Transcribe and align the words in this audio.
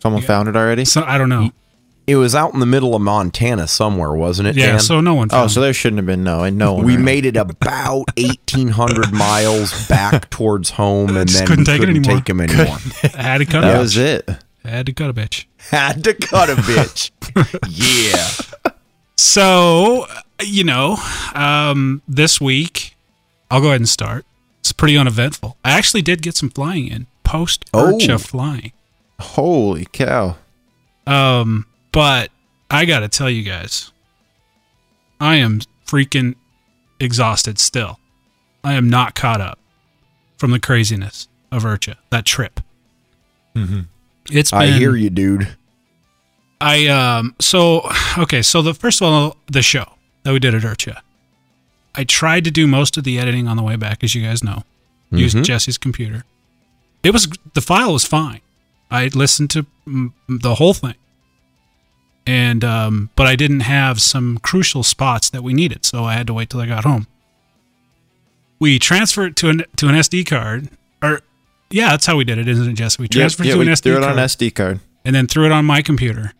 Someone 0.00 0.22
found 0.22 0.48
it 0.48 0.56
already? 0.56 0.86
So 0.86 1.02
I 1.02 1.18
don't 1.18 1.28
know. 1.28 1.50
It 2.06 2.16
was 2.16 2.34
out 2.34 2.52
in 2.52 2.60
the 2.60 2.66
middle 2.66 2.94
of 2.94 3.00
Montana 3.00 3.66
somewhere, 3.66 4.12
wasn't 4.12 4.48
it? 4.48 4.56
Yeah, 4.56 4.72
Dan? 4.72 4.80
so 4.80 5.00
no 5.00 5.14
one. 5.14 5.28
Oh, 5.32 5.46
so 5.46 5.60
there 5.62 5.72
shouldn't 5.72 5.98
have 5.98 6.06
been 6.06 6.22
no, 6.22 6.44
and 6.44 6.58
no 6.58 6.74
one. 6.74 6.84
we 6.84 6.96
ran. 6.96 7.04
made 7.04 7.24
it 7.26 7.36
about 7.36 8.04
eighteen 8.18 8.68
hundred 8.68 9.10
miles 9.12 9.88
back 9.88 10.28
towards 10.28 10.70
home, 10.70 11.16
and 11.16 11.28
then 11.28 11.46
couldn't 11.46 11.60
we 11.60 11.64
take 11.64 11.76
it 11.76 11.78
couldn't 11.80 11.96
anymore. 11.96 12.16
take 12.18 12.28
him 12.28 12.40
anymore. 12.42 12.76
I 13.16 13.22
had 13.22 13.38
to 13.38 13.46
cut 13.46 13.62
That 13.62 13.76
a 13.76 13.78
was 13.80 13.96
it. 13.96 14.28
I 14.64 14.68
had 14.68 14.86
to 14.86 14.92
cut 14.92 15.08
a 15.10 15.14
bitch. 15.14 15.46
Had 15.70 16.04
to 16.04 16.12
cut 16.14 16.50
a 16.50 16.54
bitch. 16.56 17.10
yeah. 18.64 18.72
So, 19.16 20.06
you 20.42 20.64
know, 20.64 20.96
um, 21.34 22.02
this 22.08 22.40
week, 22.40 22.96
I'll 23.50 23.60
go 23.60 23.68
ahead 23.68 23.80
and 23.80 23.88
start. 23.88 24.24
It's 24.60 24.72
pretty 24.72 24.96
uneventful. 24.96 25.56
I 25.64 25.70
actually 25.72 26.02
did 26.02 26.22
get 26.22 26.36
some 26.36 26.50
flying 26.50 26.88
in 26.88 27.06
post 27.22 27.64
Oh. 27.72 27.92
IRCHA 27.98 28.26
flying. 28.26 28.72
Holy 29.20 29.86
cow! 29.92 30.36
Um, 31.06 31.66
but 31.94 32.30
I 32.70 32.84
got 32.84 33.00
to 33.00 33.08
tell 33.08 33.30
you 33.30 33.42
guys, 33.42 33.92
I 35.20 35.36
am 35.36 35.60
freaking 35.86 36.34
exhausted 37.00 37.58
still. 37.58 37.98
I 38.62 38.74
am 38.74 38.90
not 38.90 39.14
caught 39.14 39.40
up 39.40 39.58
from 40.36 40.50
the 40.50 40.58
craziness 40.60 41.28
of 41.52 41.62
IRCHA, 41.62 41.96
that 42.10 42.24
trip. 42.24 42.60
It's 44.30 44.50
been, 44.50 44.60
I 44.60 44.66
hear 44.66 44.96
you, 44.96 45.10
dude. 45.10 45.56
I 46.60 46.86
um 46.88 47.34
so 47.40 47.88
okay, 48.18 48.42
so 48.42 48.62
the 48.62 48.74
first 48.74 49.00
of 49.02 49.08
all 49.08 49.36
the 49.46 49.62
show 49.62 49.84
that 50.22 50.32
we 50.32 50.38
did 50.38 50.54
at 50.54 50.62
IRCHA. 50.62 51.00
I 51.94 52.04
tried 52.04 52.44
to 52.44 52.50
do 52.50 52.66
most 52.66 52.96
of 52.96 53.04
the 53.04 53.18
editing 53.20 53.46
on 53.46 53.56
the 53.56 53.62
way 53.62 53.76
back, 53.76 54.02
as 54.02 54.14
you 54.14 54.22
guys 54.22 54.42
know. 54.42 54.64
Used 55.12 55.36
Jesse's 55.44 55.78
computer. 55.78 56.24
It 57.04 57.12
was 57.12 57.28
the 57.52 57.60
file 57.60 57.92
was 57.92 58.04
fine. 58.04 58.40
I 58.90 59.06
listened 59.14 59.50
to 59.50 59.66
the 60.28 60.54
whole 60.56 60.74
thing, 60.74 60.94
and 62.26 62.64
um, 62.64 63.10
but 63.16 63.26
I 63.26 63.36
didn't 63.36 63.60
have 63.60 64.00
some 64.00 64.38
crucial 64.38 64.82
spots 64.82 65.30
that 65.30 65.42
we 65.42 65.52
needed, 65.54 65.84
so 65.84 66.04
I 66.04 66.14
had 66.14 66.26
to 66.28 66.34
wait 66.34 66.50
till 66.50 66.60
I 66.60 66.66
got 66.66 66.84
home. 66.84 67.06
We 68.60 68.78
transferred 68.78 69.32
it 69.32 69.36
to 69.36 69.48
an 69.50 69.64
to 69.76 69.88
an 69.88 69.94
SD 69.94 70.26
card, 70.26 70.68
or 71.02 71.20
yeah, 71.70 71.90
that's 71.90 72.06
how 72.06 72.16
we 72.16 72.24
did 72.24 72.38
it, 72.38 72.48
isn't 72.48 72.68
it, 72.68 72.74
Jesse? 72.74 72.96
We 73.00 73.04
Yep, 73.06 73.10
transferred 73.10 73.46
yeah, 73.46 73.54
to 73.54 73.60
an 73.60 73.66
SD 73.68 73.82
threw 73.82 73.96
it 73.96 74.00
card 74.02 74.18
on 74.18 74.24
SD 74.24 74.54
card. 74.54 74.80
and 75.04 75.14
then 75.14 75.26
threw 75.26 75.44
it 75.46 75.52
on 75.52 75.64
my 75.64 75.82
computer. 75.82 76.32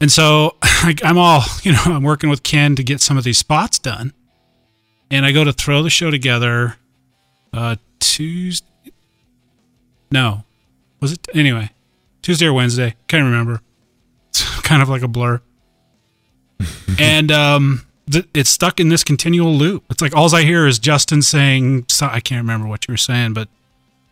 And 0.00 0.10
so 0.10 0.56
I, 0.62 0.94
I'm 1.04 1.18
all, 1.18 1.42
you 1.62 1.72
know, 1.72 1.82
I'm 1.84 2.02
working 2.02 2.30
with 2.30 2.42
Ken 2.42 2.74
to 2.76 2.82
get 2.82 3.00
some 3.00 3.18
of 3.18 3.24
these 3.24 3.38
spots 3.38 3.78
done. 3.78 4.12
And 5.10 5.26
I 5.26 5.32
go 5.32 5.44
to 5.44 5.52
throw 5.52 5.82
the 5.82 5.90
show 5.90 6.10
together 6.10 6.76
uh 7.52 7.76
Tuesday. 7.98 8.66
No. 10.10 10.44
Was 11.00 11.12
it 11.12 11.28
anyway? 11.34 11.70
Tuesday 12.22 12.46
or 12.46 12.52
Wednesday? 12.52 12.94
Can't 13.08 13.24
remember. 13.24 13.60
It's 14.30 14.60
kind 14.62 14.82
of 14.82 14.88
like 14.88 15.02
a 15.02 15.08
blur. 15.08 15.40
and 16.98 17.30
um 17.32 17.86
th- 18.10 18.26
it's 18.34 18.50
stuck 18.50 18.80
in 18.80 18.88
this 18.88 19.04
continual 19.04 19.52
loop. 19.54 19.84
It's 19.90 20.02
like 20.02 20.14
all 20.14 20.34
I 20.34 20.42
hear 20.42 20.66
is 20.66 20.78
Justin 20.78 21.22
saying 21.22 21.86
so, 21.88 22.06
I 22.06 22.20
can't 22.20 22.40
remember 22.42 22.66
what 22.68 22.86
you 22.88 22.92
were 22.92 22.96
saying, 22.98 23.34
but 23.34 23.48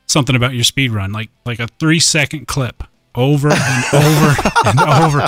something 0.07 0.35
about 0.37 0.55
your 0.55 0.65
speed 0.65 0.91
run, 0.93 1.13
like 1.13 1.31
like 1.45 1.59
a 1.61 1.69
three 1.79 2.01
second 2.01 2.47
clip 2.49 2.85
over 3.15 3.49
and 3.51 3.85
over 3.93 4.35
and 4.67 4.81
over 4.81 5.27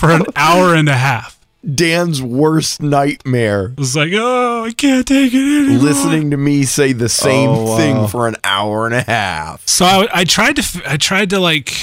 for 0.00 0.10
an 0.10 0.22
hour 0.36 0.74
and 0.74 0.88
a 0.88 0.94
half. 0.96 1.36
Dan's 1.74 2.22
worst 2.22 2.80
nightmare. 2.80 3.66
It 3.72 3.78
was 3.78 3.96
like, 3.96 4.12
oh, 4.14 4.64
I 4.64 4.70
can't 4.72 5.06
take 5.06 5.34
it 5.34 5.38
anymore. 5.66 5.82
Listening 5.82 6.30
to 6.30 6.36
me 6.36 6.62
say 6.62 6.92
the 6.92 7.08
same 7.08 7.50
Oh, 7.50 7.64
wow. 7.64 7.76
thing 7.76 8.06
for 8.08 8.28
an 8.28 8.36
hour 8.44 8.86
and 8.86 8.94
a 8.94 9.02
half. 9.02 9.66
So 9.66 9.84
I, 9.84 10.08
I 10.12 10.24
tried 10.24 10.56
to 10.56 10.82
I 10.86 10.96
tried 10.96 11.30
to 11.30 11.40
like 11.40 11.74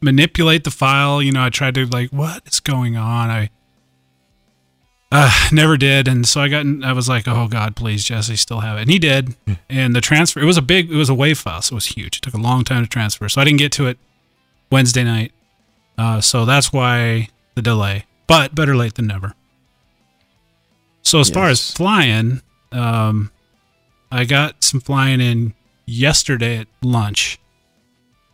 manipulate 0.00 0.64
the 0.64 0.70
file. 0.70 1.22
You 1.22 1.32
know, 1.32 1.44
I 1.44 1.50
tried 1.50 1.74
to 1.74 1.86
like, 1.86 2.10
what 2.10 2.42
is 2.46 2.60
going 2.60 2.96
on? 2.96 3.30
I 3.30 3.50
uh, 5.10 5.48
never 5.52 5.76
did, 5.76 6.06
and 6.08 6.26
so 6.26 6.40
I 6.40 6.48
got. 6.48 6.62
in- 6.62 6.84
I 6.84 6.92
was 6.92 7.08
like, 7.08 7.26
oh 7.26 7.48
God, 7.48 7.76
please, 7.76 8.04
Jesse, 8.04 8.36
still 8.36 8.60
have 8.60 8.78
it, 8.78 8.82
and 8.82 8.90
he 8.90 8.98
did. 8.98 9.34
and 9.68 9.94
the 9.94 10.00
transfer, 10.00 10.40
it 10.40 10.44
was 10.44 10.56
a 10.58 10.62
big, 10.62 10.90
it 10.90 10.96
was 10.96 11.08
a 11.08 11.14
wave 11.14 11.38
file, 11.38 11.62
so 11.62 11.74
it 11.74 11.76
was 11.76 11.86
huge. 11.86 12.18
It 12.18 12.22
took 12.22 12.34
a 12.34 12.38
long 12.38 12.64
time 12.64 12.82
to 12.82 12.88
transfer, 12.88 13.28
so 13.28 13.40
I 13.40 13.44
didn't 13.44 13.58
get 13.58 13.72
to 13.72 13.86
it 13.86 13.98
Wednesday 14.70 15.04
night. 15.04 15.32
Uh, 15.96 16.20
so 16.20 16.44
that's 16.44 16.72
why 16.72 17.28
the 17.54 17.62
delay. 17.62 18.04
But 18.26 18.54
better 18.54 18.76
late 18.76 18.94
than 18.94 19.06
never. 19.06 19.34
So 21.02 21.20
as 21.20 21.30
far 21.30 21.48
as 21.48 21.72
flying, 21.72 22.42
um, 22.70 23.32
I 24.12 24.24
got 24.24 24.62
some 24.62 24.80
flying 24.80 25.22
in 25.22 25.54
yesterday 25.86 26.58
at 26.58 26.68
lunch. 26.82 27.38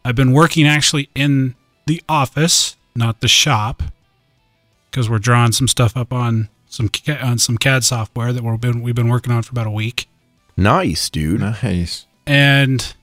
I've 0.05 0.15
been 0.17 0.33
working 0.33 0.67
actually 0.67 1.09
in 1.15 1.55
the 1.87 2.03
office, 2.09 2.77
not 2.95 3.21
the 3.21 3.29
shop, 3.29 3.83
because 4.91 5.09
we're 5.09 5.19
drawing 5.19 5.53
some 5.53 5.69
stuff 5.69 5.97
up 5.97 6.13
on 6.13 6.49
some 6.67 6.91
on 7.23 7.39
some 7.39 7.57
CAD 7.59 7.85
software 7.85 8.33
that 8.33 8.43
we've 8.43 8.61
been 8.61 8.83
we've 8.83 8.95
been 8.95 9.09
working 9.09 9.33
on 9.33 9.43
for 9.43 9.53
about 9.53 9.67
a 9.67 9.71
week, 9.71 10.09
Nice, 10.57 11.09
dude. 11.11 11.41
Nice. 11.41 12.07
and 12.27 12.95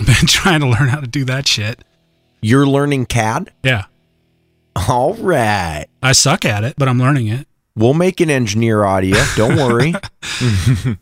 I've 0.00 0.06
been 0.06 0.26
trying 0.26 0.60
to 0.60 0.66
learn 0.68 0.88
how 0.88 1.00
to 1.00 1.06
do 1.06 1.24
that 1.26 1.46
shit. 1.48 1.84
You're 2.40 2.66
learning 2.66 3.06
CAD? 3.06 3.52
Yeah, 3.62 3.84
All 4.88 5.14
right. 5.14 5.86
I 6.02 6.12
suck 6.12 6.44
at 6.44 6.62
it, 6.64 6.74
but 6.76 6.88
I'm 6.88 6.98
learning 6.98 7.28
it. 7.28 7.46
We'll 7.76 7.94
make 7.94 8.20
an 8.20 8.30
engineer 8.30 8.84
audio. 8.84 9.16
Don't 9.36 9.56
worry. 9.56 9.94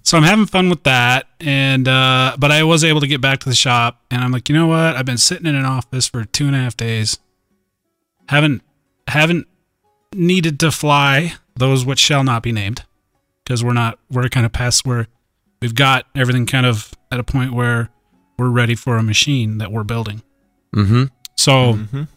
So 0.02 0.18
I'm 0.18 0.24
having 0.24 0.44
fun 0.46 0.68
with 0.68 0.82
that, 0.82 1.26
and 1.40 1.88
uh, 1.88 2.36
but 2.38 2.50
I 2.52 2.64
was 2.64 2.84
able 2.84 3.00
to 3.00 3.06
get 3.06 3.20
back 3.22 3.40
to 3.40 3.48
the 3.48 3.54
shop, 3.54 4.02
and 4.10 4.22
I'm 4.22 4.30
like, 4.30 4.48
you 4.50 4.54
know 4.54 4.66
what? 4.66 4.94
I've 4.96 5.06
been 5.06 5.16
sitting 5.18 5.46
in 5.46 5.54
an 5.54 5.64
office 5.64 6.06
for 6.08 6.24
two 6.24 6.46
and 6.46 6.54
a 6.54 6.58
half 6.58 6.76
days, 6.76 7.18
haven't 8.28 8.62
haven't 9.08 9.46
needed 10.14 10.60
to 10.60 10.70
fly 10.70 11.34
those 11.56 11.84
which 11.86 11.98
shall 11.98 12.24
not 12.24 12.42
be 12.42 12.52
named, 12.52 12.84
because 13.44 13.64
we're 13.64 13.72
not 13.72 13.98
we're 14.10 14.28
kind 14.28 14.44
of 14.44 14.52
past 14.52 14.84
where 14.84 15.06
we've 15.62 15.74
got 15.74 16.04
everything 16.14 16.44
kind 16.46 16.66
of 16.66 16.92
at 17.10 17.18
a 17.18 17.24
point 17.24 17.54
where 17.54 17.88
we're 18.38 18.50
ready 18.50 18.74
for 18.74 18.96
a 18.98 19.02
machine 19.02 19.58
that 19.58 19.72
we're 19.72 19.84
building. 19.84 20.22
mm-hmm. 20.74 21.04
So 21.36 21.74
Mhm. 21.74 22.08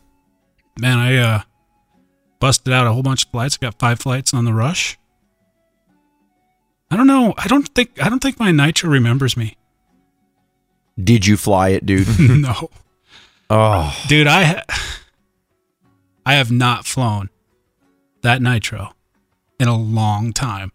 man, 0.79 0.97
I 0.97 1.17
uh, 1.17 1.41
busted 2.39 2.73
out 2.73 2.87
a 2.87 2.91
whole 2.93 3.03
bunch 3.03 3.25
of 3.25 3.31
flights. 3.31 3.57
I 3.61 3.65
got 3.65 3.79
five 3.79 3.99
flights 3.99 4.33
on 4.33 4.45
the 4.45 4.53
rush. 4.53 4.97
I 6.91 6.97
don't 6.97 7.07
know. 7.07 7.33
I 7.37 7.47
don't 7.47 7.67
think 7.69 8.01
I 8.01 8.09
don't 8.09 8.21
think 8.21 8.39
my 8.39 8.51
nitro 8.51 8.89
remembers 8.89 9.35
me. 9.35 9.57
Did 11.01 11.25
you 11.25 11.35
fly 11.37 11.69
it, 11.69 11.85
dude? 11.85 12.07
no, 12.19 12.69
oh, 13.49 14.03
dude, 14.07 14.27
I 14.27 14.43
ha- 14.43 14.63
I 16.25 16.35
have 16.35 16.51
not 16.51 16.85
flown 16.85 17.29
that 18.21 18.41
nitro 18.41 18.93
in 19.59 19.67
a 19.67 19.75
long 19.77 20.31
time. 20.31 20.71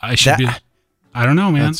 I 0.00 0.14
should 0.14 0.32
That- 0.32 0.38
be. 0.38 0.48
I 1.14 1.26
don't 1.26 1.34
know, 1.36 1.50
man. 1.50 1.74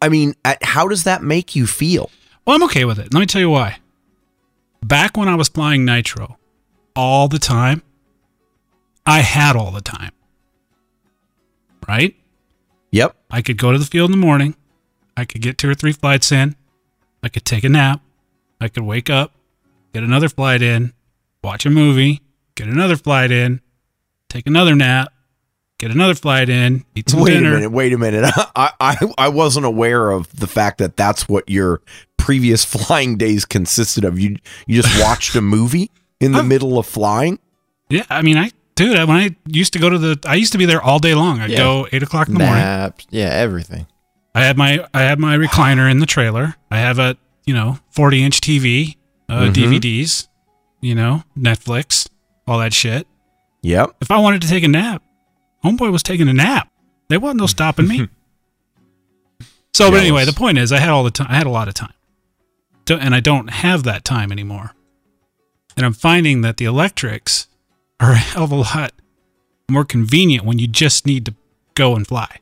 I 0.00 0.08
mean, 0.08 0.34
how 0.62 0.88
does 0.88 1.04
that 1.04 1.22
make 1.22 1.54
you 1.56 1.66
feel? 1.66 2.10
Well, 2.46 2.56
I'm 2.56 2.62
okay 2.64 2.84
with 2.84 2.98
it. 2.98 3.12
Let 3.12 3.20
me 3.20 3.26
tell 3.26 3.40
you 3.40 3.50
why. 3.50 3.78
Back 4.84 5.16
when 5.16 5.28
I 5.28 5.34
was 5.34 5.48
flying 5.48 5.86
Nitro, 5.86 6.38
all 6.94 7.26
the 7.26 7.38
time, 7.38 7.82
I 9.06 9.20
had 9.20 9.56
all 9.56 9.70
the 9.70 9.80
time. 9.80 10.12
Right? 11.88 12.14
Yep. 12.90 13.16
I 13.30 13.40
could 13.40 13.56
go 13.56 13.72
to 13.72 13.78
the 13.78 13.86
field 13.86 14.12
in 14.12 14.20
the 14.20 14.26
morning. 14.26 14.56
I 15.16 15.24
could 15.24 15.40
get 15.40 15.56
two 15.56 15.70
or 15.70 15.74
three 15.74 15.92
flights 15.92 16.30
in. 16.30 16.54
I 17.22 17.30
could 17.30 17.46
take 17.46 17.64
a 17.64 17.70
nap. 17.70 18.02
I 18.60 18.68
could 18.68 18.82
wake 18.82 19.08
up, 19.08 19.32
get 19.94 20.02
another 20.02 20.28
flight 20.28 20.60
in, 20.60 20.92
watch 21.42 21.64
a 21.64 21.70
movie, 21.70 22.20
get 22.54 22.68
another 22.68 22.96
flight 22.96 23.30
in, 23.30 23.62
take 24.28 24.46
another 24.46 24.74
nap, 24.74 25.14
get 25.78 25.92
another 25.92 26.14
flight 26.14 26.50
in, 26.50 26.84
eat 26.94 27.08
some 27.08 27.20
Wait 27.20 27.32
dinner. 27.32 27.52
a 27.52 27.54
minute. 27.54 27.70
Wait 27.72 27.92
a 27.94 27.98
minute. 27.98 28.30
I, 28.56 28.70
I 28.78 28.96
I 29.16 29.28
wasn't 29.28 29.64
aware 29.64 30.10
of 30.10 30.34
the 30.38 30.46
fact 30.46 30.76
that 30.78 30.96
that's 30.98 31.26
what 31.26 31.48
your 31.48 31.80
previous 32.24 32.64
flying 32.76 33.16
days 33.18 33.44
consisted 33.44 34.04
of. 34.04 34.18
You 34.18 34.36
you 34.66 34.80
just 34.82 35.00
watched 35.02 35.34
a 35.36 35.40
movie 35.42 35.90
in 36.20 36.32
the 36.32 36.38
I've- 36.40 36.48
middle 36.48 36.78
of 36.78 36.86
flying. 36.86 37.38
Yeah, 37.90 38.04
I 38.08 38.22
mean, 38.22 38.38
I 38.38 38.50
dude, 38.76 38.96
when 39.06 39.16
I 39.16 39.36
used 39.46 39.72
to 39.74 39.78
go 39.78 39.90
to 39.90 39.98
the, 39.98 40.18
I 40.26 40.34
used 40.36 40.52
to 40.52 40.58
be 40.58 40.64
there 40.64 40.82
all 40.82 40.98
day 40.98 41.14
long. 41.14 41.40
I'd 41.40 41.50
Yeah. 41.50 41.58
go 41.58 41.86
eight 41.92 42.02
o'clock 42.02 42.28
in 42.28 42.34
the 42.34 42.40
morning. 42.40 42.58
Naps. 42.64 43.06
Yeah, 43.10 43.28
everything. 43.28 43.86
I 44.34 44.42
had 44.42 44.56
my, 44.56 44.84
I 44.94 45.02
had 45.02 45.18
my 45.20 45.36
recliner 45.36 45.88
in 45.90 45.98
the 46.00 46.06
trailer. 46.06 46.56
I 46.70 46.78
have 46.78 46.98
a, 46.98 47.16
you 47.46 47.54
know, 47.54 47.78
forty 47.90 48.22
inch 48.24 48.40
TV, 48.40 48.96
uh, 49.28 49.42
Mhm. 49.48 49.52
DVDs, 49.52 50.26
you 50.80 50.94
know, 50.94 51.22
Netflix, 51.38 52.08
all 52.48 52.58
that 52.58 52.72
shit. 52.72 53.06
Yep. 53.62 53.96
If 54.00 54.10
I 54.10 54.18
wanted 54.18 54.40
to 54.42 54.48
take 54.48 54.64
a 54.64 54.68
nap, 54.68 55.02
homeboy 55.64 55.92
was 55.92 56.02
taking 56.02 56.28
a 56.28 56.32
nap. 56.34 56.68
There 57.08 57.20
wasn't 57.20 57.40
no 57.40 57.46
stopping 57.46 57.86
me. 57.86 58.08
so, 59.74 59.90
but 59.90 60.00
anyway, 60.00 60.24
the 60.24 60.32
point 60.32 60.58
is, 60.58 60.72
I 60.72 60.78
had 60.78 60.88
all 60.90 61.04
the 61.04 61.10
time. 61.10 61.26
I 61.30 61.36
had 61.36 61.46
a 61.46 61.50
lot 61.50 61.68
of 61.68 61.74
time, 61.74 61.92
and 62.90 63.14
I 63.14 63.20
don't 63.20 63.48
have 63.50 63.82
that 63.84 64.04
time 64.04 64.30
anymore. 64.32 64.72
And 65.76 65.84
I'm 65.84 65.92
finding 65.92 66.42
that 66.42 66.56
the 66.58 66.64
electrics 66.66 67.48
are 68.00 68.12
a 68.12 68.16
hell 68.16 68.44
of 68.44 68.52
a 68.52 68.56
lot 68.56 68.92
more 69.68 69.84
convenient 69.84 70.44
when 70.44 70.58
you 70.58 70.66
just 70.66 71.06
need 71.06 71.26
to 71.26 71.34
go 71.74 71.96
and 71.96 72.06
fly. 72.06 72.38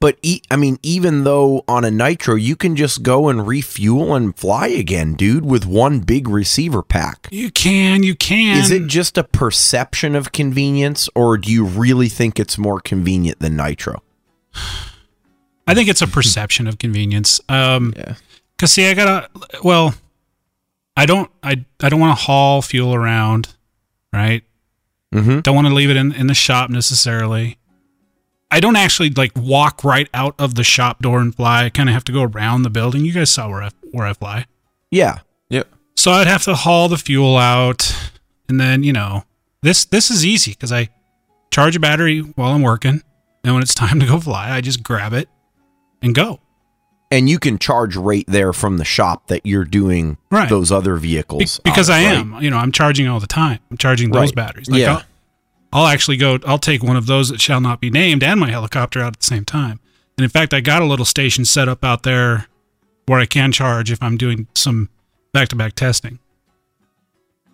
But 0.00 0.18
e- 0.22 0.42
I 0.50 0.56
mean, 0.56 0.78
even 0.82 1.22
though 1.22 1.62
on 1.68 1.84
a 1.84 1.90
nitro, 1.90 2.34
you 2.34 2.56
can 2.56 2.74
just 2.74 3.04
go 3.04 3.28
and 3.28 3.46
refuel 3.46 4.16
and 4.16 4.36
fly 4.36 4.66
again, 4.66 5.14
dude, 5.14 5.44
with 5.44 5.64
one 5.64 6.00
big 6.00 6.28
receiver 6.28 6.82
pack. 6.82 7.28
You 7.30 7.52
can, 7.52 8.02
you 8.02 8.16
can. 8.16 8.56
Is 8.56 8.72
it 8.72 8.88
just 8.88 9.16
a 9.16 9.22
perception 9.22 10.16
of 10.16 10.32
convenience, 10.32 11.08
or 11.14 11.38
do 11.38 11.52
you 11.52 11.64
really 11.64 12.08
think 12.08 12.40
it's 12.40 12.58
more 12.58 12.80
convenient 12.80 13.38
than 13.38 13.54
nitro? 13.56 14.02
I 15.68 15.74
think 15.74 15.88
it's 15.88 16.02
a 16.02 16.08
perception 16.08 16.66
of 16.66 16.78
convenience. 16.78 17.40
Um, 17.48 17.94
Yeah. 17.96 18.14
Cause 18.62 18.70
see, 18.70 18.86
I 18.86 18.94
gotta. 18.94 19.28
Well, 19.64 19.92
I 20.96 21.04
don't. 21.04 21.28
I 21.42 21.64
I 21.80 21.88
don't 21.88 21.98
want 21.98 22.16
to 22.16 22.24
haul 22.24 22.62
fuel 22.62 22.94
around, 22.94 23.56
right? 24.12 24.44
Mm-hmm. 25.12 25.40
Don't 25.40 25.56
want 25.56 25.66
to 25.66 25.74
leave 25.74 25.90
it 25.90 25.96
in 25.96 26.12
in 26.12 26.28
the 26.28 26.34
shop 26.34 26.70
necessarily. 26.70 27.58
I 28.52 28.60
don't 28.60 28.76
actually 28.76 29.10
like 29.10 29.32
walk 29.34 29.82
right 29.82 30.08
out 30.14 30.36
of 30.38 30.54
the 30.54 30.62
shop 30.62 31.00
door 31.02 31.18
and 31.20 31.34
fly. 31.34 31.64
I 31.64 31.70
kind 31.70 31.88
of 31.88 31.92
have 31.94 32.04
to 32.04 32.12
go 32.12 32.22
around 32.22 32.62
the 32.62 32.70
building. 32.70 33.04
You 33.04 33.12
guys 33.12 33.32
saw 33.32 33.48
where 33.48 33.64
I 33.64 33.70
where 33.90 34.06
I 34.06 34.12
fly, 34.12 34.46
Yeah. 34.92 35.18
Yep. 35.50 35.66
so 35.96 36.12
I'd 36.12 36.28
have 36.28 36.44
to 36.44 36.54
haul 36.54 36.88
the 36.88 36.96
fuel 36.96 37.36
out, 37.36 37.92
and 38.48 38.60
then 38.60 38.84
you 38.84 38.92
know 38.92 39.24
this 39.62 39.84
this 39.86 40.08
is 40.08 40.24
easy 40.24 40.52
because 40.52 40.70
I 40.70 40.88
charge 41.50 41.74
a 41.74 41.80
battery 41.80 42.20
while 42.20 42.52
I'm 42.52 42.62
working, 42.62 43.02
and 43.42 43.54
when 43.54 43.60
it's 43.64 43.74
time 43.84 43.98
to 43.98 44.06
go 44.06 44.20
fly, 44.20 44.52
I 44.54 44.60
just 44.60 44.84
grab 44.84 45.12
it 45.14 45.28
and 46.00 46.14
go. 46.14 46.38
And 47.12 47.28
you 47.28 47.38
can 47.38 47.58
charge 47.58 47.94
right 47.94 48.24
there 48.26 48.52
from 48.52 48.78
the 48.78 48.84
shop 48.84 49.28
that 49.28 49.44
you're 49.46 49.64
doing 49.66 50.16
Right. 50.30 50.48
those 50.48 50.72
other 50.72 50.96
Be- 50.96 51.08
vehicles. 51.08 51.60
because 51.62 51.88
on, 51.90 51.96
I 51.96 52.04
right? 52.06 52.14
am, 52.16 52.38
you 52.42 52.50
know, 52.50 52.56
I'm 52.56 52.72
charging 52.72 53.06
all 53.06 53.20
the 53.20 53.26
time. 53.26 53.58
I'm 53.70 53.76
charging 53.76 54.10
those 54.10 54.30
Right. 54.30 54.34
batteries. 54.34 54.68
Like 54.70 54.80
Yeah. 54.80 54.94
I'll, 54.94 55.02
I'll 55.82 55.86
actually 55.86 56.16
go. 56.16 56.38
I'll 56.46 56.58
take 56.58 56.82
one 56.82 56.96
of 56.96 57.06
those 57.06 57.28
that 57.28 57.40
shall 57.40 57.60
not 57.60 57.80
be 57.80 57.90
named 57.90 58.22
and 58.24 58.40
my 58.40 58.50
helicopter 58.50 59.00
out 59.00 59.08
at 59.08 59.20
the 59.20 59.26
same 59.26 59.44
time. 59.44 59.78
And 60.18 60.24
in 60.24 60.30
fact, 60.30 60.52
I 60.54 60.60
got 60.60 60.82
a 60.82 60.86
little 60.86 61.04
station 61.04 61.44
set 61.44 61.68
up 61.68 61.84
out 61.84 62.02
there 62.02 62.46
where 63.06 63.20
I 63.20 63.26
can 63.26 63.52
charge 63.52 63.90
if 63.90 64.02
I'm 64.02 64.16
doing 64.16 64.46
some 64.54 64.88
back-to-back 65.34 65.74
testing. 65.74 66.18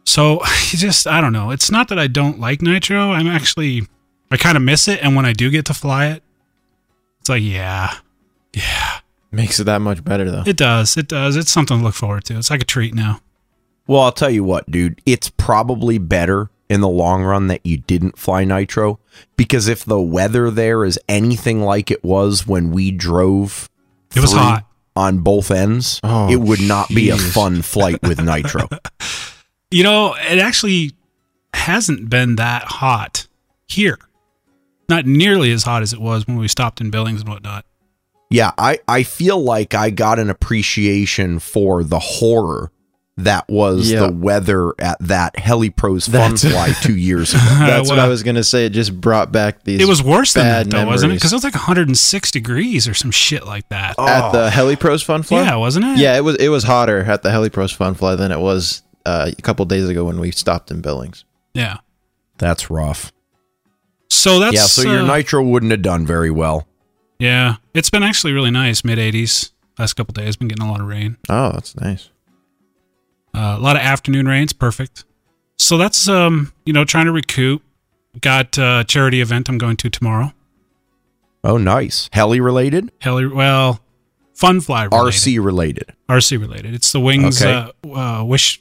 So 0.04 0.40
just, 0.68 1.06
I 1.06 1.20
don't 1.20 1.32
know. 1.32 1.50
It's 1.50 1.70
not 1.70 1.88
that 1.88 1.98
I 1.98 2.06
don't 2.06 2.38
like 2.40 2.62
nitro. 2.62 3.10
I'm 3.12 3.26
actually, 3.26 3.86
I 4.30 4.36
kind 4.36 4.56
of 4.56 4.62
miss 4.62 4.88
it. 4.88 5.00
And 5.02 5.16
when 5.16 5.24
I 5.26 5.32
do 5.32 5.50
get 5.50 5.64
to 5.66 5.74
fly 5.74 6.06
it, 6.06 6.22
it's 7.20 7.28
like, 7.28 7.42
yeah, 7.42 7.94
yeah, 8.54 8.98
Makes 9.30 9.60
it 9.60 9.64
that 9.64 9.80
much 9.80 10.02
better 10.04 10.30
though. 10.30 10.44
it 10.46 10.56
does. 10.56 10.96
It 10.96 11.08
does. 11.08 11.36
It's 11.36 11.50
something 11.50 11.78
to 11.78 11.84
look 11.84 11.94
forward 11.94 12.24
to. 12.26 12.38
It's 12.38 12.50
like 12.50 12.62
a 12.62 12.64
treat 12.64 12.94
now. 12.94 13.20
Well, 13.86 14.02
I'll 14.02 14.12
tell 14.12 14.30
you 14.30 14.44
what, 14.44 14.70
dude. 14.70 15.00
It's 15.06 15.30
probably 15.30 15.98
better 15.98 16.50
in 16.68 16.80
the 16.82 16.88
long 16.88 17.22
run 17.24 17.46
that 17.48 17.64
you 17.64 17.78
didn't 17.78 18.18
fly 18.18 18.44
nitro 18.44 18.98
because 19.36 19.68
if 19.68 19.84
the 19.84 20.00
weather 20.00 20.50
there 20.50 20.84
is 20.84 20.98
anything 21.08 21.62
like 21.62 21.90
it 21.90 22.04
was 22.04 22.46
when 22.46 22.70
we 22.70 22.90
drove, 22.90 23.68
It 24.14 24.20
was 24.20 24.32
hot. 24.32 24.64
on 24.94 25.18
both 25.20 25.50
ends, 25.50 26.00
Oh, 26.04 26.30
it 26.30 26.36
would 26.36 26.60
not 26.60 26.88
be 26.88 27.08
a 27.10 27.16
fun 27.16 27.62
flight 27.62 28.02
with 28.02 28.20
nitro. 28.22 28.68
You 29.70 29.82
know, 29.82 30.14
it 30.14 30.38
actually 30.38 30.92
hasn't 31.52 32.08
been 32.08 32.36
that 32.36 32.62
hot 32.64 33.26
here. 33.66 33.98
Not 34.88 35.04
nearly 35.04 35.52
as 35.52 35.64
hot 35.64 35.82
as 35.82 35.92
it 35.92 36.00
was 36.00 36.26
when 36.26 36.38
we 36.38 36.48
stopped 36.48 36.80
in 36.80 36.88
Billings 36.88 37.20
and 37.20 37.28
whatnot. 37.28 37.66
Yeah, 38.30 38.52
I, 38.58 38.78
I 38.86 39.04
feel 39.04 39.42
like 39.42 39.74
I 39.74 39.90
got 39.90 40.18
an 40.18 40.28
appreciation 40.30 41.38
for 41.38 41.82
the 41.82 41.98
horror 41.98 42.70
that 43.16 43.48
was 43.48 43.90
Yeah. 43.90 44.06
the 44.06 44.12
weather 44.12 44.74
at 44.78 44.96
that 45.00 45.34
HeliPros 45.36 46.08
Fun 46.12 46.36
Fly 46.36 46.72
two 46.82 46.94
years 46.96 47.32
ago. 47.34 47.42
That's 47.58 47.88
what 47.88 47.98
I 47.98 48.06
was 48.06 48.22
gonna 48.22 48.44
say. 48.44 48.66
It 48.66 48.70
just 48.70 49.00
brought 49.00 49.32
back 49.32 49.64
these. 49.64 49.80
It 49.80 49.88
was 49.88 50.02
worse 50.02 50.34
than 50.34 50.44
that, 50.44 50.70
though, 50.70 50.86
wasn't 50.86 51.12
it? 51.12 51.16
Because 51.16 51.32
it 51.32 51.36
was 51.36 51.42
like 51.42 51.54
106 51.54 52.30
degrees 52.30 52.86
or 52.86 52.94
some 52.94 53.10
shit 53.10 53.44
like 53.46 53.68
that. 53.70 53.98
at 53.98 54.30
the 54.30 54.50
HeliPros 54.50 55.02
Fun 55.02 55.22
Fly. 55.24 55.42
yeah, 55.44 55.56
wasn't 55.56 55.86
it? 55.86 55.98
Yeah, 55.98 56.16
it 56.16 56.20
was. 56.22 56.36
It 56.36 56.48
was 56.50 56.62
hotter 56.64 57.00
at 57.00 57.22
the 57.22 57.30
HeliPros 57.30 57.74
Fun 57.74 57.94
Fly 57.94 58.14
than 58.14 58.30
it 58.30 58.38
was 58.38 58.82
uh, 59.06 59.32
a 59.36 59.42
couple 59.42 59.64
days 59.64 59.88
ago 59.88 60.04
when 60.04 60.20
we 60.20 60.30
stopped 60.30 60.70
in 60.70 60.80
Billings. 60.80 61.24
Yeah. 61.54 61.78
That's 62.36 62.70
rough. 62.70 63.10
So 64.10 64.38
that's 64.38 64.54
yeah, 64.54 64.60
so 64.62 64.82
your 64.82 65.00
uh, 65.02 65.06
nitro 65.06 65.42
wouldn't 65.42 65.72
have 65.72 65.82
done 65.82 66.06
very 66.06 66.30
well. 66.30 66.67
Yeah, 67.18 67.56
it's 67.74 67.90
been 67.90 68.02
actually 68.02 68.32
really 68.32 68.50
nice. 68.50 68.84
Mid 68.84 68.98
80s. 68.98 69.50
Last 69.78 69.94
couple 69.94 70.12
days, 70.12 70.36
been 70.36 70.48
getting 70.48 70.66
a 70.66 70.70
lot 70.70 70.80
of 70.80 70.86
rain. 70.88 71.16
Oh, 71.28 71.52
that's 71.52 71.76
nice. 71.76 72.10
Uh, 73.34 73.54
a 73.56 73.60
lot 73.60 73.76
of 73.76 73.82
afternoon 73.82 74.26
rains, 74.26 74.52
perfect. 74.52 75.04
So 75.56 75.76
that's 75.78 76.08
um, 76.08 76.52
you 76.64 76.72
know, 76.72 76.84
trying 76.84 77.06
to 77.06 77.12
recoup. 77.12 77.62
Got 78.20 78.58
a 78.58 78.84
charity 78.88 79.20
event 79.20 79.48
I'm 79.48 79.58
going 79.58 79.76
to 79.76 79.90
tomorrow. 79.90 80.32
Oh, 81.44 81.56
nice. 81.56 82.08
Heli 82.12 82.40
related? 82.40 82.90
Heli, 83.00 83.26
well, 83.28 83.80
fun 84.34 84.60
fly 84.60 84.84
related. 84.84 85.12
RC 85.14 85.44
related. 85.44 85.92
RC 86.08 86.40
related. 86.40 86.74
It's 86.74 86.90
the 86.90 86.98
Wings 87.00 87.40
Okay. 87.40 87.70
uh, 87.86 87.94
uh, 87.94 88.24
Wish 88.24 88.60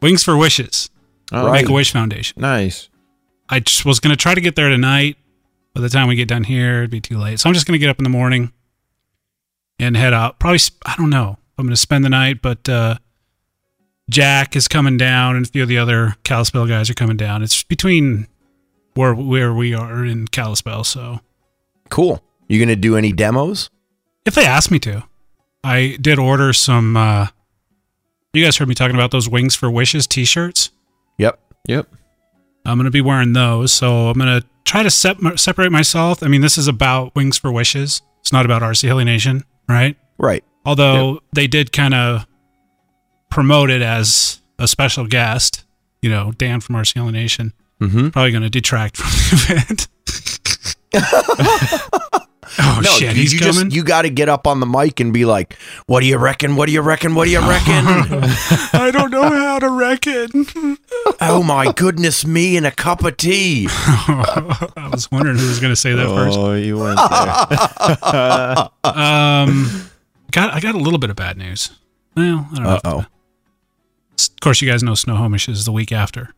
Wings 0.00 0.22
for 0.24 0.36
Wishes. 0.36 0.88
Oh, 1.32 1.52
Make 1.52 1.68
a 1.68 1.72
Wish 1.72 1.92
Foundation. 1.92 2.40
Nice. 2.40 2.88
I 3.50 3.60
just 3.60 3.84
was 3.84 4.00
going 4.00 4.16
to 4.16 4.20
try 4.20 4.34
to 4.34 4.40
get 4.40 4.56
there 4.56 4.70
tonight. 4.70 5.16
By 5.76 5.82
the 5.82 5.90
time 5.90 6.08
we 6.08 6.14
get 6.16 6.26
done 6.26 6.44
here, 6.44 6.78
it'd 6.78 6.90
be 6.90 7.02
too 7.02 7.18
late. 7.18 7.38
So 7.38 7.50
I'm 7.50 7.54
just 7.54 7.66
going 7.66 7.74
to 7.74 7.78
get 7.78 7.90
up 7.90 7.98
in 7.98 8.04
the 8.04 8.08
morning 8.08 8.50
and 9.78 9.94
head 9.94 10.14
out. 10.14 10.38
Probably, 10.38 10.58
I 10.86 10.94
don't 10.96 11.10
know. 11.10 11.32
if 11.32 11.58
I'm 11.58 11.66
going 11.66 11.74
to 11.74 11.76
spend 11.76 12.02
the 12.02 12.08
night, 12.08 12.40
but 12.40 12.66
uh, 12.66 12.96
Jack 14.08 14.56
is 14.56 14.68
coming 14.68 14.96
down 14.96 15.36
and 15.36 15.44
a 15.44 15.48
few 15.50 15.62
of 15.62 15.68
the 15.68 15.76
other 15.76 16.16
Kalispell 16.24 16.66
guys 16.66 16.88
are 16.88 16.94
coming 16.94 17.18
down. 17.18 17.42
It's 17.42 17.62
between 17.62 18.26
where 18.94 19.14
where 19.14 19.52
we 19.52 19.74
are 19.74 20.02
in 20.02 20.28
Kalispell. 20.28 20.82
So 20.82 21.20
Cool. 21.90 22.22
You 22.48 22.58
going 22.58 22.70
to 22.70 22.76
do 22.76 22.96
any 22.96 23.12
demos? 23.12 23.68
if 24.24 24.34
they 24.34 24.46
ask 24.46 24.70
me 24.70 24.78
to, 24.78 25.04
I 25.62 25.98
did 26.00 26.18
order 26.18 26.54
some. 26.54 26.96
Uh, 26.96 27.26
you 28.32 28.42
guys 28.42 28.56
heard 28.56 28.68
me 28.68 28.74
talking 28.74 28.96
about 28.96 29.10
those 29.10 29.28
Wings 29.28 29.54
for 29.54 29.70
Wishes 29.70 30.06
t-shirts. 30.06 30.70
Yep. 31.18 31.38
Yep. 31.68 31.86
I'm 32.64 32.78
going 32.78 32.86
to 32.86 32.90
be 32.90 33.02
wearing 33.02 33.34
those. 33.34 33.74
So 33.74 34.08
I'm 34.08 34.18
going 34.18 34.40
to 34.40 34.46
try 34.66 34.82
to 34.82 34.90
sep- 34.90 35.18
separate 35.36 35.72
myself. 35.72 36.22
I 36.22 36.28
mean, 36.28 36.42
this 36.42 36.58
is 36.58 36.68
about 36.68 37.14
Wings 37.14 37.38
for 37.38 37.50
Wishes. 37.50 38.02
It's 38.20 38.32
not 38.32 38.44
about 38.44 38.60
RC 38.60 38.86
Heli 38.88 39.04
Nation, 39.04 39.44
right? 39.68 39.96
Right. 40.18 40.44
Although 40.66 41.20
they 41.32 41.46
did 41.46 41.72
kind 41.72 41.94
of 41.94 42.26
promote 43.30 43.70
it 43.70 43.80
as 43.80 44.42
a 44.58 44.66
special 44.66 45.06
guest, 45.06 45.64
you 46.02 46.10
know, 46.10 46.32
Dan 46.32 46.60
from 46.60 46.74
RC 46.74 46.94
Heli 46.94 47.12
Nation. 47.12 47.52
Mm-hmm. 47.80 48.08
Probably 48.08 48.32
going 48.32 48.42
to 48.42 48.50
detract 48.50 48.96
from 48.98 49.38
the 49.38 49.86
event. 50.92 52.22
oh, 52.58 52.80
no, 52.82 52.90
shit. 52.90 53.08
dude, 53.10 53.16
He's 53.18 53.32
you 53.32 53.38
coming. 53.40 53.64
just 53.64 53.76
you 53.76 53.84
got 53.84 54.02
to 54.02 54.10
get 54.10 54.28
up 54.28 54.46
on 54.46 54.60
the 54.60 54.66
mic 54.66 55.00
and 55.00 55.12
be 55.12 55.24
like, 55.24 55.56
"What 55.86 56.00
do 56.00 56.06
you 56.06 56.18
reckon? 56.18 56.56
What 56.56 56.66
do 56.66 56.72
you 56.72 56.80
reckon? 56.80 57.14
What 57.14 57.24
do 57.24 57.30
you 57.30 57.40
reckon?" 57.40 57.84
I 58.72 58.90
don't 58.92 59.10
know 59.10 59.28
how 59.28 59.58
to 59.58 59.70
reckon. 59.70 60.28
oh 61.20 61.42
my 61.42 61.72
goodness 61.72 62.24
me 62.26 62.56
and 62.56 62.66
a 62.66 62.70
cup 62.70 63.04
of 63.04 63.16
tea. 63.16 63.66
I 63.70 64.88
was 64.92 65.10
wondering 65.10 65.38
who 65.38 65.46
was 65.48 65.60
going 65.60 65.72
to 65.72 65.76
say 65.76 65.92
that 65.94 66.06
first. 66.06 66.38
Oh, 66.38 66.54
you 66.54 66.78
went 66.78 66.96
there. 66.96 68.68
Um, 68.84 69.90
got 70.30 70.52
I 70.54 70.60
got 70.60 70.74
a 70.74 70.78
little 70.78 70.98
bit 70.98 71.10
of 71.10 71.16
bad 71.16 71.36
news. 71.36 71.70
Well, 72.16 72.46
I 72.52 72.54
don't 72.54 72.62
know. 72.64 72.70
Uh-oh. 72.70 72.98
Of 74.18 74.40
course, 74.40 74.62
you 74.62 74.70
guys 74.70 74.82
know 74.82 74.94
Snohomish 74.94 75.48
is 75.48 75.64
the 75.64 75.72
week 75.72 75.92
after. 75.92 76.32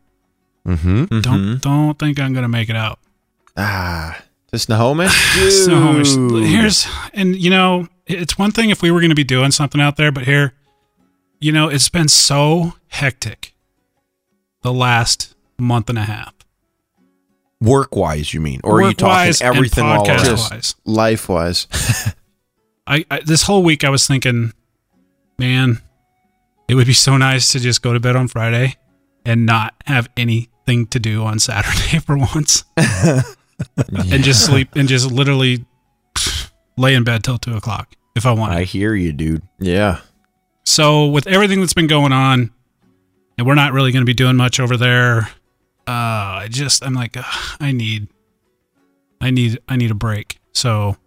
Mm-hmm. 0.67 1.21
Don't 1.21 1.59
don't 1.61 1.97
think 1.97 2.19
I'm 2.19 2.33
gonna 2.33 2.49
make 2.49 2.69
it 2.69 2.75
out. 2.75 2.99
Ah, 3.55 4.21
to 4.51 4.59
Snohomish? 4.59 5.13
Snohomish. 5.65 6.15
Here's 6.49 6.87
and 7.13 7.35
you 7.35 7.49
know 7.49 7.87
it's 8.05 8.37
one 8.37 8.51
thing 8.51 8.69
if 8.69 8.81
we 8.81 8.91
were 8.91 9.01
gonna 9.01 9.15
be 9.15 9.23
doing 9.23 9.51
something 9.51 9.81
out 9.81 9.97
there, 9.97 10.11
but 10.11 10.25
here, 10.25 10.53
you 11.39 11.51
know, 11.51 11.69
it's 11.69 11.89
been 11.89 12.07
so 12.07 12.73
hectic 12.87 13.53
the 14.61 14.73
last 14.73 15.35
month 15.57 15.89
and 15.89 15.97
a 15.97 16.03
half. 16.03 16.33
Work 17.61 17.95
wise, 17.95 18.33
you 18.33 18.39
mean, 18.39 18.61
or 18.63 18.81
are 18.81 18.87
you 18.89 18.93
talking 18.93 19.33
everything 19.41 19.83
all 19.83 20.07
around? 20.07 20.19
podcast-wise. 20.19 20.75
life 20.85 21.27
wise. 21.27 21.67
I, 22.87 23.05
I 23.11 23.19
this 23.19 23.43
whole 23.43 23.63
week 23.63 23.83
I 23.83 23.89
was 23.89 24.07
thinking, 24.07 24.53
man, 25.37 25.81
it 26.67 26.75
would 26.75 26.87
be 26.87 26.93
so 26.93 27.17
nice 27.17 27.51
to 27.51 27.59
just 27.59 27.81
go 27.81 27.93
to 27.93 27.99
bed 27.99 28.15
on 28.15 28.27
Friday 28.27 28.75
and 29.25 29.45
not 29.45 29.75
have 29.85 30.09
anything 30.15 30.87
to 30.87 30.99
do 30.99 31.23
on 31.23 31.39
Saturday 31.39 31.99
for 32.05 32.17
once, 32.17 32.63
and 33.77 34.23
just 34.23 34.45
sleep 34.45 34.75
and 34.75 34.87
just 34.87 35.11
literally 35.11 35.65
lay 36.77 36.95
in 36.95 37.03
bed 37.03 37.23
till 37.23 37.37
two 37.37 37.55
o'clock 37.55 37.95
if 38.15 38.25
I 38.25 38.31
wanted. 38.31 38.57
I 38.57 38.63
hear 38.63 38.93
you, 38.95 39.13
dude. 39.13 39.41
Yeah. 39.59 40.01
So 40.65 41.07
with 41.07 41.27
everything 41.27 41.59
that's 41.61 41.73
been 41.73 41.87
going 41.87 42.11
on, 42.11 42.51
and 43.37 43.47
we're 43.47 43.55
not 43.55 43.73
really 43.73 43.91
going 43.91 44.01
to 44.01 44.05
be 44.05 44.13
doing 44.13 44.35
much 44.35 44.59
over 44.59 44.77
there. 44.77 45.29
Uh, 45.87 46.43
I 46.43 46.47
just 46.49 46.85
I'm 46.85 46.93
like, 46.93 47.17
ugh, 47.17 47.57
I 47.59 47.71
need, 47.71 48.09
I 49.21 49.31
need, 49.31 49.59
I 49.67 49.77
need 49.77 49.89
a 49.91 49.95
break. 49.95 50.39
So 50.51 50.97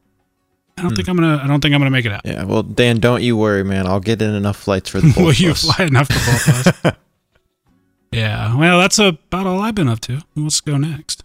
I 0.76 0.82
don't 0.82 0.96
think 0.96 1.08
I'm 1.08 1.16
gonna. 1.16 1.40
I 1.42 1.46
don't 1.46 1.60
think 1.60 1.74
I'm 1.74 1.80
gonna 1.80 1.90
make 1.90 2.06
it 2.06 2.12
out. 2.12 2.22
Yeah. 2.24 2.44
Well, 2.44 2.62
Dan, 2.62 2.98
don't 2.98 3.22
you 3.22 3.36
worry, 3.36 3.62
man. 3.62 3.86
I'll 3.86 4.00
get 4.00 4.22
in 4.22 4.34
enough 4.34 4.56
flights 4.56 4.88
for 4.88 5.00
the 5.00 5.08
both 5.14 5.16
Will 5.18 5.32
you 5.32 5.50
us. 5.52 5.62
fly 5.62 5.84
enough 5.84 6.08
for 6.08 6.14
both 6.14 6.48
of 6.48 6.86
us? 6.86 6.96
yeah. 8.12 8.56
Well, 8.56 8.80
that's 8.80 8.98
about 8.98 9.46
all 9.46 9.60
I've 9.60 9.74
been 9.74 9.88
up 9.88 10.00
to. 10.00 10.20
To 10.34 10.62
go 10.64 10.78
next? 10.78 11.24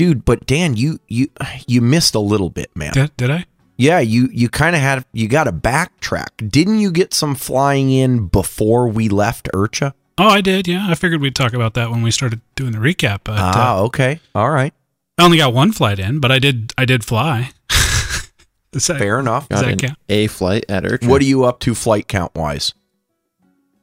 Dude, 0.00 0.24
but 0.24 0.46
Dan, 0.46 0.78
you 0.78 0.98
you 1.08 1.28
you 1.66 1.82
missed 1.82 2.14
a 2.14 2.20
little 2.20 2.48
bit, 2.48 2.74
man. 2.74 2.94
Did, 2.94 3.14
did 3.18 3.30
I? 3.30 3.44
Yeah, 3.76 3.98
you 3.98 4.30
you 4.32 4.48
kind 4.48 4.74
of 4.74 4.80
had 4.80 5.04
you 5.12 5.28
got 5.28 5.44
to 5.44 5.52
backtrack. 5.52 6.50
Didn't 6.50 6.78
you 6.78 6.90
get 6.90 7.12
some 7.12 7.34
flying 7.34 7.90
in 7.90 8.28
before 8.28 8.88
we 8.88 9.10
left 9.10 9.50
IRCHA? 9.52 9.92
Oh, 10.16 10.26
I 10.28 10.40
did. 10.40 10.66
Yeah, 10.66 10.86
I 10.88 10.94
figured 10.94 11.20
we'd 11.20 11.34
talk 11.34 11.52
about 11.52 11.74
that 11.74 11.90
when 11.90 12.00
we 12.00 12.10
started 12.10 12.40
doing 12.54 12.72
the 12.72 12.78
recap. 12.78 13.18
But 13.24 13.34
Ah, 13.40 13.76
uh, 13.76 13.82
okay, 13.82 14.20
all 14.34 14.50
right, 14.50 14.72
I 15.18 15.24
only 15.24 15.36
got 15.36 15.52
one 15.52 15.70
flight 15.70 15.98
in, 15.98 16.18
but 16.18 16.32
I 16.32 16.38
did. 16.38 16.72
I 16.78 16.86
did 16.86 17.04
fly. 17.04 17.50
Is 18.72 18.86
that- 18.86 18.96
fair 18.98 19.20
enough. 19.20 19.50
Does 19.50 19.60
that 19.60 19.78
count? 19.78 19.98
A 20.08 20.28
flight 20.28 20.64
at 20.70 20.86
Urchin. 20.86 21.10
What 21.10 21.20
are 21.20 21.26
you 21.26 21.44
up 21.44 21.60
to, 21.60 21.74
flight 21.74 22.08
count 22.08 22.34
wise? 22.34 22.72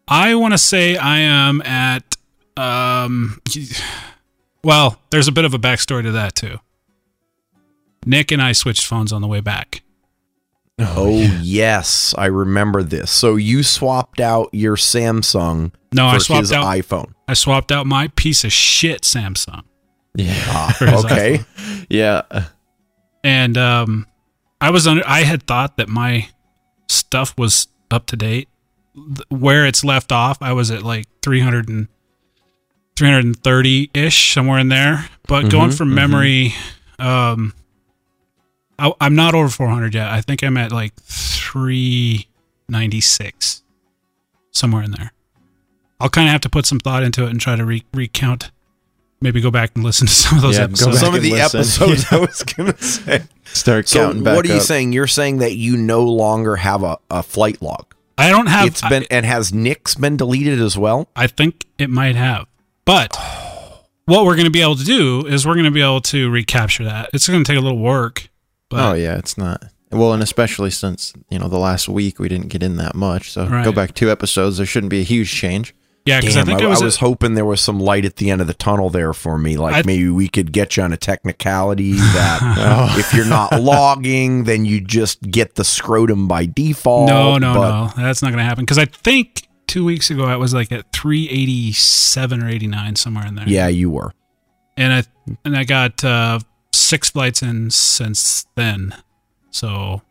I 0.07 0.33
want 0.33 0.55
to 0.55 0.57
say 0.57 0.97
I 0.97 1.19
am 1.19 1.62
at. 1.62 2.15
Um, 2.57 3.39
well, 4.63 4.99
there's 5.11 5.27
a 5.27 5.31
bit 5.31 5.45
of 5.45 5.53
a 5.53 5.59
backstory 5.59 6.03
to 6.03 6.11
that 6.11 6.35
too. 6.35 6.57
Nick 8.05 8.31
and 8.31 8.41
I 8.41 8.51
switched 8.53 8.85
phones 8.85 9.11
on 9.11 9.21
the 9.21 9.27
way 9.27 9.41
back. 9.41 9.81
Oh 10.79 11.09
yes, 11.41 12.13
I 12.17 12.27
remember 12.27 12.83
this. 12.83 13.09
So 13.09 13.35
you 13.35 13.63
swapped 13.63 14.19
out 14.19 14.49
your 14.53 14.75
Samsung 14.75 15.71
No, 15.91 16.09
for 16.09 16.15
I 16.15 16.17
swapped 16.19 16.39
his 16.41 16.51
out. 16.53 16.65
iPhone. 16.65 17.13
I 17.27 17.33
swapped 17.33 17.71
out 17.71 17.87
my 17.87 18.09
piece 18.15 18.43
of 18.43 18.51
shit 18.53 19.01
Samsung. 19.01 19.63
Yeah. 20.15 20.33
Ah, 20.47 20.75
For 20.77 20.85
his 20.87 21.05
okay. 21.05 21.39
Yeah. 21.89 22.21
and 23.23 23.57
um, 23.57 24.07
I 24.61 24.69
was 24.69 24.87
under. 24.87 25.03
I 25.07 25.21
had 25.23 25.43
thought 25.43 25.77
that 25.77 25.89
my 25.89 26.29
stuff 26.87 27.33
was 27.37 27.67
up 27.91 28.05
to 28.07 28.15
date. 28.15 28.47
Where 29.29 29.65
it's 29.65 29.83
left 29.83 30.11
off, 30.11 30.37
I 30.41 30.53
was 30.53 30.71
at 30.71 30.81
like 30.83 31.05
300 31.21 31.69
and 31.69 31.87
330 32.97 33.91
ish, 33.93 34.33
somewhere 34.33 34.59
in 34.59 34.69
there. 34.69 35.07
But 35.27 35.51
going 35.51 35.71
from 35.71 35.93
memory, 35.93 36.53
um, 36.99 37.53
I, 38.79 38.91
I'm 38.99 39.15
not 39.15 39.35
over 39.35 39.49
400 39.49 39.93
yet. 39.93 40.07
I 40.07 40.21
think 40.21 40.43
I'm 40.43 40.57
at 40.57 40.71
like 40.71 40.95
396, 40.95 43.61
somewhere 44.51 44.81
in 44.83 44.91
there. 44.91 45.11
I'll 45.99 46.09
kind 46.09 46.27
of 46.27 46.31
have 46.31 46.41
to 46.41 46.49
put 46.49 46.65
some 46.65 46.79
thought 46.79 47.03
into 47.03 47.25
it 47.25 47.29
and 47.29 47.39
try 47.41 47.55
to 47.55 47.65
re- 47.65 47.83
recount. 47.93 48.51
Maybe 49.19 49.41
go 49.41 49.49
back 49.49 49.71
and 49.75 49.83
listen 49.83 50.05
to 50.05 50.13
some 50.13 50.37
of 50.37 50.43
those 50.43 50.57
Yeah, 50.57 50.65
episodes. 50.65 50.99
Some 50.99 51.15
of 51.15 51.21
the 51.23 51.31
listen. 51.31 51.59
episodes 51.59 52.05
I 52.11 52.19
was 52.19 52.43
gonna 52.43 52.77
say. 52.77 53.23
Start 53.45 53.87
So 53.87 54.01
counting 54.05 54.23
back 54.23 54.35
what 54.35 54.45
are 54.45 54.49
you 54.49 54.55
up. 54.57 54.61
saying? 54.61 54.93
You're 54.93 55.07
saying 55.07 55.39
that 55.39 55.55
you 55.55 55.75
no 55.75 56.03
longer 56.03 56.57
have 56.57 56.83
a, 56.83 56.99
a 57.09 57.23
flight 57.23 57.59
log. 57.61 57.95
I 58.19 58.29
don't 58.29 58.45
have. 58.47 58.67
It's 58.67 58.87
been 58.87 59.05
and 59.09 59.25
has 59.25 59.51
Nick's 59.51 59.95
been 59.95 60.17
deleted 60.17 60.61
as 60.61 60.77
well? 60.77 61.09
I 61.15 61.25
think 61.27 61.65
it 61.79 61.89
might 61.89 62.15
have. 62.15 62.45
But 62.88 63.15
what 64.06 64.25
we're 64.25 64.36
going 64.36 64.46
to 64.46 64.51
be 64.51 64.62
able 64.62 64.77
to 64.77 64.84
do 64.86 65.27
is 65.27 65.46
we're 65.46 65.53
going 65.56 65.65
to 65.65 65.72
be 65.72 65.82
able 65.82 66.01
to 66.01 66.29
recapture 66.32 66.86
that. 66.86 67.10
It's 67.13 67.27
going 67.27 67.44
to 67.44 67.51
take 67.51 67.60
a 67.60 67.63
little 67.63 67.77
work. 67.79 68.29
But 68.70 68.79
Oh 68.79 68.94
yeah, 68.94 69.17
it's 69.17 69.38
not. 69.38 69.63
Well, 69.91 70.13
and 70.13 70.24
especially 70.24 70.72
since 70.72 71.13
you 71.29 71.38
know 71.39 71.48
the 71.48 71.58
last 71.60 71.88
week 71.88 72.17
we 72.20 72.27
didn't 72.29 72.48
get 72.48 72.63
in 72.63 72.77
that 72.77 72.96
much, 72.96 73.32
so 73.32 73.46
Right. 73.48 73.63
go 73.63 73.72
back 73.72 73.94
two 73.94 74.10
episodes. 74.12 74.58
There 74.58 74.65
shouldn't 74.65 74.89
be 74.89 75.00
a 75.01 75.03
huge 75.03 75.32
change. 75.32 75.74
yeah, 76.06 76.20
because 76.22 76.38
I 76.38 76.44
think 76.44 76.62
I, 76.62 76.65
I 76.65 76.67
was, 76.67 76.82
I 76.82 76.86
was 76.86 76.98
hoping 76.98 77.34
there 77.36 77.46
was 77.46 77.60
some 77.62 77.79
light 77.79 78.03
at 78.06 78.15
the 78.17 78.29
end 78.29 78.39
of 78.41 78.48
the 78.48 78.53
tunnel 78.53 78.89
there 78.89 79.13
for 79.13 79.38
me. 79.38 79.56
Like 79.58 79.75
I- 79.75 79.82
maybe 79.86 80.10
we 80.10 80.27
could 80.29 80.51
get 80.53 80.75
you 80.77 80.84
on 80.84 80.91
a 80.94 80.98
technicality 80.98 81.94
that 81.94 82.39
oh. 82.44 82.96
if 83.00 83.13
you're 83.13 83.25
not 83.25 83.62
logging, 83.62 84.44
then 84.46 84.63
you 84.65 84.79
just 84.82 85.22
get 85.32 85.56
the 85.56 85.63
scrotum 85.65 86.27
by 86.27 86.46
default. 86.46 87.08
no, 87.10 87.38
no, 87.38 87.53
but 87.53 87.70
no. 87.98 88.03
That's 88.03 88.22
not 88.22 88.29
going 88.29 88.39
to 88.39 88.44
happen. 88.46 88.63
Because 88.65 88.77
I 88.77 88.86
think 88.86 89.46
two 89.67 89.86
weeks 89.86 90.09
ago 90.09 90.25
I 90.25 90.36
was 90.38 90.53
like 90.53 90.71
at 90.71 90.91
387 90.93 92.43
or 92.43 92.50
89, 92.50 92.95
somewhere 92.95 93.27
in 93.27 93.36
there. 93.36 93.47
Yeah, 93.47 93.67
you 93.67 93.89
were. 93.89 94.13
And 94.75 94.93
I 94.93 95.03
and 95.43 95.57
I 95.57 95.63
got 95.63 96.03
uh, 96.03 96.39
six 96.71 97.09
flights 97.09 97.41
in 97.41 97.69
since 97.71 98.45
then. 98.55 98.95
So 99.50 100.01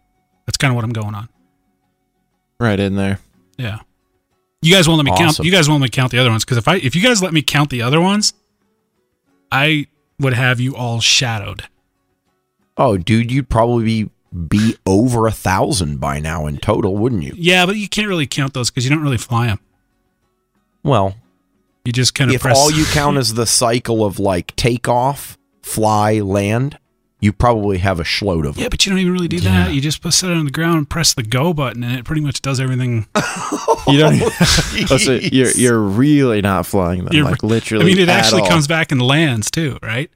that's 0.44 0.56
kind 0.56 0.70
of 0.70 0.76
what 0.76 0.84
I'm 0.84 0.92
going 0.92 1.14
on. 1.14 1.28
Right 2.58 2.78
in 2.78 2.96
there. 2.96 3.20
Yeah. 3.56 3.80
You 4.62 4.74
guys 4.74 4.88
won't 4.88 4.98
let 4.98 5.04
me 5.10 5.16
count. 5.16 5.38
You 5.38 5.52
guys 5.52 5.68
won't 5.68 5.80
let 5.80 5.86
me 5.86 5.90
count 5.90 6.12
the 6.12 6.18
other 6.18 6.30
ones 6.30 6.44
because 6.44 6.58
if 6.58 6.66
I 6.66 6.76
if 6.76 6.96
you 6.96 7.02
guys 7.02 7.22
let 7.22 7.32
me 7.32 7.42
count 7.42 7.70
the 7.70 7.82
other 7.82 8.00
ones, 8.00 8.32
I 9.52 9.86
would 10.18 10.32
have 10.32 10.60
you 10.60 10.74
all 10.74 11.00
shadowed. 11.00 11.64
Oh, 12.76 12.96
dude, 12.98 13.30
you'd 13.32 13.48
probably 13.48 13.84
be, 13.84 14.10
be 14.48 14.76
over 14.86 15.26
a 15.26 15.32
thousand 15.32 15.98
by 15.98 16.20
now 16.20 16.46
in 16.46 16.58
total, 16.58 16.96
wouldn't 16.96 17.22
you? 17.22 17.32
Yeah, 17.36 17.64
but 17.66 17.76
you 17.76 17.88
can't 17.88 18.08
really 18.08 18.26
count 18.26 18.52
those 18.54 18.70
because 18.70 18.84
you 18.84 18.90
don't 18.90 19.02
really 19.02 19.16
fly 19.18 19.46
them. 19.46 19.60
Well, 20.82 21.16
You 21.84 21.92
just 21.92 22.14
kind 22.14 22.30
of 22.30 22.34
if 22.34 22.42
press. 22.42 22.56
all 22.58 22.70
you 22.70 22.84
count 22.86 23.16
is 23.18 23.34
the 23.34 23.46
cycle 23.46 24.04
of 24.04 24.18
like 24.18 24.54
takeoff, 24.56 25.38
fly, 25.62 26.20
land, 26.20 26.78
you 27.20 27.32
probably 27.32 27.78
have 27.78 27.98
a 27.98 28.04
schload 28.04 28.46
of 28.46 28.54
them. 28.56 28.62
yeah, 28.62 28.68
but 28.68 28.84
you 28.84 28.90
don't 28.90 28.98
even 29.00 29.12
really 29.12 29.26
do 29.26 29.40
that. 29.40 29.72
You 29.72 29.80
just 29.80 30.02
put 30.02 30.12
set 30.12 30.30
it 30.30 30.36
on 30.36 30.44
the 30.44 30.50
ground 30.50 30.76
and 30.76 30.88
press 30.90 31.14
the 31.14 31.22
go 31.22 31.52
button, 31.54 31.82
and 31.82 31.98
it 31.98 32.04
pretty 32.04 32.20
much 32.20 32.42
does 32.42 32.60
everything. 32.60 33.06
You 33.88 33.98
don't. 34.00 34.20
oh, 34.20 34.30
oh 34.90 34.96
so 34.98 35.12
you're 35.12 35.52
you're 35.52 35.78
really 35.80 36.42
not 36.42 36.66
flying 36.66 37.04
them, 37.04 37.14
You're- 37.14 37.30
like 37.30 37.44
literally. 37.44 37.84
I 37.84 37.86
mean, 37.86 37.98
it 38.00 38.08
at 38.08 38.18
actually 38.18 38.42
all. 38.42 38.48
comes 38.48 38.66
back 38.66 38.90
and 38.90 39.00
lands 39.00 39.48
too, 39.48 39.78
right? 39.80 40.10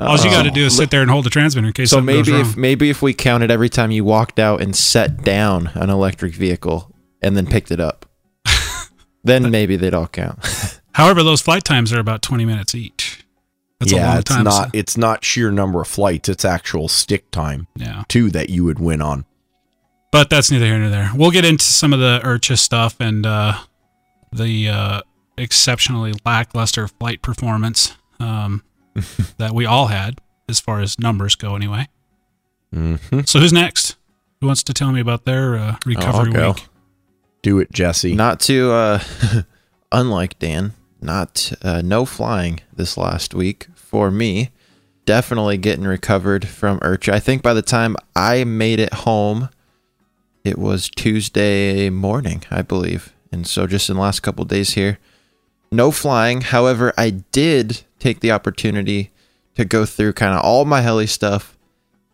All 0.00 0.16
you 0.16 0.30
got 0.30 0.44
to 0.44 0.50
do 0.50 0.66
is 0.66 0.76
sit 0.76 0.90
there 0.90 1.02
and 1.02 1.10
hold 1.10 1.24
the 1.24 1.30
transmitter 1.30 1.66
in 1.66 1.72
case 1.72 1.90
So 1.90 1.96
something 1.96 2.14
maybe 2.14 2.32
if 2.32 2.56
maybe 2.56 2.90
if 2.90 3.02
we 3.02 3.12
counted 3.14 3.50
every 3.50 3.68
time 3.68 3.90
you 3.90 4.04
walked 4.04 4.38
out 4.38 4.62
and 4.62 4.74
set 4.74 5.22
down 5.22 5.70
an 5.74 5.90
electric 5.90 6.34
vehicle 6.34 6.94
and 7.20 7.36
then 7.36 7.46
picked 7.46 7.70
it 7.70 7.80
up, 7.80 8.06
then 9.24 9.50
maybe 9.50 9.76
they'd 9.76 9.94
all 9.94 10.06
count. 10.06 10.38
However, 10.92 11.22
those 11.22 11.40
flight 11.40 11.64
times 11.64 11.92
are 11.92 11.98
about 11.98 12.22
twenty 12.22 12.44
minutes 12.44 12.74
each. 12.74 13.24
That's 13.80 13.92
a 13.92 13.96
yeah, 13.96 14.18
it's 14.18 14.30
time. 14.30 14.44
not 14.44 14.64
so- 14.64 14.70
it's 14.72 14.96
not 14.96 15.24
sheer 15.24 15.50
number 15.50 15.80
of 15.80 15.88
flights, 15.88 16.28
it's 16.28 16.44
actual 16.44 16.88
stick 16.88 17.30
time 17.30 17.66
yeah. 17.76 18.04
too 18.08 18.30
that 18.30 18.50
you 18.50 18.64
would 18.64 18.78
win 18.78 19.02
on. 19.02 19.24
But 20.10 20.30
that's 20.30 20.50
neither 20.50 20.64
here 20.64 20.78
nor 20.78 20.90
there. 20.90 21.10
We'll 21.14 21.30
get 21.30 21.44
into 21.44 21.64
some 21.64 21.92
of 21.92 21.98
the 21.98 22.20
IRCHA 22.24 22.58
stuff 22.58 22.96
and 22.98 23.26
uh, 23.26 23.58
the 24.32 24.68
uh, 24.68 25.00
exceptionally 25.36 26.14
lackluster 26.24 26.88
flight 26.88 27.20
performance 27.20 27.94
um, 28.18 28.62
that 29.38 29.52
we 29.52 29.66
all 29.66 29.86
had, 29.86 30.20
as 30.48 30.60
far 30.60 30.80
as 30.80 30.98
numbers 30.98 31.34
go, 31.34 31.54
anyway. 31.56 31.88
hmm 32.72 32.96
So 33.24 33.40
who's 33.40 33.52
next? 33.52 33.96
Who 34.40 34.46
wants 34.46 34.62
to 34.64 34.72
tell 34.72 34.92
me 34.92 35.00
about 35.00 35.24
their 35.24 35.56
uh, 35.56 35.76
recovery 35.84 36.32
go. 36.32 36.52
week? 36.52 36.66
Do 37.42 37.58
it, 37.60 37.72
Jesse. 37.72 38.14
not 38.14 38.40
to, 38.40 38.72
uh, 38.72 39.00
unlike 39.92 40.38
Dan, 40.38 40.74
not 41.00 41.52
uh, 41.62 41.82
no 41.84 42.04
flying 42.04 42.60
this 42.74 42.96
last 42.96 43.34
week 43.34 43.68
for 43.74 44.10
me. 44.10 44.50
Definitely 45.06 45.56
getting 45.56 45.84
recovered 45.84 46.46
from 46.46 46.80
IRCHA. 46.80 47.12
I 47.14 47.20
think 47.20 47.42
by 47.42 47.54
the 47.54 47.62
time 47.62 47.96
I 48.14 48.44
made 48.44 48.78
it 48.80 48.92
home, 48.92 49.48
it 50.44 50.58
was 50.58 50.90
Tuesday 50.90 51.88
morning, 51.90 52.44
I 52.50 52.62
believe. 52.62 53.14
And 53.32 53.46
so 53.46 53.66
just 53.66 53.88
in 53.88 53.96
the 53.96 54.02
last 54.02 54.20
couple 54.20 54.44
days 54.44 54.74
here, 54.74 54.98
no 55.70 55.90
flying. 55.90 56.40
However, 56.40 56.92
I 56.96 57.10
did 57.10 57.82
take 57.98 58.20
the 58.20 58.32
opportunity 58.32 59.10
to 59.54 59.64
go 59.64 59.84
through 59.84 60.12
kind 60.12 60.34
of 60.34 60.44
all 60.44 60.64
my 60.64 60.80
heli 60.80 61.06
stuff, 61.06 61.56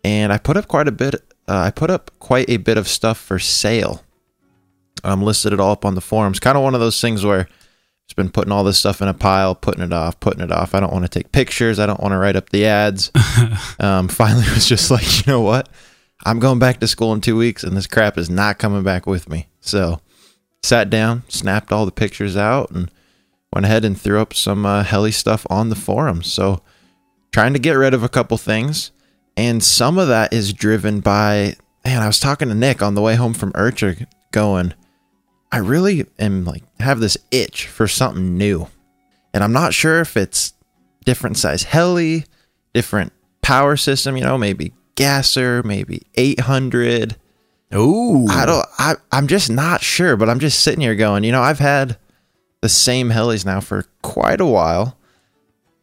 and 0.02 0.32
I 0.32 0.38
put 0.38 0.56
up 0.56 0.68
quite 0.68 0.88
a 0.88 0.92
bit. 0.92 1.14
Uh, 1.46 1.58
I 1.58 1.70
put 1.70 1.90
up 1.90 2.10
quite 2.18 2.48
a 2.48 2.56
bit 2.56 2.78
of 2.78 2.88
stuff 2.88 3.18
for 3.18 3.38
sale. 3.38 4.02
Um, 5.02 5.22
listed 5.22 5.52
it 5.52 5.60
all 5.60 5.72
up 5.72 5.84
on 5.84 5.94
the 5.94 6.00
forums. 6.00 6.40
Kind 6.40 6.56
of 6.56 6.64
one 6.64 6.74
of 6.74 6.80
those 6.80 7.00
things 7.00 7.24
where 7.24 7.46
Just 8.06 8.16
been 8.16 8.30
putting 8.30 8.52
all 8.52 8.64
this 8.64 8.78
stuff 8.78 9.02
in 9.02 9.08
a 9.08 9.14
pile, 9.14 9.54
putting 9.54 9.82
it 9.82 9.92
off, 9.92 10.18
putting 10.20 10.42
it 10.42 10.50
off. 10.50 10.74
I 10.74 10.80
don't 10.80 10.92
want 10.92 11.04
to 11.04 11.08
take 11.08 11.32
pictures. 11.32 11.78
I 11.78 11.86
don't 11.86 12.00
want 12.00 12.12
to 12.12 12.18
write 12.18 12.36
up 12.36 12.50
the 12.50 12.66
ads. 12.66 13.10
um, 13.78 14.08
finally, 14.08 14.46
was 14.54 14.66
just 14.66 14.90
like, 14.90 15.26
you 15.26 15.32
know 15.32 15.40
what? 15.40 15.68
I'm 16.24 16.38
going 16.38 16.58
back 16.58 16.80
to 16.80 16.88
school 16.88 17.12
in 17.12 17.20
two 17.20 17.36
weeks, 17.36 17.62
and 17.62 17.76
this 17.76 17.86
crap 17.86 18.16
is 18.16 18.30
not 18.30 18.58
coming 18.58 18.82
back 18.82 19.06
with 19.06 19.28
me. 19.28 19.48
So, 19.60 20.00
sat 20.62 20.88
down, 20.88 21.24
snapped 21.28 21.72
all 21.72 21.84
the 21.84 21.92
pictures 21.92 22.36
out, 22.36 22.70
and 22.70 22.90
went 23.54 23.64
ahead 23.64 23.84
and 23.84 23.98
threw 23.98 24.20
up 24.20 24.34
some 24.34 24.66
uh, 24.66 24.82
heli 24.82 25.12
stuff 25.12 25.46
on 25.48 25.70
the 25.70 25.76
forums. 25.76 26.30
So, 26.30 26.60
trying 27.32 27.54
to 27.54 27.58
get 27.58 27.72
rid 27.72 27.94
of 27.94 28.02
a 28.02 28.08
couple 28.08 28.36
things, 28.36 28.90
and 29.36 29.62
some 29.62 29.96
of 29.96 30.08
that 30.08 30.32
is 30.32 30.52
driven 30.52 31.00
by. 31.00 31.56
Man, 31.84 32.02
I 32.02 32.06
was 32.06 32.18
talking 32.18 32.48
to 32.48 32.54
Nick 32.54 32.82
on 32.82 32.94
the 32.94 33.02
way 33.02 33.14
home 33.14 33.34
from 33.34 33.52
IRCHA, 33.52 34.06
going, 34.32 34.72
I 35.54 35.58
really 35.58 36.04
am 36.18 36.44
like 36.44 36.64
have 36.80 36.98
this 36.98 37.16
itch 37.30 37.68
for 37.68 37.86
something 37.86 38.36
new. 38.36 38.66
And 39.32 39.44
I'm 39.44 39.52
not 39.52 39.72
sure 39.72 40.00
if 40.00 40.16
it's 40.16 40.52
different 41.04 41.36
size 41.36 41.62
heli, 41.62 42.24
different 42.72 43.12
power 43.40 43.76
system, 43.76 44.16
you 44.16 44.24
know, 44.24 44.36
maybe 44.36 44.72
gasser, 44.96 45.62
maybe 45.62 46.02
800. 46.16 47.14
Ooh. 47.72 48.26
I 48.28 48.46
don't 48.46 48.66
I 48.78 48.94
I'm 49.12 49.28
just 49.28 49.48
not 49.48 49.80
sure, 49.80 50.16
but 50.16 50.28
I'm 50.28 50.40
just 50.40 50.58
sitting 50.58 50.80
here 50.80 50.96
going, 50.96 51.22
you 51.22 51.30
know, 51.30 51.42
I've 51.42 51.60
had 51.60 51.98
the 52.64 52.68
same 52.70 53.10
helis 53.10 53.44
now 53.44 53.60
for 53.60 53.84
quite 54.00 54.40
a 54.40 54.46
while 54.46 54.96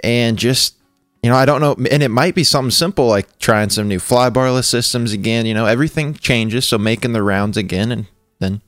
and 0.03 0.35
just 0.35 0.75
you 1.21 1.29
know, 1.29 1.35
I 1.35 1.45
don't 1.45 1.61
know 1.61 1.75
and 1.91 2.01
it 2.01 2.09
might 2.09 2.33
be 2.33 2.43
something 2.43 2.71
simple 2.71 3.05
like 3.07 3.37
trying 3.37 3.69
some 3.69 3.87
new 3.87 3.99
flybarless 3.99 4.65
systems 4.65 5.13
again, 5.13 5.45
you 5.45 5.53
know, 5.53 5.67
everything 5.67 6.15
changes, 6.15 6.65
so 6.67 6.79
making 6.79 7.13
the 7.13 7.21
rounds 7.21 7.55
again 7.55 7.91
and 7.91 8.07
then 8.39 8.61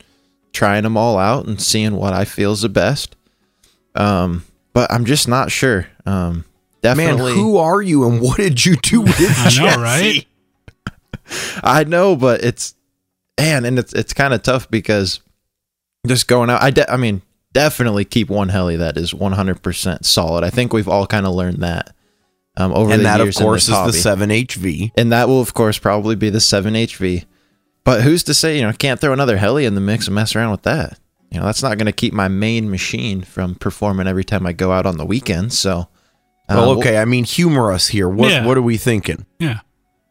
trying 0.51 0.84
them 0.84 0.96
all 0.96 1.17
out 1.17 1.48
and 1.48 1.60
seeing 1.60 1.96
what 1.96 2.13
I 2.13 2.24
feel 2.24 2.51
is 2.51 2.62
the 2.62 2.70
best. 2.70 3.15
Um, 3.96 4.46
but 4.74 4.93
I'm 4.93 5.05
just 5.05 5.27
not 5.27 5.50
sure. 5.51 5.88
Um, 6.05 6.46
Man, 6.84 6.96
definitely, 6.98 7.34
who 7.34 7.58
are 7.58 7.82
you 7.82 8.08
and 8.08 8.22
what 8.22 8.38
did 8.38 8.63
you 8.63 8.75
do 8.75 9.01
with 9.01 9.20
I 9.20 9.46
know, 9.46 9.50
Jesse? 9.50 9.77
right? 9.79 10.27
I 11.63 11.84
know, 11.86 12.15
but 12.15 12.43
it's 12.43 12.75
man, 13.39 13.65
and 13.65 13.79
it's 13.79 13.93
it's 13.93 14.13
kind 14.13 14.36
of 14.36 14.43
tough 14.43 14.70
because 14.70 15.20
just 16.05 16.27
going 16.27 16.51
out. 16.51 16.62
I 16.62 16.70
de- 16.70 16.91
I 16.91 16.98
mean, 16.98 17.24
definitely 17.53 18.05
keep 18.05 18.29
one 18.29 18.50
heli 18.50 18.75
that 18.77 18.98
is 18.98 19.13
100% 19.13 20.05
solid. 20.05 20.43
I 20.43 20.50
think 20.50 20.74
we've 20.74 20.88
all 20.89 21.07
kind 21.07 21.25
of 21.25 21.33
learned 21.33 21.60
that 21.63 21.95
um, 22.57 22.72
over 22.74 22.91
And 22.91 23.03
the 23.03 23.03
years. 23.05 23.05
And 23.05 23.05
that, 23.05 23.27
of 23.27 23.36
course, 23.36 23.67
this 23.67 23.95
is 23.95 24.03
the 24.03 24.10
7HV. 24.10 24.91
and 24.98 25.12
that 25.12 25.27
will 25.27 25.41
of 25.41 25.53
course 25.53 25.77
probably 25.79 26.15
be 26.15 26.29
the 26.29 26.39
7HV. 26.39 27.25
But 27.83 28.01
who's 28.01 28.24
to 28.24 28.33
say, 28.33 28.55
you 28.57 28.62
know, 28.63 28.69
I 28.69 28.74
can't 28.74 29.00
throw 29.00 29.12
another 29.13 29.38
heli 29.38 29.65
in 29.65 29.75
the 29.75 29.81
mix 29.81 30.07
and 30.07 30.15
mess 30.15 30.36
around 30.36 30.51
with 30.51 30.62
that. 30.63 31.00
You 31.31 31.39
know, 31.39 31.45
that's 31.45 31.63
not 31.63 31.77
going 31.77 31.88
to 31.88 31.91
keep 31.91 32.13
my 32.13 32.27
main 32.27 32.69
machine 32.69 33.24
from 33.24 33.55
performing 33.55 34.07
every 34.07 34.24
time 34.24 34.45
I 34.45 34.53
go 34.53 34.72
out 34.72 34.86
on 34.86 34.98
the 34.98 35.05
weekend. 35.05 35.51
So, 35.51 35.79
uh, 35.79 35.86
Well, 36.50 36.69
we'll- 36.69 36.79
okay. 36.79 36.98
I 36.98 37.05
mean, 37.05 37.24
humor 37.24 37.72
us 37.72 37.88
here. 37.88 38.07
What 38.07 38.29
Yeah. 38.29 38.45
What 38.45 38.57
are 38.57 38.62
we 38.62 38.77
thinking? 38.77 39.25
Yeah. 39.39 39.60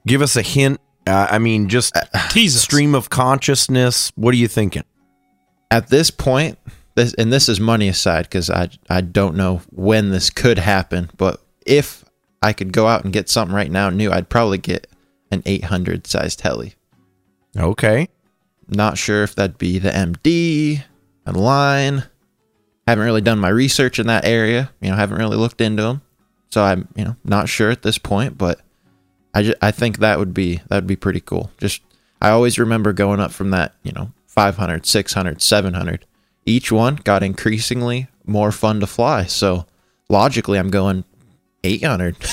Give 0.07 0.21
us 0.21 0.37
a 0.37 0.43
hint. 0.43 0.81
Uh, 1.07 1.29
I 1.31 1.39
mean, 1.39 1.69
just 1.69 1.97
Tease 2.31 2.57
us. 2.57 2.63
stream 2.63 2.95
of 2.95 3.09
consciousness. 3.11 4.13
What 4.17 4.35
are 4.35 4.37
you 4.39 4.49
thinking? 4.49 4.83
at 5.71 5.89
this 5.89 6.11
point, 6.11 6.59
this 6.95 7.15
and 7.15 7.33
this 7.33 7.49
is 7.49 7.61
money 7.61 7.89
aside 7.89 8.25
because 8.25 8.51
I 8.51 8.69
I 8.89 9.01
don't 9.01 9.37
know 9.37 9.63
when 9.71 10.11
this 10.11 10.31
could 10.31 10.59
happen, 10.59 11.11
but 11.17 11.41
if 11.67 12.05
I 12.43 12.53
could 12.53 12.73
go 12.73 12.87
out 12.87 13.05
and 13.05 13.13
get 13.13 13.29
something 13.29 13.55
right 13.55 13.71
now 13.71 13.91
new, 13.91 14.11
I'd 14.11 14.29
probably 14.29 14.59
get 14.59 14.87
an 15.31 15.43
800 15.47 16.07
sized 16.07 16.41
heli. 16.41 16.75
Okay. 17.57 18.09
Not 18.69 18.99
sure 18.99 19.23
if 19.23 19.35
that'd 19.35 19.59
be 19.59 19.79
the 19.79 19.91
MD, 19.91 20.83
a 21.27 21.33
line. 21.33 22.05
Haven't 22.87 23.05
really 23.05 23.21
done 23.21 23.39
my 23.39 23.49
research 23.49 23.99
in 23.99 24.07
that 24.09 24.25
area. 24.25 24.71
You 24.81 24.91
know, 24.91 24.97
haven't 24.97 25.19
really 25.19 25.37
looked 25.37 25.61
into 25.61 25.83
them, 25.83 26.03
so 26.51 26.63
I'm 26.63 26.89
you 26.97 27.05
know 27.05 27.17
not 27.25 27.49
sure 27.49 27.71
at 27.71 27.83
this 27.83 27.99
point. 27.99 28.37
But 28.37 28.61
I 29.35 29.43
just, 29.43 29.59
I 29.63 29.71
think 29.71 29.99
that 29.99 30.19
would 30.19 30.35
be 30.35 30.61
that 30.69 30.77
would 30.77 30.87
be 30.87 30.97
pretty 30.97 31.21
cool. 31.21 31.51
Just 31.59 31.83
I 32.21 32.31
always 32.31 32.59
remember 32.59 32.93
going 32.93 33.21
up 33.21 33.31
from 33.31 33.51
that 33.51 33.75
you 33.83 33.93
know 33.93 34.13
500, 34.27 34.87
600, 34.87 35.43
700. 35.43 36.07
Each 36.47 36.73
one 36.73 36.97
got 36.97 37.23
increasingly 37.23 38.09
more 38.27 38.53
fun 38.53 38.81
to 38.81 38.87
fly. 38.87 39.25
So 39.25 39.67
logically, 40.09 40.59
I'm 40.59 40.71
going 40.71 41.05
800. 41.65 42.17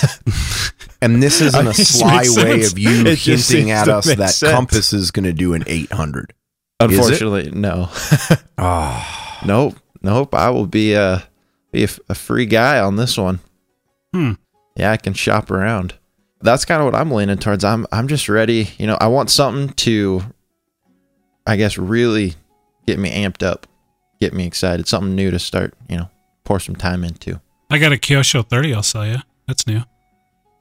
And 1.02 1.24
this 1.24 1.40
isn't 1.40 1.66
a 1.68 1.74
sly 1.86 2.24
way 2.24 2.26
sense. 2.62 2.74
of 2.74 2.78
you 2.78 2.90
It 3.06 3.20
hinting 3.20 3.72
at 3.72 3.88
us 3.88 4.04
that 4.06 4.32
sense. 4.32 4.52
Compass 4.52 4.92
is 4.92 5.12
going 5.12 5.24
to 5.24 5.32
do 5.32 5.54
an 5.54 5.64
800. 5.66 6.34
Unfortunately, 6.82 7.52
no. 7.52 7.88
Ah, 8.58 9.40
Nope, 9.46 9.76
nope. 10.02 10.36
I 10.36 10.50
will 10.50 10.68
be 10.68 10.94
a 10.96 11.24
be 11.72 11.82
a, 11.82 11.86
f- 11.86 12.00
a 12.10 12.16
free 12.16 12.46
guy 12.46 12.80
on 12.82 12.98
this 12.98 13.18
one. 13.18 13.40
Hmm. 14.14 14.34
Yeah, 14.76 14.92
I 14.92 14.98
can 14.98 15.14
shop 15.14 15.50
around. 15.52 15.94
That's 16.42 16.66
kind 16.66 16.82
of 16.82 16.86
what 16.86 16.96
I'm 16.96 17.12
leaning 17.12 17.38
towards. 17.38 17.64
I'm 17.64 17.88
I'm 17.94 18.10
just 18.10 18.28
ready. 18.28 18.70
You 18.78 18.88
know, 18.88 18.98
I 19.00 19.08
want 19.08 19.30
something 19.30 19.70
to, 19.76 20.22
I 21.48 21.56
guess, 21.56 21.78
really 21.78 22.36
get 22.86 23.00
me 23.00 23.10
amped 23.12 23.42
up, 23.44 23.68
get 24.20 24.34
me 24.34 24.46
excited. 24.46 24.88
Something 24.88 25.16
new 25.16 25.32
to 25.32 25.40
start. 25.40 25.74
You 25.90 25.98
know, 25.98 26.10
pour 26.44 26.60
some 26.60 26.76
time 26.76 27.04
into. 27.04 27.40
I 27.70 27.78
got 27.78 27.94
a 27.94 27.98
Kyosho 27.98 28.48
30 28.48 28.74
I'll 28.74 28.84
sell 28.84 29.06
you. 29.06 29.18
That's 29.48 29.66
new. 29.68 29.76
Yeah, 29.76 29.84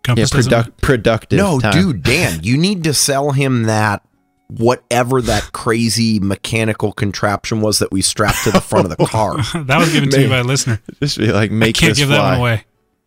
Compass 0.02 0.30
doesn't- 0.30 0.52
produc- 0.52 0.76
productive. 0.80 1.36
no, 1.38 1.58
time. 1.60 1.72
dude, 1.72 2.02
Dan, 2.02 2.40
you 2.42 2.56
need 2.56 2.84
to 2.84 2.94
sell 2.94 3.32
him 3.32 3.64
that 3.64 4.02
whatever 4.48 5.20
that 5.20 5.52
crazy 5.52 6.18
mechanical 6.20 6.92
contraption 6.92 7.60
was 7.60 7.80
that 7.80 7.92
we 7.92 8.00
strapped 8.00 8.44
to 8.44 8.50
the 8.50 8.60
front 8.60 8.90
of 8.90 8.96
the 8.96 9.04
car. 9.06 9.36
that 9.64 9.78
was 9.78 9.92
given 9.92 10.08
to 10.10 10.22
you 10.22 10.28
by 10.28 10.38
a 10.38 10.44
listener. 10.44 10.80
Just 11.02 11.18
be 11.18 11.30
like, 11.32 11.50
make 11.50 11.66
I 11.66 11.66
make 11.68 11.76
can't 11.76 11.90
this 11.90 11.98
give 11.98 12.08
fly. 12.08 12.16
that 12.16 12.28
one 12.30 12.38
away. 12.38 12.64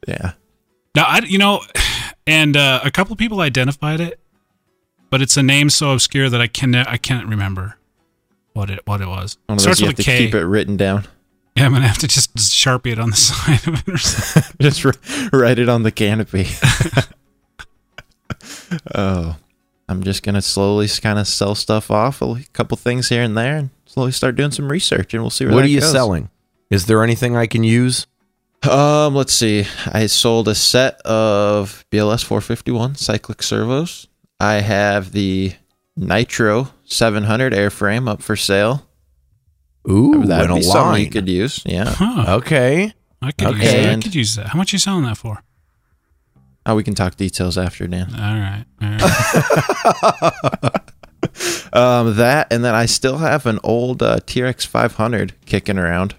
Yeah, 0.08 0.32
Now 0.96 1.04
I, 1.08 1.20
you 1.20 1.38
know, 1.38 1.62
and 2.28 2.56
uh, 2.58 2.82
a 2.84 2.90
couple 2.92 3.16
people 3.16 3.40
identified 3.42 4.00
it, 4.00 4.20
but 5.12 5.22
it's 5.22 5.38
a 5.38 5.44
name 5.44 5.70
so 5.70 5.92
obscure 5.94 6.30
that 6.30 6.42
I 6.42 6.48
can 6.48 6.74
I 6.76 6.98
can't 6.98 7.28
remember 7.28 7.78
what 8.54 8.70
it 8.70 8.80
what 8.86 9.02
it 9.02 9.08
was. 9.08 9.38
one 9.48 9.58
of 9.58 9.58
those 9.58 9.64
Starts 9.64 9.82
you 9.82 9.88
with 9.88 9.98
have 9.98 10.06
to 10.06 10.12
K. 10.12 10.26
keep 10.26 10.36
it 10.36 10.46
written 10.46 10.78
down. 10.78 11.08
Yeah, 11.56 11.66
I'm 11.66 11.74
gonna 11.74 11.88
have 11.88 11.98
to 12.00 12.08
just 12.08 12.34
sharpie 12.36 12.92
it 12.94 13.00
on 13.00 13.10
the 13.12 13.16
side 13.18 13.68
of 13.68 13.88
it. 13.88 13.94
Or 13.94 13.98
something. 13.98 14.56
Just 14.62 14.86
r- 14.86 14.94
write 15.34 15.60
it 15.60 15.68
on 15.70 15.84
the 15.84 15.92
canopy. 15.92 16.48
oh, 18.96 19.38
I'm 19.90 20.04
just 20.04 20.24
gonna 20.24 20.42
slowly 20.42 20.88
kind 20.88 21.20
of 21.20 21.28
sell 21.28 21.56
stuff 21.56 21.92
off, 21.92 22.22
a 22.22 22.44
couple 22.54 22.78
things 22.78 23.10
here 23.10 23.24
and 23.24 23.38
there, 23.38 23.58
and 23.58 23.70
slowly 23.86 24.12
start 24.12 24.36
doing 24.36 24.52
some 24.52 24.72
research, 24.72 25.14
and 25.14 25.24
we'll 25.24 25.30
see 25.30 25.46
where 25.46 25.54
what 25.56 25.62
that 25.62 25.68
are 25.68 25.72
you 25.72 25.82
goes. 25.82 25.92
selling? 25.92 26.30
Is 26.70 26.86
there 26.86 27.04
anything 27.04 27.36
I 27.36 27.48
can 27.48 27.64
use? 27.64 28.08
Um, 28.70 29.16
let's 29.16 29.34
see. 29.34 29.66
I 29.92 30.06
sold 30.06 30.48
a 30.48 30.56
set 30.56 31.02
of 31.02 31.84
BLS 31.92 32.24
451 32.24 32.96
cyclic 32.96 33.44
servos. 33.44 34.08
I 34.40 34.56
have 34.62 35.12
the 35.12 35.54
Nitro 36.02 36.70
700 36.86 37.54
airframe 37.54 38.10
up 38.10 38.22
for 38.22 38.36
sale. 38.36 38.88
Ooh, 39.90 40.24
That'd 40.26 40.50
and 40.50 40.54
a 40.54 40.56
be 40.56 40.62
something 40.64 40.82
line. 40.92 41.02
you 41.02 41.10
could 41.10 41.30
use. 41.30 41.62
Yeah. 41.66 41.86
Huh. 41.88 42.38
Okay. 42.38 42.94
I 43.22 43.32
could 43.32 43.50
use 43.56 43.58
Okay. 43.62 43.84
that. 43.86 43.98
I 43.98 44.02
could 44.02 44.16
use 44.16 44.36
that. 44.36 44.48
How 44.48 44.58
much 44.58 44.74
you 44.74 44.80
selling 44.80 45.06
that 45.06 45.18
for? 45.18 45.42
Oh, 46.66 46.76
we 46.76 46.84
can 46.84 46.94
talk 46.96 47.16
details 47.16 47.58
after, 47.58 47.88
Dan. 47.88 48.08
All 48.14 48.20
right. 48.20 48.66
All 48.82 48.90
right. 50.62 50.82
Um, 51.74 52.18
that 52.18 52.52
and 52.52 52.66
then 52.66 52.76
I 52.76 52.86
still 52.86 53.20
have 53.20 53.46
an 53.46 53.60
old 53.64 54.04
uh, 54.04 54.20
T 54.26 54.42
Rex 54.42 54.66
500 54.66 55.34
kicking 55.46 55.78
around. 55.78 56.16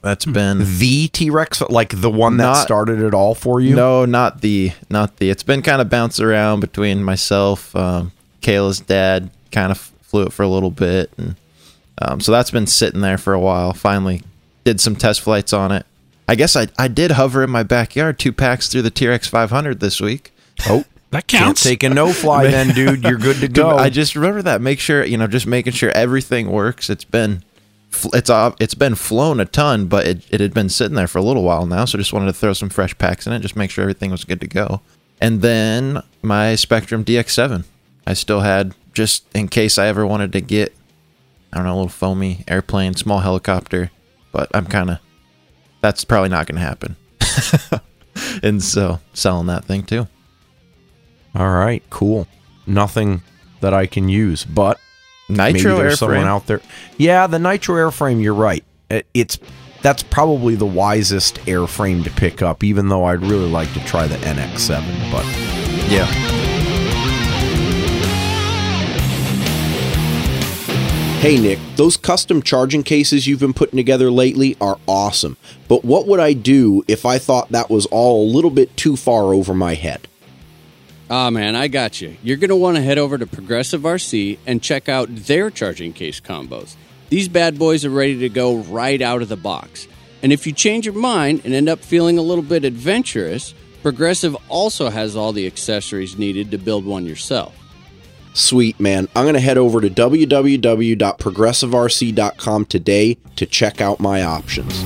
That's 0.00 0.24
been 0.24 0.60
The 0.78 1.08
T 1.08 1.28
Rex, 1.28 1.60
like 1.60 2.00
the 2.00 2.08
one 2.10 2.38
that 2.38 2.54
started 2.62 3.00
it 3.00 3.12
all 3.12 3.34
for 3.34 3.60
you? 3.60 3.76
no, 3.76 4.06
not 4.06 4.40
the, 4.40 4.72
not 4.88 5.18
the. 5.18 5.28
It's 5.28 5.42
been 5.42 5.60
kind 5.60 5.82
of 5.82 5.90
bouncing 5.90 6.24
around 6.24 6.60
between 6.60 7.04
myself, 7.04 7.76
um, 7.76 8.12
Kayla's 8.42 8.80
dad, 8.80 9.30
kind 9.50 9.70
of 9.72 9.78
flew 9.78 10.22
it 10.24 10.32
for 10.32 10.42
a 10.42 10.48
little 10.48 10.70
bit, 10.70 11.10
and 11.16 11.36
um, 12.00 12.20
so 12.20 12.32
that's 12.32 12.50
been 12.50 12.66
sitting 12.66 13.00
there 13.00 13.18
for 13.18 13.32
a 13.32 13.40
while. 13.40 13.72
Finally, 13.72 14.22
did 14.64 14.80
some 14.80 14.96
test 14.96 15.20
flights 15.20 15.52
on 15.52 15.72
it. 15.72 15.86
I 16.28 16.34
guess 16.34 16.56
I 16.56 16.68
I 16.78 16.88
did 16.88 17.12
hover 17.12 17.42
in 17.42 17.50
my 17.50 17.62
backyard 17.62 18.18
two 18.18 18.32
packs 18.32 18.68
through 18.68 18.82
the 18.82 18.90
T 18.90 19.06
Rex 19.08 19.26
500 19.28 19.80
this 19.80 20.00
week. 20.00 20.32
Oh, 20.68 20.84
That 21.10 21.26
can't 21.26 21.44
counts. 21.44 21.62
take 21.62 21.82
a 21.82 21.88
no 21.90 22.12
fly 22.12 22.44
then, 22.50 22.74
dude. 22.74 23.02
You're 23.02 23.18
good 23.18 23.36
to 23.36 23.48
go. 23.62 23.70
I 23.76 23.90
just 23.90 24.14
remember 24.14 24.42
that. 24.42 24.60
Make 24.60 24.78
sure 24.80 25.04
you 25.04 25.16
know, 25.16 25.26
just 25.26 25.46
making 25.46 25.72
sure 25.74 25.90
everything 25.90 26.50
works. 26.50 26.88
It's 26.90 27.04
been, 27.04 27.42
it's 28.14 28.30
off, 28.30 28.54
it's 28.60 28.74
been 28.74 28.94
flown 28.94 29.40
a 29.40 29.44
ton, 29.44 29.86
but 29.86 30.06
it, 30.06 30.22
it 30.30 30.40
had 30.40 30.54
been 30.54 30.68
sitting 30.68 30.94
there 30.94 31.08
for 31.08 31.18
a 31.18 31.22
little 31.22 31.42
while 31.42 31.66
now. 31.66 31.84
So 31.84 31.98
just 31.98 32.12
wanted 32.12 32.26
to 32.26 32.32
throw 32.32 32.52
some 32.52 32.68
fresh 32.70 32.96
packs 32.96 33.26
in 33.26 33.32
it, 33.32 33.40
just 33.40 33.56
make 33.56 33.70
sure 33.70 33.82
everything 33.82 34.10
was 34.10 34.24
good 34.24 34.40
to 34.40 34.46
go. 34.46 34.80
And 35.20 35.42
then 35.42 36.02
my 36.22 36.54
Spektrum 36.54 37.04
DX7, 37.04 37.64
I 38.06 38.14
still 38.14 38.40
had 38.40 38.74
just 38.92 39.24
in 39.34 39.48
case 39.48 39.78
I 39.78 39.86
ever 39.86 40.06
wanted 40.06 40.32
to 40.32 40.40
get, 40.40 40.74
I 41.52 41.56
don't 41.56 41.66
know, 41.66 41.72
a 41.72 41.76
little 41.76 41.88
foamy 41.88 42.44
airplane, 42.48 42.94
small 42.94 43.20
helicopter. 43.20 43.90
But 44.32 44.50
I'm 44.54 44.66
kind 44.66 44.90
of, 44.90 44.98
that's 45.80 46.04
probably 46.04 46.30
not 46.30 46.46
going 46.46 46.56
to 46.56 46.62
happen. 46.62 46.96
and 48.42 48.62
so 48.62 49.00
selling 49.12 49.46
that 49.46 49.64
thing 49.64 49.82
too. 49.82 50.08
All 51.34 51.50
right, 51.50 51.82
cool. 51.90 52.26
Nothing 52.66 53.22
that 53.60 53.72
I 53.74 53.86
can 53.86 54.08
use, 54.08 54.44
but 54.44 54.78
Nitro 55.28 55.44
maybe 55.52 55.82
there's 55.82 55.98
someone 55.98 56.26
out 56.26 56.46
there. 56.46 56.60
Yeah, 56.98 57.26
the 57.26 57.38
nitro 57.38 57.76
airframe. 57.76 58.22
You're 58.22 58.34
right. 58.34 58.64
It's 59.14 59.38
that's 59.80 60.02
probably 60.02 60.54
the 60.54 60.66
wisest 60.66 61.36
airframe 61.46 62.04
to 62.04 62.10
pick 62.10 62.42
up, 62.42 62.62
even 62.62 62.88
though 62.88 63.04
I'd 63.04 63.22
really 63.22 63.48
like 63.48 63.72
to 63.72 63.80
try 63.84 64.06
the 64.06 64.16
NX7. 64.16 65.10
But 65.10 65.24
Yeah. 65.90 66.51
Hey 71.22 71.38
Nick, 71.38 71.60
those 71.76 71.96
custom 71.96 72.42
charging 72.42 72.82
cases 72.82 73.28
you've 73.28 73.38
been 73.38 73.54
putting 73.54 73.76
together 73.76 74.10
lately 74.10 74.56
are 74.60 74.80
awesome. 74.88 75.36
But 75.68 75.84
what 75.84 76.08
would 76.08 76.18
I 76.18 76.32
do 76.32 76.82
if 76.88 77.06
I 77.06 77.18
thought 77.18 77.50
that 77.50 77.70
was 77.70 77.86
all 77.86 78.24
a 78.24 78.32
little 78.34 78.50
bit 78.50 78.76
too 78.76 78.96
far 78.96 79.32
over 79.32 79.54
my 79.54 79.74
head? 79.74 80.08
Ah, 81.08 81.30
man, 81.30 81.54
I 81.54 81.68
got 81.68 82.00
you. 82.00 82.16
You're 82.24 82.38
going 82.38 82.50
to 82.50 82.56
want 82.56 82.76
to 82.76 82.82
head 82.82 82.98
over 82.98 83.18
to 83.18 83.26
Progressive 83.28 83.82
RC 83.82 84.38
and 84.48 84.60
check 84.60 84.88
out 84.88 85.14
their 85.14 85.48
charging 85.48 85.92
case 85.92 86.18
combos. 86.18 86.74
These 87.08 87.28
bad 87.28 87.56
boys 87.56 87.84
are 87.84 87.90
ready 87.90 88.18
to 88.18 88.28
go 88.28 88.56
right 88.56 89.00
out 89.00 89.22
of 89.22 89.28
the 89.28 89.36
box. 89.36 89.86
And 90.24 90.32
if 90.32 90.44
you 90.44 90.52
change 90.52 90.86
your 90.86 90.96
mind 90.96 91.42
and 91.44 91.54
end 91.54 91.68
up 91.68 91.84
feeling 91.84 92.18
a 92.18 92.22
little 92.22 92.42
bit 92.42 92.64
adventurous, 92.64 93.54
Progressive 93.82 94.36
also 94.48 94.90
has 94.90 95.14
all 95.14 95.32
the 95.32 95.46
accessories 95.46 96.18
needed 96.18 96.50
to 96.50 96.58
build 96.58 96.84
one 96.84 97.06
yourself. 97.06 97.61
Sweet 98.34 98.80
man, 98.80 99.08
I'm 99.14 99.24
going 99.24 99.34
to 99.34 99.40
head 99.40 99.58
over 99.58 99.80
to 99.80 99.90
www.progressiverc.com 99.90 102.64
today 102.66 103.18
to 103.36 103.46
check 103.46 103.80
out 103.80 104.00
my 104.00 104.22
options. 104.22 104.82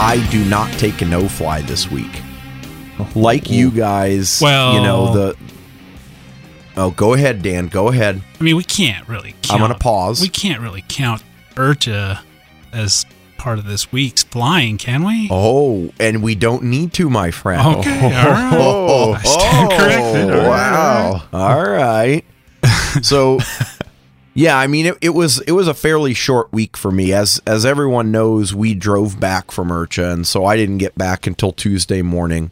I 0.00 0.24
do 0.30 0.44
not 0.44 0.70
take 0.78 1.02
a 1.02 1.04
no 1.04 1.28
fly 1.28 1.60
this 1.62 1.90
week. 1.90 2.22
Like 3.16 3.50
you 3.50 3.70
guys, 3.70 4.40
Well- 4.40 4.74
you 4.74 4.80
know 4.80 5.12
the. 5.12 5.36
Oh, 6.76 6.90
go 6.92 7.14
ahead, 7.14 7.42
Dan. 7.42 7.66
Go 7.66 7.88
ahead. 7.88 8.22
I 8.40 8.44
mean, 8.44 8.56
we 8.56 8.62
can't 8.62 9.08
really. 9.08 9.34
Count, 9.42 9.60
I'm 9.60 9.68
gonna 9.68 9.78
pause. 9.78 10.20
We 10.20 10.28
can't 10.28 10.60
really 10.60 10.84
count 10.88 11.22
IRCHA 11.56 12.20
as 12.72 13.04
part 13.38 13.58
of 13.58 13.64
this 13.64 13.90
week's 13.90 14.24
flying, 14.24 14.76
can 14.76 15.04
we? 15.04 15.28
Oh, 15.30 15.90
and 15.98 16.22
we 16.22 16.34
don't 16.34 16.64
need 16.64 16.92
to, 16.94 17.08
my 17.08 17.30
friend. 17.30 17.78
Okay, 17.78 18.00
oh. 18.02 18.04
all 18.04 18.32
right. 18.32 18.58
Oh, 18.60 19.12
I 19.12 19.22
stand 19.22 19.72
oh. 19.72 19.76
corrected. 19.76 20.30
All 20.30 20.36
right, 20.36 20.48
wow. 20.48 21.22
All 21.32 21.62
right. 21.62 22.24
So, 23.02 23.38
yeah, 24.34 24.58
I 24.58 24.66
mean, 24.66 24.86
it, 24.86 24.98
it 25.00 25.10
was 25.10 25.40
it 25.42 25.52
was 25.52 25.68
a 25.68 25.74
fairly 25.74 26.14
short 26.14 26.52
week 26.52 26.76
for 26.76 26.90
me. 26.90 27.12
As 27.12 27.40
as 27.46 27.66
everyone 27.66 28.10
knows, 28.10 28.54
we 28.54 28.74
drove 28.74 29.20
back 29.20 29.50
from 29.50 29.68
IRCHA, 29.68 30.12
and 30.12 30.26
so 30.26 30.44
I 30.44 30.56
didn't 30.56 30.78
get 30.78 30.96
back 30.96 31.26
until 31.26 31.52
Tuesday 31.52 32.02
morning, 32.02 32.50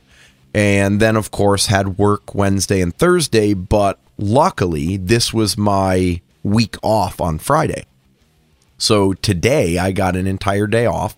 and 0.55 1.01
then 1.01 1.17
of 1.17 1.31
course 1.31 1.67
had 1.67 1.97
work 1.97 2.35
Wednesday 2.35 2.81
and 2.81 2.97
Thursday. 2.97 3.55
But 3.55 3.99
luckily, 4.19 4.99
this 4.99 5.33
was 5.33 5.57
my 5.57 6.21
week 6.43 6.77
off 6.83 7.21
on 7.21 7.39
Friday. 7.39 7.87
So 8.79 9.15
today 9.15 9.79
I 9.79 9.93
got 9.93 10.17
an 10.17 10.27
entire 10.27 10.67
day 10.67 10.87
off. 10.87 11.17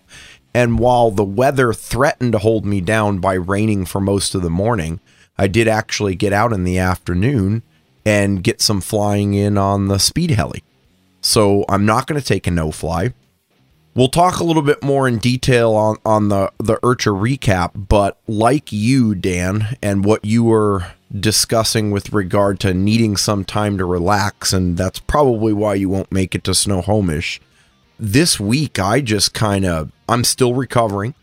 And 0.53 0.79
while 0.79 1.11
the 1.11 1.23
weather 1.23 1.73
threatened 1.73 2.31
to 2.31 2.39
hold 2.39 2.65
me 2.65 2.81
down 2.81 3.19
by 3.19 3.33
raining 3.33 3.85
for 3.85 4.01
most 4.01 4.33
of 4.33 4.41
the 4.41 4.49
morning, 4.49 4.99
I 5.37 5.47
did 5.47 5.67
actually 5.67 6.15
get 6.15 6.33
out 6.33 6.53
in 6.53 6.63
the 6.63 6.79
afternoon 6.79 7.61
and 8.05 8.43
get 8.43 8.61
some 8.61 8.81
flying 8.81 9.33
in 9.33 9.57
on 9.57 9.87
the 9.87 9.99
speed 9.99 10.31
heli. 10.31 10.63
So 11.21 11.65
I'm 11.69 11.85
not 11.85 12.07
going 12.07 12.19
to 12.19 12.25
take 12.25 12.47
a 12.47 12.51
no 12.51 12.71
fly. 12.71 13.13
We'll 13.95 14.07
talk 14.07 14.39
a 14.39 14.43
little 14.43 14.61
bit 14.61 14.83
more 14.83 15.07
in 15.07 15.17
detail 15.17 15.73
on, 15.73 15.97
on 16.05 16.29
the, 16.29 16.51
the 16.57 16.77
IRCHA 16.77 17.37
recap, 17.37 17.87
but 17.89 18.17
like 18.27 18.71
you, 18.71 19.13
Dan, 19.13 19.75
and 19.81 20.05
what 20.05 20.23
you 20.23 20.43
were 20.43 20.91
discussing 21.17 21.91
with 21.91 22.13
regard 22.13 22.59
to 22.61 22.73
needing 22.73 23.17
some 23.17 23.43
time 23.43 23.77
to 23.77 23.85
relax, 23.85 24.53
and 24.53 24.77
that's 24.77 24.99
probably 24.99 25.53
why 25.53 25.73
you 25.73 25.89
won't 25.89 26.11
make 26.11 26.35
it 26.35 26.43
to 26.45 26.53
Snohomish. 26.53 27.41
This 27.99 28.39
week, 28.39 28.79
I 28.79 29.01
just 29.01 29.33
kind 29.33 29.65
of, 29.65 29.91
I'm 30.07 30.23
still 30.23 30.53
recovering, 30.53 31.13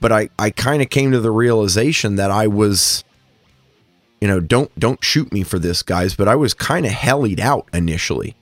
but 0.00 0.10
I, 0.10 0.30
I 0.38 0.50
kind 0.50 0.82
of 0.82 0.90
came 0.90 1.12
to 1.12 1.20
the 1.20 1.30
realization 1.30 2.16
that 2.16 2.30
I 2.30 2.48
was, 2.48 3.04
you 4.20 4.26
know, 4.26 4.40
don't, 4.40 4.76
don't 4.78 5.02
shoot 5.04 5.32
me 5.32 5.44
for 5.44 5.58
this, 5.58 5.82
guys, 5.82 6.16
but 6.16 6.26
I 6.26 6.34
was 6.34 6.52
kind 6.52 6.84
of 6.84 6.92
hellied 6.92 7.38
out 7.38 7.68
initially. 7.72 8.34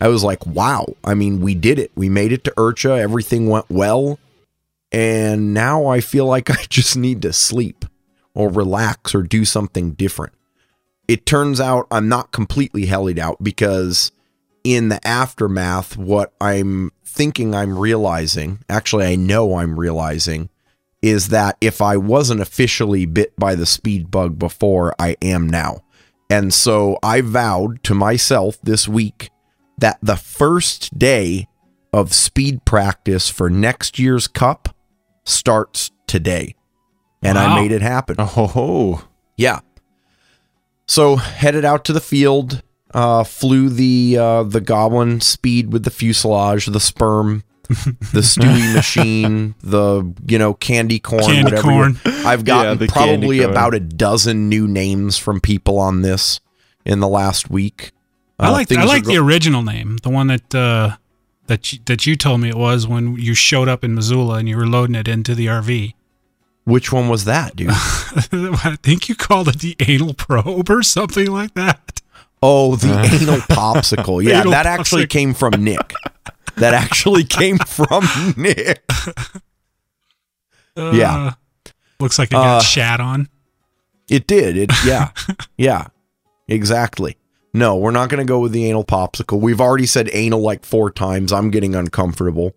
I 0.00 0.08
was 0.08 0.22
like, 0.22 0.46
wow. 0.46 0.86
I 1.02 1.14
mean, 1.14 1.40
we 1.40 1.54
did 1.54 1.78
it. 1.78 1.90
We 1.96 2.08
made 2.08 2.32
it 2.32 2.44
to 2.44 2.52
IRCHA. 2.52 2.98
Everything 2.98 3.48
went 3.48 3.68
well. 3.68 4.18
And 4.92 5.52
now 5.52 5.86
I 5.86 6.00
feel 6.00 6.26
like 6.34 6.50
I 6.50 6.64
just 6.68 6.96
need 6.96 7.22
to 7.22 7.32
sleep 7.32 7.84
or 8.34 8.48
relax 8.48 9.14
or 9.14 9.22
do 9.22 9.44
something 9.44 9.92
different. 9.92 10.32
It 11.08 11.26
turns 11.26 11.60
out 11.60 11.86
I'm 11.90 12.08
not 12.08 12.32
completely 12.32 12.86
hellied 12.86 13.18
out 13.18 13.42
because 13.42 14.12
in 14.62 14.90
the 14.90 15.04
aftermath, 15.06 15.96
what 15.96 16.34
I'm 16.40 16.92
thinking 17.18 17.52
I'm 17.52 17.76
realizing, 17.76 18.60
actually, 18.70 19.04
I 19.06 19.16
know 19.16 19.56
I'm 19.56 19.78
realizing, 19.78 20.50
is 21.02 21.30
that 21.30 21.56
if 21.60 21.82
I 21.82 21.96
wasn't 21.96 22.40
officially 22.40 23.06
bit 23.06 23.34
by 23.36 23.56
the 23.56 23.66
speed 23.66 24.08
bug 24.08 24.38
before, 24.38 24.94
I 25.00 25.16
am 25.20 25.50
now. 25.50 25.82
And 26.30 26.54
so 26.54 26.96
I 27.02 27.20
vowed 27.22 27.82
to 27.84 27.94
myself 27.94 28.56
this 28.62 28.86
week 28.86 29.30
that 29.78 29.98
the 30.00 30.16
first 30.16 30.96
day 30.96 31.48
of 31.92 32.14
speed 32.14 32.64
practice 32.64 33.28
for 33.28 33.50
next 33.50 33.98
year's 33.98 34.28
cup 34.28 34.74
starts 35.24 35.90
today. 36.06 36.54
And 37.20 37.34
Wow. 37.34 37.56
I 37.56 37.60
made 37.60 37.72
it 37.72 37.82
happen. 37.82 38.14
Oh, 38.20 39.02
Yeah. 39.36 39.58
So 40.86 41.16
headed 41.16 41.64
out 41.64 41.84
to 41.86 41.92
the 41.92 42.00
field, 42.00 42.62
uh, 42.98 43.24
flew 43.24 43.68
the 43.68 44.16
uh, 44.18 44.42
the 44.42 44.60
goblin 44.60 45.20
speed 45.20 45.72
with 45.72 45.84
the 45.84 45.90
fuselage, 45.90 46.66
the 46.66 46.80
sperm, 46.80 47.44
the 47.68 48.20
Stewie 48.22 48.74
machine, 48.74 49.54
the 49.62 50.12
you 50.26 50.38
know 50.38 50.54
candy 50.54 50.98
corn, 50.98 51.22
Candy 51.24 51.44
whatever. 51.44 51.62
corn. 51.62 52.00
I've 52.04 52.44
gotten 52.44 52.78
the 52.78 52.88
candy 52.88 53.16
probably 53.18 53.40
about 53.42 53.74
a 53.74 53.80
dozen 53.80 54.48
new 54.48 54.66
names 54.66 55.16
from 55.18 55.40
people 55.40 55.78
on 55.78 56.02
this 56.02 56.40
in 56.84 57.00
the 57.00 57.08
last 57.08 57.50
week. 57.50 57.92
I 58.38 58.48
Uh, 58.48 58.52
like 58.52 58.72
I 58.72 58.82
are 58.82 58.86
like 58.86 59.04
go- 59.04 59.10
the 59.12 59.18
original 59.18 59.62
name, 59.62 59.98
the 60.02 60.10
one 60.10 60.26
that 60.28 60.54
uh, 60.54 60.96
that 61.46 61.72
you, 61.72 61.78
that 61.86 62.06
you 62.06 62.16
told 62.16 62.40
me 62.40 62.48
it 62.48 62.56
was 62.56 62.86
when 62.86 63.16
you 63.16 63.34
showed 63.34 63.68
up 63.68 63.84
in 63.84 63.94
Missoula 63.94 64.36
and 64.38 64.48
you 64.48 64.56
were 64.56 64.66
loading 64.66 64.94
it 64.94 65.08
into 65.08 65.34
the 65.34 65.46
RV. 65.46 65.94
Which 66.64 66.92
one 66.92 67.08
was 67.08 67.24
that, 67.24 67.56
dude? 67.56 67.70
I 67.72 68.76
think 68.82 69.08
you 69.08 69.14
called 69.14 69.48
it 69.48 69.60
the 69.60 69.74
anal 69.88 70.12
probe 70.12 70.68
or 70.68 70.82
something 70.82 71.30
like 71.30 71.54
that. 71.54 72.02
Oh, 72.42 72.76
the 72.76 72.88
anal 72.92 73.38
popsicle. 73.40 74.22
Yeah, 74.28 74.40
Anal 74.40 74.52
that 74.52 74.66
actually 74.66 75.04
popsicle. 75.06 75.08
came 75.10 75.34
from 75.34 75.64
Nick. 75.64 75.92
That 76.56 76.74
actually 76.74 77.24
came 77.24 77.58
from 77.66 78.04
Nick. 78.36 78.82
Uh, 80.76 80.92
Yeah. 80.92 81.32
looks 82.00 82.18
like 82.18 82.28
it 82.28 82.32
got 82.32 82.58
Uh, 82.58 82.60
shat 82.60 83.00
on. 83.00 83.28
It 84.08 84.26
did. 84.26 84.56
It 84.56 84.70
yeah. 84.84 85.10
yeah. 85.58 85.88
Exactly. 86.46 87.16
No, 87.52 87.76
we're 87.76 87.90
not 87.90 88.08
going 88.08 88.18
to 88.24 88.28
go 88.28 88.38
with 88.40 88.52
the 88.52 88.64
anal 88.66 88.84
popsicle. 88.84 89.40
We've 89.40 89.60
already 89.60 89.86
said 89.86 90.08
anal 90.12 90.40
like 90.40 90.64
four 90.64 90.90
times. 90.90 91.32
I'm 91.32 91.50
getting 91.50 91.74
uncomfortable. 91.74 92.54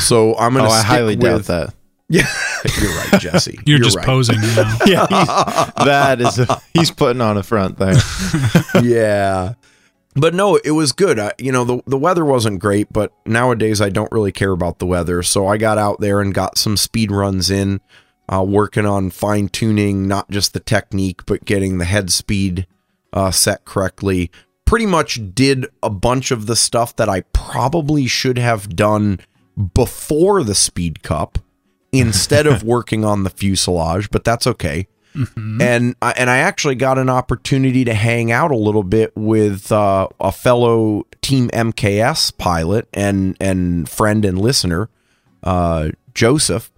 So 0.00 0.36
I'm 0.36 0.52
going 0.52 0.64
oh, 0.66 0.68
to 0.68 0.74
I 0.74 0.82
highly 0.82 1.16
doubt 1.16 1.44
that. 1.44 1.74
Yeah. 2.12 2.28
You're 2.80 2.94
right, 2.94 3.20
Jesse. 3.20 3.58
You're, 3.64 3.78
just 3.78 3.96
right. 3.96 4.04
posing 4.04 4.38
now. 4.38 4.76
Yeah, 4.86 5.06
he's, 5.08 5.84
that 5.86 6.20
is. 6.20 6.40
he's 6.74 6.90
putting 6.90 7.22
on 7.22 7.38
a 7.38 7.42
front 7.42 7.78
there. 7.78 7.94
yeah. 8.82 9.54
But 10.14 10.34
no, 10.34 10.56
it 10.56 10.72
was 10.72 10.92
good. 10.92 11.18
I, 11.18 11.32
you 11.38 11.50
know, 11.50 11.64
the, 11.64 11.82
the 11.86 11.96
weather 11.96 12.22
wasn't 12.22 12.60
great, 12.60 12.92
but 12.92 13.14
nowadays 13.24 13.80
I 13.80 13.88
don't 13.88 14.12
really 14.12 14.30
care 14.30 14.50
about 14.50 14.78
the 14.78 14.84
weather. 14.84 15.22
So 15.22 15.46
I 15.46 15.56
got 15.56 15.78
out 15.78 16.00
there 16.00 16.20
and 16.20 16.34
got 16.34 16.58
some 16.58 16.76
speed 16.76 17.10
runs 17.10 17.50
in, 17.50 17.80
uh, 18.30 18.44
working 18.46 18.84
on 18.84 19.08
fine 19.08 19.48
tuning, 19.48 20.06
not 20.06 20.30
just 20.30 20.52
the 20.52 20.60
technique, 20.60 21.24
but 21.24 21.46
getting 21.46 21.78
the 21.78 21.86
head 21.86 22.10
speed 22.10 22.66
uh, 23.14 23.30
set 23.30 23.64
correctly. 23.64 24.30
Pretty 24.66 24.86
much 24.86 25.34
did 25.34 25.66
a 25.82 25.88
bunch 25.88 26.30
of 26.30 26.44
the 26.44 26.56
stuff 26.56 26.94
that 26.96 27.08
I 27.08 27.22
probably 27.32 28.06
should 28.06 28.36
have 28.36 28.76
done 28.76 29.18
before 29.74 30.44
the 30.44 30.54
speed 30.54 31.02
cup 31.02 31.38
instead 31.92 32.46
of 32.46 32.62
working 32.62 33.04
on 33.04 33.24
the 33.24 33.30
fuselage, 33.30 34.10
but 34.10 34.24
that's 34.24 34.46
okay 34.46 34.86
and 35.14 35.94
I, 36.00 36.12
and 36.16 36.30
I 36.30 36.38
actually 36.38 36.74
got 36.74 36.98
an 36.98 37.10
opportunity 37.10 37.84
to 37.84 37.94
hang 37.94 38.32
out 38.32 38.50
a 38.50 38.56
little 38.56 38.82
bit 38.82 39.12
with 39.14 39.70
uh, 39.70 40.08
a 40.20 40.32
fellow 40.32 41.06
Team 41.20 41.48
MKS 41.50 42.36
pilot 42.38 42.88
and 42.92 43.36
and 43.40 43.88
friend 43.88 44.24
and 44.24 44.40
listener, 44.40 44.88
uh, 45.42 45.90
Joseph. 46.14 46.70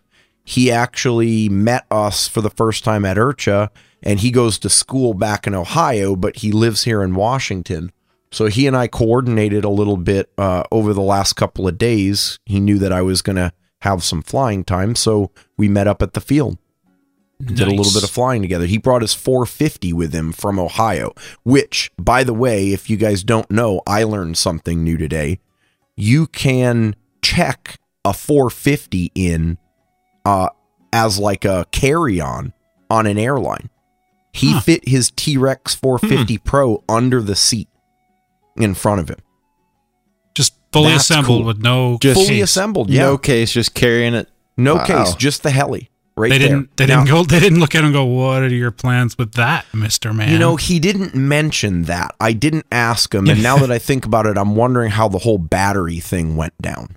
He 0.46 0.70
actually 0.70 1.48
met 1.48 1.86
us 1.90 2.28
for 2.28 2.40
the 2.40 2.50
first 2.50 2.84
time 2.84 3.04
at 3.04 3.16
IRCHA, 3.16 3.70
and 4.02 4.20
he 4.20 4.30
goes 4.30 4.58
to 4.58 4.68
school 4.68 5.14
back 5.14 5.46
in 5.46 5.54
Ohio, 5.54 6.16
but 6.16 6.36
he 6.36 6.52
lives 6.52 6.84
here 6.84 7.02
in 7.02 7.14
Washington. 7.14 7.92
So 8.30 8.46
he 8.46 8.66
and 8.66 8.76
I 8.76 8.88
coordinated 8.88 9.64
a 9.64 9.70
little 9.70 9.96
bit 9.96 10.30
uh, 10.36 10.64
over 10.72 10.92
the 10.92 11.00
last 11.00 11.34
couple 11.34 11.68
of 11.68 11.78
days. 11.78 12.40
He 12.44 12.60
knew 12.60 12.78
that 12.78 12.92
I 12.92 13.00
was 13.00 13.22
going 13.22 13.36
to 13.36 13.52
have 13.84 14.02
some 14.02 14.22
flying 14.22 14.64
time, 14.64 14.94
so 14.96 15.30
we 15.56 15.68
met 15.68 15.86
up 15.86 16.02
at 16.02 16.12
the 16.14 16.20
field. 16.20 16.58
Did 17.44 17.60
a 17.68 17.70
little 17.70 17.92
bit 17.92 18.04
of 18.04 18.10
flying 18.10 18.42
together. 18.42 18.64
He 18.66 18.78
brought 18.78 19.02
his 19.02 19.12
450 19.14 19.92
with 19.92 20.12
him 20.14 20.32
from 20.32 20.58
Ohio, 20.58 21.12
which, 21.44 21.90
by 21.98 22.24
the 22.24 22.32
way, 22.32 22.72
if 22.72 22.88
you 22.88 22.96
guys 22.96 23.22
don't 23.24 23.50
know, 23.50 23.82
I 23.86 24.04
learned 24.04 24.38
something 24.38 24.82
new 24.82 24.96
today. 24.96 25.40
You 25.96 26.26
can 26.26 26.94
check 27.22 27.78
a 28.04 28.12
450 28.14 29.10
in 29.14 29.58
uh, 30.24 30.48
as 30.92 31.18
like 31.18 31.44
a 31.44 31.66
carry 31.72 32.20
on 32.20 32.52
on 32.88 33.06
an 33.06 33.18
airline. 33.18 33.68
He 34.32 34.52
Huh. 34.52 34.60
fit 34.60 34.88
his 34.88 35.10
T 35.10 35.36
Rex 35.36 35.74
450 35.74 36.38
Pro 36.38 36.82
under 36.88 37.20
the 37.20 37.36
seat 37.36 37.68
in 38.56 38.74
front 38.74 39.00
of 39.00 39.08
him. 39.08 39.18
Just 40.74 40.82
fully 40.82 40.92
That's 40.92 41.10
assembled 41.10 41.38
cool. 41.40 41.46
with 41.46 41.58
no 41.62 41.98
Just 42.00 42.14
Fully 42.14 42.26
case. 42.36 42.44
assembled, 42.44 42.90
yeah. 42.90 43.02
No 43.02 43.10
No, 43.12 43.18
case, 43.18 43.52
just 43.52 43.74
carrying 43.74 44.14
it. 44.14 44.28
Wow. 44.56 44.84
case, 44.84 45.14
just 45.14 45.42
the 45.42 45.50
heli. 45.50 45.90
Right 46.16 46.30
They 46.30 46.38
there. 46.38 46.48
didn't. 46.48 46.76
They 46.76 46.86
Now- 46.86 47.04
didn't 47.04 47.10
go. 47.10 47.24
They 47.28 47.40
didn't 47.40 47.58
look 47.60 47.74
at 47.74 47.80
him 47.80 47.86
and 47.86 47.94
go, 47.94 48.04
"What 48.04 48.42
are 48.42 48.48
your 48.48 48.70
plans 48.70 49.18
with 49.18 49.32
that, 49.32 49.66
Mister 49.74 50.12
Man?" 50.12 50.30
You 50.30 50.38
know, 50.38 50.54
he 50.54 50.78
didn't 50.78 51.14
mention 51.14 51.84
that. 51.84 52.14
I 52.20 52.32
didn't 52.32 52.66
ask 52.70 53.12
him, 53.12 53.28
and 53.28 53.42
now 53.42 53.56
that 53.58 53.72
I 53.72 53.78
think 53.78 54.06
about 54.06 54.26
it, 54.26 54.38
I'm 54.38 54.54
wondering 54.54 54.90
how 54.92 55.08
the 55.08 55.18
whole 55.18 55.38
battery 55.38 55.98
thing 55.98 56.36
went 56.36 56.54
down. 56.62 56.96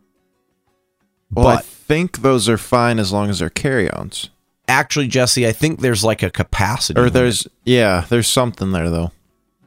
Well, 1.31 1.47
I 1.47 1.57
think 1.61 2.19
those 2.21 2.47
are 2.47 2.57
fine 2.59 2.99
as 2.99 3.11
long 3.11 3.29
as 3.29 3.39
they're 3.39 3.49
carry-ons. 3.49 4.29
Actually, 4.67 5.07
Jesse, 5.07 5.47
I 5.47 5.51
think 5.51 5.79
there's 5.81 6.03
like 6.03 6.21
a 6.23 6.29
capacity. 6.29 6.99
Or 6.99 7.03
limit. 7.03 7.13
there's 7.13 7.47
yeah, 7.65 8.05
there's 8.09 8.27
something 8.27 8.71
there 8.71 8.89
though. 8.89 9.11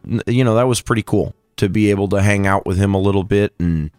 N- 0.08 0.22
you 0.26 0.44
know, 0.44 0.54
that 0.54 0.68
was 0.68 0.80
pretty 0.80 1.02
cool 1.02 1.34
to 1.56 1.68
be 1.68 1.90
able 1.90 2.08
to 2.08 2.22
hang 2.22 2.46
out 2.46 2.64
with 2.66 2.76
him 2.78 2.94
a 2.94 2.98
little 3.00 3.24
bit 3.24 3.52
and 3.58 3.90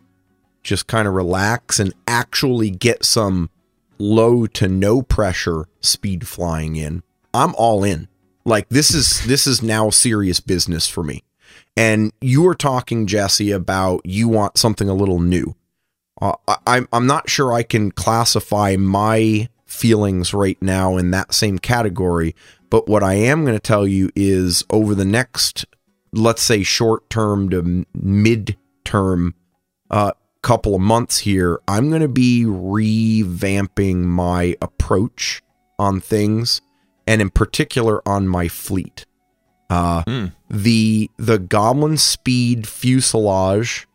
just 0.64 0.88
kind 0.88 1.08
of 1.08 1.14
relax 1.14 1.80
and 1.80 1.94
actually 2.08 2.70
get 2.70 3.04
some 3.04 3.50
low 3.98 4.48
to 4.48 4.68
no 4.68 5.02
pressure 5.02 5.68
speed 5.80 6.28
flying 6.28 6.76
in. 6.76 7.04
I'm 7.34 7.56
all 7.56 7.84
in. 7.84 8.08
Like 8.46 8.70
this 8.70 8.94
is 8.94 9.26
this 9.26 9.46
is 9.46 9.62
now 9.62 9.90
serious 9.90 10.40
business 10.40 10.88
for 10.88 11.04
me. 11.04 11.24
And 11.78 12.12
you 12.20 12.42
were 12.42 12.56
talking, 12.56 13.08
Jesse, 13.08 13.52
about 13.52 14.02
you 14.04 14.28
want 14.28 14.58
something 14.58 14.90
a 14.90 14.94
little 14.94 15.20
new. 15.20 15.56
Uh, 16.22 16.34
I'm 16.68 16.88
I'm 16.92 17.08
not 17.08 17.30
sure 17.30 17.54
I 17.54 17.64
can 17.64 17.92
classify 17.92 18.76
my 18.78 19.50
feelings 19.66 20.34
right 20.34 20.62
now 20.62 20.98
in 20.98 21.12
that 21.12 21.34
same 21.34 21.58
category, 21.58 22.36
but 22.70 22.88
what 22.88 23.04
I 23.04 23.14
am 23.14 23.46
going 23.46 23.56
to 23.56 23.60
tell 23.60 23.88
you 23.88 24.12
is 24.16 24.64
over 24.70 24.94
the 24.94 25.06
next, 25.06 25.66
let's 26.12 26.42
say, 26.42 26.64
short 26.64 27.10
term 27.10 27.50
to 27.50 27.86
mid 27.94 28.58
term 28.84 29.36
uh, 29.90 30.12
couple 30.42 30.74
of 30.76 30.82
months 30.82 31.20
here, 31.20 31.60
I'm 31.68 31.90
going 31.90 32.02
to 32.02 32.08
be 32.08 32.46
revamping 32.46 33.98
my 34.06 34.56
approach 34.62 35.42
on 35.80 36.00
things, 36.00 36.62
and 37.08 37.22
in 37.22 37.30
particular 37.30 38.08
on 38.08 38.28
my 38.28 38.48
fleet. 38.48 39.06
Uh, 39.70 40.04
Hmm. 40.06 40.26
the 40.50 41.10
the 41.18 41.40
Goblin 41.40 41.96
Speed 41.98 42.68
fuselage, 42.68 43.88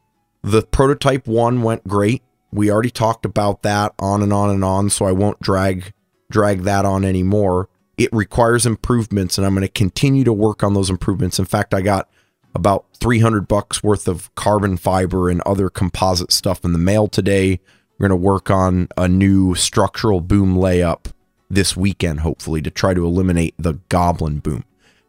the 0.42 0.62
prototype 0.62 1.26
one 1.26 1.62
went 1.62 1.86
great. 1.86 2.22
We 2.50 2.70
already 2.70 2.90
talked 2.90 3.26
about 3.26 3.62
that 3.62 3.92
on 3.98 4.22
and 4.22 4.32
on 4.32 4.48
and 4.48 4.64
on, 4.64 4.88
so 4.88 5.04
I 5.04 5.12
won't 5.12 5.40
drag 5.40 5.92
drag 6.30 6.62
that 6.62 6.84
on 6.86 7.04
anymore. 7.04 7.68
It 7.98 8.08
requires 8.12 8.64
improvements, 8.66 9.36
and 9.36 9.46
I'm 9.46 9.54
going 9.54 9.66
to 9.66 9.72
continue 9.72 10.24
to 10.24 10.32
work 10.32 10.62
on 10.62 10.72
those 10.74 10.88
improvements. 10.90 11.38
In 11.38 11.44
fact, 11.44 11.74
I 11.74 11.82
got 11.82 12.08
about 12.56 12.86
300 12.94 13.46
bucks 13.46 13.82
worth 13.82 14.08
of 14.08 14.34
carbon 14.34 14.76
fiber 14.78 15.28
and 15.28 15.42
other 15.42 15.68
composite 15.68 16.32
stuff 16.32 16.64
in 16.64 16.72
the 16.72 16.78
mail 16.78 17.06
today. 17.06 17.60
We're 17.98 18.08
going 18.08 18.18
to 18.18 18.24
work 18.24 18.50
on 18.50 18.88
a 18.96 19.06
new 19.06 19.54
structural 19.54 20.20
boom 20.20 20.56
layup 20.56 21.12
this 21.50 21.76
weekend, 21.76 22.20
hopefully, 22.20 22.62
to 22.62 22.70
try 22.70 22.94
to 22.94 23.04
eliminate 23.04 23.54
the 23.58 23.74
goblin 23.90 24.38
boom. 24.38 24.64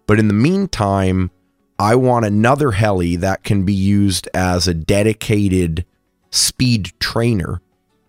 But 0.06 0.20
in 0.20 0.28
the 0.28 0.34
meantime, 0.34 1.32
I 1.80 1.96
want 1.96 2.26
another 2.26 2.72
heli 2.72 3.16
that 3.16 3.44
can 3.44 3.64
be 3.64 3.74
used 3.74 4.28
as 4.34 4.68
a 4.68 4.74
dedicated 4.74 5.86
speed 6.30 6.92
trainer, 7.00 7.62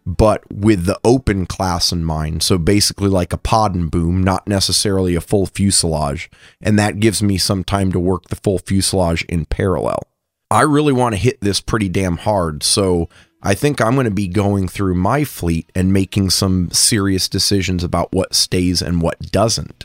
but 0.08 0.42
with 0.50 0.86
the 0.86 0.98
open 1.04 1.44
class 1.44 1.92
in 1.92 2.02
mind. 2.02 2.42
So 2.42 2.56
basically, 2.56 3.10
like 3.10 3.34
a 3.34 3.38
pod 3.38 3.74
and 3.74 3.90
boom, 3.90 4.24
not 4.24 4.48
necessarily 4.48 5.14
a 5.14 5.20
full 5.20 5.44
fuselage. 5.44 6.30
And 6.62 6.78
that 6.78 6.98
gives 6.98 7.22
me 7.22 7.36
some 7.36 7.62
time 7.62 7.92
to 7.92 8.00
work 8.00 8.24
the 8.28 8.36
full 8.36 8.58
fuselage 8.58 9.22
in 9.24 9.44
parallel. 9.44 10.02
I 10.50 10.62
really 10.62 10.94
want 10.94 11.14
to 11.14 11.20
hit 11.20 11.42
this 11.42 11.60
pretty 11.60 11.90
damn 11.90 12.16
hard. 12.16 12.62
So 12.62 13.10
I 13.42 13.52
think 13.52 13.82
I'm 13.82 13.94
going 13.94 14.06
to 14.06 14.10
be 14.10 14.28
going 14.28 14.66
through 14.66 14.94
my 14.94 15.24
fleet 15.24 15.70
and 15.74 15.92
making 15.92 16.30
some 16.30 16.70
serious 16.70 17.28
decisions 17.28 17.84
about 17.84 18.10
what 18.10 18.34
stays 18.34 18.80
and 18.80 19.02
what 19.02 19.30
doesn't. 19.30 19.84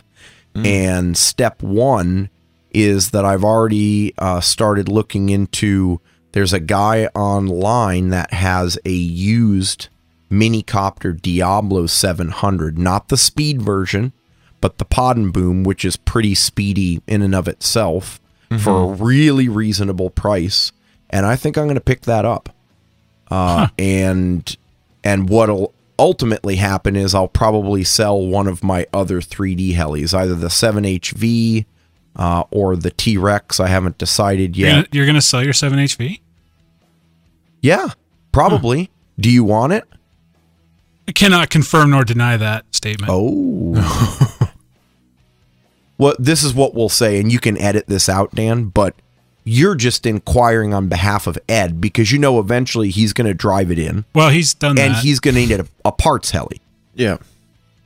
And 0.55 1.17
step 1.17 1.61
one 1.61 2.29
is 2.71 3.11
that 3.11 3.25
I've 3.25 3.43
already 3.43 4.13
uh, 4.17 4.39
started 4.39 4.87
looking 4.87 5.29
into. 5.29 5.99
There's 6.31 6.53
a 6.53 6.59
guy 6.59 7.07
online 7.07 8.09
that 8.09 8.31
has 8.33 8.79
a 8.85 8.91
used 8.91 9.89
minicopter 10.33 11.19
Diablo 11.21 11.85
700, 11.85 12.77
not 12.77 13.07
the 13.09 13.17
speed 13.17 13.61
version, 13.61 14.11
but 14.61 14.77
the 14.79 14.85
pod 14.85 15.17
and 15.17 15.31
boom, 15.31 15.63
which 15.63 15.85
is 15.85 15.95
pretty 15.97 16.33
speedy 16.35 17.01
in 17.07 17.21
and 17.21 17.35
of 17.35 17.47
itself 17.47 18.19
for 18.59 18.83
a 18.83 18.87
really 18.95 19.47
reasonable 19.49 20.09
price. 20.09 20.71
And 21.09 21.25
I 21.25 21.35
think 21.35 21.57
I'm 21.57 21.65
going 21.65 21.75
to 21.75 21.81
pick 21.81 22.01
that 22.01 22.23
up. 22.25 22.49
Uh, 23.31 23.67
And 23.79 24.55
and 25.03 25.27
what'll 25.29 25.73
ultimately 25.99 26.55
happen 26.57 26.95
is 26.95 27.13
I'll 27.15 27.27
probably 27.27 27.83
sell 27.83 28.19
one 28.25 28.47
of 28.47 28.63
my 28.63 28.85
other 28.93 29.21
3D 29.21 29.73
helis, 29.75 30.13
either 30.13 30.35
the 30.35 30.47
7HV 30.49 31.65
uh, 32.15 32.43
or 32.51 32.75
the 32.75 32.91
T 32.91 33.17
Rex. 33.17 33.59
I 33.59 33.67
haven't 33.67 33.97
decided 33.97 34.55
yet. 34.55 34.87
you're 34.93 35.05
gonna 35.07 35.21
sell 35.21 35.43
your 35.43 35.53
seven 35.53 35.79
HV. 35.79 36.19
Yeah, 37.61 37.89
probably. 38.31 38.89
Do 39.19 39.29
you 39.29 39.43
want 39.43 39.73
it? 39.73 39.83
I 41.07 41.11
cannot 41.11 41.49
confirm 41.49 41.91
nor 41.91 42.03
deny 42.03 42.37
that 42.37 42.65
statement. 42.73 43.09
Oh. 43.13 44.49
well, 45.97 46.15
this 46.19 46.43
is 46.43 46.53
what 46.53 46.73
we'll 46.73 46.89
say, 46.89 47.19
and 47.19 47.31
you 47.31 47.39
can 47.39 47.57
edit 47.57 47.87
this 47.87 48.07
out, 48.09 48.33
Dan, 48.35 48.65
but 48.65 48.95
you're 49.43 49.75
just 49.75 50.05
inquiring 50.05 50.73
on 50.73 50.87
behalf 50.87 51.27
of 51.27 51.37
Ed 51.49 51.81
because 51.81 52.11
you 52.11 52.19
know 52.19 52.39
eventually 52.39 52.89
he's 52.89 53.11
going 53.13 53.27
to 53.27 53.33
drive 53.33 53.69
it 53.71 53.77
in 53.79 54.05
Well, 54.15 54.29
he's 54.29 54.53
done 54.53 54.75
that 54.77 54.81
and 54.85 54.95
that. 54.95 55.03
he's 55.03 55.19
going 55.19 55.35
to 55.35 55.41
need 55.41 55.51
a, 55.59 55.65
a 55.83 55.91
parts 55.91 56.31
heli. 56.31 56.61
Yeah. 56.95 57.17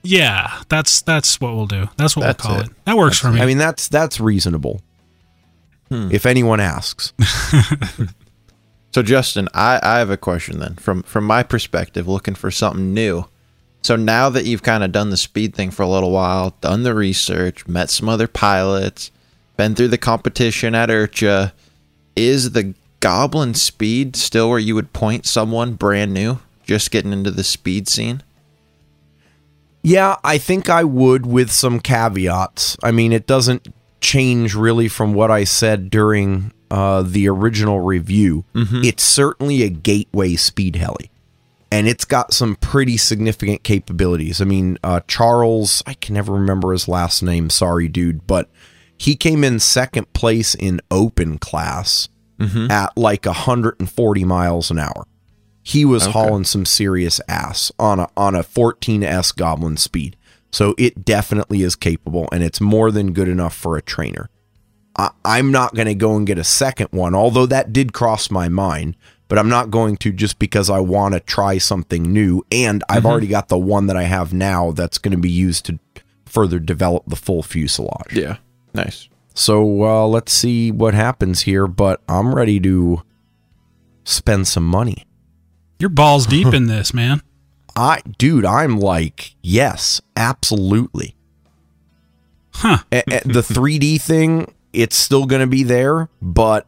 yeah, 0.04 0.62
that's 0.70 1.02
that's 1.02 1.42
what 1.42 1.56
we'll 1.56 1.66
do. 1.66 1.90
That's 1.98 2.16
what 2.16 2.24
That's 2.24 2.44
we'll 2.44 2.54
call 2.54 2.62
it. 2.66 2.68
it. 2.70 2.86
That 2.86 2.98
works 2.98 3.18
for 3.20 3.32
me. 3.32 3.42
I 3.42 3.46
mean, 3.48 3.58
that's 3.58 3.88
that's 3.88 4.20
reasonable. 4.20 4.82
Hmm. 5.90 6.10
If 6.12 6.26
anyone 6.26 6.60
asks. 6.60 7.14
So 8.92 9.04
Justin, 9.04 9.48
I, 9.54 9.80
I 9.84 10.00
have 10.00 10.10
a 10.10 10.18
question 10.18 10.60
then. 10.60 10.76
From 10.76 11.04
from 11.04 11.26
my 11.26 11.44
perspective, 11.44 12.08
looking 12.08 12.36
for 12.36 12.52
something 12.52 12.94
new. 12.94 13.26
So 13.82 13.96
now 13.96 14.30
that 14.30 14.46
you've 14.46 14.64
kind 14.64 14.84
of 14.84 14.92
done 14.92 15.12
the 15.12 15.18
speed 15.18 15.56
thing 15.56 15.72
for 15.72 15.84
a 15.84 15.88
little 15.88 16.12
while, 16.12 16.56
done 16.62 16.84
the 16.84 16.94
research, 16.94 17.68
met 17.68 17.90
some 17.90 18.10
other 18.10 18.28
pilots, 18.28 19.12
been 19.56 19.76
through 19.76 19.90
the 19.90 19.98
competition 19.98 20.76
at 20.76 20.90
IRCHA, 20.90 21.54
is 22.16 22.52
the 22.52 22.74
Goblin 23.00 23.54
Speed 23.54 24.16
still 24.16 24.50
where 24.50 24.60
you 24.60 24.76
would 24.76 24.94
point 24.94 25.26
someone 25.26 25.74
brand 25.76 26.14
new, 26.14 26.40
just 26.64 26.92
getting 26.92 27.14
into 27.14 27.32
the 27.32 27.44
speed 27.44 27.88
scene? 27.88 28.24
Yeah, 29.84 30.18
I 30.24 30.38
think 30.38 30.70
I 30.70 30.84
would 30.84 31.26
with 31.26 31.52
some 31.52 31.80
caveats. 31.80 32.76
I 32.84 32.92
mean, 32.92 33.14
it 33.14 33.26
doesn't 33.28 33.68
change 34.02 34.54
really 34.54 34.88
from 34.88 35.14
what 35.14 35.32
I 35.32 35.44
said 35.44 35.90
during 35.90 36.52
uh, 36.72 37.02
the 37.02 37.28
original 37.30 37.82
review. 37.82 38.46
It's 38.84 39.04
certainly 39.04 39.64
a 39.64 39.70
gateway 39.70 40.36
speed 40.36 40.76
heli, 40.76 41.10
and 41.72 41.88
it's 41.88 42.06
got 42.06 42.34
some 42.34 42.56
pretty 42.56 42.98
significant 42.98 43.64
capabilities. 43.64 44.42
I 44.42 44.46
mean, 44.46 44.78
uh, 44.84 45.02
Charles, 45.08 45.84
I 45.86 45.94
can 45.96 46.16
never 46.16 46.34
remember 46.34 46.72
his 46.72 46.88
last 46.88 47.22
name. 47.24 47.50
Sorry, 47.50 47.88
dude, 47.88 48.26
but 48.28 48.50
he 48.98 49.16
came 49.16 49.44
in 49.44 49.60
second 49.60 50.12
place 50.14 50.56
in 50.56 50.82
open 50.92 51.38
class 51.38 52.10
at 52.72 52.96
like 52.98 53.26
140 53.26 54.24
miles 54.26 54.70
an 54.72 54.80
hour. 54.80 55.06
He 55.64 55.84
was 55.86 56.06
hauling 56.12 56.44
some 56.46 56.66
serious 56.66 57.20
ass 57.28 57.72
on 57.80 58.00
a 58.00 58.08
on 58.16 58.36
a 58.36 58.44
14s 58.44 59.36
Goblin 59.36 59.76
speed. 59.78 60.16
So 60.52 60.74
it 60.78 61.04
definitely 61.04 61.62
is 61.62 61.76
capable, 61.76 62.30
and 62.32 62.44
it's 62.44 62.62
more 62.62 62.90
than 62.92 63.12
good 63.14 63.28
enough 63.28 63.56
for 63.56 63.76
a 63.76 63.82
trainer. 63.82 64.30
I, 64.98 65.12
I'm 65.26 65.52
not 65.52 65.76
going 65.76 65.88
to 65.88 65.96
go 65.96 66.16
and 66.16 66.26
get 66.26 66.38
a 66.38 66.44
second 66.44 66.88
one, 66.92 67.14
although 67.16 67.46
that 67.46 67.72
did 67.74 67.94
cross 67.94 68.32
my 68.32 68.50
mind. 68.50 68.96
But 69.30 69.38
I'm 69.38 69.50
not 69.50 69.70
going 69.72 69.98
to 69.98 70.14
just 70.14 70.40
because 70.40 70.70
I 70.70 70.80
want 70.80 71.14
to 71.14 71.20
try 71.20 71.58
something 71.58 72.04
new, 72.04 72.44
and 72.50 72.82
I've 72.88 73.06
already 73.06 73.28
got 73.28 73.50
the 73.50 73.58
one 73.58 73.88
that 73.88 73.98
I 73.98 74.04
have 74.04 74.34
now 74.34 74.72
that's 74.72 74.98
going 74.98 75.12
to 75.12 75.18
be 75.18 75.30
used 75.30 75.66
to 75.66 75.80
further 76.26 76.60
develop 76.60 77.04
the 77.08 77.18
full 77.18 77.44
fuselage. 77.44 78.14
Yeah. 78.14 78.38
Nice. 78.74 79.10
So 79.34 79.84
uh, 79.84 80.08
let's 80.08 80.32
see 80.32 80.72
what 80.72 80.94
happens 80.94 81.42
here. 81.42 81.68
But 81.68 82.02
I'm 82.08 82.34
ready 82.34 82.58
to 82.62 83.04
spend 84.06 84.48
some 84.48 84.66
money. 84.66 85.06
You're 85.78 85.90
balls 85.90 86.26
deep 86.28 86.54
in 86.54 86.68
this, 86.68 86.94
man. 86.94 87.22
I, 87.76 88.02
dude, 88.18 88.46
I'm 88.46 88.80
like, 88.80 89.36
yes, 89.44 90.02
absolutely. 90.16 91.16
Huh. 92.54 92.80
A- 92.92 93.04
a- 93.08 93.28
the 93.28 93.42
3D 93.42 94.02
thing, 94.02 94.52
it's 94.74 94.96
still 94.96 95.26
going 95.26 95.42
to 95.42 95.48
be 95.48 95.64
there, 95.64 96.10
but 96.22 96.68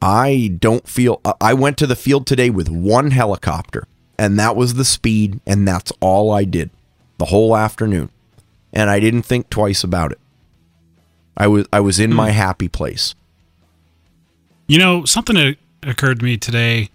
I 0.00 0.56
don't 0.58 0.88
feel. 0.88 1.20
I- 1.40 1.54
went 1.54 1.76
to 1.78 1.86
the 1.86 1.96
field 1.96 2.26
today 2.26 2.50
with 2.50 2.68
one 2.68 3.10
helicopter, 3.10 3.86
and 4.18 4.38
that 4.38 4.56
was 4.56 4.74
the 4.74 4.84
speed, 4.84 5.40
and 5.46 5.66
that's 5.66 5.92
all 6.00 6.30
I 6.30 6.44
did 6.44 6.70
the 7.18 7.26
whole 7.26 7.56
afternoon, 7.56 8.10
and 8.72 8.88
I 8.88 9.00
didn't 9.00 9.22
think 9.22 9.50
twice 9.50 9.82
about 9.82 10.12
it. 10.12 10.18
I 11.36 11.46
was 11.46 11.66
I 11.72 11.80
was 11.80 12.00
in 12.00 12.12
my 12.12 12.30
happy 12.30 12.68
place. 12.68 13.14
You 14.66 14.78
know, 14.78 15.04
something 15.04 15.36
that 15.36 15.56
occurred 15.82 16.20
to 16.20 16.24
me 16.24 16.36
today. 16.36 16.90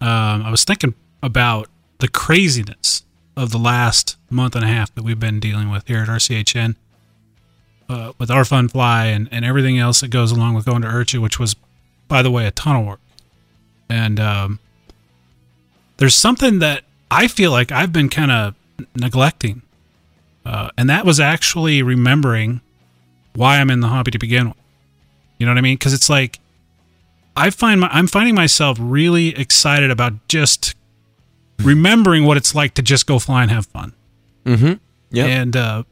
Um, 0.00 0.42
I 0.42 0.50
was 0.50 0.64
thinking 0.64 0.94
about 1.22 1.68
the 1.98 2.08
craziness 2.08 3.04
of 3.36 3.52
the 3.52 3.58
last 3.58 4.16
month 4.28 4.56
and 4.56 4.64
a 4.64 4.68
half 4.68 4.92
that 4.96 5.04
we've 5.04 5.20
been 5.20 5.38
dealing 5.38 5.70
with 5.70 5.86
here 5.86 5.98
at 5.98 6.08
RCHN 6.08 6.74
uh, 7.92 8.12
with 8.18 8.30
our 8.30 8.44
fun 8.44 8.68
fly 8.68 9.06
and, 9.06 9.28
and 9.30 9.44
everything 9.44 9.78
else 9.78 10.00
that 10.00 10.08
goes 10.08 10.32
along 10.32 10.54
with 10.54 10.64
going 10.64 10.82
to 10.82 10.88
IRCHA, 10.88 11.20
which 11.20 11.38
was, 11.38 11.54
by 12.08 12.22
the 12.22 12.30
way, 12.30 12.46
a 12.46 12.50
ton 12.50 12.76
of 12.76 12.86
work. 12.86 13.00
And 13.88 14.18
um, 14.18 14.58
there's 15.98 16.14
something 16.14 16.58
that 16.60 16.84
I 17.10 17.28
feel 17.28 17.50
like 17.50 17.70
I've 17.70 17.92
been 17.92 18.08
kind 18.08 18.30
of 18.30 18.54
neglecting, 18.96 19.62
uh, 20.46 20.70
and 20.78 20.88
that 20.88 21.04
was 21.04 21.20
actually 21.20 21.82
remembering 21.82 22.60
why 23.34 23.58
I'm 23.58 23.70
in 23.70 23.80
the 23.80 23.88
hobby 23.88 24.10
to 24.10 24.18
begin 24.18 24.48
with. 24.48 24.56
You 25.38 25.46
know 25.46 25.52
what 25.52 25.58
I 25.58 25.62
mean? 25.62 25.76
Because 25.76 25.94
it's 25.94 26.08
like 26.08 26.40
I 27.36 27.50
find 27.50 27.80
my, 27.80 27.88
I'm 27.88 28.06
finding 28.06 28.34
myself 28.34 28.78
really 28.80 29.28
excited 29.38 29.90
about 29.90 30.14
just 30.28 30.74
remembering 31.58 32.24
what 32.24 32.36
it's 32.36 32.54
like 32.54 32.74
to 32.74 32.82
just 32.82 33.06
go 33.06 33.18
fly 33.18 33.42
and 33.42 33.50
have 33.50 33.66
fun. 33.66 33.92
Mm-hmm. 34.44 34.74
Yeah. 35.10 35.26
And 35.26 35.56
uh, 35.56 35.82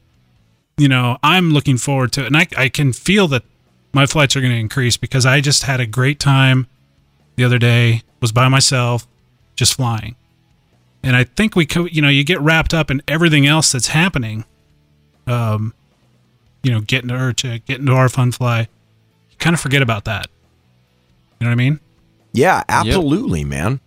you 0.81 0.89
know, 0.89 1.19
I'm 1.21 1.51
looking 1.51 1.77
forward 1.77 2.11
to 2.13 2.23
it, 2.23 2.25
and 2.25 2.35
I 2.35 2.47
I 2.57 2.67
can 2.67 2.91
feel 2.91 3.27
that 3.27 3.43
my 3.93 4.07
flights 4.07 4.35
are 4.35 4.41
going 4.41 4.51
to 4.51 4.59
increase 4.59 4.97
because 4.97 5.27
I 5.27 5.39
just 5.39 5.63
had 5.63 5.79
a 5.79 5.85
great 5.85 6.19
time 6.19 6.65
the 7.35 7.43
other 7.43 7.59
day. 7.59 8.01
Was 8.19 8.31
by 8.31 8.47
myself, 8.47 9.05
just 9.55 9.75
flying, 9.75 10.15
and 11.03 11.15
I 11.15 11.23
think 11.23 11.55
we 11.55 11.67
co- 11.67 11.85
you 11.85 12.01
know 12.01 12.09
you 12.09 12.23
get 12.23 12.41
wrapped 12.41 12.73
up 12.73 12.89
in 12.89 13.03
everything 13.07 13.45
else 13.45 13.71
that's 13.71 13.89
happening. 13.89 14.43
Um, 15.27 15.75
you 16.63 16.71
know, 16.71 16.81
getting 16.81 17.09
to 17.09 17.13
IRCHA, 17.13 17.65
getting 17.65 17.85
to 17.85 17.93
our 17.93 18.09
fun 18.09 18.31
fly, 18.31 18.61
you 18.61 19.37
kind 19.37 19.53
of 19.53 19.59
forget 19.59 19.83
about 19.83 20.05
that. 20.05 20.27
You 21.39 21.45
know 21.45 21.51
what 21.51 21.53
I 21.53 21.55
mean? 21.55 21.79
Yeah, 22.33 22.63
absolutely, 22.67 23.43
man. 23.43 23.79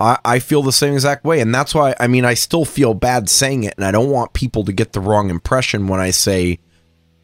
I, 0.00 0.18
I 0.24 0.38
feel 0.38 0.62
the 0.62 0.72
same 0.72 0.94
exact 0.94 1.24
way. 1.24 1.40
And 1.40 1.54
that's 1.54 1.74
why, 1.74 1.94
I 2.00 2.06
mean, 2.06 2.24
I 2.24 2.34
still 2.34 2.64
feel 2.64 2.94
bad 2.94 3.28
saying 3.28 3.64
it. 3.64 3.74
And 3.76 3.84
I 3.84 3.90
don't 3.90 4.10
want 4.10 4.32
people 4.32 4.64
to 4.64 4.72
get 4.72 4.92
the 4.92 5.00
wrong 5.00 5.30
impression 5.30 5.86
when 5.86 6.00
I 6.00 6.10
say 6.10 6.58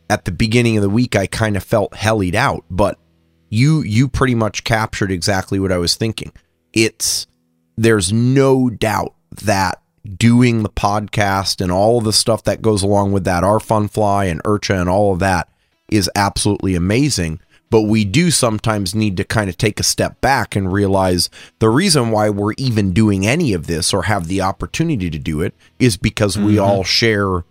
at 0.08 0.24
the 0.24 0.32
beginning 0.32 0.76
of 0.76 0.82
the 0.82 0.90
week, 0.90 1.16
I 1.16 1.26
kind 1.26 1.56
of 1.56 1.64
felt 1.64 1.94
hellied 1.94 2.34
out. 2.34 2.64
But 2.70 2.98
you, 3.48 3.82
you 3.82 4.08
pretty 4.08 4.34
much 4.34 4.64
captured 4.64 5.10
exactly 5.10 5.58
what 5.58 5.72
I 5.72 5.78
was 5.78 5.96
thinking. 5.96 6.32
It's, 6.72 7.26
there's 7.76 8.12
no 8.12 8.70
doubt 8.70 9.14
that 9.42 9.80
doing 10.16 10.62
the 10.62 10.68
podcast 10.68 11.60
and 11.60 11.70
all 11.70 11.98
of 11.98 12.04
the 12.04 12.12
stuff 12.12 12.44
that 12.44 12.62
goes 12.62 12.82
along 12.82 13.12
with 13.12 13.24
that, 13.24 13.44
our 13.44 13.60
fun 13.60 13.88
fly 13.88 14.26
and 14.26 14.42
IRCHA 14.44 14.80
and 14.80 14.88
all 14.88 15.12
of 15.12 15.18
that 15.18 15.48
is 15.88 16.10
absolutely 16.14 16.74
amazing. 16.74 17.40
But 17.70 17.82
we 17.82 18.04
do 18.04 18.32
sometimes 18.32 18.94
need 18.96 19.16
to 19.16 19.24
kind 19.24 19.48
of 19.48 19.56
take 19.56 19.78
a 19.78 19.84
step 19.84 20.20
back 20.20 20.56
and 20.56 20.72
realize 20.72 21.30
the 21.60 21.68
reason 21.68 22.10
why 22.10 22.28
we're 22.28 22.54
even 22.58 22.92
doing 22.92 23.26
any 23.26 23.52
of 23.52 23.68
this 23.68 23.94
or 23.94 24.04
have 24.04 24.26
the 24.26 24.40
opportunity 24.40 25.08
to 25.08 25.18
do 25.18 25.40
it 25.40 25.54
is 25.78 25.96
because 25.96 26.36
we 26.36 26.58
all 26.58 26.82
share, 26.82 27.44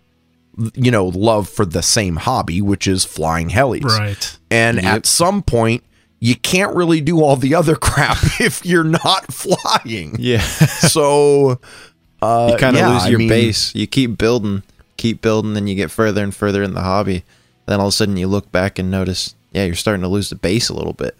you 0.74 0.90
know, 0.90 1.06
love 1.06 1.48
for 1.48 1.64
the 1.64 1.82
same 1.82 2.16
hobby, 2.16 2.60
which 2.60 2.86
is 2.86 3.02
flying 3.02 3.48
helis. 3.48 3.82
Right. 3.82 4.38
And 4.50 4.78
at 4.78 5.06
some 5.06 5.42
point, 5.42 5.84
you 6.20 6.36
can't 6.36 6.76
really 6.76 7.00
do 7.00 7.22
all 7.22 7.36
the 7.36 7.54
other 7.54 7.74
crap 7.80 8.18
if 8.40 8.64
you're 8.64 8.84
not 8.84 9.32
flying. 9.32 10.16
Yeah. 10.18 10.40
So, 10.40 11.60
uh, 12.22 12.50
you 12.52 12.58
kind 12.58 12.76
of 12.76 12.80
yeah, 12.80 12.92
lose 12.92 13.02
I 13.04 13.08
your 13.08 13.18
mean, 13.18 13.28
base. 13.28 13.74
You 13.74 13.86
keep 13.86 14.18
building, 14.18 14.62
keep 14.98 15.22
building, 15.22 15.56
and 15.56 15.68
you 15.68 15.74
get 15.74 15.90
further 15.90 16.22
and 16.22 16.34
further 16.34 16.62
in 16.62 16.74
the 16.74 16.82
hobby. 16.82 17.24
Then 17.66 17.80
all 17.80 17.86
of 17.86 17.94
a 17.94 17.96
sudden 17.96 18.16
you 18.16 18.28
look 18.28 18.52
back 18.52 18.78
and 18.78 18.90
notice, 18.90 19.34
yeah, 19.52 19.64
you're 19.64 19.74
starting 19.74 20.02
to 20.02 20.08
lose 20.08 20.30
the 20.30 20.36
base 20.36 20.68
a 20.68 20.74
little 20.74 20.92
bit. 20.92 21.16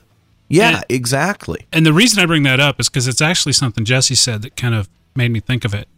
Yeah, 0.49 0.77
And- 0.77 0.85
exactly. 0.89 1.67
And 1.73 1.87
the 1.87 1.93
reason 1.93 2.23
I 2.23 2.27
bring 2.27 2.43
that 2.45 2.61
up 2.61 2.81
is 2.81 2.89
because 2.89 3.07
it's 3.09 3.21
actually 3.23 3.53
something 3.53 3.85
Jesse 3.85 4.15
said 4.15 4.43
that 4.43 4.57
kind 4.57 4.75
of 4.75 4.89
made 5.15 5.31
me 5.31 5.41
think 5.41 5.65
of 5.65 5.75
it. 5.75 5.89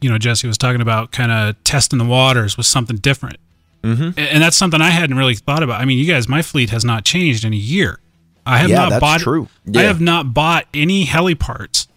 You 0.00 0.10
know, 0.10 0.18
Jesse 0.18 0.46
was 0.46 0.58
talking 0.58 0.80
about 0.80 1.10
kind 1.12 1.32
of 1.32 1.62
testing 1.64 1.98
the 1.98 2.04
waters 2.04 2.56
with 2.56 2.66
something 2.66 2.96
different. 2.96 3.36
Mm-hmm. 3.82 4.18
And 4.18 4.42
that's 4.42 4.56
something 4.56 4.80
I 4.80 4.90
hadn't 4.90 5.16
really 5.16 5.34
thought 5.34 5.62
about. 5.62 5.80
I 5.80 5.84
mean, 5.84 5.98
you 5.98 6.06
guys, 6.06 6.28
my 6.28 6.42
fleet 6.42 6.70
has 6.70 6.84
not 6.84 7.04
changed 7.04 7.44
in 7.44 7.52
a 7.52 7.56
year. 7.56 7.98
I 8.44 8.58
have 8.58 8.70
Yeah, 8.70 8.76
not 8.76 8.90
that's 8.90 9.00
bought. 9.00 9.20
true. 9.20 9.48
I 9.74 9.82
have 9.82 10.00
not 10.00 10.32
bought 10.34 10.66
any 10.74 11.04
heli 11.04 11.34
parts 11.34 11.88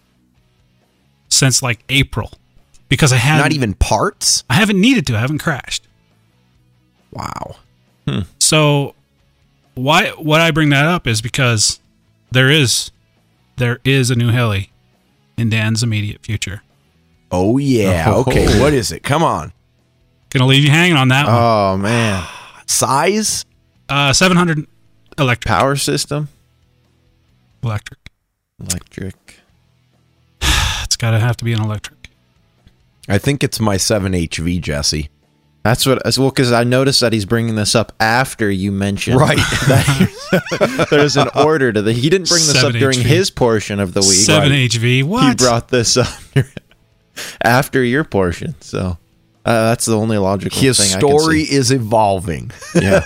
since 1.28 1.62
like 1.62 1.84
April 1.88 2.32
because 2.88 3.12
I 3.12 3.16
haven't. 3.16 3.42
Not 3.44 3.52
even 3.52 3.74
parts. 3.74 4.44
I 4.50 4.54
haven't 4.54 4.80
needed 4.80 5.06
to. 5.08 5.16
I 5.16 5.20
haven't 5.20 5.38
crashed. 5.38 5.86
Wow. 7.12 7.56
So 8.38 8.94
why 9.80 10.10
what 10.10 10.40
I 10.40 10.50
bring 10.50 10.68
that 10.70 10.84
up 10.86 11.06
is 11.06 11.20
because 11.22 11.80
there 12.30 12.50
is 12.50 12.90
there 13.56 13.78
is 13.84 14.10
a 14.10 14.14
new 14.14 14.30
heli 14.30 14.70
in 15.36 15.50
Dan's 15.50 15.82
immediate 15.82 16.22
future. 16.24 16.62
Oh 17.30 17.58
yeah. 17.58 18.04
Oh. 18.08 18.20
Okay. 18.22 18.60
What 18.60 18.72
is 18.72 18.92
it? 18.92 19.02
Come 19.02 19.22
on. 19.22 19.52
Gonna 20.30 20.46
leave 20.46 20.62
you 20.64 20.70
hanging 20.70 20.96
on 20.96 21.08
that 21.08 21.26
one. 21.26 21.34
Oh 21.36 21.76
man, 21.76 22.24
Size? 22.66 23.44
Uh, 23.88 24.12
700 24.12 24.66
electric. 25.18 25.48
power 25.48 25.74
system, 25.74 26.28
Electric. 27.64 27.98
electric. 28.60 29.40
It's 30.84 30.96
gotta 30.96 31.18
have 31.18 31.36
to 31.38 31.44
be 31.44 31.52
an 31.52 31.60
electric. 31.60 32.10
I 33.08 33.18
think 33.18 33.42
it's 33.42 33.58
my 33.58 33.76
7HV, 33.76 34.60
Jesse. 34.60 35.08
That's 35.62 35.84
what. 35.84 36.00
Well, 36.16 36.30
because 36.30 36.52
I 36.52 36.64
noticed 36.64 37.00
that 37.02 37.12
he's 37.12 37.26
bringing 37.26 37.54
this 37.54 37.74
up 37.74 37.92
after 38.00 38.50
you 38.50 38.72
mentioned 38.72 39.20
Right. 39.20 39.36
that 39.68 40.86
there's 40.90 41.16
an 41.18 41.28
order 41.34 41.70
to 41.72 41.82
the. 41.82 41.92
He 41.92 42.08
didn't 42.08 42.28
bring 42.28 42.40
this 42.40 42.62
up 42.62 42.72
during 42.72 42.98
HV. 42.98 43.02
his 43.02 43.30
portion 43.30 43.78
of 43.78 43.92
the 43.92 44.00
week. 44.00 44.10
Seven 44.12 44.52
HV. 44.52 45.04
What? 45.04 45.28
He 45.28 45.34
brought 45.34 45.68
this 45.68 45.96
up 45.96 46.08
after 47.42 47.84
your 47.84 48.04
portion, 48.04 48.54
so 48.60 48.96
uh, 49.44 49.68
that's 49.68 49.84
the 49.84 49.96
only 49.98 50.16
logical 50.16 50.58
His 50.58 50.78
thing 50.78 50.98
story 50.98 51.42
I 51.42 51.46
can 51.46 51.54
is 51.56 51.70
evolving. 51.72 52.50
Yeah. 52.74 53.04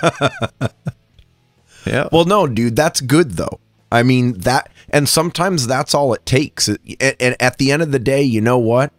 yeah. 1.86 2.08
well, 2.12 2.24
no, 2.24 2.46
dude, 2.46 2.76
that's 2.76 3.00
good 3.00 3.32
though. 3.32 3.58
I 3.90 4.02
mean 4.04 4.34
that, 4.40 4.70
and 4.90 5.08
sometimes 5.08 5.66
that's 5.66 5.94
all 5.94 6.14
it 6.14 6.24
takes. 6.24 6.68
And 6.68 6.78
and 7.00 7.36
at 7.40 7.58
the 7.58 7.72
end 7.72 7.82
of 7.82 7.90
the 7.90 7.98
day, 7.98 8.22
you 8.22 8.40
know 8.40 8.58
what? 8.58 8.92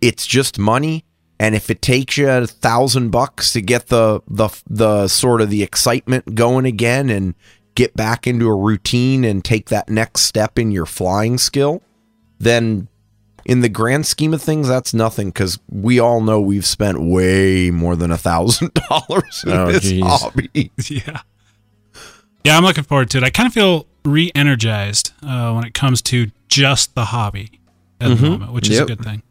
It's 0.00 0.26
just 0.26 0.58
money, 0.58 1.04
and 1.40 1.54
if 1.56 1.70
it 1.70 1.80
takes 1.82 2.16
you 2.18 2.28
a 2.30 2.46
thousand 2.46 3.10
bucks 3.10 3.52
to 3.54 3.60
get 3.62 3.86
the 3.88 4.20
the 4.28 4.48
the 4.68 5.08
sort 5.08 5.40
of 5.40 5.50
the 5.50 5.62
excitement 5.64 6.34
going 6.36 6.66
again 6.66 7.08
and 7.10 7.34
get 7.74 7.96
back 7.96 8.26
into 8.26 8.46
a 8.48 8.54
routine 8.54 9.24
and 9.24 9.44
take 9.44 9.68
that 9.70 9.88
next 9.88 10.22
step 10.22 10.58
in 10.58 10.70
your 10.70 10.84
flying 10.86 11.38
skill, 11.38 11.82
then 12.38 12.88
in 13.46 13.60
the 13.62 13.68
grand 13.70 14.04
scheme 14.06 14.34
of 14.34 14.42
things, 14.42 14.68
that's 14.68 14.92
nothing 14.92 15.28
because 15.28 15.58
we 15.70 15.98
all 15.98 16.20
know 16.20 16.40
we've 16.40 16.66
spent 16.66 17.00
way 17.00 17.70
more 17.70 17.96
than 17.96 18.10
a 18.10 18.18
thousand 18.18 18.70
dollars 18.90 19.42
in 19.46 19.52
Oh, 19.52 19.72
this 19.72 19.84
geez. 19.84 20.02
hobby. 20.04 20.70
yeah. 20.90 21.20
Yeah, 22.44 22.56
I'm 22.56 22.64
looking 22.64 22.84
forward 22.84 23.08
to 23.10 23.18
it. 23.18 23.24
I 23.24 23.30
kind 23.30 23.46
of 23.46 23.52
feel 23.54 23.86
re-energized 24.04 25.12
uh, 25.22 25.52
when 25.52 25.64
it 25.64 25.72
comes 25.74 26.02
to 26.02 26.30
just 26.48 26.94
the 26.94 27.06
hobby 27.06 27.60
at 28.00 28.08
the 28.16 28.28
moment, 28.30 28.52
which 28.52 28.68
is 28.68 28.76
Yep. 28.78 28.82
a 28.84 28.86
good 28.96 29.04
thing. 29.04 29.22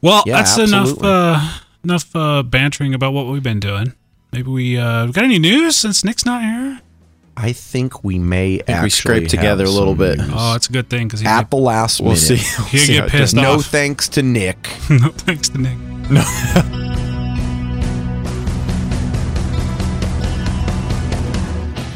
Well, 0.00 0.22
Yeah, 0.26 0.36
that's 0.42 0.58
enough 0.58 1.02
uh, 1.02 1.58
enough 1.84 2.14
uh, 2.14 2.42
bantering 2.42 2.94
about 2.94 3.12
what 3.12 3.26
we've 3.26 3.42
been 3.42 3.60
doing. 3.60 3.94
Maybe 4.32 4.50
we 4.50 4.78
uh, 4.78 5.06
got 5.06 5.24
any 5.24 5.38
news 5.38 5.76
since 5.76 6.04
Nick's 6.04 6.24
not 6.24 6.42
here. 6.42 6.80
I 7.36 7.52
think 7.52 8.02
we 8.04 8.18
may 8.18 8.56
think 8.58 8.68
actually 8.68 8.84
we 8.86 8.90
scraped 8.90 9.30
have 9.32 9.40
together 9.40 9.64
a 9.64 9.70
little 9.70 9.94
bit. 9.94 10.18
news. 10.18 10.30
Oh, 10.32 10.54
it's 10.56 10.68
a 10.68 10.72
good 10.72 10.90
thing 10.90 11.06
because 11.06 11.20
he'd, 11.20 11.28
at 11.28 11.50
the 11.50 11.56
last 11.56 12.00
We'll 12.00 12.10
minute. 12.14 12.20
see. 12.20 12.36
get, 12.36 12.58
We'll 12.58 12.66
he'd 12.68 12.78
see 12.78 12.94
how 12.96 13.00
get 13.06 13.14
it 13.14 13.18
pissed 13.18 13.34
No 13.36 13.60
thanks 13.60 14.08
to 14.10 14.22
Nick. 14.22 14.68
no 14.90 15.08
thanks 15.10 15.48
to 15.50 15.58
Nick. 15.58 15.78
No. 16.10 16.24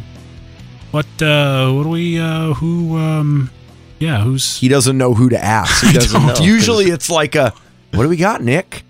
What? 0.91 1.05
uh 1.21 1.71
What 1.71 1.83
do 1.83 1.89
we? 1.89 2.19
uh 2.19 2.53
Who? 2.55 2.95
um 2.97 3.49
Yeah, 3.97 4.21
who's? 4.21 4.57
He 4.59 4.67
doesn't 4.67 4.97
know 4.97 5.13
who 5.15 5.29
to 5.29 5.43
ask. 5.43 5.83
He 5.85 5.93
doesn't 5.99 6.21
know, 6.21 6.33
'cause- 6.33 6.45
Usually 6.45 6.85
it's 6.85 7.09
like 7.09 7.33
a, 7.35 7.53
what 7.93 8.03
do 8.03 8.09
we 8.09 8.17
got, 8.17 8.43
Nick? 8.43 8.83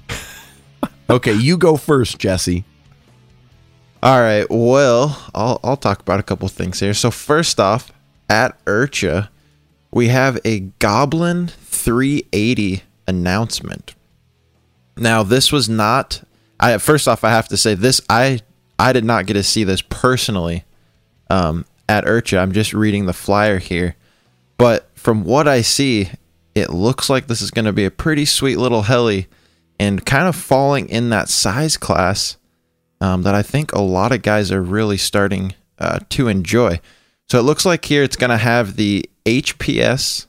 okay, 1.10 1.34
you 1.34 1.56
go 1.56 1.76
first, 1.76 2.18
Jesse. 2.18 2.64
All 4.02 4.20
right. 4.20 4.46
Well, 4.50 5.24
I'll 5.34 5.60
I'll 5.62 5.76
talk 5.76 6.00
about 6.00 6.18
a 6.18 6.24
couple 6.24 6.48
things 6.48 6.80
here. 6.80 6.94
So 6.94 7.12
first 7.12 7.60
off, 7.60 7.92
at 8.28 8.62
IRCHA, 8.64 9.28
we 9.92 10.08
have 10.08 10.40
a 10.44 10.60
Goblin 10.80 11.46
380 11.46 12.82
announcement. 13.06 13.94
Now, 14.96 15.22
this 15.22 15.50
was 15.52 15.68
not. 15.68 16.22
I 16.60 16.76
first 16.78 17.08
off, 17.08 17.24
I 17.24 17.30
have 17.30 17.48
to 17.48 17.56
say 17.56 17.74
this. 17.74 18.00
I 18.08 18.40
I 18.78 18.92
did 18.92 19.04
not 19.04 19.26
get 19.26 19.34
to 19.34 19.42
see 19.42 19.64
this 19.64 19.82
personally 19.82 20.64
um, 21.30 21.64
at 21.88 22.04
IRCHA. 22.04 22.40
I'm 22.40 22.52
just 22.52 22.72
reading 22.72 23.06
the 23.06 23.12
flyer 23.12 23.58
here, 23.58 23.96
but 24.58 24.90
from 24.94 25.24
what 25.24 25.48
I 25.48 25.62
see, 25.62 26.10
it 26.54 26.70
looks 26.70 27.08
like 27.08 27.26
this 27.26 27.42
is 27.42 27.50
going 27.50 27.64
to 27.64 27.72
be 27.72 27.84
a 27.84 27.90
pretty 27.90 28.24
sweet 28.24 28.56
little 28.56 28.82
heli, 28.82 29.26
and 29.80 30.04
kind 30.04 30.28
of 30.28 30.36
falling 30.36 30.88
in 30.88 31.10
that 31.10 31.28
size 31.28 31.76
class 31.76 32.36
um, 33.00 33.22
that 33.22 33.34
I 33.34 33.42
think 33.42 33.72
a 33.72 33.80
lot 33.80 34.12
of 34.12 34.22
guys 34.22 34.52
are 34.52 34.62
really 34.62 34.96
starting 34.96 35.54
uh, 35.78 35.98
to 36.10 36.28
enjoy. 36.28 36.80
So 37.28 37.38
it 37.38 37.42
looks 37.42 37.66
like 37.66 37.84
here 37.84 38.02
it's 38.02 38.16
going 38.16 38.30
to 38.30 38.36
have 38.36 38.76
the 38.76 39.08
HPS 39.24 40.26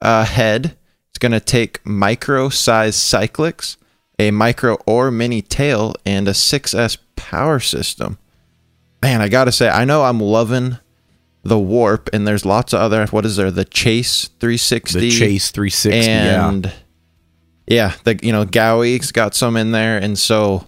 uh, 0.00 0.24
head. 0.24 0.76
It's 1.10 1.18
going 1.18 1.32
to 1.32 1.40
take 1.40 1.84
micro 1.86 2.48
size 2.48 2.96
cyclics, 2.96 3.76
a 4.18 4.30
micro 4.30 4.76
or 4.86 5.10
mini 5.10 5.42
tail, 5.42 5.94
and 6.04 6.28
a 6.28 6.32
6S 6.32 6.98
power 7.16 7.60
system. 7.60 8.18
Man, 9.02 9.20
I 9.20 9.28
got 9.28 9.44
to 9.44 9.52
say, 9.52 9.68
I 9.68 9.84
know 9.84 10.04
I'm 10.04 10.20
loving 10.20 10.78
the 11.42 11.58
warp, 11.58 12.08
and 12.12 12.26
there's 12.26 12.46
lots 12.46 12.72
of 12.72 12.80
other. 12.80 13.06
What 13.06 13.26
is 13.26 13.36
there? 13.36 13.50
The 13.50 13.64
Chase 13.64 14.28
360. 14.40 15.00
The 15.00 15.10
Chase 15.10 15.50
360. 15.50 15.90
yeah. 15.90 16.48
and 16.48 16.72
yeah, 17.66 17.94
the 18.04 18.18
you 18.22 18.32
know 18.32 18.44
Gaui's 18.44 19.12
got 19.12 19.34
some 19.34 19.56
in 19.56 19.72
there, 19.72 19.98
and 19.98 20.18
so 20.18 20.66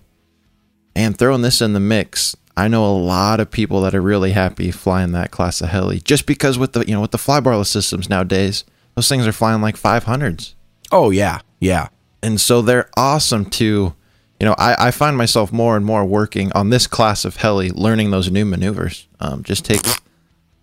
and 0.95 1.17
throwing 1.17 1.43
this 1.43 1.61
in 1.61 1.75
the 1.75 1.81
mix, 1.81 2.35
I 2.57 2.69
know 2.69 2.87
a 2.87 2.97
lot 2.97 3.39
of 3.39 3.51
people 3.51 3.83
that 3.83 3.95
are 3.95 4.01
really 4.01 4.33
happy 4.33 4.71
flying 4.71 5.13
that 5.13 5.31
class 5.31 5.61
of 5.61 5.69
heli, 5.69 6.01
just 6.01 6.27
because 6.27 6.59
with 6.59 6.73
the 6.73 6.87
you 6.87 6.95
know 6.95 7.03
with 7.03 7.11
the 7.11 7.19
flybarless 7.19 7.67
systems 7.67 8.09
nowadays, 8.09 8.65
those 8.95 9.09
things 9.09 9.27
are 9.27 9.33
flying 9.33 9.61
like 9.61 9.77
500s, 9.77 10.55
Oh 10.91 11.11
yeah, 11.11 11.41
yeah. 11.61 11.89
And 12.23 12.41
so 12.41 12.63
they're 12.63 12.91
awesome 12.97 13.47
to. 13.47 13.95
You 14.39 14.45
know, 14.45 14.55
I, 14.59 14.89
I 14.89 14.91
find 14.91 15.17
myself 15.17 15.51
more 15.51 15.77
and 15.79 15.87
more 15.87 16.05
working 16.05 16.53
on 16.53 16.69
this 16.69 16.87
class 16.87 17.25
of 17.25 17.37
heli, 17.37 17.71
learning 17.71 18.11
those 18.11 18.31
new 18.31 18.45
maneuvers. 18.45 19.09
Um, 19.19 19.43
just 19.43 19.65
takes 19.65 19.99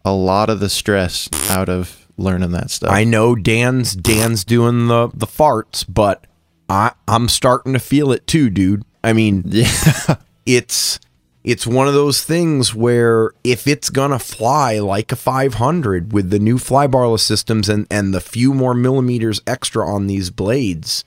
a 0.06 0.14
lot 0.14 0.52
of 0.52 0.60
the 0.60 0.70
stress 0.70 1.28
out 1.50 1.70
of 1.70 2.08
learning 2.18 2.52
that 2.52 2.70
stuff. 2.70 2.92
I 2.92 3.04
know 3.04 3.36
Dan's 3.36 3.96
Dan's 3.96 4.44
doing 4.44 4.88
the 4.88 5.10
the 5.14 5.28
farts, 5.28 5.86
but 5.88 6.26
I 6.70 6.92
I'm 7.08 7.28
starting 7.28 7.74
to 7.74 7.80
feel 7.80 8.12
it 8.12 8.28
too, 8.28 8.50
dude. 8.50 8.84
I 9.04 9.14
mean, 9.14 9.44
yeah. 9.48 10.16
it's 10.46 11.00
it's 11.44 11.68
one 11.68 11.88
of 11.88 11.94
those 11.94 12.24
things 12.24 12.74
where 12.74 13.32
if 13.44 13.68
it's 13.68 13.90
gonna 13.90 14.20
fly 14.20 14.80
like 14.80 15.12
a 15.12 15.16
500 15.16 16.14
with 16.14 16.30
the 16.30 16.40
new 16.40 16.58
flybarless 16.58 17.22
systems 17.22 17.70
and 17.70 17.88
and 17.90 18.14
the 18.14 18.22
few 18.22 18.54
more 18.54 18.74
millimeters 18.74 19.42
extra 19.48 19.88
on 19.88 20.08
these 20.08 20.30
blades, 20.30 21.04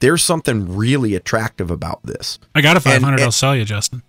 there's 0.00 0.24
something 0.24 0.76
really 0.76 1.14
attractive 1.14 1.70
about 1.70 2.02
this. 2.04 2.38
I 2.54 2.60
got 2.60 2.76
a 2.76 2.80
500. 2.80 3.14
and- 3.14 3.22
I'll 3.22 3.32
sell 3.32 3.54
you, 3.56 3.64
Justin. 3.64 4.02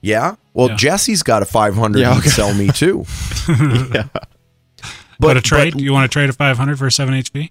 Yeah. 0.00 0.34
Well, 0.54 0.70
Yeah. 0.70 0.76
Jesse's 0.76 1.22
got 1.22 1.42
a 1.42 1.46
500 1.46 2.00
Yeah, 2.00 2.14
he'd 2.14 2.20
okay. 2.20 2.28
sell 2.30 2.52
me 2.54 2.68
too. 2.68 3.04
yeah. 3.94 4.08
But, 5.20 5.36
a 5.36 5.40
trade? 5.40 5.80
you 5.80 5.92
want 5.92 6.10
to 6.10 6.12
trade 6.12 6.28
a 6.28 6.32
500 6.32 6.76
for 6.78 6.86
a 6.88 6.92
7 6.92 7.14
HV? 7.14 7.50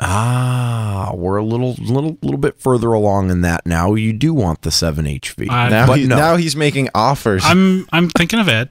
Ah, 0.00 1.12
we're 1.14 1.36
a 1.36 1.44
little 1.44 1.74
little 1.78 2.18
little 2.20 2.38
bit 2.38 2.60
further 2.60 2.92
along 2.92 3.30
in 3.30 3.42
that 3.42 3.64
now. 3.64 3.94
You 3.94 4.12
do 4.12 4.34
want 4.34 4.62
the 4.62 4.70
7 4.72 5.04
HV. 5.06 5.48
I- 5.48 5.68
Now, 5.68 5.86
But 5.86 5.98
he, 5.98 6.06
no. 6.06 6.16
now 6.16 6.36
he's 6.36 6.56
making 6.56 6.88
offers. 6.94 7.42
I'm 7.44 7.86
I'm 7.92 8.08
thinking 8.10 8.40
of 8.40 8.48
Ed. 8.48 8.70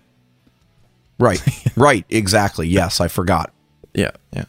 right. 1.20 1.42
right, 1.78 2.06
exactly. 2.10 2.68
Yes, 2.68 3.00
I 3.00 3.08
forgot. 3.08 3.52
yeah, 3.94 4.12
yeah. 4.34 4.46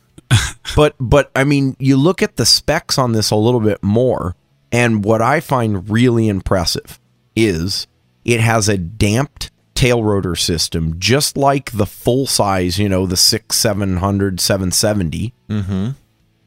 But 0.76 0.94
but 0.98 1.30
I 1.36 1.44
mean, 1.44 1.76
you 1.78 1.96
look 1.96 2.22
at 2.22 2.36
the 2.36 2.46
specs 2.46 2.98
on 2.98 3.12
this 3.12 3.30
a 3.30 3.36
little 3.36 3.60
bit 3.60 3.82
more, 3.82 4.34
and 4.72 5.04
what 5.04 5.20
I 5.22 5.40
find 5.40 5.88
really 5.88 6.28
impressive 6.28 6.98
is 7.36 7.86
it 8.24 8.40
has 8.40 8.68
a 8.68 8.78
damped 8.78 9.50
tail 9.74 10.02
rotor 10.02 10.36
system, 10.36 10.98
just 10.98 11.36
like 11.36 11.72
the 11.72 11.86
full 11.86 12.26
size, 12.26 12.78
you 12.78 12.88
know, 12.88 13.06
the 13.06 13.16
six, 13.16 13.56
700, 13.56 14.40
770. 14.40 15.34
Mm-hmm. 15.50 15.90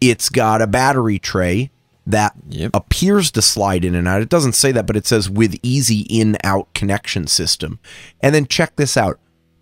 It's 0.02 0.30
got 0.30 0.62
a 0.62 0.68
battery 0.68 1.20
tray 1.20 1.72
that 2.06 2.34
Yep. 2.50 2.72
appears 2.74 3.32
to 3.32 3.42
slide 3.42 3.84
in 3.84 3.94
and 3.94 4.08
out. 4.08 4.22
It 4.22 4.30
doesn't 4.30 4.54
say 4.54 4.72
that, 4.72 4.88
but 4.88 4.96
it 4.96 5.06
says 5.06 5.30
with 5.30 5.60
easy 5.62 6.02
in 6.10 6.38
out 6.44 6.74
connection 6.74 7.28
system. 7.28 7.80
And 8.22 8.34
then 8.34 8.48
check 8.48 8.78
this 8.78 8.96
out 8.96 9.20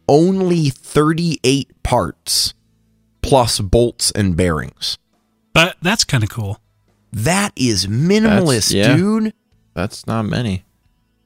only 0.08 0.70
38 0.70 1.72
parts 1.82 2.54
plus 3.26 3.60
bolts 3.60 4.12
and 4.12 4.36
bearings. 4.38 4.98
But 5.54 5.78
that's 5.82 6.04
kind 6.04 6.24
of 6.24 6.30
cool. 6.30 6.60
That 7.12 7.54
is 7.56 7.88
minimalist, 7.88 8.72
That's- 8.72 8.74
yeah. 8.74 8.96
dude. 8.96 9.34
That's 9.74 10.06
not 10.08 10.24
many. 10.24 10.66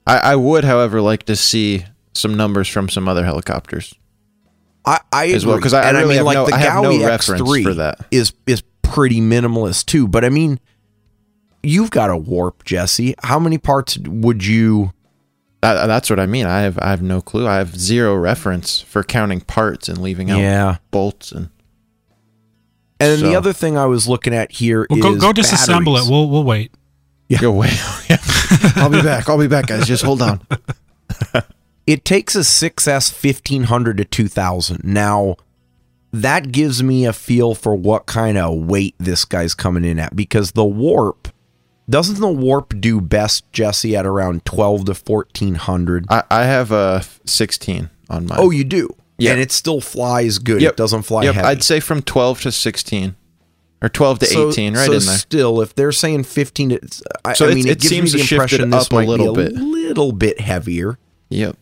I, 0.08 0.18
I 0.18 0.36
would, 0.36 0.64
however, 0.64 1.02
like 1.02 1.24
to 1.26 1.36
see 1.36 1.86
some 2.14 2.36
numbers 2.36 2.68
from 2.68 2.90
some 2.90 3.08
other 3.08 3.24
helicopters. 3.26 3.94
I, 4.86 5.00
I 5.12 5.28
As 5.32 5.46
well, 5.46 5.56
agree. 5.56 5.64
'cause 5.64 5.74
I 5.74 5.88
and 5.90 5.98
really 5.98 6.16
I 6.16 6.18
mean, 6.20 6.26
like 6.26 6.36
no- 6.36 6.46
the 6.48 6.54
I 6.56 6.58
have 6.60 6.84
no 6.84 6.90
reference 7.06 7.42
X3 7.42 7.64
for 7.64 7.74
that. 7.76 8.06
is 8.12 8.34
is 8.48 8.64
pretty 8.82 9.20
minimalist 9.22 9.86
too. 9.86 10.08
But 10.08 10.24
I 10.26 10.30
mean, 10.30 10.60
you've 11.62 11.92
got 11.92 12.10
a 12.10 12.18
warp, 12.18 12.64
Jesse. 12.64 13.14
How 13.24 13.38
many 13.40 13.58
parts 13.58 13.98
would 14.00 14.44
you? 14.46 14.94
That, 15.62 15.88
that's 15.88 16.10
what 16.10 16.20
I 16.20 16.26
mean. 16.26 16.46
I 16.46 16.62
have 16.62 16.80
I 16.82 16.90
have 16.90 17.02
no 17.02 17.22
clue. 17.22 17.46
I 17.48 17.58
have 17.58 17.78
zero 17.78 18.16
reference 18.16 18.80
for 18.82 19.04
counting 19.04 19.42
parts 19.42 19.90
and 19.90 19.98
leaving 20.00 20.32
out 20.32 20.40
Yeah. 20.40 20.78
bolts 20.92 21.32
and 21.32 21.50
And 23.00 23.12
then 23.14 23.30
the 23.30 23.36
other 23.36 23.54
thing 23.54 23.78
I 23.78 23.86
was 23.86 24.08
looking 24.08 24.34
at 24.34 24.52
here 24.52 24.86
Well, 24.90 25.00
is 25.00 25.04
go 25.04 25.16
go 25.16 25.42
disassemble 25.42 25.96
batteries. 25.96 26.08
it. 26.08 26.12
We'll 26.12 26.30
we'll 26.30 26.44
wait. 26.44 26.72
Yeah, 27.28 27.40
go 27.40 27.52
away. 27.52 27.70
I'll 28.76 28.90
be 28.90 29.02
back. 29.02 29.30
I'll 29.30 29.38
be 29.38 29.48
back, 29.48 29.68
guys. 29.68 29.88
Just 29.88 30.04
hold 30.04 30.22
on. 30.22 30.42
It 31.90 32.06
takes 32.06 32.36
a 32.36 32.42
6S 32.42 33.12
1500 33.12 33.98
to 33.98 34.06
2000. 34.06 34.84
Now, 34.84 35.38
that 36.14 36.52
gives 36.52 36.84
me 36.84 37.08
a 37.08 37.12
feel 37.12 37.56
for 37.56 37.74
what 37.74 38.06
kind 38.06 38.38
of 38.38 38.68
weight 38.68 38.94
this 39.00 39.26
guy's 39.26 39.56
coming 39.56 39.84
in 39.84 39.98
at 39.98 40.16
because 40.16 40.52
the 40.52 40.64
warp 40.64 41.30
doesn't 41.90 42.20
the 42.20 42.28
warp 42.28 42.80
do 42.80 43.02
best, 43.02 43.52
Jesse, 43.52 43.96
at 43.96 44.06
around 44.06 44.46
12 44.46 44.86
to 44.86 44.94
1400? 44.94 46.06
I, 46.12 46.24
I 46.30 46.44
have 46.44 46.72
a 46.72 47.04
16 47.26 47.90
on 48.12 48.28
mine. 48.28 48.38
Oh, 48.40 48.52
you 48.52 48.66
do. 48.66 48.96
Yeah. 49.20 49.32
And 49.34 49.42
it 49.42 49.52
still 49.52 49.82
flies 49.82 50.38
good. 50.40 50.62
Yep. 50.62 50.72
It 50.72 50.78
doesn't 50.78 51.02
fly 51.04 51.24
Yep, 51.24 51.36
heavy. 51.36 51.48
I'd 51.48 51.64
say 51.64 51.80
from 51.80 52.02
12 52.02 52.42
to 52.42 52.52
16 52.52 53.16
or 53.82 53.90
12 53.90 54.20
to 54.20 54.26
So- 54.26 54.50
18, 54.50 54.74
right 54.76 54.86
so 54.88 54.94
in 54.94 55.00
there. 55.06 55.18
Still, 55.18 55.62
if 55.62 55.76
they're 55.76 55.92
saying 55.92 56.24
15, 56.24 56.72
it's, 56.72 57.04
I, 57.26 57.34
So 57.34 57.48
I 57.50 57.54
mean, 57.54 57.68
it 57.68 57.72
it, 57.72 57.80
gives 57.82 57.90
seems 57.90 58.14
me 58.16 58.22
the 58.22 58.34
impression 58.34 58.70
this 58.70 58.86
up 58.88 58.92
a 58.94 58.96
little 58.98 59.34
be 59.34 59.42
a 59.42 59.46
bit. 59.50 59.56
little 59.56 60.12
bit 60.12 60.40
heavier. 60.42 60.98
Yep. 61.30 61.58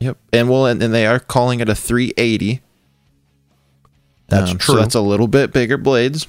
Yep. 0.00 0.16
And 0.32 0.48
well, 0.48 0.66
and, 0.66 0.82
and 0.82 0.92
they 0.94 1.06
are 1.06 1.18
calling 1.20 1.60
it 1.60 1.68
a 1.68 1.74
380. 1.74 2.60
That's 4.28 4.50
Um, 4.52 4.58
true. 4.58 4.74
So 4.76 4.80
that's 4.80 4.94
a 4.94 5.00
little 5.00 5.28
bit 5.28 5.52
bigger 5.52 5.76
blades. 5.78 6.26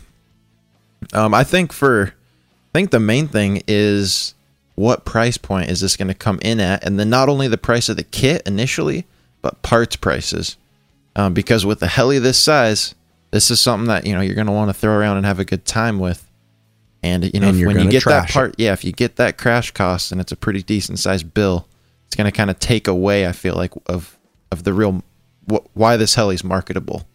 Um, 1.13 1.33
I 1.33 1.43
think 1.43 1.71
for, 1.71 2.13
I 2.73 2.77
think 2.77 2.91
the 2.91 2.99
main 2.99 3.27
thing 3.27 3.61
is 3.67 4.33
what 4.75 5.05
price 5.05 5.37
point 5.37 5.69
is 5.69 5.81
this 5.81 5.95
going 5.95 6.07
to 6.09 6.13
come 6.13 6.39
in 6.41 6.59
at, 6.59 6.83
and 6.83 6.99
then 6.99 7.09
not 7.09 7.29
only 7.29 7.47
the 7.47 7.57
price 7.57 7.87
of 7.89 7.95
the 7.97 8.03
kit 8.03 8.41
initially, 8.45 9.05
but 9.45 9.61
parts 9.61 9.95
prices. 9.95 10.57
Um, 11.15 11.35
because 11.35 11.67
with 11.67 11.79
a 11.83 11.87
heli 11.87 12.17
this 12.17 12.39
size, 12.39 12.95
this 13.29 13.51
is 13.51 13.61
something 13.61 13.87
that 13.89 14.07
you 14.07 14.13
know 14.15 14.21
you're 14.21 14.33
going 14.33 14.47
to 14.47 14.51
want 14.53 14.69
to 14.69 14.73
throw 14.73 14.91
around 14.97 15.17
and 15.17 15.25
have 15.27 15.39
a 15.39 15.45
good 15.45 15.65
time 15.65 15.99
with. 15.99 16.27
And 17.03 17.31
you 17.31 17.39
know 17.39 17.49
And 17.49 17.59
if- 17.59 17.67
when 17.67 17.79
you 17.79 17.83
get 17.91 18.03
that 18.05 18.27
trash 18.27 18.29
it. 18.31 18.33
part, 18.33 18.55
yeah, 18.57 18.73
if 18.73 18.83
you 18.83 18.91
get 18.91 19.17
that 19.17 19.37
crash 19.37 19.69
cost 19.69 20.11
and 20.11 20.19
it's 20.19 20.31
a 20.31 20.35
pretty 20.35 20.63
decent 20.63 20.97
sized 20.97 21.31
bill, 21.35 21.67
it's 22.07 22.15
going 22.15 22.25
to 22.25 22.35
kind 22.35 22.49
of 22.49 22.57
take 22.57 22.87
away. 22.87 23.27
I 23.27 23.33
feel 23.33 23.53
like 23.55 23.73
of 23.85 24.17
of 24.51 24.63
the 24.63 24.73
real 24.73 25.03
wh- 25.47 25.63
why 25.77 25.95
this 25.95 26.15
heli's 26.15 26.43
marketable. 26.43 27.07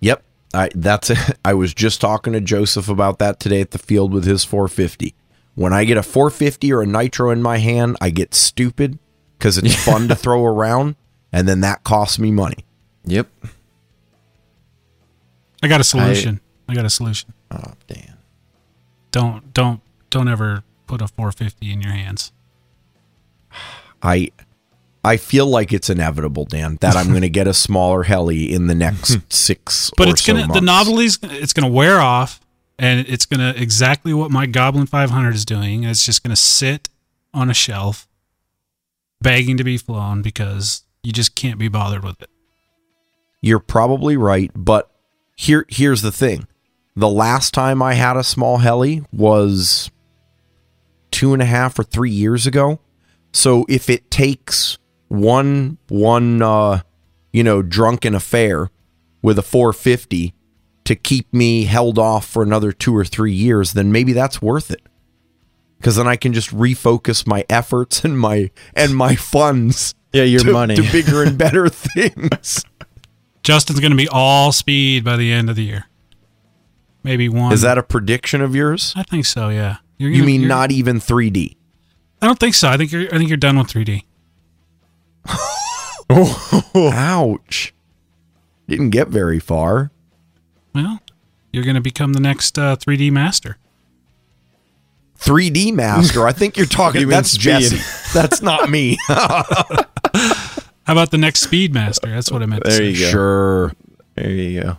Yep. 0.00 0.22
I 0.54 0.70
that's 0.74 1.10
it. 1.10 1.18
I 1.44 1.52
was 1.52 1.74
just 1.74 2.00
talking 2.00 2.32
to 2.32 2.40
Joseph 2.40 2.88
about 2.88 3.18
that 3.18 3.40
today 3.40 3.60
at 3.60 3.72
the 3.72 3.78
field 3.78 4.12
with 4.14 4.24
his 4.24 4.42
450. 4.42 5.14
When 5.54 5.72
I 5.74 5.84
get 5.84 5.96
a 5.98 6.02
450 6.02 6.72
or 6.72 6.80
a 6.82 6.86
nitro 6.86 7.30
in 7.30 7.42
my 7.42 7.58
hand, 7.58 7.96
I 8.00 8.08
get 8.10 8.34
stupid 8.34 8.98
because 9.38 9.58
it's 9.58 9.74
fun 9.84 10.08
to 10.08 10.14
throw 10.14 10.44
around, 10.44 10.96
and 11.32 11.48
then 11.48 11.60
that 11.60 11.84
costs 11.84 12.18
me 12.18 12.30
money. 12.30 12.64
Yep. 13.04 13.28
I 15.62 15.68
got 15.68 15.80
a 15.80 15.84
solution. 15.84 16.40
I, 16.68 16.74
got 16.74 16.84
a 16.84 16.90
solution. 16.90 17.32
Oh, 17.50 17.72
Dan. 17.86 18.16
Don't 19.10 19.52
don't 19.54 19.80
don't 20.10 20.28
ever 20.28 20.62
put 20.86 21.00
a 21.00 21.08
450 21.08 21.72
in 21.72 21.80
your 21.80 21.92
hands. 21.92 22.32
I 24.02 24.30
I 25.04 25.16
feel 25.16 25.46
like 25.46 25.72
it's 25.72 25.88
inevitable, 25.88 26.46
Dan, 26.46 26.78
that 26.80 26.96
I'm 26.96 27.10
going 27.10 27.22
to 27.22 27.28
get 27.28 27.46
a 27.46 27.54
smaller 27.54 28.02
heli 28.02 28.52
in 28.52 28.66
the 28.66 28.74
next 28.74 29.18
six. 29.32 29.90
But 29.96 30.08
or 30.08 30.10
it's 30.10 30.22
so 30.22 30.34
gonna 30.34 30.52
the 30.52 30.60
novelty's 30.60 31.18
it's 31.22 31.52
gonna 31.52 31.72
wear 31.72 32.00
off, 32.00 32.40
and 32.78 33.06
it's 33.08 33.24
gonna 33.24 33.54
exactly 33.56 34.12
what 34.12 34.30
my 34.30 34.46
Goblin 34.46 34.86
500 34.86 35.34
is 35.34 35.44
doing. 35.44 35.84
It's 35.84 36.04
just 36.04 36.22
gonna 36.24 36.36
sit 36.36 36.88
on 37.32 37.48
a 37.50 37.54
shelf, 37.54 38.08
begging 39.22 39.56
to 39.58 39.64
be 39.64 39.78
flown 39.78 40.22
because 40.22 40.82
you 41.06 41.12
just 41.12 41.36
can't 41.36 41.56
be 41.56 41.68
bothered 41.68 42.02
with 42.02 42.20
it. 42.20 42.28
You're 43.40 43.60
probably 43.60 44.16
right, 44.16 44.50
but 44.56 44.90
here 45.36 45.64
here's 45.68 46.02
the 46.02 46.10
thing: 46.10 46.48
the 46.96 47.08
last 47.08 47.54
time 47.54 47.80
I 47.80 47.94
had 47.94 48.16
a 48.16 48.24
small 48.24 48.58
heli 48.58 49.04
was 49.12 49.88
two 51.12 51.32
and 51.32 51.40
a 51.40 51.44
half 51.44 51.78
or 51.78 51.84
three 51.84 52.10
years 52.10 52.44
ago. 52.44 52.80
So 53.32 53.64
if 53.68 53.88
it 53.88 54.10
takes 54.10 54.78
one 55.06 55.78
one 55.86 56.42
uh, 56.42 56.80
you 57.32 57.44
know 57.44 57.62
drunken 57.62 58.16
affair 58.16 58.70
with 59.22 59.38
a 59.38 59.42
450 59.42 60.34
to 60.86 60.96
keep 60.96 61.32
me 61.32 61.64
held 61.66 62.00
off 62.00 62.26
for 62.26 62.42
another 62.42 62.72
two 62.72 62.96
or 62.96 63.04
three 63.04 63.32
years, 63.32 63.74
then 63.74 63.92
maybe 63.92 64.12
that's 64.12 64.42
worth 64.42 64.72
it. 64.72 64.82
Because 65.78 65.94
then 65.94 66.08
I 66.08 66.16
can 66.16 66.32
just 66.32 66.50
refocus 66.50 67.28
my 67.28 67.44
efforts 67.48 68.04
and 68.04 68.18
my 68.18 68.50
and 68.74 68.96
my 68.96 69.14
funds 69.14 69.94
Yeah, 70.16 70.24
your 70.24 70.40
to, 70.40 70.52
money. 70.52 70.74
to 70.76 70.82
bigger 70.92 71.22
and 71.22 71.36
better 71.38 71.68
things. 71.70 72.64
Justin's 73.42 73.80
gonna 73.80 73.94
be 73.96 74.08
all 74.08 74.50
speed 74.52 75.04
by 75.04 75.16
the 75.16 75.32
end 75.32 75.48
of 75.50 75.56
the 75.56 75.62
year. 75.64 75.86
Maybe 77.02 77.28
one. 77.28 77.52
Is 77.52 77.60
that 77.62 77.78
a 77.78 77.82
prediction 77.82 78.40
of 78.40 78.54
yours? 78.56 78.92
I 78.96 79.02
think 79.04 79.24
so. 79.26 79.48
Yeah. 79.48 79.76
You're 79.98 80.10
You 80.10 80.16
gonna- 80.16 80.26
mean 80.26 80.40
you're- 80.42 80.48
not 80.48 80.70
even 80.72 80.98
3D? 81.00 81.56
I 82.20 82.26
don't 82.26 82.38
think 82.40 82.54
so. 82.54 82.68
I 82.68 82.76
think 82.76 82.90
you're. 82.92 83.06
I 83.14 83.18
think 83.18 83.28
you're 83.28 83.36
done 83.36 83.58
with 83.58 83.68
3D. 83.68 84.02
Ouch. 86.92 87.74
Didn't 88.68 88.90
get 88.90 89.08
very 89.08 89.38
far. 89.38 89.90
Well, 90.74 91.00
you're 91.52 91.64
gonna 91.64 91.80
become 91.80 92.12
the 92.12 92.20
next 92.20 92.58
uh, 92.58 92.76
3D 92.76 93.10
master. 93.12 93.58
3D 95.18 95.72
master. 95.74 96.26
I 96.26 96.32
think 96.32 96.56
you're 96.56 96.66
talking. 96.66 97.00
You 97.02 97.06
mean 97.06 97.14
that's. 97.16 97.36
Jesse. 97.36 97.78
That's 98.18 98.40
not 98.42 98.70
me. 98.70 98.96
How 99.08 99.84
about 100.86 101.10
the 101.10 101.18
next 101.18 101.40
speed 101.40 101.74
master? 101.74 102.08
That's 102.08 102.30
what 102.30 102.42
I 102.42 102.46
meant. 102.46 102.64
to 102.64 102.70
There 102.70 102.78
say. 102.78 102.88
you 102.90 102.98
go. 103.00 103.10
Sure. 103.10 103.72
There 104.14 104.30
you 104.30 104.62
go. 104.62 104.78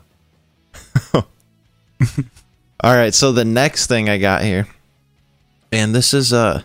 All 2.83 2.95
right, 2.95 3.13
so 3.13 3.31
the 3.31 3.43
next 3.45 3.88
thing 3.88 4.07
I 4.09 4.17
got 4.17 4.43
here, 4.43 4.67
and 5.71 5.93
this 5.95 6.13
is 6.13 6.31
uh, 6.31 6.61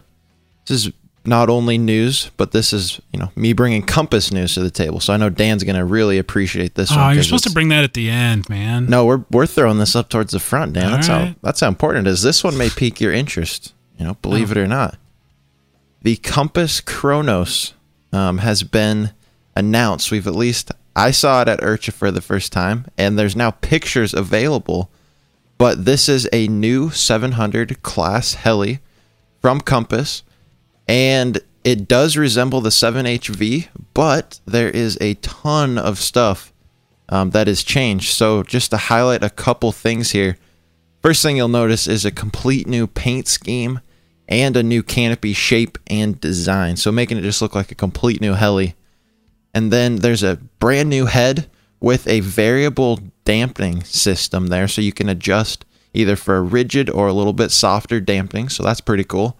this 0.67 0.87
is 0.87 0.93
not 1.25 1.49
only 1.49 1.79
news, 1.79 2.31
but 2.37 2.53
this 2.53 2.73
is 2.73 3.01
you 3.13 3.19
know 3.19 3.31
me 3.37 3.53
bringing 3.53 3.83
Compass 3.83 4.33
news 4.33 4.55
to 4.55 4.61
the 4.61 4.71
table. 4.71 4.99
So 5.01 5.13
I 5.13 5.17
know 5.17 5.29
Dan's 5.31 5.63
gonna 5.65 5.85
really 5.85 6.19
appreciate 6.19 6.75
this 6.75 6.91
Oh, 6.93 6.97
one 6.97 7.15
you're 7.15 7.23
supposed 7.25 7.45
to 7.45 7.53
bring 7.53 7.69
that 7.69 7.85
at 7.85 7.95
the 7.95 8.11
end, 8.11 8.49
man. 8.49 8.87
No, 8.87 9.05
we're 9.05 9.25
we're 9.31 9.47
throwing 9.47 9.79
this 9.79 9.95
up 9.95 10.09
towards 10.09 10.33
the 10.33 10.41
front, 10.41 10.73
Dan. 10.73 10.87
All 10.87 10.91
That's 10.93 11.07
how 11.07 11.35
that's 11.43 11.61
how 11.61 11.69
important 11.69 12.07
it 12.07 12.11
is. 12.11 12.23
This 12.23 12.43
one 12.43 12.57
may 12.59 12.71
pique 12.71 13.01
your 13.01 13.13
interest. 13.13 13.73
You 13.99 14.07
know, 14.07 14.15
believe 14.23 14.49
Oh. 14.51 14.53
it 14.53 14.59
or 14.59 14.67
not. 14.67 14.97
The 16.03 16.17
Compass 16.17 16.81
Chronos 16.81 17.75
um, 18.13 18.39
has 18.39 18.65
been 18.65 19.11
announced. 19.55 20.11
We've 20.11 20.27
at 20.27 20.35
least 20.35 20.73
I 20.97 21.13
saw 21.13 21.43
it 21.43 21.49
at 21.49 21.61
IRCHA 21.61 21.93
for 21.93 22.11
the 22.11 22.21
first 22.21 22.53
time, 22.53 22.87
and 22.99 23.17
there's 23.19 23.37
now 23.37 23.53
pictures 23.53 24.13
available. 24.13 24.91
But 25.59 25.85
this 25.85 26.09
is 26.09 26.29
a 26.33 26.49
new 26.49 26.91
700 26.91 27.83
class 27.85 28.35
heli 28.35 28.81
from 29.41 29.61
Compass, 29.61 30.25
and 30.93 31.41
it 31.65 31.89
does 31.89 32.19
resemble 32.19 32.61
the 32.61 32.69
7HV, 32.69 33.69
but 33.95 34.41
there 34.45 34.69
is 34.69 34.99
a 35.01 35.15
ton 35.15 35.79
of 35.79 35.99
stuff 35.99 36.53
um, 37.09 37.31
that 37.31 37.49
is 37.49 37.65
changed. 37.65 38.13
So, 38.13 38.43
just 38.43 38.73
to 38.73 38.77
highlight 38.77 39.25
a 39.25 39.31
couple 39.31 39.73
things 39.73 40.11
here, 40.11 40.37
first 41.01 41.23
thing 41.23 41.39
you'll 41.39 41.49
notice 41.49 41.87
is 41.87 42.05
a 42.05 42.11
complete 42.11 42.67
new 42.67 42.87
paint 42.87 43.27
scheme 43.27 43.81
and 44.29 44.55
a 44.55 44.63
new 44.63 44.83
canopy 44.83 45.33
shape 45.33 45.79
and 45.87 46.21
design. 46.21 46.77
So, 46.77 46.93
making 46.93 47.17
it 47.17 47.23
just 47.23 47.41
look 47.41 47.55
like 47.55 47.73
a 47.73 47.75
complete 47.75 48.21
new 48.21 48.35
heli. 48.35 48.75
And 49.55 49.73
then 49.73 49.97
there's 49.97 50.23
a 50.23 50.41
brand 50.59 50.91
new 50.91 51.07
head 51.07 51.51
with 51.81 52.07
a 52.07 52.21
variable 52.21 53.01
dampening 53.25 53.83
system 53.83 54.49
there. 54.49 54.69
So, 54.69 54.83
you 54.83 54.93
can 54.93 55.09
adjust 55.09 55.65
either 55.95 56.17
for 56.17 56.37
a 56.37 56.43
rigid 56.43 56.91
or 56.91 57.09
a 57.09 57.15
little 57.15 57.33
bit 57.33 57.51
softer 57.51 57.99
dampening. 57.99 58.51
So, 58.51 58.63
that's 58.63 58.83
pretty 58.83 59.05
cool. 59.05 59.39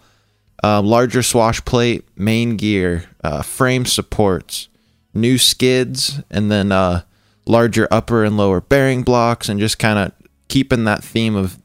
Uh, 0.63 0.81
larger 0.81 1.21
swash 1.21 1.63
plate, 1.65 2.07
main 2.15 2.55
gear, 2.55 3.05
uh, 3.23 3.41
frame 3.41 3.85
supports, 3.85 4.69
new 5.13 5.37
skids, 5.37 6.21
and 6.31 6.49
then 6.49 6.71
uh, 6.71 7.01
larger 7.45 7.87
upper 7.91 8.23
and 8.23 8.37
lower 8.37 8.61
bearing 8.61 9.03
blocks, 9.03 9.49
and 9.49 9.59
just 9.59 9.77
kind 9.77 9.99
of 9.99 10.13
keeping 10.47 10.85
that 10.85 11.03
theme 11.03 11.35
of 11.35 11.57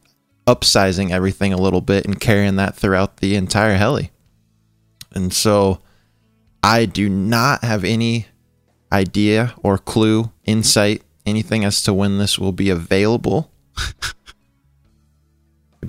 upsizing 0.49 1.11
everything 1.11 1.53
a 1.53 1.59
little 1.59 1.83
bit 1.83 2.07
and 2.07 2.21
carrying 2.21 2.57
that 2.57 2.75
throughout 2.75 3.19
the 3.19 3.37
entire 3.37 3.77
heli. 3.77 4.11
And 5.13 5.33
so 5.33 5.81
I 6.63 6.87
do 6.87 7.09
not 7.09 7.63
have 7.63 7.85
any 7.85 8.27
idea 8.91 9.55
or 9.63 9.79
clue, 9.79 10.33
insight, 10.45 11.03
anything 11.27 11.65
as 11.65 11.83
to 11.83 11.93
when 11.93 12.19
this 12.19 12.39
will 12.39 12.53
be 12.53 12.71
available. 12.71 13.53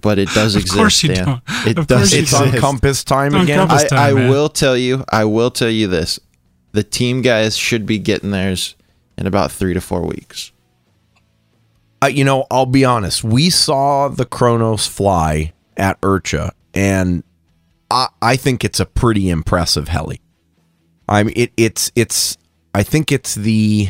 but 0.02 0.20
it 0.20 0.30
does 0.30 0.56
exist. 0.56 0.56
Of 0.56 0.62
exist. 0.62 0.78
course 0.78 1.04
you 1.04 1.16
Dan. 1.16 1.26
don't. 1.26 1.42
It 1.68 1.78
Of 1.78 1.88
does 1.88 2.00
course 2.00 2.14
you 2.14 2.22
It's 2.22 2.34
on 2.34 2.52
compass 2.54 3.04
time 3.04 3.34
On 3.36 3.42
again. 3.42 3.60
Compass 3.60 3.84
I, 3.86 3.88
time, 3.88 4.00
I 4.00 4.14
man. 4.20 4.30
will 4.30 4.50
tell 4.50 4.78
you, 4.78 5.04
I 5.10 5.26
will 5.26 5.52
tell 5.52 5.70
you 5.70 5.88
this. 5.88 6.20
The 6.72 6.84
team 6.84 7.22
guys 7.22 7.58
should 7.58 7.86
be 7.86 7.98
getting 8.00 8.32
theirs 8.32 8.76
in 9.18 9.26
about 9.28 9.52
three 9.52 9.74
to 9.74 9.82
four 9.82 10.06
weeks. 10.06 10.52
Uh, 12.02 12.08
you 12.08 12.24
know, 12.24 12.46
I'll 12.50 12.66
be 12.66 12.86
honest. 12.86 13.24
We 13.24 13.50
saw 13.50 14.08
the 14.08 14.26
Kronos 14.26 14.88
fly 14.88 15.52
at 15.76 16.00
IRCHA, 16.02 16.52
and 16.74 17.24
I, 17.92 18.08
I 18.22 18.36
think 18.38 18.64
it's 18.64 18.80
a 18.80 18.86
pretty 18.86 19.30
impressive 19.30 19.90
heli. 19.90 20.22
I 21.10 21.24
mean, 21.24 21.34
it, 21.36 21.52
it's 21.58 21.92
it's. 21.96 22.38
I 22.74 22.84
think 22.84 23.12
it's 23.12 23.36
the. 23.36 23.90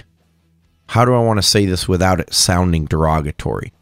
How 0.88 1.06
do 1.06 1.14
I 1.14 1.20
want 1.20 1.38
to 1.38 1.44
say 1.44 1.66
this 1.68 1.88
without 1.88 2.20
it 2.20 2.34
sounding 2.34 2.86
derogatory? 2.86 3.74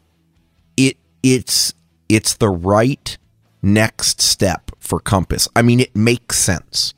It 0.76 0.98
it's 1.22 1.72
it's 2.08 2.34
the 2.34 2.48
right 2.48 3.16
next 3.62 4.20
step 4.20 4.70
for 4.78 5.00
Compass. 5.00 5.48
I 5.54 5.62
mean, 5.62 5.80
it 5.80 5.94
makes 5.94 6.38
sense 6.38 6.94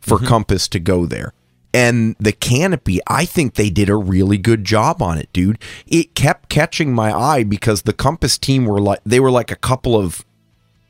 for 0.00 0.18
mm-hmm. 0.18 0.26
Compass 0.26 0.68
to 0.68 0.80
go 0.80 1.06
there. 1.06 1.32
And 1.72 2.16
the 2.18 2.32
canopy, 2.32 2.98
I 3.06 3.24
think 3.24 3.54
they 3.54 3.70
did 3.70 3.88
a 3.88 3.94
really 3.94 4.38
good 4.38 4.64
job 4.64 5.00
on 5.00 5.18
it, 5.18 5.32
dude. 5.32 5.58
It 5.86 6.16
kept 6.16 6.48
catching 6.48 6.92
my 6.92 7.12
eye 7.16 7.44
because 7.44 7.82
the 7.82 7.92
Compass 7.92 8.38
team 8.38 8.64
were 8.64 8.80
like 8.80 9.00
they 9.04 9.20
were 9.20 9.30
like 9.30 9.52
a 9.52 9.56
couple 9.56 9.96
of 9.96 10.24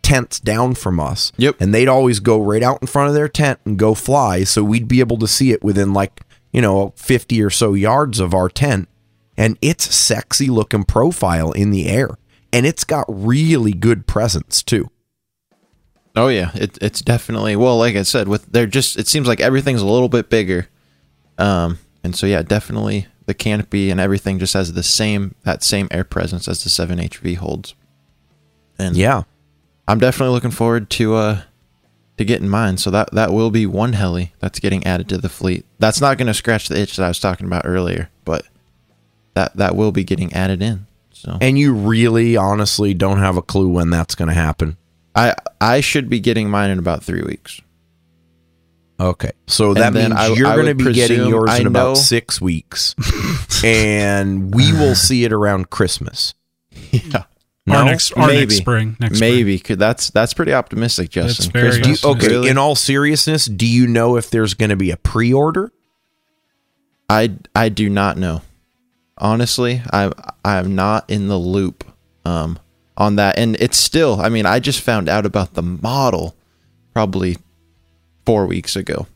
tents 0.00 0.40
down 0.40 0.74
from 0.74 0.98
us. 0.98 1.32
Yep. 1.36 1.56
And 1.60 1.74
they'd 1.74 1.88
always 1.88 2.18
go 2.18 2.40
right 2.40 2.62
out 2.62 2.78
in 2.80 2.86
front 2.86 3.08
of 3.08 3.14
their 3.14 3.28
tent 3.28 3.60
and 3.66 3.78
go 3.78 3.94
fly, 3.94 4.44
so 4.44 4.64
we'd 4.64 4.88
be 4.88 5.00
able 5.00 5.18
to 5.18 5.28
see 5.28 5.52
it 5.52 5.62
within 5.62 5.92
like, 5.92 6.22
you 6.50 6.62
know, 6.62 6.94
50 6.96 7.42
or 7.42 7.50
so 7.50 7.74
yards 7.74 8.18
of 8.18 8.32
our 8.32 8.48
tent. 8.48 8.88
And 9.36 9.58
it's 9.60 9.94
sexy 9.94 10.48
looking 10.48 10.84
profile 10.84 11.52
in 11.52 11.70
the 11.70 11.88
air. 11.88 12.16
And 12.52 12.66
it's 12.66 12.84
got 12.84 13.04
really 13.08 13.72
good 13.72 14.06
presence 14.06 14.62
too. 14.62 14.90
Oh 16.16 16.28
yeah, 16.28 16.50
it, 16.54 16.76
it's 16.82 17.00
definitely 17.00 17.54
well, 17.54 17.78
like 17.78 17.94
I 17.94 18.02
said, 18.02 18.26
with 18.26 18.46
they're 18.46 18.66
just 18.66 18.98
it 18.98 19.06
seems 19.06 19.28
like 19.28 19.40
everything's 19.40 19.80
a 19.82 19.86
little 19.86 20.08
bit 20.08 20.28
bigger, 20.28 20.68
um, 21.38 21.78
and 22.02 22.16
so 22.16 22.26
yeah, 22.26 22.42
definitely 22.42 23.06
the 23.26 23.34
canopy 23.34 23.90
and 23.90 24.00
everything 24.00 24.40
just 24.40 24.54
has 24.54 24.72
the 24.72 24.82
same 24.82 25.36
that 25.44 25.62
same 25.62 25.86
air 25.92 26.02
presence 26.02 26.48
as 26.48 26.64
the 26.64 26.70
seven 26.70 26.98
HV 26.98 27.36
holds, 27.36 27.74
and 28.78 28.96
Yeah. 28.96 29.22
I'm 29.86 29.98
definitely 29.98 30.34
looking 30.34 30.50
forward 30.50 30.90
to 30.90 31.14
uh 31.14 31.42
to 32.16 32.24
getting 32.24 32.48
mine. 32.48 32.76
So 32.76 32.90
that 32.90 33.12
that 33.12 33.32
will 33.32 33.50
be 33.50 33.64
one 33.66 33.92
heli 33.92 34.32
that's 34.40 34.58
getting 34.58 34.84
added 34.84 35.08
to 35.10 35.18
the 35.18 35.28
fleet. 35.28 35.64
That's 35.78 36.00
not 36.00 36.18
going 36.18 36.26
to 36.26 36.34
scratch 36.34 36.68
the 36.68 36.78
itch 36.78 36.96
that 36.96 37.04
I 37.04 37.08
was 37.08 37.20
talking 37.20 37.46
about 37.46 37.62
earlier, 37.64 38.10
but 38.24 38.46
that 39.34 39.56
that 39.56 39.76
will 39.76 39.92
be 39.92 40.02
getting 40.04 40.32
added 40.32 40.60
in. 40.60 40.86
So 41.20 41.36
And 41.40 41.58
you 41.58 41.74
really 41.74 42.36
honestly 42.38 42.94
don't 42.94 43.18
have 43.18 43.36
a 43.36 43.42
clue 43.42 43.68
when 43.68 43.90
that's 43.90 44.14
going 44.14 44.28
to 44.28 44.34
happen. 44.34 44.76
I 45.14 45.34
I 45.60 45.80
should 45.80 46.08
be 46.08 46.18
getting 46.20 46.48
mine 46.48 46.70
in 46.70 46.78
about 46.78 47.04
three 47.04 47.22
weeks. 47.22 47.60
Okay. 48.98 49.32
So 49.46 49.68
And 49.68 49.76
that 49.78 49.92
means 49.92 50.12
I- 50.12 50.28
you're 50.28 50.54
going 50.54 50.66
to 50.76 50.84
be 50.84 50.92
getting 50.94 51.26
yours 51.26 51.58
in 51.58 51.66
about 51.66 51.96
six 51.98 52.40
weeks. 52.40 52.94
and 53.64 54.54
we 54.54 54.72
will 54.72 54.94
see 54.94 55.24
it 55.24 55.32
around 55.32 55.68
Christmas. 55.70 56.34
Yeah. 56.90 57.24
Or 57.68 57.74
No? 57.74 57.84
next, 57.84 58.12
or 58.16 58.26
Maybe. 58.26 58.40
next 58.40 58.56
spring. 58.56 58.96
Next. 58.98 59.20
Maybe 59.20 59.58
could 59.58 59.78
that's 59.78 60.08
that's 60.10 60.32
pretty 60.32 60.54
optimistic, 60.54 61.10
Justin. 61.10 61.50
very 61.52 61.70
Christmas. 61.72 62.00
Do 62.00 62.08
you, 62.08 62.14
okay, 62.14 62.26
Really? 62.28 62.48
in 62.48 62.56
all 62.58 62.74
seriousness, 62.74 63.44
do 63.44 63.66
you 63.66 63.86
know 63.86 64.16
if 64.16 64.30
there's 64.30 64.54
going 64.54 64.70
to 64.70 64.76
be 64.76 64.90
a 64.90 64.96
pre-order? 64.96 65.70
I 67.10 67.34
I 67.54 67.68
do 67.68 67.90
not 67.90 68.16
know. 68.16 68.40
Honestly, 69.20 69.82
i'm 69.92 70.12
I'm 70.44 70.74
not 70.74 71.08
in 71.08 71.28
the 71.28 71.38
loop 71.38 71.84
um 72.24 72.58
on 72.96 73.16
that 73.16 73.38
and 73.38 73.56
it's 73.60 73.78
still 73.78 74.20
I 74.20 74.28
mean, 74.28 74.46
I 74.46 74.58
just 74.60 74.80
found 74.80 75.08
out 75.08 75.26
about 75.26 75.54
the 75.54 75.62
model 75.62 76.34
probably 76.92 77.36
4 78.26 78.46
weeks 78.46 78.76
ago. 78.76 79.06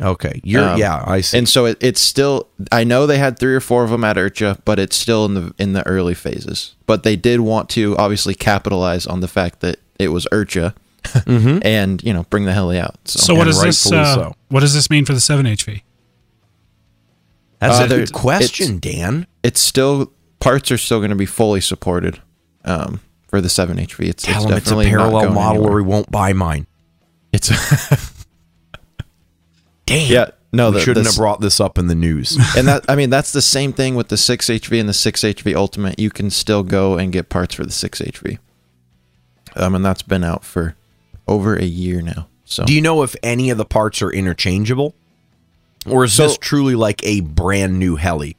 Okay, 0.00 0.40
you're 0.42 0.68
Um, 0.70 0.78
yeah, 0.78 1.04
I 1.06 1.20
see. 1.20 1.38
And 1.38 1.48
so 1.48 1.66
it, 1.66 1.78
it's 1.80 2.00
still 2.00 2.48
I 2.72 2.82
know 2.84 3.06
they 3.06 3.18
had 3.18 3.38
3 3.38 3.54
or 3.54 3.60
4 3.60 3.84
of 3.84 3.90
them 3.90 4.04
at 4.04 4.16
IRCHA, 4.16 4.60
but 4.64 4.78
it's 4.78 4.96
still 4.96 5.24
in 5.24 5.34
the 5.34 5.54
in 5.58 5.72
the 5.72 5.86
early 5.86 6.14
phases. 6.14 6.74
But 6.86 7.02
they 7.04 7.16
did 7.16 7.40
want 7.40 7.68
to 7.70 7.96
obviously 7.96 8.34
capitalize 8.34 9.06
on 9.06 9.20
the 9.20 9.28
fact 9.28 9.60
that 9.60 9.78
it 9.98 10.08
was 10.08 10.26
IRCHA 10.32 10.74
and, 11.64 12.02
you 12.02 12.12
know, 12.12 12.24
bring 12.24 12.44
the 12.44 12.52
heli 12.52 12.78
out. 12.78 12.96
So, 13.04 13.18
So 13.20 13.34
what 13.34 13.44
does 13.44 13.62
this? 13.62 13.90
Uh, 13.90 14.14
so. 14.14 14.34
What 14.48 14.60
does 14.60 14.74
this 14.74 14.90
mean 14.90 15.04
for 15.04 15.12
the 15.12 15.20
seven 15.20 15.46
HV? 15.46 15.82
That's 17.68 17.80
uh, 17.80 17.94
a 17.94 17.98
good 17.98 18.12
question, 18.12 18.78
Dan. 18.78 19.26
it's 19.42 19.60
still 19.60 20.12
parts 20.40 20.70
are 20.70 20.78
still 20.78 20.98
going 20.98 21.10
to 21.10 21.16
be 21.16 21.26
fully 21.26 21.60
supported 21.60 22.20
um, 22.64 23.00
for 23.28 23.40
the 23.40 23.48
7HV. 23.48 24.00
It's, 24.08 24.24
Tell 24.24 24.42
it's 24.42 24.50
him 24.50 24.58
it's 24.58 24.70
a 24.70 24.90
parallel 24.90 25.32
model, 25.32 25.62
or 25.62 25.66
anywhere. 25.66 25.80
he 25.80 25.86
won't 25.86 26.10
buy 26.10 26.32
mine. 26.32 26.66
It's 27.32 27.48
Damn. 29.86 30.10
yeah, 30.10 30.30
no, 30.52 30.70
we 30.70 30.76
the, 30.76 30.80
shouldn't 30.80 31.04
the- 31.04 31.10
have 31.10 31.16
brought 31.18 31.40
this 31.40 31.60
up 31.60 31.78
in 31.78 31.88
the 31.88 31.94
news. 31.94 32.38
and 32.56 32.68
that 32.68 32.84
I 32.88 32.96
mean 32.96 33.10
that's 33.10 33.32
the 33.32 33.42
same 33.42 33.72
thing 33.72 33.94
with 33.94 34.08
the 34.08 34.16
6HV 34.16 34.78
and 34.80 34.88
the 34.88 34.92
6HV 34.92 35.54
Ultimate. 35.54 35.98
You 35.98 36.10
can 36.10 36.30
still 36.30 36.62
go 36.62 36.96
and 36.96 37.12
get 37.12 37.28
parts 37.28 37.54
for 37.54 37.64
the 37.64 37.70
6HV. 37.70 38.38
Um, 39.56 39.74
and 39.74 39.84
that's 39.84 40.02
been 40.02 40.24
out 40.24 40.44
for 40.44 40.76
over 41.28 41.54
a 41.56 41.64
year 41.64 42.02
now. 42.02 42.28
So 42.44 42.64
Do 42.64 42.74
you 42.74 42.80
know 42.80 43.02
if 43.02 43.14
any 43.22 43.50
of 43.50 43.58
the 43.58 43.64
parts 43.64 44.02
are 44.02 44.10
interchangeable, 44.10 44.94
or 45.88 46.04
is 46.04 46.12
So- 46.12 46.28
this 46.28 46.38
truly 46.38 46.74
like 46.74 47.02
a 47.04 47.20
brand 47.20 47.78
new 47.78 47.96
heli? 47.96 48.36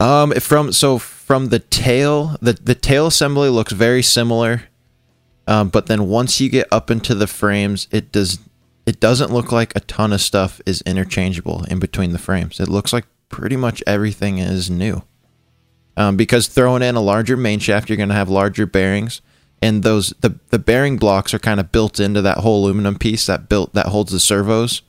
Um, 0.00 0.32
from 0.32 0.72
so 0.72 0.98
from 0.98 1.48
the 1.48 1.60
tail, 1.60 2.36
the 2.42 2.54
the 2.54 2.74
tail 2.74 3.06
assembly 3.06 3.48
looks 3.48 3.72
very 3.72 4.02
similar, 4.02 4.64
um, 5.46 5.68
but 5.68 5.86
then 5.86 6.08
once 6.08 6.40
you 6.40 6.48
get 6.48 6.66
up 6.72 6.90
into 6.90 7.14
the 7.14 7.28
frames, 7.28 7.86
it 7.92 8.10
does 8.10 8.40
it 8.84 8.98
doesn't 8.98 9.32
look 9.32 9.52
like 9.52 9.72
a 9.76 9.80
ton 9.80 10.12
of 10.12 10.20
stuff 10.20 10.60
is 10.66 10.82
interchangeable 10.82 11.64
in 11.70 11.78
between 11.78 12.12
the 12.12 12.18
frames. 12.18 12.58
It 12.58 12.68
looks 12.68 12.92
like 12.92 13.04
pretty 13.28 13.56
much 13.56 13.80
everything 13.86 14.38
is 14.38 14.68
new. 14.68 15.02
Um, 15.96 16.16
because 16.16 16.48
throwing 16.48 16.82
in 16.82 16.96
a 16.96 17.00
larger 17.00 17.36
main 17.36 17.60
shaft, 17.60 17.88
you're 17.88 17.96
going 17.98 18.08
to 18.08 18.14
have 18.14 18.28
larger 18.28 18.66
bearings, 18.66 19.20
and 19.60 19.84
those 19.84 20.12
the 20.20 20.34
the 20.50 20.58
bearing 20.58 20.96
blocks 20.96 21.32
are 21.32 21.38
kind 21.38 21.60
of 21.60 21.70
built 21.70 22.00
into 22.00 22.22
that 22.22 22.38
whole 22.38 22.64
aluminum 22.64 22.96
piece 22.98 23.26
that 23.26 23.48
built 23.48 23.72
that 23.74 23.86
holds 23.86 24.10
the 24.10 24.18
servos, 24.18 24.82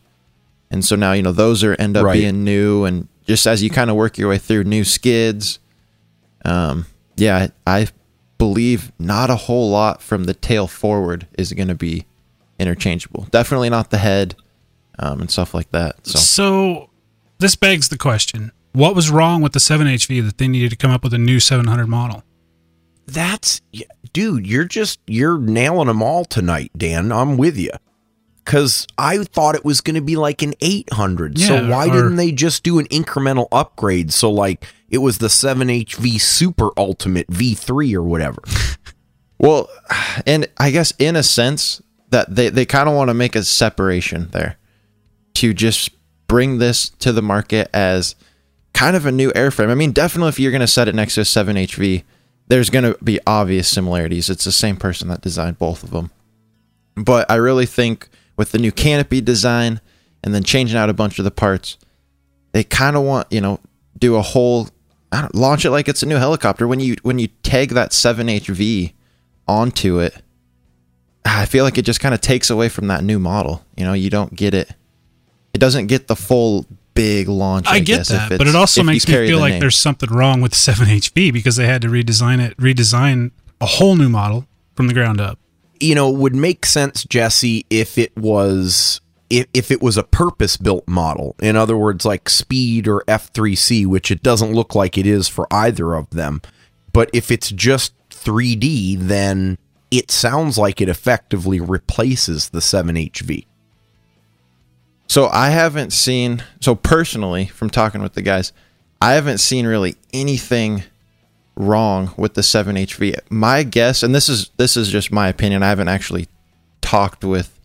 and 0.74 0.84
so 0.84 0.96
now 0.98 1.14
you 1.14 1.22
know 1.22 1.32
those 1.32 1.64
are 1.64 1.76
end 1.80 1.96
up 1.96 2.04
Right. 2.06 2.20
being 2.20 2.44
new, 2.44 2.84
and 2.84 3.08
just 3.26 3.48
as 3.48 3.64
you 3.64 3.70
kind 3.70 3.90
of 3.90 3.96
work 3.96 4.18
your 4.18 4.28
way 4.30 4.38
through 4.38 4.66
new 4.66 4.84
skids, 4.84 5.60
um, 6.44 6.86
yeah, 7.16 7.48
I, 7.66 7.82
I 7.82 7.88
believe 8.38 8.92
not 9.00 9.30
a 9.30 9.36
whole 9.36 9.70
lot 9.70 10.02
from 10.02 10.26
the 10.26 10.34
tail 10.34 10.68
forward 10.68 11.28
is 11.38 11.54
going 11.54 11.70
to 11.70 11.76
be 11.76 12.06
interchangeable. 12.60 13.28
Definitely 13.32 13.70
not 13.70 13.90
the 13.92 13.98
head, 14.00 14.36
um, 15.00 15.22
and 15.22 15.32
stuff 15.32 15.54
like 15.54 15.70
that. 15.72 16.06
So 16.06 16.20
So 16.20 16.90
this 17.40 17.56
begs 17.56 17.90
the 17.90 17.98
question: 17.98 18.52
What 18.74 18.96
was 18.96 19.10
wrong 19.12 19.42
with 19.42 19.54
the 19.54 19.60
seven 19.62 19.88
HV 19.88 20.26
that 20.26 20.38
they 20.38 20.48
needed 20.48 20.72
to 20.72 20.76
come 20.76 20.92
up 20.92 21.04
with 21.04 21.14
a 21.14 21.18
new 21.18 21.40
700 21.40 21.88
model? 21.88 22.24
That's 23.06 23.62
dude. 24.14 24.48
You're 24.48 24.64
just 24.66 25.00
you're 25.08 25.38
nailing 25.38 25.88
them 25.88 26.02
all 26.02 26.24
tonight, 26.26 26.72
Dan. 26.78 27.12
I'm 27.12 27.38
with 27.38 27.58
you. 27.58 27.72
Cause 28.46 28.88
I 28.98 29.24
thought 29.24 29.56
it 29.56 29.64
was 29.64 29.80
going 29.80 29.96
to 29.96 30.02
be 30.02 30.18
like 30.18 30.42
an 30.42 30.54
800. 30.60 31.40
so 31.40 31.70
why 31.70 31.88
or- 31.88 31.94
didn't 31.94 32.18
they 32.18 32.32
just 32.32 32.64
do 32.64 32.78
an 32.80 32.86
incremental 32.88 33.48
upgrade? 33.52 34.12
So 34.12 34.30
like 34.30 34.66
it 34.90 34.98
was 34.98 35.20
the 35.20 35.28
7HV 35.28 36.20
Super 36.20 36.70
Ultimate 36.78 37.28
V3 37.28 37.94
or 37.96 38.04
whatever. 38.04 38.42
Well, 39.40 39.68
and 40.26 40.48
I 40.58 40.72
guess 40.72 40.94
in 41.00 41.18
a 41.18 41.24
sense 41.24 41.82
that 42.12 42.34
they, 42.34 42.48
they 42.48 42.66
kind 42.66 42.88
of 42.88 42.96
want 42.96 43.10
to 43.10 43.14
make 43.14 43.36
a 43.36 43.44
separation 43.44 44.30
there 44.32 44.58
to 45.34 45.54
just 45.54 45.90
bring 46.28 46.60
this 46.60 46.88
to 47.00 47.12
the 47.12 47.22
market 47.22 47.70
as 47.74 48.16
kind 48.74 48.96
of 48.96 49.06
a 49.06 49.12
new 49.12 49.32
airframe. 49.34 49.70
I 49.70 49.76
mean, 49.76 49.92
definitely 49.92 50.30
if 50.30 50.40
you're 50.40 50.52
going 50.52 50.62
to 50.62 50.68
set 50.68 50.88
it 50.88 50.96
next 50.96 51.16
to 51.16 51.22
a 51.22 51.24
7HV, 51.26 52.04
there's 52.48 52.70
going 52.70 52.86
to 52.94 52.98
be 53.04 53.20
obvious 53.28 53.68
similarities. 53.68 54.30
It's 54.30 54.46
the 54.46 54.52
same 54.54 54.78
person 54.78 55.10
that 55.10 55.20
designed 55.20 55.60
both 55.60 55.84
of 55.84 55.90
them. 55.92 56.12
But 56.96 57.30
I 57.30 57.36
really 57.36 57.66
think 57.66 58.08
with 58.36 58.52
the 58.52 58.58
new 58.58 58.72
canopy 58.72 59.22
design 59.22 59.82
and 60.24 60.34
then 60.34 60.44
changing 60.44 60.78
out 60.78 60.90
a 60.90 60.94
bunch 60.94 61.20
of 61.20 61.26
the 61.26 61.32
parts, 61.32 61.78
they 62.52 62.64
kind 62.64 62.96
of 62.96 63.04
want, 63.04 63.28
you 63.32 63.42
know, 63.42 63.60
do 63.98 64.16
a 64.16 64.22
whole 64.22 64.70
launch 65.34 65.66
it 65.66 65.72
like 65.72 65.88
it's 65.88 66.04
a 66.04 66.06
new 66.06 66.18
helicopter. 66.18 66.68
When 66.68 66.80
you 66.80 66.96
when 67.04 67.20
you 67.20 67.28
tag 67.44 67.70
that 67.70 67.92
7HV 67.92 68.94
onto 69.48 70.00
it, 70.00 70.16
ah, 71.26 71.42
I 71.42 71.46
feel 71.46 71.64
like 71.64 71.78
it 71.78 71.84
just 71.84 72.00
kind 72.00 72.14
of 72.14 72.22
takes 72.22 72.50
away 72.50 72.70
from 72.70 72.88
that 72.88 73.04
new 73.04 73.20
model. 73.20 73.64
You 73.76 73.86
know, 73.86 73.94
you 73.94 74.10
don't 74.10 74.36
get 74.36 74.54
it. 74.54 74.72
It 75.54 75.60
doesn't 75.60 75.88
get 75.88 76.08
the 76.08 76.16
full 76.16 76.66
big 76.96 77.28
launch. 77.28 77.68
I, 77.68 77.76
I 77.76 77.80
get 77.80 77.98
guess, 77.98 78.10
that, 78.10 78.30
but 78.30 78.48
it 78.48 78.56
also 78.56 78.84
makes 78.84 79.08
me 79.08 79.14
feel 79.14 79.38
the 79.38 79.42
like 79.42 79.52
name. 79.54 79.60
there's 79.60 79.78
something 79.78 80.10
wrong 80.10 80.42
with 80.42 80.56
7 80.56 80.88
HV 80.88 81.32
because 81.34 81.56
they 81.56 81.68
had 81.68 81.82
to 81.84 81.88
redesign 81.90 82.40
it, 82.44 82.58
redesign 82.58 83.32
a 83.62 83.66
whole 83.66 83.96
new 83.96 84.10
model 84.10 84.48
from 84.76 84.88
the 84.88 84.94
ground 84.94 85.22
up. 85.22 85.40
You 85.84 85.96
know, 85.96 86.10
would 86.10 86.34
make 86.34 86.66
sense, 86.66 87.04
Jesse, 87.04 87.66
if 87.70 87.98
it 87.98 88.16
was 88.16 89.02
if, 89.30 89.48
if 89.54 89.70
it 89.70 89.82
was 89.82 89.98
a 89.98 90.04
purpose 90.04 90.56
built 90.56 90.88
model. 90.88 91.36
In 91.42 91.58
other 91.58 91.76
words, 91.76 92.06
like 92.06 92.30
Speed 92.30 92.88
or 92.88 93.04
F3C, 93.08 93.86
which 93.86 94.10
it 94.10 94.24
doesn't 94.24 94.54
look 94.54 94.76
like 94.76 94.98
it 94.98 95.06
is 95.06 95.28
for 95.28 95.46
either 95.52 95.94
of 95.94 96.10
them. 96.12 96.42
But 96.94 97.10
if 97.12 97.32
it's 97.32 97.50
just 97.50 97.94
3D, 98.12 98.98
then 99.00 99.58
it 99.92 100.10
sounds 100.10 100.58
like 100.58 100.80
it 100.80 100.88
effectively 100.88 101.60
replaces 101.60 102.50
the 102.50 102.60
7HV. 102.60 103.46
So 105.08 105.28
I 105.28 105.50
haven't 105.50 105.92
seen 105.92 106.44
so 106.62 106.76
personally 106.76 107.48
from 107.48 107.70
talking 107.70 108.02
with 108.02 108.14
the 108.14 108.22
guys, 108.22 108.54
I 109.02 109.14
haven't 109.14 109.40
seen 109.40 109.68
really 109.68 109.96
anything 110.14 110.84
wrong 111.56 112.14
with 112.18 112.34
the 112.34 112.42
7HV. 112.42 113.20
My 113.30 113.64
guess, 113.64 114.04
and 114.04 114.14
this 114.14 114.30
is 114.30 114.50
this 114.58 114.76
is 114.78 114.90
just 114.90 115.12
my 115.12 115.28
opinion, 115.28 115.64
I 115.64 115.70
haven't 115.70 115.88
actually 115.88 116.28
talked 116.82 117.24
with 117.24 117.60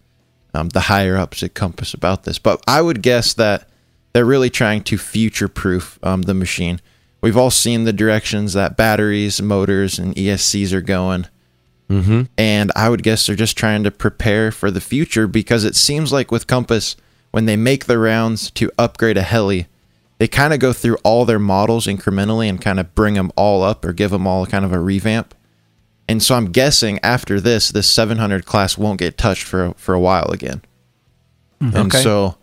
um, 0.55 0.71
the 0.71 0.81
higher 0.81 1.17
ups 1.17 1.43
at 1.43 1.55
Compass 1.55 1.95
about 1.95 2.25
this, 2.25 2.39
but 2.39 2.63
I 2.67 2.83
would 2.83 3.03
guess 3.03 3.35
that 3.35 3.69
they're 4.13 4.25
really 4.25 4.51
trying 4.51 4.83
to 4.85 4.99
future 4.99 5.49
proof 5.49 5.99
um, 6.03 6.23
the 6.23 6.35
machine. 6.35 6.81
We've 7.21 7.37
all 7.37 7.51
seen 7.51 7.85
the 7.85 7.93
directions 7.93 8.53
that 8.53 8.77
batteries, 8.77 9.43
motors, 9.43 9.99
and 9.99 10.15
ESCs 10.15 10.73
are 10.73 10.81
going. 10.81 11.27
Mm-hmm. 11.91 12.23
And 12.37 12.71
I 12.77 12.89
would 12.89 13.03
guess 13.03 13.27
they're 13.27 13.37
just 13.37 13.57
trying 13.57 13.83
to 13.85 13.91
prepare 13.91 14.53
for 14.53 14.71
the 14.71 14.81
future 14.81 15.27
because 15.27 15.65
it 15.65 15.75
seems 15.75 16.13
like 16.13 16.31
with 16.31 16.47
Compass, 16.47 16.97
when 17.31 17.47
they 17.47 17.57
make 17.57 17.87
the 17.87 17.99
rounds 17.99 18.51
to 18.53 18.71
upgrade 18.79 19.17
a 19.17 19.23
heli, 19.23 19.67
they 20.19 20.29
kind 20.29 20.53
of 20.53 20.61
go 20.61 20.73
through 20.73 20.97
all 21.05 21.25
their 21.25 21.39
models 21.39 21.87
incrementally 21.87 22.49
and 22.49 22.61
kind 22.61 22.79
of 22.81 22.95
bring 22.95 23.15
them 23.15 23.31
all 23.37 23.63
up 23.63 23.85
or 23.85 23.93
give 23.93 24.11
them 24.11 24.27
all 24.27 24.47
kind 24.47 24.65
of 24.65 24.73
a 24.73 24.79
revamp. 24.79 25.35
And 26.09 26.23
so 26.23 26.35
I'm 26.35 26.51
guessing 26.51 26.99
after 27.03 27.41
this, 27.41 27.69
this 27.71 27.89
700 27.89 28.45
class 28.47 28.77
won't 28.79 28.99
get 28.99 29.17
touched 29.19 29.45
for 29.45 29.75
for 29.77 29.95
a 29.95 30.01
while 30.01 30.31
again. 30.31 30.63
And 31.61 31.75
Okay. 31.77 32.03
so 32.03 32.37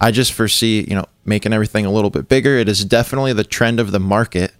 I 0.00 0.10
just 0.10 0.32
foresee, 0.32 0.84
you 0.88 0.94
know, 0.96 1.06
making 1.24 1.52
everything 1.52 1.86
a 1.86 1.90
little 1.92 2.10
bit 2.10 2.28
bigger. 2.28 2.56
It 2.56 2.68
is 2.68 2.84
definitely 2.84 3.32
the 3.32 3.44
trend 3.44 3.78
of 3.80 3.92
the 3.92 4.00
market. 4.00 4.52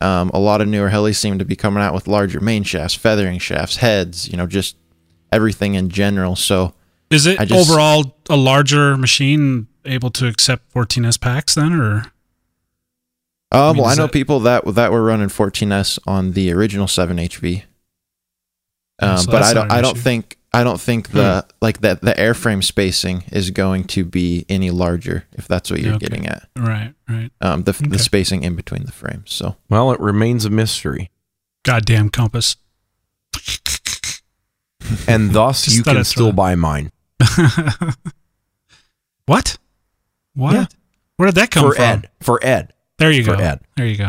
Um, 0.00 0.30
a 0.34 0.38
lot 0.38 0.60
of 0.60 0.68
newer 0.68 0.90
helis 0.90 1.16
seem 1.16 1.38
to 1.38 1.44
be 1.44 1.56
coming 1.56 1.82
out 1.82 1.94
with 1.94 2.06
larger 2.06 2.40
main 2.40 2.62
shafts, 2.62 2.94
feathering 2.94 3.38
shafts, 3.38 3.76
heads, 3.76 4.28
you 4.28 4.36
know, 4.36 4.46
just 4.46 4.76
everything 5.32 5.74
in 5.74 5.88
general. 5.88 6.36
So 6.36 6.74
Is 7.10 7.24
it 7.26 7.38
just- 7.48 7.70
overall 7.70 8.16
a 8.28 8.36
larger 8.36 8.96
machine 8.98 9.66
able 9.84 10.10
to 10.12 10.26
accept 10.26 10.72
14S 10.72 11.20
packs 11.20 11.54
then, 11.54 11.72
or 11.72 12.12
Um, 13.52 13.76
mean, 13.76 13.82
well, 13.82 13.92
I 13.92 13.94
know 13.94 14.04
that- 14.06 14.12
people 14.12 14.40
that 14.40 14.64
that 14.74 14.90
were 14.92 15.02
running 15.02 15.28
14s 15.28 15.98
on 16.06 16.32
the 16.32 16.52
original 16.52 16.86
7HV. 16.86 17.64
Um, 19.00 19.18
so 19.18 19.30
but 19.30 19.42
I 19.42 19.52
don't. 19.54 19.70
I 19.72 19.80
don't 19.80 19.94
issue. 19.96 20.02
think. 20.02 20.38
I 20.52 20.62
don't 20.62 20.80
think 20.80 21.08
the 21.10 21.44
like 21.60 21.80
that 21.80 22.00
the 22.00 22.14
airframe 22.14 22.62
spacing 22.62 23.24
is 23.32 23.50
going 23.50 23.84
to 23.88 24.04
be 24.04 24.46
any 24.48 24.70
larger 24.70 25.24
if 25.32 25.48
that's 25.48 25.68
what 25.68 25.80
you're 25.80 25.94
Okay. 25.94 26.06
getting 26.06 26.26
at. 26.28 26.48
right, 26.56 26.94
right? 27.08 27.30
Um, 27.40 27.64
the 27.64 27.72
Okay. 27.72 27.88
the 27.88 27.98
spacing 27.98 28.44
in 28.44 28.54
between 28.54 28.84
the 28.84 28.92
frames. 28.92 29.32
So 29.32 29.56
Well, 29.68 29.90
it 29.90 29.98
remains 29.98 30.44
a 30.44 30.50
mystery. 30.50 31.10
Goddamn 31.64 32.08
compass. 32.10 32.54
And 35.08 35.32
thus, 35.32 35.66
you 35.74 35.82
can 35.82 36.04
still 36.04 36.26
throw- 36.26 36.32
buy 36.32 36.54
mine. 36.54 36.92
what? 39.26 39.58
What? 40.34 40.54
Yeah. 40.54 40.66
Where 41.16 41.26
did 41.26 41.36
that 41.36 41.50
come 41.50 41.62
from? 41.62 41.72
For 41.72 41.76
from? 41.76 41.84
Ed. 41.84 42.10
For 42.20 42.44
Ed. 42.44 42.72
There 42.98 43.10
you 43.10 43.24
go. 43.24 43.32
For 43.32 43.38
go. 43.38 43.44
Ed. 43.44 43.60
There 43.76 43.86
you 43.86 43.96
go. 43.96 44.08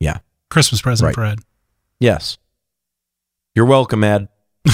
Yeah. 0.00 0.18
Christmas 0.50 0.82
present 0.82 1.06
Right. 1.06 1.14
for 1.14 1.24
Ed. 1.24 1.38
Yes. 2.00 2.38
You're 3.54 3.66
welcome, 3.66 4.02
Ed. 4.04 4.28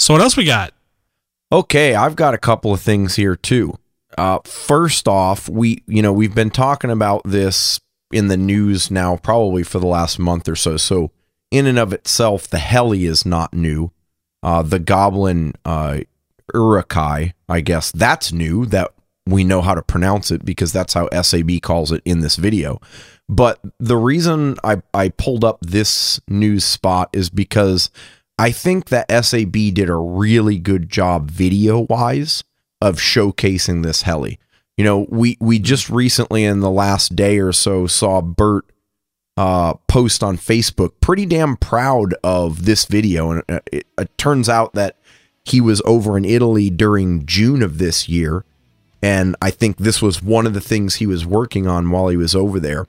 So 0.00 0.14
what 0.14 0.20
else 0.22 0.36
we 0.36 0.44
got? 0.44 0.72
Okay, 1.50 1.94
I've 1.94 2.14
got 2.16 2.32
a 2.32 2.38
couple 2.38 2.72
of 2.72 2.80
things 2.80 3.16
here 3.16 3.34
too. 3.34 3.76
Uh, 4.16 4.38
first 4.44 5.08
off, 5.08 5.48
we 5.48 5.82
you 5.86 6.02
know 6.02 6.12
we've 6.12 6.34
been 6.34 6.50
talking 6.50 6.90
about 6.90 7.22
this 7.24 7.80
in 8.12 8.28
the 8.28 8.36
news 8.36 8.90
now 8.90 9.16
probably 9.16 9.62
for 9.64 9.78
the 9.80 9.86
last 9.86 10.18
month 10.18 10.48
or 10.48 10.56
so. 10.56 10.76
So 10.76 11.10
in 11.50 11.66
and 11.66 11.78
of 11.78 11.92
itself, 11.92 12.46
the 12.48 12.58
heli 12.58 13.06
is 13.06 13.26
not 13.26 13.52
new. 13.52 13.90
Uh, 14.42 14.62
the 14.62 14.78
Goblin 14.78 15.54
uh, 15.64 15.98
Urukay, 16.54 17.32
I 17.48 17.60
guess 17.60 17.90
that's 17.92 18.32
new. 18.32 18.66
That 18.66 18.92
we 19.28 19.44
know 19.44 19.60
how 19.60 19.74
to 19.74 19.82
pronounce 19.82 20.30
it 20.30 20.44
because 20.44 20.72
that's 20.72 20.94
how 20.94 21.08
SAB 21.22 21.60
calls 21.62 21.92
it 21.92 22.02
in 22.04 22.20
this 22.20 22.36
video. 22.36 22.80
But 23.28 23.60
the 23.78 23.96
reason 23.96 24.56
I, 24.64 24.82
I 24.94 25.10
pulled 25.10 25.44
up 25.44 25.58
this 25.60 26.20
news 26.28 26.64
spot 26.64 27.10
is 27.12 27.28
because 27.28 27.90
I 28.38 28.50
think 28.50 28.88
that 28.88 29.10
SAB 29.24 29.52
did 29.52 29.90
a 29.90 29.96
really 29.96 30.58
good 30.58 30.88
job 30.88 31.30
video 31.30 31.80
wise 31.80 32.42
of 32.80 32.96
showcasing 32.96 33.82
this 33.82 34.02
heli. 34.02 34.38
You 34.76 34.84
know, 34.84 35.06
we 35.10 35.36
we 35.40 35.58
just 35.58 35.90
recently 35.90 36.44
in 36.44 36.60
the 36.60 36.70
last 36.70 37.16
day 37.16 37.38
or 37.38 37.52
so 37.52 37.86
saw 37.86 38.22
Bert 38.22 38.64
uh, 39.36 39.74
post 39.88 40.22
on 40.22 40.38
Facebook, 40.38 40.92
pretty 41.00 41.26
damn 41.26 41.56
proud 41.56 42.14
of 42.22 42.64
this 42.64 42.84
video, 42.86 43.32
and 43.32 43.42
it, 43.48 43.68
it, 43.72 43.86
it 43.98 44.18
turns 44.18 44.48
out 44.48 44.74
that 44.74 44.96
he 45.44 45.60
was 45.60 45.82
over 45.84 46.16
in 46.16 46.24
Italy 46.24 46.70
during 46.70 47.26
June 47.26 47.62
of 47.62 47.78
this 47.78 48.08
year, 48.08 48.44
and 49.02 49.36
I 49.40 49.50
think 49.50 49.76
this 49.76 50.02
was 50.02 50.22
one 50.22 50.46
of 50.46 50.54
the 50.54 50.60
things 50.60 50.96
he 50.96 51.06
was 51.06 51.26
working 51.26 51.66
on 51.66 51.90
while 51.90 52.08
he 52.08 52.16
was 52.16 52.34
over 52.34 52.58
there, 52.58 52.86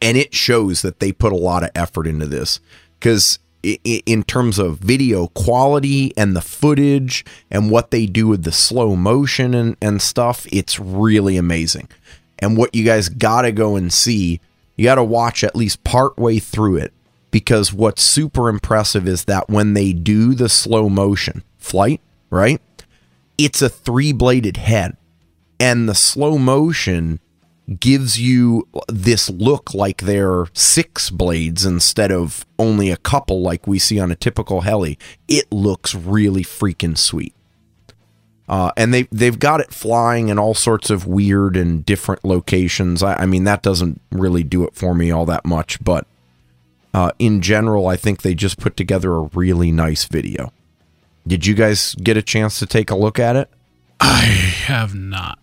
and 0.00 0.16
it 0.16 0.34
shows 0.34 0.82
that 0.82 1.00
they 1.00 1.12
put 1.12 1.32
a 1.32 1.36
lot 1.36 1.62
of 1.62 1.70
effort 1.74 2.06
into 2.06 2.26
this 2.26 2.60
because 2.98 3.38
in 3.62 4.22
terms 4.22 4.58
of 4.58 4.78
video 4.78 5.26
quality 5.28 6.16
and 6.16 6.36
the 6.36 6.40
footage 6.40 7.24
and 7.50 7.70
what 7.70 7.90
they 7.90 8.06
do 8.06 8.28
with 8.28 8.44
the 8.44 8.52
slow 8.52 8.94
motion 8.94 9.54
and, 9.54 9.76
and 9.82 10.00
stuff, 10.00 10.46
it's 10.52 10.78
really 10.78 11.36
amazing. 11.36 11.88
And 12.38 12.56
what 12.56 12.74
you 12.74 12.84
guys 12.84 13.08
got 13.08 13.42
to 13.42 13.50
go 13.50 13.74
and 13.76 13.92
see, 13.92 14.40
you 14.76 14.84
got 14.84 14.96
to 14.96 15.04
watch 15.04 15.42
at 15.42 15.56
least 15.56 15.82
part 15.82 16.16
way 16.16 16.38
through 16.38 16.76
it 16.76 16.92
because 17.30 17.72
what's 17.72 18.02
super 18.02 18.48
impressive 18.48 19.08
is 19.08 19.24
that 19.24 19.48
when 19.48 19.74
they 19.74 19.92
do 19.92 20.34
the 20.34 20.48
slow 20.48 20.88
motion 20.88 21.42
flight, 21.58 22.00
right? 22.30 22.60
It's 23.36 23.62
a 23.62 23.68
three 23.68 24.12
bladed 24.12 24.58
head. 24.58 24.96
And 25.58 25.88
the 25.88 25.94
slow 25.94 26.38
motion 26.38 27.20
gives 27.80 28.20
you 28.20 28.68
this 28.88 29.28
look 29.28 29.74
like 29.74 30.02
they're 30.02 30.46
six 30.52 31.10
blades 31.10 31.66
instead 31.66 32.12
of 32.12 32.46
only 32.58 32.90
a 32.90 32.96
couple 32.96 33.40
like 33.40 33.66
we 33.66 33.78
see 33.78 33.98
on 33.98 34.12
a 34.12 34.16
typical 34.16 34.60
heli. 34.60 34.98
It 35.26 35.50
looks 35.50 35.94
really 35.94 36.44
freaking 36.44 36.96
sweet. 36.96 37.34
Uh, 38.48 38.70
and 38.76 38.94
they 38.94 39.02
they've 39.10 39.40
got 39.40 39.60
it 39.60 39.72
flying 39.72 40.28
in 40.28 40.38
all 40.38 40.54
sorts 40.54 40.88
of 40.88 41.04
weird 41.04 41.56
and 41.56 41.84
different 41.84 42.24
locations. 42.24 43.02
I, 43.02 43.14
I 43.14 43.26
mean 43.26 43.42
that 43.44 43.62
doesn't 43.62 44.00
really 44.12 44.44
do 44.44 44.62
it 44.62 44.76
for 44.76 44.94
me 44.94 45.10
all 45.10 45.26
that 45.26 45.44
much, 45.44 45.82
but 45.82 46.06
uh, 46.94 47.10
in 47.18 47.42
general, 47.42 47.88
I 47.88 47.96
think 47.96 48.22
they 48.22 48.34
just 48.34 48.58
put 48.58 48.76
together 48.76 49.16
a 49.16 49.28
really 49.34 49.70
nice 49.70 50.04
video. 50.04 50.52
Did 51.26 51.44
you 51.44 51.54
guys 51.54 51.94
get 51.96 52.16
a 52.16 52.22
chance 52.22 52.58
to 52.60 52.66
take 52.66 52.90
a 52.90 52.96
look 52.96 53.18
at 53.18 53.36
it? 53.36 53.50
I 54.00 54.24
have 54.24 54.94
not. 54.94 55.38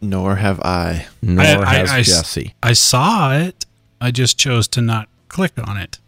Nor 0.00 0.36
have 0.36 0.60
I. 0.60 1.06
Nor 1.22 1.44
I- 1.44 1.62
I- 1.62 1.74
has 1.88 2.06
Jesse. 2.06 2.54
I 2.62 2.72
saw 2.72 3.34
it. 3.36 3.66
I 4.00 4.10
just 4.10 4.38
chose 4.38 4.68
to 4.68 4.80
not 4.80 5.08
click 5.28 5.52
on 5.58 5.76
it. 5.76 5.98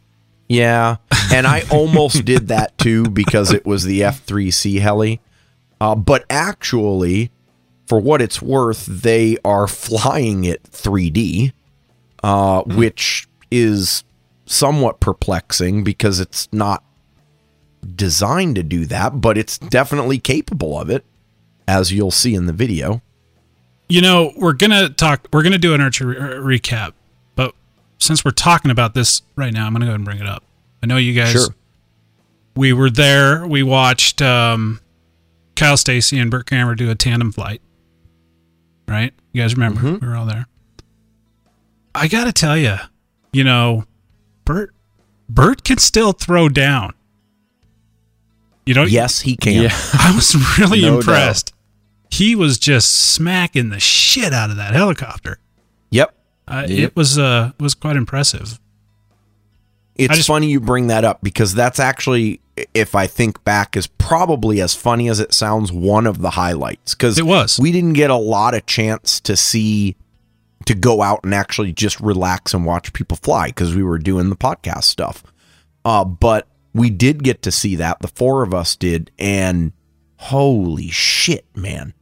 Yeah, 0.48 0.96
and 1.32 1.46
I 1.46 1.62
almost 1.70 2.24
did 2.24 2.48
that 2.48 2.76
too 2.76 3.04
because 3.04 3.52
it 3.52 3.64
was 3.64 3.84
the 3.84 4.00
F3C 4.00 4.80
heli. 4.80 5.20
Uh, 5.80 5.94
but 5.94 6.24
actually, 6.28 7.30
for 7.86 8.00
what 8.00 8.20
it's 8.20 8.42
worth, 8.42 8.84
they 8.86 9.36
are 9.44 9.66
flying 9.68 10.44
it 10.44 10.62
3D, 10.64 11.52
uh, 12.24 12.62
which 12.62 13.28
is 13.50 14.02
somewhat 14.44 14.98
perplexing 15.00 15.84
because 15.84 16.18
it's 16.20 16.48
not 16.52 16.82
designed 17.94 18.56
to 18.56 18.62
do 18.62 18.84
that, 18.86 19.20
but 19.20 19.38
it's 19.38 19.56
definitely 19.56 20.18
capable 20.18 20.78
of 20.78 20.90
it, 20.90 21.04
as 21.68 21.92
you'll 21.92 22.10
see 22.10 22.34
in 22.34 22.46
the 22.46 22.52
video. 22.52 23.00
You 23.90 24.00
know, 24.02 24.32
we're 24.36 24.52
gonna 24.52 24.88
talk. 24.90 25.28
We're 25.32 25.42
gonna 25.42 25.58
do 25.58 25.74
an 25.74 25.80
IRCHA 25.80 26.40
re- 26.44 26.58
recap, 26.58 26.92
but 27.34 27.54
since 27.98 28.24
we're 28.24 28.30
talking 28.30 28.70
about 28.70 28.94
this 28.94 29.22
right 29.36 29.52
now, 29.52 29.66
I'm 29.66 29.72
gonna 29.72 29.84
go 29.86 29.90
ahead 29.90 29.96
and 30.00 30.04
bring 30.04 30.18
it 30.20 30.26
up. 30.26 30.44
I 30.82 30.86
know 30.86 30.96
you 30.96 31.12
guys. 31.12 31.32
Sure. 31.32 31.48
We 32.56 32.72
were 32.72 32.90
there. 32.90 33.46
We 33.46 33.62
watched 33.62 34.22
um, 34.22 34.80
Kyle 35.56 35.76
Stacy 35.76 36.18
and 36.18 36.30
Bert 36.30 36.46
Kammerer 36.46 36.76
do 36.76 36.90
a 36.90 36.94
tandem 36.94 37.32
flight. 37.32 37.60
Right? 38.88 39.12
You 39.32 39.42
guys 39.42 39.54
remember? 39.54 39.80
Mhm. 39.80 40.00
We 40.00 40.08
were 40.08 40.16
all 40.16 40.26
there. 40.26 40.46
I 41.94 42.08
gotta 42.08 42.32
tell 42.32 42.56
you, 42.56 42.76
you 43.32 43.44
know, 43.44 43.84
Bert, 44.44 44.74
Bert 45.28 45.64
can 45.64 45.78
still 45.78 46.12
throw 46.12 46.48
down. 46.48 46.92
You 48.66 48.74
know, 48.74 48.84
Yes, 48.84 49.20
he 49.20 49.36
can. 49.36 49.62
Yeah. 49.64 49.68
I 49.94 50.12
was 50.14 50.34
really 50.58 50.82
No 50.82 50.98
impressed. 50.98 51.52
He 52.10 52.34
was 52.34 52.58
just 52.58 52.90
smacking 52.92 53.70
the 53.70 53.80
shit 53.80 54.32
out 54.32 54.50
of 54.50 54.56
that 54.56 54.74
helicopter. 54.74 55.38
Yep. 55.90 56.14
Uh, 56.48 56.66
Yep. 56.68 56.78
It 56.78 56.96
was 56.96 57.18
uh 57.18 57.52
was 57.60 57.74
quite 57.74 57.96
impressive. 57.96 58.58
It's 59.96 60.16
just- 60.16 60.28
funny 60.28 60.48
you 60.50 60.60
bring 60.60 60.86
that 60.88 61.04
up 61.04 61.20
because 61.22 61.54
that's 61.54 61.78
actually, 61.78 62.40
if 62.74 62.94
I 62.94 63.06
think 63.06 63.42
back, 63.44 63.76
is 63.76 63.86
probably 63.86 64.60
as 64.60 64.74
funny 64.74 65.08
as 65.08 65.20
it 65.20 65.32
sounds. 65.34 65.70
One 65.72 66.06
of 66.06 66.20
the 66.20 66.30
highlights 66.30 66.94
because 66.94 67.18
It 67.18 67.26
was. 67.26 67.58
We 67.60 67.70
didn't 67.70 67.92
get 67.94 68.10
a 68.10 68.16
lot 68.16 68.54
of 68.54 68.66
chance 68.66 69.20
to 69.20 69.36
see 69.36 69.96
to 70.66 70.74
go 70.74 71.02
out 71.02 71.20
and 71.24 71.34
actually 71.34 71.72
just 71.72 72.00
relax 72.00 72.52
and 72.54 72.64
watch 72.66 72.92
people 72.92 73.16
fly 73.22 73.46
because 73.48 73.74
we 73.74 73.82
were 73.82 73.98
doing 73.98 74.28
the 74.30 74.36
podcast 74.36 74.84
stuff. 74.84 75.22
Uh, 75.84 76.04
but 76.04 76.46
we 76.74 76.90
did 76.90 77.22
get 77.24 77.42
to 77.42 77.50
see 77.50 77.76
that. 77.76 78.00
The 78.00 78.08
four 78.08 78.42
of 78.42 78.52
us 78.54 78.76
did, 78.76 79.10
and 79.18 79.72
holy 80.16 80.88
shit, 80.90 81.44
man! 81.56 81.94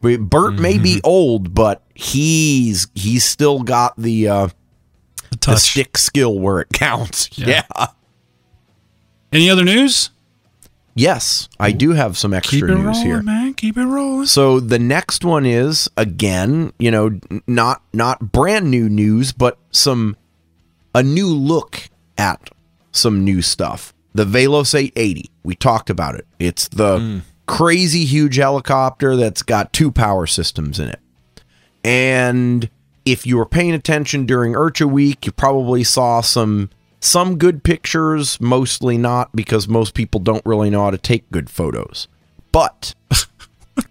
Bert 0.00 0.54
may 0.54 0.74
Mm-hmm. 0.74 0.82
be 0.82 1.00
old, 1.04 1.54
but 1.54 1.82
he's 1.94 2.86
he's 2.94 3.24
still 3.24 3.62
got 3.62 3.96
the 3.96 4.28
uh, 4.28 4.48
The 5.30 5.38
the 5.52 5.56
stick 5.56 5.98
skill 5.98 6.38
where 6.38 6.60
it 6.60 6.68
counts. 6.72 7.28
Yeah. 7.38 7.64
yeah. 7.76 7.86
Any 9.32 9.50
other 9.50 9.64
news? 9.64 10.10
Yes, 10.94 11.48
I 11.60 11.70
do 11.70 11.92
have 11.92 12.18
some 12.18 12.34
extra 12.34 12.58
Keep 12.58 12.64
it 12.70 12.74
news 12.74 12.84
rolling, 12.86 13.06
here. 13.06 13.22
man. 13.22 13.54
Keep 13.54 13.76
it 13.76 13.84
rolling. 13.86 14.26
So 14.26 14.58
the 14.58 14.80
next 14.80 15.24
one 15.24 15.46
is 15.46 15.88
again, 15.96 16.72
you 16.80 16.90
know, 16.90 17.20
not 17.46 17.82
not 17.92 18.32
brand 18.32 18.68
new 18.70 18.88
news, 18.88 19.32
but 19.32 19.58
some 19.70 20.16
a 20.94 21.02
new 21.04 21.28
look 21.28 21.88
at 22.16 22.50
some 22.90 23.22
new 23.24 23.42
stuff. 23.42 23.94
The 24.14 24.24
Velos 24.24 24.74
880. 24.74 25.30
We 25.44 25.54
talked 25.54 25.88
about 25.88 26.16
it. 26.16 26.26
It's 26.40 26.66
the 26.68 27.22
crazy 27.48 28.04
huge 28.04 28.36
helicopter 28.36 29.16
that's 29.16 29.42
got 29.42 29.72
two 29.72 29.90
power 29.90 30.26
systems 30.26 30.78
in 30.78 30.90
it. 30.90 31.00
And 31.82 32.70
if 33.04 33.26
you 33.26 33.38
were 33.38 33.46
paying 33.46 33.72
attention 33.72 34.26
during 34.26 34.52
IRCHA 34.52 34.88
week, 34.88 35.26
you 35.26 35.32
probably 35.32 35.82
saw 35.82 36.20
some 36.20 36.70
some 37.00 37.38
good 37.38 37.64
pictures, 37.64 38.40
mostly 38.40 38.98
not 38.98 39.34
because 39.34 39.66
most 39.66 39.94
people 39.94 40.20
don't 40.20 40.44
really 40.44 40.68
know 40.68 40.84
how 40.84 40.90
to 40.90 40.98
take 40.98 41.30
good 41.30 41.48
photos. 41.48 42.06
But 42.52 42.94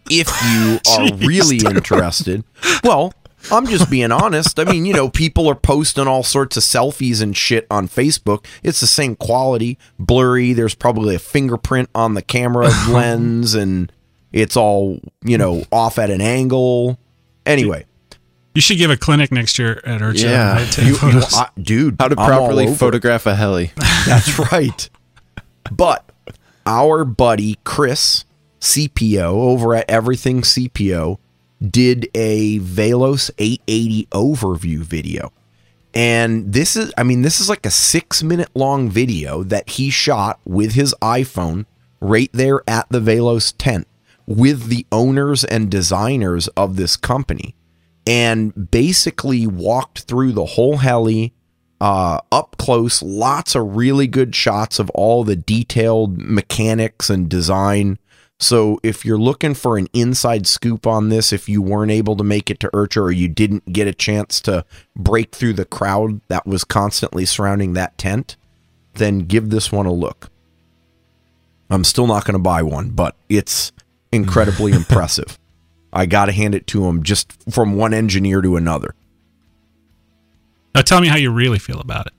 if 0.09 0.27
you 0.27 0.79
are 0.91 1.07
Jeez, 1.09 1.27
really 1.27 1.57
interested, 1.57 2.43
well, 2.83 3.13
I'm 3.51 3.65
just 3.67 3.89
being 3.89 4.11
honest. 4.11 4.59
I 4.59 4.63
mean, 4.65 4.85
you 4.85 4.93
know, 4.93 5.09
people 5.09 5.47
are 5.47 5.55
posting 5.55 6.07
all 6.07 6.23
sorts 6.23 6.57
of 6.57 6.63
selfies 6.63 7.21
and 7.21 7.35
shit 7.37 7.65
on 7.71 7.87
Facebook. 7.87 8.45
It's 8.63 8.79
the 8.79 8.87
same 8.87 9.15
quality, 9.15 9.77
blurry. 9.99 10.53
There's 10.53 10.75
probably 10.75 11.15
a 11.15 11.19
fingerprint 11.19 11.89
on 11.95 12.13
the 12.15 12.21
camera 12.21 12.69
lens, 12.89 13.53
and 13.53 13.91
it's 14.31 14.57
all, 14.57 14.99
you 15.23 15.37
know, 15.37 15.63
off 15.71 15.97
at 15.99 16.09
an 16.09 16.19
angle. 16.21 16.99
Anyway, 17.45 17.85
You 18.55 18.61
should 18.61 18.77
give 18.79 18.89
a 18.91 18.97
clinic 18.97 19.31
next 19.31 19.57
year 19.59 19.79
at 19.85 20.01
IRCHA. 20.01 20.23
Yeah. 20.23 20.53
Right? 20.55 20.77
You, 20.79 20.93
you- 20.93 21.21
I- 21.33 21.49
dude, 21.61 21.95
How 21.99 22.07
to 22.09 22.19
I'm 22.19 22.27
properly 22.27 22.73
photograph 22.75 23.25
a 23.27 23.35
heli. 23.35 23.71
That's 24.07 24.37
right. 24.51 24.89
But 25.71 26.09
our 26.65 27.05
buddy 27.05 27.57
Chris 27.63 28.25
CPO 28.59 29.21
over 29.31 29.75
at 29.75 29.89
Everything 29.89 30.41
CPO 30.41 31.19
did 31.61 32.09
a 32.13 32.59
Velos 32.59 33.31
880 33.37 34.07
overview 34.11 34.79
video. 34.79 35.31
And 35.93 36.53
this 36.53 36.75
is, 36.75 36.93
I 36.97 37.03
mean, 37.03 37.23
this 37.23 37.41
is 37.41 37.49
like 37.49 37.65
a 37.65 37.71
six 37.71 38.21
minute 38.21 38.49
long 38.53 38.89
video 38.89 39.43
that 39.43 39.69
he 39.71 39.89
shot 39.89 40.39
with 40.45 40.73
his 40.73 40.93
iPhone 41.01 41.65
right 41.99 42.29
there 42.33 42.61
at 42.67 42.87
the 42.89 42.99
Velos 42.99 43.53
tent 43.57 43.87
with 44.27 44.67
the 44.67 44.85
owners 44.91 45.43
and 45.43 45.71
designers 45.71 46.47
of 46.49 46.75
this 46.75 46.97
company 46.97 47.55
and 48.05 48.69
basically 48.71 49.47
walked 49.47 50.01
through 50.01 50.33
the 50.33 50.45
whole 50.45 50.77
heli, 50.77 51.33
uh, 51.81 52.19
up 52.31 52.55
close, 52.57 53.01
lots 53.01 53.55
of 53.55 53.75
really 53.75 54.07
good 54.07 54.35
shots 54.35 54.79
of 54.79 54.89
all 54.91 55.23
the 55.23 55.35
detailed 55.35 56.17
mechanics 56.17 57.09
and 57.09 57.29
design. 57.29 57.97
So 58.39 58.79
if 58.83 59.03
you're 59.03 59.17
looking 59.17 59.55
for 59.55 59.77
an 59.77 59.87
inside 59.93 60.45
scoop 60.45 60.85
on 60.85 61.09
this, 61.09 61.33
if 61.33 61.49
you 61.49 61.61
weren't 61.61 61.91
able 61.91 62.15
to 62.17 62.23
make 62.23 62.51
it 62.51 62.59
to 62.59 62.69
IRCHA 62.69 63.01
or 63.01 63.11
you 63.11 63.27
didn't 63.27 63.73
get 63.73 63.87
a 63.87 63.93
chance 63.93 64.39
to 64.41 64.63
break 64.95 65.33
through 65.33 65.53
the 65.53 65.65
crowd 65.65 66.21
that 66.27 66.45
was 66.45 66.63
constantly 66.63 67.25
surrounding 67.25 67.73
that 67.73 67.97
tent, 67.97 68.37
then 68.93 69.19
give 69.19 69.49
this 69.49 69.71
one 69.71 69.87
a 69.87 69.93
look. 69.93 70.29
I'm 71.69 71.83
still 71.83 72.07
not 72.07 72.25
going 72.25 72.33
to 72.33 72.39
buy 72.39 72.61
one, 72.61 72.91
but 72.91 73.15
it's 73.27 73.71
incredibly 74.11 74.71
impressive. 74.73 75.39
I 75.91 76.05
got 76.05 76.25
to 76.25 76.31
hand 76.31 76.53
it 76.53 76.67
to 76.67 76.85
him 76.85 77.01
just 77.01 77.33
from 77.51 77.75
one 77.75 77.93
engineer 77.93 78.41
to 78.41 78.55
another. 78.55 78.93
Now 80.75 80.81
tell 80.81 81.01
me 81.01 81.07
how 81.07 81.17
you 81.17 81.31
really 81.31 81.59
feel 81.59 81.79
about 81.79 82.05
it. 82.05 82.13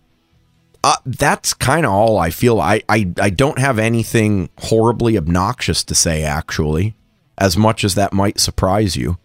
Uh, 0.88 0.96
that's 1.04 1.52
kind 1.54 1.84
of 1.84 1.92
all 1.92 2.18
I 2.18 2.30
feel. 2.30 2.60
I, 2.60 2.82
I 2.88 3.12
I 3.20 3.30
don't 3.30 3.58
have 3.58 3.78
anything 3.78 4.48
horribly 4.58 5.18
obnoxious 5.18 5.84
to 5.84 5.94
say, 5.94 6.22
actually, 6.22 6.94
as 7.36 7.56
much 7.56 7.84
as 7.84 7.94
that 7.96 8.12
might 8.12 8.40
surprise 8.40 8.96
you. 8.96 9.18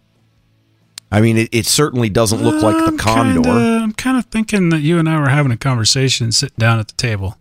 I 1.12 1.22
mean, 1.22 1.38
it, 1.38 1.50
it 1.52 1.66
certainly 1.68 2.10
doesn't 2.10 2.42
look 2.44 2.62
like 2.64 2.76
the 2.92 2.98
Condor. 2.98 3.42
Kinda, 3.44 3.80
I'm 3.84 3.94
kind 3.94 4.18
of 4.18 4.26
thinking 4.26 4.70
that 4.70 4.80
you 4.82 4.98
and 5.00 5.08
I 5.08 5.20
were 5.20 5.30
having 5.30 5.52
a 5.52 5.58
conversation 5.58 6.32
sitting 6.32 6.56
down 6.58 6.80
at 6.80 6.88
the 6.88 6.96
table. 6.96 7.38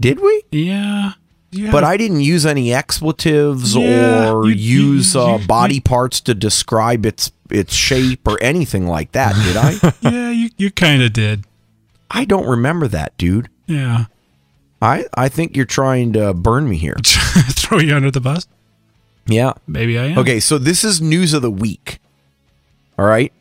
Did 0.00 0.18
we? 0.20 0.42
Yeah. 0.50 1.12
But 1.70 1.84
I 1.84 1.96
didn't 1.98 2.20
use 2.20 2.46
any 2.46 2.72
expletives 2.72 3.74
Yeah, 3.76 4.32
or 4.32 4.46
you- 4.46 4.54
you- 4.54 4.92
use 4.94 5.14
uh, 5.14 5.38
you- 5.40 5.46
body 5.46 5.78
parts 5.80 6.20
to 6.22 6.34
describe 6.34 7.04
its 7.04 7.30
its 7.50 7.74
shape 7.74 8.26
or 8.28 8.38
anything 8.42 8.86
like 8.86 9.12
that. 9.12 9.34
Did 9.34 9.56
I? 9.56 9.92
yeah, 10.10 10.30
you, 10.30 10.48
you 10.56 10.70
kind 10.70 11.02
of 11.02 11.12
did. 11.12 11.44
I 12.10 12.24
don't 12.24 12.46
remember 12.46 12.88
that, 12.88 13.16
dude. 13.16 13.48
Yeah. 13.66 14.06
I 14.82 15.06
I 15.14 15.28
think 15.28 15.56
you're 15.56 15.66
trying 15.66 16.12
to 16.14 16.34
burn 16.34 16.68
me 16.68 16.76
here. 16.76 16.96
Throw 17.04 17.78
you 17.78 17.94
under 17.94 18.10
the 18.10 18.20
bus? 18.20 18.46
Yeah. 19.26 19.52
Maybe 19.66 19.98
I 19.98 20.06
am. 20.06 20.18
Okay, 20.18 20.40
so 20.40 20.58
this 20.58 20.82
is 20.82 21.00
news 21.00 21.32
of 21.34 21.42
the 21.42 21.50
week. 21.50 22.00
All 22.98 23.04
right. 23.04 23.32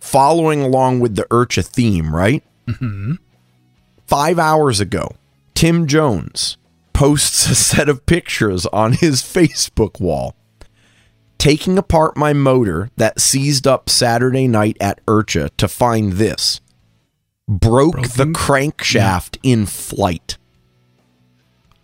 Following 0.00 0.62
along 0.62 1.00
with 1.00 1.14
the 1.14 1.24
IRCHA 1.24 1.66
theme, 1.66 2.14
right? 2.14 2.42
Mm-hmm. 2.66 3.14
Five 4.06 4.38
hours 4.38 4.80
ago, 4.80 5.12
Tim 5.54 5.86
Jones 5.86 6.56
posts 6.92 7.48
a 7.48 7.54
set 7.54 7.88
of 7.88 8.06
pictures 8.06 8.66
on 8.66 8.94
his 8.94 9.22
Facebook 9.22 10.00
wall. 10.00 10.34
Taking 11.38 11.78
apart 11.78 12.16
my 12.16 12.32
motor 12.32 12.90
that 12.96 13.20
seized 13.20 13.66
up 13.66 13.88
Saturday 13.88 14.48
night 14.48 14.76
at 14.80 15.04
IRCHA 15.06 15.50
to 15.56 15.68
find 15.68 16.14
this. 16.14 16.60
Broke 17.50 18.02
the 18.08 18.26
Broken? 18.26 18.32
crankshaft 18.32 19.38
in 19.42 19.66
flight. 19.66 20.36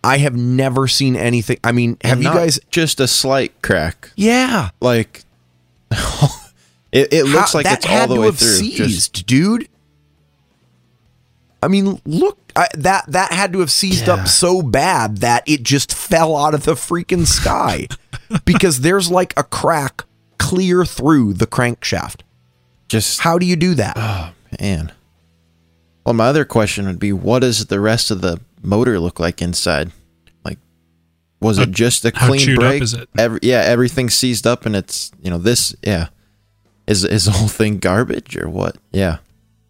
I 0.04 0.18
have 0.18 0.36
never 0.36 0.86
seen 0.86 1.16
anything. 1.16 1.58
I 1.64 1.72
mean, 1.72 1.96
have 2.02 2.18
And 2.18 2.22
you 2.24 2.32
guys? 2.32 2.60
just 2.70 3.00
a 3.00 3.08
slight 3.08 3.60
crack? 3.62 4.12
Yeah. 4.16 4.70
Like 4.80 5.24
it, 6.92 7.12
it 7.12 7.24
looks 7.24 7.52
How- 7.52 7.58
like 7.58 7.64
that 7.64 7.78
it's 7.78 7.86
all 7.86 7.92
had 7.92 8.08
the 8.10 8.14
to 8.14 8.20
way 8.20 8.26
have 8.26 8.38
through. 8.38 8.48
seized, 8.48 8.76
Just 9.14 9.26
dude. 9.26 9.68
I 11.62 11.68
mean, 11.68 12.00
look, 12.04 12.38
I, 12.54 12.68
that 12.74 13.06
that 13.08 13.32
had 13.32 13.52
to 13.54 13.60
have 13.60 13.70
seized 13.72 14.06
Yeah. 14.06 14.14
up 14.14 14.28
so 14.28 14.62
bad 14.62 15.18
that 15.18 15.42
it 15.48 15.62
just 15.64 15.92
fell 15.92 16.36
out 16.36 16.54
of 16.54 16.64
the 16.64 16.74
freaking 16.74 17.26
sky 17.26 17.88
because 18.44 18.82
there's 18.82 19.10
like 19.10 19.32
a 19.36 19.42
crack 19.42 20.04
clear 20.38 20.84
through 20.84 21.32
the 21.32 21.46
crankshaft. 21.46 22.20
just 22.88 23.20
How 23.20 23.38
do 23.38 23.46
you 23.46 23.56
do 23.56 23.74
that? 23.74 23.94
oh 23.96 24.30
man. 24.60 24.92
Well, 26.06 26.14
my 26.14 26.28
other 26.28 26.44
question 26.44 26.86
would 26.86 27.00
be, 27.00 27.12
what 27.12 27.40
does 27.40 27.66
the 27.66 27.80
rest 27.80 28.12
of 28.12 28.20
the 28.20 28.40
motor 28.62 29.00
look 29.00 29.18
like 29.18 29.42
inside? 29.42 29.90
Like, 30.44 30.58
was 31.40 31.58
it 31.58 31.72
just 31.72 32.04
a 32.04 32.12
clean 32.12 32.38
chewed 32.38 32.58
up 32.58 32.70
break? 32.70 32.82
is 32.84 32.94
it? 32.94 33.08
Every, 33.18 33.40
yeah, 33.42 33.62
everything 33.62 34.08
seized 34.08 34.46
up, 34.46 34.64
and 34.66 34.76
it's 34.76 35.10
you 35.20 35.30
know 35.30 35.38
this. 35.38 35.74
Yeah, 35.82 36.10
is 36.86 37.04
is 37.04 37.24
the 37.24 37.32
whole 37.32 37.48
thing 37.48 37.78
garbage 37.78 38.36
or 38.36 38.48
what? 38.48 38.76
Yeah, 38.92 39.18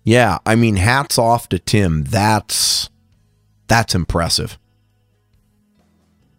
yeah, 0.04 0.36
I 0.44 0.56
mean, 0.56 0.76
hats 0.76 1.16
off 1.16 1.48
to 1.48 1.58
Tim. 1.58 2.04
That's 2.04 2.90
that's 3.66 3.94
impressive. 3.94 4.58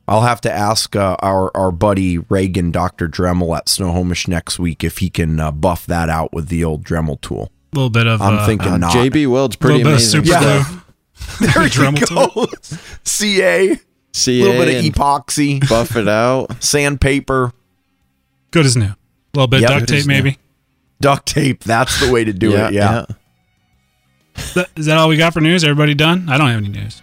I'll 0.07 0.21
have 0.21 0.41
to 0.41 0.51
ask 0.51 0.95
uh, 0.95 1.17
our 1.23 1.49
our 1.57 1.71
buddy 1.71 2.19
Reagan, 2.19 2.69
Doctor 2.69 3.07
Dremel 3.07 3.57
at 3.57 3.67
Snohomish 3.67 4.27
next 4.27 4.59
week 4.59 4.83
if 4.83 4.99
he 4.99 5.09
can 5.09 5.39
uh, 5.39 5.51
buff 5.51 5.87
that 5.87 6.07
out 6.07 6.33
with 6.33 6.49
the 6.49 6.63
old 6.63 6.83
Dremel 6.83 7.19
tool. 7.19 7.51
A 7.73 7.75
little 7.75 7.89
bit 7.89 8.07
of. 8.07 8.21
I'm 8.21 8.39
uh, 8.39 8.45
thinking 8.45 8.71
Uh, 8.73 8.77
not. 8.77 8.93
JB 8.93 9.27
Weld's 9.27 9.55
pretty 9.55 9.83
little 9.83 9.97
bit 9.97 10.03
of 10.07 10.13
amazing. 10.13 10.25
super 10.25 10.45
Yeah. 10.45 10.63
stuff. 10.63 10.85
glue. 11.37 11.47
There 11.47 11.63
Dremel 11.69 11.99
you 11.99 12.05
tool. 12.05 12.45
go. 12.45 12.47
CA, 13.03 13.71
a 13.71 14.43
little 14.43 14.65
bit 14.65 14.85
of 14.85 14.93
epoxy, 14.93 15.67
buff 15.69 15.95
it 15.95 16.07
out. 16.07 16.47
sandpaper, 16.63 17.51
Good 18.51 18.65
as 18.65 18.75
new. 18.77 18.85
A 18.85 18.95
little 19.33 19.47
bit 19.47 19.61
Yep. 19.61 19.69
duct 19.69 19.87
tape, 19.89 19.97
as 19.97 20.07
new. 20.07 20.13
maybe. 20.13 20.37
duct 21.01 21.25
tape. 21.27 21.63
That's 21.63 21.99
the 21.99 22.11
way 22.11 22.23
to 22.23 22.33
do 22.33 22.53
it. 22.55 22.73
Yeah, 22.73 23.05
That- 24.55 24.69
Is 24.75 24.85
that 24.85 24.97
all 24.97 25.09
we 25.09 25.17
got 25.17 25.33
for 25.33 25.41
news? 25.41 25.63
Everybody 25.63 25.93
done? 25.95 26.29
I 26.29 26.37
don't 26.37 26.47
have 26.47 26.57
any 26.59 26.69
news. 26.69 27.01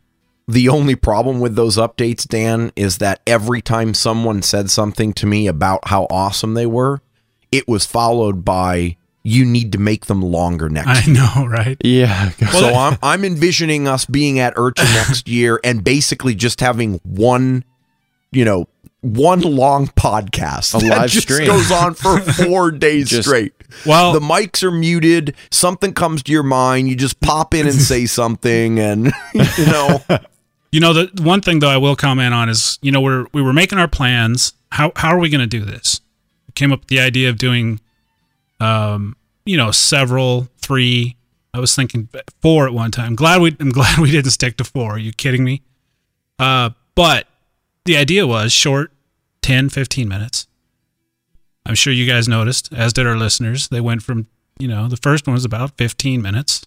The 0.51 0.67
only 0.69 0.95
problem 0.95 1.39
with 1.39 1.55
those 1.55 1.77
updates, 1.77 2.27
Dan, 2.27 2.71
is 2.75 2.97
that 2.97 3.21
every 3.25 3.61
time 3.61 3.93
someone 3.93 4.41
said 4.41 4.69
something 4.69 5.13
to 5.13 5.25
me 5.25 5.47
about 5.47 5.87
how 5.87 6.07
awesome 6.09 6.55
they 6.55 6.65
were, 6.65 7.01
it 7.51 7.67
was 7.67 7.85
followed 7.85 8.43
by 8.43 8.97
you 9.23 9.45
need 9.45 9.71
to 9.71 9.77
make 9.77 10.07
them 10.07 10.21
longer 10.21 10.67
next 10.67 10.87
I 10.89 11.01
year. 11.05 11.13
know, 11.15 11.45
right? 11.47 11.77
Yeah, 11.83 12.31
so 12.31 12.73
I'm 12.73 12.97
I'm 13.03 13.23
envisioning 13.23 13.87
us 13.87 14.05
being 14.05 14.39
at 14.39 14.55
IRCHA 14.55 14.83
next 15.07 15.27
year 15.29 15.59
and 15.63 15.83
basically 15.83 16.33
just 16.35 16.59
having 16.59 16.99
one, 17.03 17.63
you 18.31 18.43
know, 18.43 18.67
one 19.01 19.41
long 19.41 19.87
podcast. 19.87 20.75
A 20.75 20.79
that 20.85 20.97
live 20.97 21.09
just 21.11 21.29
stream. 21.31 21.47
goes 21.47 21.71
on 21.71 21.93
for 21.93 22.19
four 22.45 22.71
days 22.71 23.09
Just- 23.09 23.27
straight. 23.29 23.53
Well, 23.85 24.11
the 24.11 24.19
mics 24.19 24.63
are 24.63 24.71
muted. 24.71 25.33
Something 25.49 25.93
comes 25.93 26.23
to 26.23 26.31
your 26.33 26.43
mind, 26.43 26.89
you 26.89 26.95
just 26.97 27.21
pop 27.21 27.53
in 27.53 27.67
and 27.67 27.81
say 27.81 28.05
something, 28.05 28.79
and 28.79 29.13
you 29.33 29.65
know, 29.65 30.03
You 30.71 30.79
know, 30.79 30.93
the 30.93 31.21
one 31.21 31.41
thing 31.41 31.59
though 31.59 31.69
I 31.69 31.77
will 31.77 31.95
comment 31.95 32.33
on 32.33 32.49
is, 32.49 32.79
you 32.81 32.91
know, 32.91 33.01
we're 33.01 33.25
we 33.33 33.41
were 33.41 33.53
making 33.53 33.77
our 33.77 33.87
plans. 33.87 34.53
How 34.71 34.91
how 34.95 35.09
are 35.09 35.19
we 35.19 35.29
going 35.29 35.41
to 35.41 35.47
do 35.47 35.65
this? 35.65 35.99
We 36.47 36.53
came 36.53 36.71
up 36.71 36.81
with 36.81 36.87
the 36.87 36.99
idea 36.99 37.29
of 37.29 37.37
doing, 37.37 37.81
um, 38.59 39.15
you 39.45 39.57
know, 39.57 39.71
several, 39.71 40.47
three. 40.59 41.17
I 41.53 41.59
was 41.59 41.75
thinking 41.75 42.07
four 42.41 42.67
at 42.67 42.73
one 42.73 42.91
time. 42.91 43.15
Glad 43.15 43.41
we 43.41 43.55
I'm 43.59 43.71
glad 43.71 43.97
we 43.97 44.11
didn't 44.11 44.31
stick 44.31 44.55
to 44.57 44.63
four. 44.63 44.93
Are 44.93 44.99
you 44.99 45.11
kidding 45.11 45.43
me? 45.43 45.61
Uh, 46.39 46.69
but 46.95 47.27
the 47.85 47.97
idea 47.97 48.25
was 48.25 48.51
short, 48.51 48.91
10, 49.41 49.69
15 49.69 50.07
minutes. 50.07 50.47
I'm 51.65 51.75
sure 51.75 51.93
you 51.93 52.07
guys 52.07 52.27
noticed, 52.27 52.71
as 52.73 52.93
did 52.93 53.05
our 53.05 53.17
listeners. 53.17 53.67
They 53.67 53.81
went 53.81 54.03
from, 54.03 54.27
you 54.57 54.67
know, 54.67 54.87
the 54.87 54.97
first 54.97 55.27
one 55.27 55.33
was 55.33 55.45
about 55.45 55.77
15 55.77 56.21
minutes. 56.21 56.65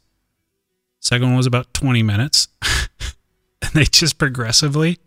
Second 1.01 1.29
one 1.29 1.37
was 1.37 1.47
about 1.47 1.73
20 1.75 2.03
minutes. 2.03 2.49
and 3.65 3.73
they 3.75 3.85
just 3.85 4.19
progressively 4.19 4.99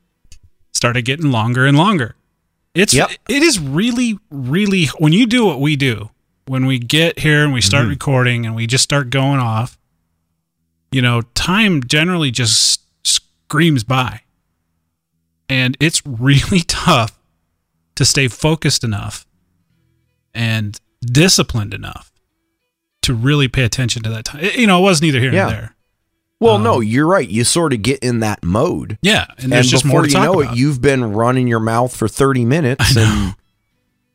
started 0.73 1.03
getting 1.05 1.31
longer 1.31 1.65
and 1.65 1.77
longer. 1.77 2.15
It's 2.73 2.93
Yep. 2.93 3.09
it 3.29 3.43
is 3.43 3.59
really 3.59 4.19
really 4.29 4.85
when 4.99 5.13
you 5.13 5.25
do 5.25 5.45
what 5.45 5.59
we 5.59 5.75
do, 5.75 6.09
when 6.47 6.65
we 6.65 6.77
get 6.79 7.19
here 7.19 7.43
and 7.43 7.53
we 7.53 7.61
start 7.61 7.83
mm-hmm. 7.83 7.91
recording 7.91 8.45
and 8.45 8.55
we 8.55 8.67
just 8.67 8.83
start 8.83 9.09
going 9.09 9.39
off, 9.39 9.77
you 10.91 11.01
know, 11.01 11.21
time 11.33 11.81
generally 11.83 12.31
just 12.31 12.81
screams 13.05 13.83
by. 13.83 14.21
And 15.49 15.75
it's 15.79 16.01
really 16.05 16.59
tough 16.61 17.17
to 17.95 18.05
stay 18.05 18.27
focused 18.27 18.83
enough 18.83 19.25
and 20.33 20.79
disciplined 21.01 21.73
enough 21.73 22.11
to 23.01 23.13
really 23.13 23.47
pay 23.47 23.63
attention 23.63 24.03
to 24.03 24.09
that 24.09 24.25
time. 24.25 24.43
It- 24.43 24.55
you 24.55 24.67
know, 24.67 24.79
it 24.79 24.83
was 24.83 25.01
neither 25.01 25.19
here 25.19 25.33
Yeah. 25.33 25.43
nor 25.43 25.51
there. 25.51 25.75
Well, 26.39 26.59
no, 26.59 26.79
you're 26.81 27.07
right. 27.07 27.27
You 27.27 27.43
sort 27.43 27.73
of 27.73 27.81
get 27.81 27.99
in 27.99 28.19
that 28.19 28.43
mode. 28.43 28.99
Yeah, 29.01 29.25
and 29.39 29.51
And, 29.51 29.65
just 29.65 29.83
before 29.83 30.05
you 30.05 30.13
know 30.13 30.41
about. 30.41 30.53
it, 30.53 30.59
you've 30.59 30.81
been 30.81 31.13
running 31.13 31.47
your 31.47 31.59
mouth 31.59 31.95
for 31.95 32.07
30 32.07 32.45
minutes. 32.45 32.95
And 32.97 33.35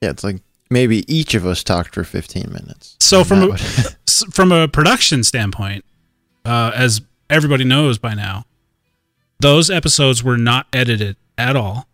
Yeah, 0.01 0.11
it's 0.11 0.23
like 0.23 0.41
maybe 0.71 1.05
each 1.13 1.35
of 1.35 1.45
us 1.47 1.65
talked 1.65 1.95
for 1.95 2.05
15 2.05 2.49
minutes. 2.53 2.97
So 3.01 3.25
from 3.25 3.51
a, 3.53 3.57
from 4.31 4.53
a 4.53 4.69
production 4.69 5.25
standpoint, 5.25 5.85
uh, 6.45 6.71
as 6.75 7.01
everybody 7.29 7.65
knows 7.65 7.99
by 7.99 8.15
now, 8.15 8.45
those 9.41 9.69
episodes 9.71 10.23
were 10.23 10.39
not 10.39 10.67
edited 10.73 11.17
at 11.37 11.57
all, 11.57 11.89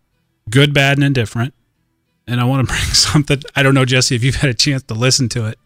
good, 0.49 0.73
bad, 0.73 0.97
and 0.97 1.03
indifferent. 1.03 1.55
And 2.27 2.39
I 2.39 2.43
want 2.43 2.67
to 2.67 2.71
bring 2.71 2.83
something. 2.93 3.41
I 3.55 3.63
don't 3.63 3.73
know, 3.73 3.85
Jesse, 3.85 4.15
if 4.15 4.23
you've 4.23 4.35
had 4.35 4.51
a 4.51 4.53
chance 4.53 4.83
to 4.83 4.93
listen 4.93 5.29
to 5.29 5.47
it. 5.47 5.57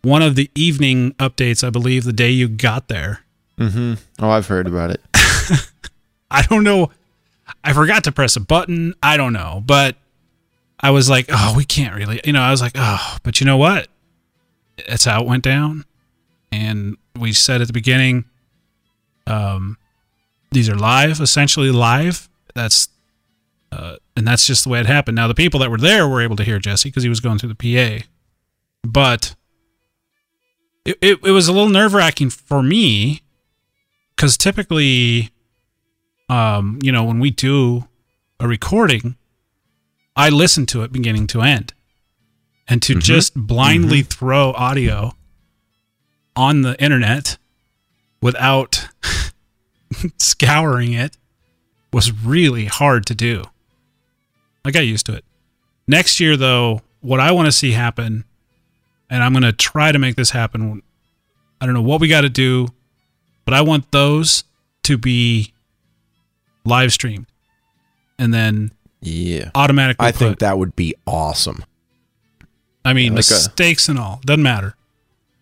One 0.00 0.22
of 0.22 0.34
the 0.36 0.50
evening 0.54 1.12
updates, 1.14 1.62
I 1.66 1.70
believe, 1.70 2.04
the 2.04 2.12
day 2.12 2.30
you 2.30 2.48
got 2.48 2.88
there. 2.88 3.20
Mhm. 3.58 3.98
Oh, 4.20 4.30
I've 4.30 4.46
heard 4.46 4.66
about 4.66 4.90
it. 4.90 5.00
I 6.30 6.42
don't 6.42 6.64
know. 6.64 6.90
I 7.62 7.72
forgot 7.72 8.04
to 8.04 8.12
press 8.12 8.36
a 8.36 8.40
button. 8.40 8.94
I 9.02 9.16
don't 9.16 9.32
know, 9.32 9.62
but 9.64 9.96
I 10.80 10.90
was 10.90 11.08
like, 11.08 11.26
oh, 11.28 11.54
we 11.56 11.64
can't 11.64 11.94
really. 11.94 12.20
You 12.24 12.32
know, 12.32 12.40
I 12.42 12.50
was 12.50 12.60
like, 12.60 12.72
oh, 12.74 13.16
but 13.22 13.40
you 13.40 13.46
know 13.46 13.56
what? 13.56 13.88
That's 14.88 15.04
how 15.04 15.22
it 15.22 15.26
went 15.26 15.44
down. 15.44 15.84
And 16.50 16.96
we 17.18 17.32
said 17.32 17.60
at 17.60 17.66
the 17.68 17.72
beginning, 17.72 18.24
um, 19.26 19.76
these 20.50 20.68
are 20.68 20.74
live, 20.76 21.20
essentially 21.20 21.70
live. 21.70 22.28
That's, 22.54 22.88
uh, 23.72 23.96
and 24.16 24.26
that's 24.26 24.46
just 24.46 24.64
the 24.64 24.70
way 24.70 24.80
it 24.80 24.86
happened. 24.86 25.16
Now 25.16 25.28
the 25.28 25.34
people 25.34 25.60
that 25.60 25.70
were 25.70 25.78
there 25.78 26.08
were 26.08 26.20
able 26.22 26.36
to 26.36 26.44
hear 26.44 26.58
Jesse 26.58 26.88
because 26.88 27.02
he 27.02 27.08
was 27.08 27.20
going 27.20 27.38
through 27.38 27.52
the 27.54 28.00
PA, 28.00 28.04
but 28.84 29.34
it 30.84 30.96
it, 31.00 31.18
it 31.24 31.30
was 31.30 31.48
a 31.48 31.52
little 31.52 31.68
nerve 31.70 31.94
wracking 31.94 32.30
for 32.30 32.62
me 32.62 33.22
because 34.16 34.36
typically 34.36 35.30
um, 36.28 36.78
you 36.82 36.92
know, 36.92 37.04
when 37.04 37.18
we 37.18 37.30
do 37.30 37.88
a 38.40 38.48
recording, 38.48 39.16
I 40.16 40.28
listen 40.28 40.66
to 40.66 40.82
it 40.82 40.92
beginning 40.92 41.26
to 41.28 41.42
end. 41.42 41.72
And 42.66 42.80
to 42.82 42.94
just 42.94 43.34
blindly 43.34 44.02
throw 44.02 44.52
audio 44.52 45.12
on 46.34 46.62
the 46.62 46.82
internet 46.82 47.36
without 48.22 48.88
scouring 50.16 50.94
it 50.94 51.18
was 51.92 52.10
really 52.10 52.64
hard 52.64 53.04
to 53.06 53.14
do. 53.14 53.44
I 54.64 54.70
got 54.70 54.86
used 54.86 55.04
to 55.06 55.14
it. 55.14 55.26
Next 55.86 56.20
year, 56.20 56.38
though, 56.38 56.80
what 57.02 57.20
I 57.20 57.32
want 57.32 57.46
to 57.46 57.52
see 57.52 57.72
happen, 57.72 58.24
and 59.10 59.22
I'm 59.22 59.32
going 59.32 59.42
to 59.42 59.52
try 59.52 59.92
to 59.92 59.98
make 59.98 60.16
this 60.16 60.30
happen. 60.30 60.82
I 61.60 61.66
don't 61.66 61.74
know 61.74 61.82
what 61.82 62.00
we 62.00 62.08
got 62.08 62.22
to 62.22 62.30
do, 62.30 62.68
but 63.44 63.54
I 63.54 63.60
want 63.62 63.90
those 63.92 64.44
to 64.84 64.96
be 64.98 65.52
live 66.64 66.92
streamed 66.92 67.26
and 68.18 68.32
then 68.32 68.70
Yeah. 69.02 69.50
automatically 69.54 70.06
I 70.06 70.12
think 70.12 70.38
that 70.38 70.58
would 70.58 70.74
be 70.76 70.94
awesome. 71.06 71.64
I 72.84 72.92
mean 72.92 73.14
like 73.14 73.24
a- 73.30 73.34
mistakes 73.34 73.88
and 73.88 73.98
all 73.98 74.20
doesn't 74.24 74.42
matter. 74.42 74.76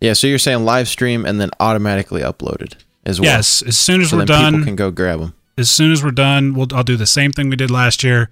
Yeah, 0.00 0.14
so 0.14 0.26
you're 0.26 0.38
saying 0.38 0.64
live 0.64 0.88
stream 0.88 1.24
and 1.24 1.40
then 1.40 1.50
automatically 1.61 2.22
uploaded 2.22 2.74
as 3.07 3.20
well. 3.20 3.30
Yes, 3.30 3.62
as 3.62 3.76
soon 3.78 4.00
as 4.00 4.11
So 4.11 4.16
we're 4.16 4.24
done, 4.24 4.53
people 4.55 4.64
can 4.66 4.76
go 4.76 4.90
grab 4.90 5.20
them. 5.20 5.34
as 5.57 5.70
soon 5.70 5.92
as 5.92 6.03
we're 6.03 6.11
done, 6.11 6.55
we'll 6.55 6.66
I'll 6.74 6.82
do 6.82 6.96
the 6.96 7.07
same 7.07 7.30
thing 7.32 7.48
we 7.50 7.57
did 7.57 7.70
last 7.70 8.03
year. 8.03 8.30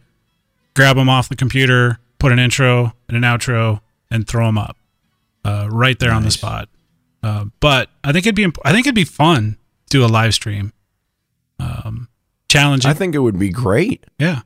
Grab 0.75 0.97
them 0.97 1.09
off 1.09 1.29
the 1.29 1.37
computer, 1.37 1.99
put 2.19 2.33
an 2.33 2.39
intro 2.39 2.93
and 3.09 3.17
an 3.17 3.23
outro, 3.23 3.81
and 4.11 4.27
throw 4.27 4.47
them 4.47 4.59
up 4.59 4.77
uh, 5.45 5.69
right 5.71 5.99
there 5.99 6.13
on 6.13 6.23
the 6.25 6.31
spot. 6.31 6.69
Uh, 7.23 7.47
but 7.61 7.89
I 8.03 8.13
think 8.13 8.27
it'd 8.27 8.35
be 8.35 8.45
imp- 8.45 8.59
I 8.65 8.73
think 8.73 8.87
it'd 8.87 8.95
be 8.95 9.05
fun 9.05 9.57
do 9.91 10.05
a 10.05 10.09
live 10.09 10.33
stream. 10.33 10.73
Um, 11.59 12.09
challenging. 12.49 12.91
I 12.91 12.95
think 12.95 13.15
it 13.15 13.19
would 13.19 13.39
be 13.39 13.51
great. 13.51 14.05
yeah. 14.19 14.41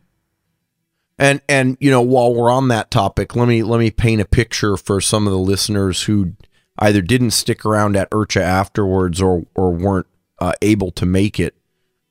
And 1.17 1.41
and 1.49 1.77
you 1.79 1.93
know, 1.93 2.03
while 2.03 2.35
we're 2.35 2.51
on 2.51 2.69
that 2.69 2.91
topic, 2.91 3.37
let 3.37 3.47
me 3.47 3.63
let 3.63 3.79
me 3.79 3.93
paint 3.93 4.21
a 4.21 4.25
picture 4.25 4.77
for 4.77 5.01
some 5.01 5.29
of 5.29 5.33
the 5.33 5.39
listeners 5.39 6.03
who 6.03 6.33
either 6.81 7.01
didn't 7.01 7.31
stick 7.31 7.65
around 7.65 7.97
at 7.97 8.11
IRCHA 8.11 8.41
afterwards 8.41 9.23
or 9.23 9.45
or 9.55 9.73
weren't 9.73 10.09
uh, 10.41 10.55
able 10.61 10.91
to 10.91 11.07
make 11.07 11.39
it. 11.39 11.55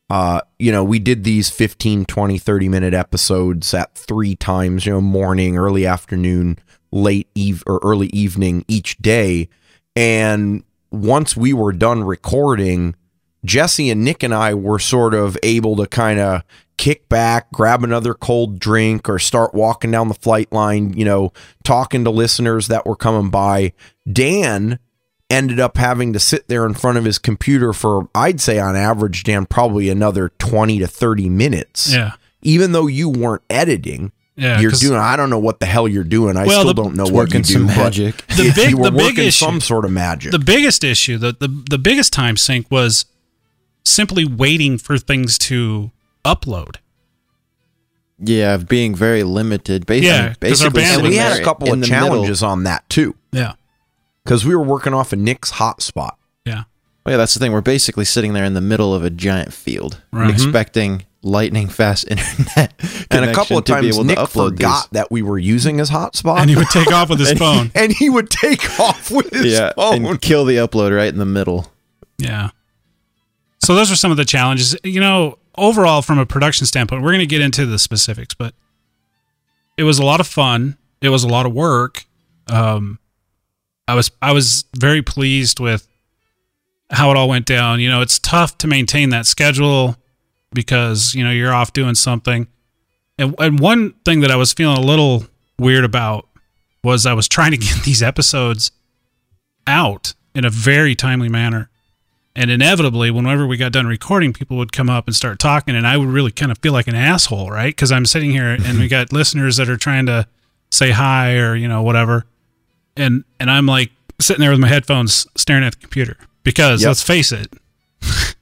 Uh, 0.10 0.40
you 0.58 0.72
know, 0.72 0.84
we 0.84 1.00
did 1.00 1.24
these 1.24 1.50
15, 1.50 2.06
20, 2.06 2.38
30 2.38 2.70
minute 2.70 2.94
episodes 2.94 3.74
at 3.74 3.96
three 3.96 4.36
times, 4.36 4.86
you 4.86 4.94
know, 4.94 5.02
morning, 5.02 5.58
early 5.58 5.86
afternoon, 5.86 6.58
late 6.92 7.28
eve 7.36 7.62
or 7.68 7.82
early 7.84 8.08
evening 8.08 8.64
each 8.70 8.98
day. 9.00 9.50
And 9.96 10.64
once 10.92 11.36
we 11.36 11.52
were 11.52 11.74
done 11.74 12.04
recording, 12.04 12.96
Jesse 13.46 13.90
and 13.90 14.04
Nick 14.04 14.24
and 14.24 14.34
I 14.34 14.54
were 14.54 14.80
sort 14.80 15.14
of 15.14 15.38
able 15.44 15.76
to 15.78 15.88
kind 15.88 16.20
of 16.20 16.44
kick 16.78 17.08
back, 17.10 17.52
grab 17.52 17.84
another 17.84 18.14
cold 18.14 18.58
drink, 18.60 19.08
or 19.10 19.20
start 19.20 19.54
walking 19.54 19.92
down 19.92 20.08
the 20.08 20.14
flight 20.14 20.52
line, 20.52 20.94
you 20.94 21.06
know, 21.06 21.32
talking 21.64 22.04
to 22.04 22.10
listeners 22.10 22.68
that 22.68 22.86
were 22.86 22.96
coming 22.96 23.30
by. 23.30 23.74
Dan 24.12 24.80
ended 25.30 25.60
up 25.60 25.78
having 25.78 26.14
to 26.14 26.20
sit 26.20 26.48
there 26.48 26.66
in 26.66 26.74
front 26.74 26.98
of 26.98 27.06
his 27.06 27.18
computer 27.20 27.74
for, 27.74 28.08
I'd 28.14 28.40
say 28.42 28.60
on 28.60 28.76
average, 28.76 29.24
Dan, 29.24 29.46
probably 29.46 29.90
another 29.90 30.30
20 30.40 30.80
to 30.80 30.88
30 30.88 31.30
minutes. 31.30 31.92
Yeah. 31.94 32.14
Even 32.42 32.72
though 32.72 32.88
you 32.88 33.10
weren't 33.10 33.42
editing, 33.50 34.12
Yeah. 34.36 34.60
you're 34.60 34.72
doing, 34.72 34.98
I 35.00 35.16
don't 35.16 35.30
know 35.30 35.40
what 35.40 35.60
the 35.60 35.66
hell 35.66 35.88
you're 35.88 36.04
doing. 36.04 36.38
I 36.38 36.46
Well, 36.46 36.62
still 36.62 36.74
the- 36.74 36.84
don't 36.84 36.96
know 36.96 37.04
what 37.04 37.10
you 37.12 37.16
working 37.16 37.42
do. 37.44 37.54
some 37.54 37.68
but 37.68 37.78
magic. 37.78 38.28
The 38.36 38.52
big- 38.56 38.70
you 38.72 38.78
were 38.78 38.86
the 38.86 38.92
big 38.92 39.02
working 39.02 39.26
issue- 39.26 39.46
some 39.46 39.62
sort 39.62 39.86
of 39.86 39.92
magic. 39.92 40.32
the 40.32 40.40
biggest 40.40 40.84
issue, 40.84 41.18
the, 41.18 41.36
the 41.40 41.48
the 41.70 41.78
biggest 41.78 42.14
time 42.14 42.36
sink 42.38 42.70
was 42.70 43.06
simply 43.86 44.26
waiting 44.26 44.78
for 44.78 44.98
things 44.98 45.38
to 45.40 45.92
upload. 46.26 46.76
Yeah, 48.20 48.54
of 48.56 48.68
being 48.68 48.96
very 48.96 49.24
limited. 49.24 49.86
Basically, 49.86 50.08
Yeah, 50.08 50.34
'cause 50.40 50.64
our 50.64 50.70
basically 50.70 50.82
band 50.82 51.02
and 51.02 51.10
we 51.10 51.16
had 51.18 51.40
a 51.40 51.44
couple 51.44 51.68
of 51.68 51.72
the 51.72 51.78
middle. 51.88 51.90
challenges 52.08 52.44
on 52.44 52.64
that 52.64 52.88
too. 52.90 53.16
Yeah. 53.32 53.54
because 54.24 54.46
we 54.46 54.56
were 54.56 54.64
working 54.64 54.94
off 54.94 55.12
a 55.12 55.18
Nick's 55.18 55.52
hotspot. 55.54 56.12
Yeah. 56.46 56.64
Well, 57.06 57.12
yeah, 57.14 57.18
that's 57.18 57.34
the 57.34 57.42
thing. 57.42 57.52
We're 57.52 57.60
basically 57.60 58.06
sitting 58.06 58.32
there 58.32 58.46
in 58.46 58.54
the 58.54 58.62
middle 58.62 58.96
of 58.96 59.04
a 59.04 59.10
giant 59.10 59.52
field, 59.52 60.00
Right. 60.14 60.28
Mm-hmm. 60.28 60.34
expecting 60.34 61.04
lightning 61.22 61.68
fast 61.68 62.06
internet. 62.10 62.74
And 63.12 63.26
a 63.26 63.34
couple 63.34 63.58
of 63.58 63.66
connection 63.66 63.76
to 63.76 63.82
be 63.82 63.92
times 63.92 64.08
Nick 64.08 64.18
upload 64.18 64.50
forgot 64.52 64.88
that 64.94 65.12
we 65.12 65.22
were 65.24 65.38
using 65.38 65.78
his 65.80 65.90
hotspot, 65.90 66.40
And 66.40 66.50
he 66.50 66.56
would 66.56 66.70
take 66.70 66.90
off 66.94 67.10
with 67.10 67.20
his 67.20 67.34
phone. 67.38 67.72
and 67.76 67.92
he 67.92 68.10
would 68.10 68.30
take 68.30 68.80
off 68.80 69.12
with 69.12 69.30
his 69.32 69.44
these. 69.44 69.54
Yeah, 69.56 69.74
phone. 69.76 70.06
and 70.06 70.22
kill 70.22 70.46
the 70.46 70.56
upload 70.56 70.96
right 70.96 71.10
in 71.12 71.20
the 71.20 71.26
middle. 71.26 71.70
Yeah. 72.18 72.52
So 73.64 73.76
those 73.76 73.90
are 73.90 73.96
some 73.96 74.12
of 74.12 74.18
the 74.18 74.26
challenges. 74.26 74.76
You 74.84 75.00
know, 75.00 75.40
overall, 75.58 76.02
from 76.02 76.20
a 76.20 76.26
production 76.26 76.66
standpoint, 76.68 77.02
we're 77.02 77.12
going 77.12 77.20
to 77.20 77.26
get 77.26 77.42
into 77.42 77.66
the 77.66 77.80
specifics, 77.80 78.34
but 78.34 78.54
it 79.78 79.84
was 79.84 80.00
a 80.00 80.06
lot 80.06 80.20
of 80.20 80.28
fun. 80.28 80.78
It 81.02 81.10
was 81.10 81.24
a 81.24 81.30
lot 81.30 81.46
of 81.46 81.54
work. 81.54 82.06
Um, 82.48 83.00
I 83.88 83.96
was 83.96 84.12
I 84.22 84.34
was 84.34 84.66
very 84.78 85.02
pleased 85.02 85.62
with 85.62 85.88
how 86.92 87.12
it 87.12 87.18
all 87.18 87.30
went 87.30 87.46
down. 87.46 87.80
You 87.80 87.90
know, 87.90 88.02
it's 88.02 88.20
tough 88.20 88.58
to 88.60 88.68
maintain 88.68 89.10
that 89.10 89.26
schedule 89.26 89.96
because 90.54 91.16
you 91.16 91.24
know 91.24 91.32
you're 91.32 91.54
off 91.54 91.72
doing 91.72 91.96
something. 91.96 92.48
And 93.18 93.34
and 93.40 93.60
one 93.60 93.94
thing 94.04 94.20
that 94.22 94.32
I 94.32 94.36
was 94.36 94.52
feeling 94.52 94.78
a 94.78 94.82
little 94.82 95.26
weird 95.58 95.86
about 95.86 96.28
was 96.84 97.06
I 97.06 97.14
was 97.14 97.30
trying 97.30 97.52
to 97.52 97.58
get 97.58 97.82
these 97.86 98.04
episodes 98.04 98.72
out 99.68 100.16
in 100.36 100.44
a 100.44 100.50
very 100.50 100.96
timely 100.96 101.30
manner 101.30 101.70
And 102.36 102.50
inevitably, 102.50 103.12
whenever 103.12 103.46
we 103.46 103.58
got 103.58 103.72
done 103.72 103.86
recording, 103.86 104.34
people 104.34 104.58
would 104.58 104.72
come 104.72 104.90
up 104.90 105.06
and 105.06 105.16
start 105.16 105.38
talking, 105.38 105.76
and 105.76 105.86
I 105.86 105.98
would 105.98 106.08
really 106.08 106.32
kind 106.32 106.52
of 106.52 106.58
feel 106.58 106.74
like 106.74 106.88
an 106.88 106.96
asshole, 106.96 107.52
right? 107.52 107.76
Because 107.76 107.92
I'm 107.92 108.06
sitting 108.08 108.32
here 108.32 108.48
and 108.50 108.80
we 108.80 108.88
got 108.98 109.14
listeners 109.14 109.58
that 109.58 109.70
are 109.70 109.78
trying 109.78 110.08
to 110.08 110.28
say 110.72 110.90
hi 110.92 111.36
or 111.38 111.56
you 111.56 111.68
know 111.68 111.84
whatever, 111.84 112.26
and 112.98 113.24
and 113.40 113.52
I'm 113.52 113.68
like 113.68 113.92
sitting 114.20 114.42
there 114.42 114.50
with 114.52 114.60
my 114.60 114.68
headphones 114.68 115.28
staring 115.36 115.64
at 115.64 115.74
the 115.74 115.80
computer 115.80 116.18
because 116.44 116.82
Yep. 116.82 116.88
let's 116.88 117.04
face 117.04 117.32
it, 117.32 117.54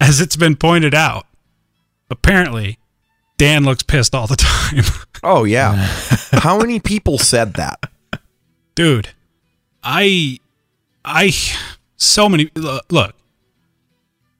as 0.00 0.20
it's 0.20 0.36
been 0.36 0.56
pointed 0.56 0.94
out, 0.94 1.26
apparently 2.10 2.78
Dan 3.36 3.64
looks 3.64 3.82
pissed 3.82 4.14
all 4.14 4.26
the 4.26 4.36
time. 4.36 4.84
Oh 5.24 5.44
yeah. 5.44 5.76
How 6.32 6.58
many 6.58 6.80
people 6.80 7.16
said 7.16 7.54
that? 7.54 7.78
dude 8.74 9.10
i 9.84 10.36
i 11.04 11.30
so 12.02 12.28
many 12.28 12.50
look, 12.54 13.14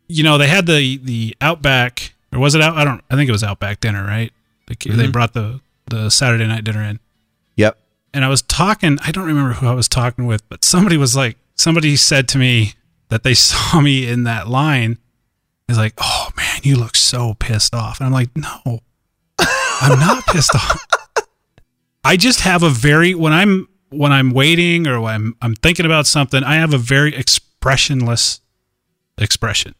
you 0.09 0.23
know 0.23 0.39
they 0.39 0.49
had 0.49 0.67
the 0.67 0.99
the 0.99 1.37
outback 1.41 2.15
or 2.33 2.39
was 2.39 2.55
it 2.55 2.61
out 2.61 2.77
i 2.77 2.85
don't 2.85 3.03
i 3.11 3.17
think 3.17 3.29
it 3.29 3.33
was 3.33 3.45
outback 3.45 3.81
dinner 3.81 4.05
right? 4.05 4.33
They, 4.69 4.75
they 4.75 5.03
mm-hmm. 5.05 5.11
brought 5.11 5.33
the 5.33 5.61
the 5.87 6.11
saturday 6.11 6.47
night 6.47 6.65
dinner 6.65 6.83
in. 6.83 7.01
Yep. 7.57 7.79
and 8.15 8.25
i 8.25 8.29
was 8.29 8.43
talking 8.43 8.99
i 9.05 9.11
don't 9.11 9.27
remember 9.27 9.55
who 9.55 9.67
i 9.67 9.75
was 9.75 9.89
talking 9.89 10.27
with 10.27 10.49
but 10.49 10.65
somebody 10.65 10.97
was 10.97 11.15
like 11.17 11.37
somebody 11.55 11.97
said 11.97 12.29
to 12.29 12.39
me 12.39 12.75
that 13.09 13.23
they 13.23 13.35
saw 13.35 13.81
me 13.81 14.09
in 14.09 14.25
that 14.25 14.49
line. 14.49 14.99
Is 15.69 15.79
like 15.79 15.95
oh 15.99 16.29
man 16.37 16.61
you 16.63 16.77
look 16.77 16.97
so 16.97 17.35
pissed 17.35 17.75
off. 17.75 18.01
And 18.01 18.07
i'm 18.07 18.13
like 18.13 18.31
no 18.37 18.81
i'm 19.39 19.99
not 19.99 20.27
pissed 20.27 20.55
off. 20.55 20.87
I 22.05 22.17
just 22.17 22.41
have 22.41 22.63
a 22.63 22.69
very 22.69 23.15
when 23.15 23.33
I'm 23.33 23.69
when 23.91 24.13
I'm 24.13 24.31
waiting 24.33 24.87
or 24.87 25.01
when 25.01 25.15
I'm 25.15 25.37
I'm 25.41 25.55
thinking 25.55 25.87
about 25.87 26.07
something, 26.07 26.43
I 26.43 26.57
have 26.57 26.75
a 26.75 26.79
very 26.79 27.15
expressionless 27.63 28.41
expression. 29.19 29.75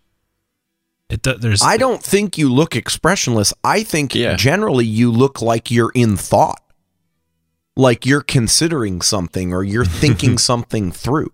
It 1.09 1.23
do- 1.23 1.37
there's 1.37 1.63
I 1.63 1.77
don't 1.77 2.03
think 2.03 2.39
you 2.39 2.51
look 2.53 2.77
expressionless. 2.77 3.53
I 3.65 3.83
think 3.83 4.15
Yeah. 4.15 4.37
generally 4.37 4.87
you 4.87 5.11
look 5.11 5.43
like 5.43 5.71
you're 5.71 5.91
in 5.95 6.17
thought. 6.17 6.61
Like 7.77 8.07
you're 8.07 8.23
considering 8.23 9.01
something 9.03 9.53
or 9.53 9.65
you're 9.65 9.85
thinking 10.03 10.39
something 10.39 10.93
through. 10.93 11.33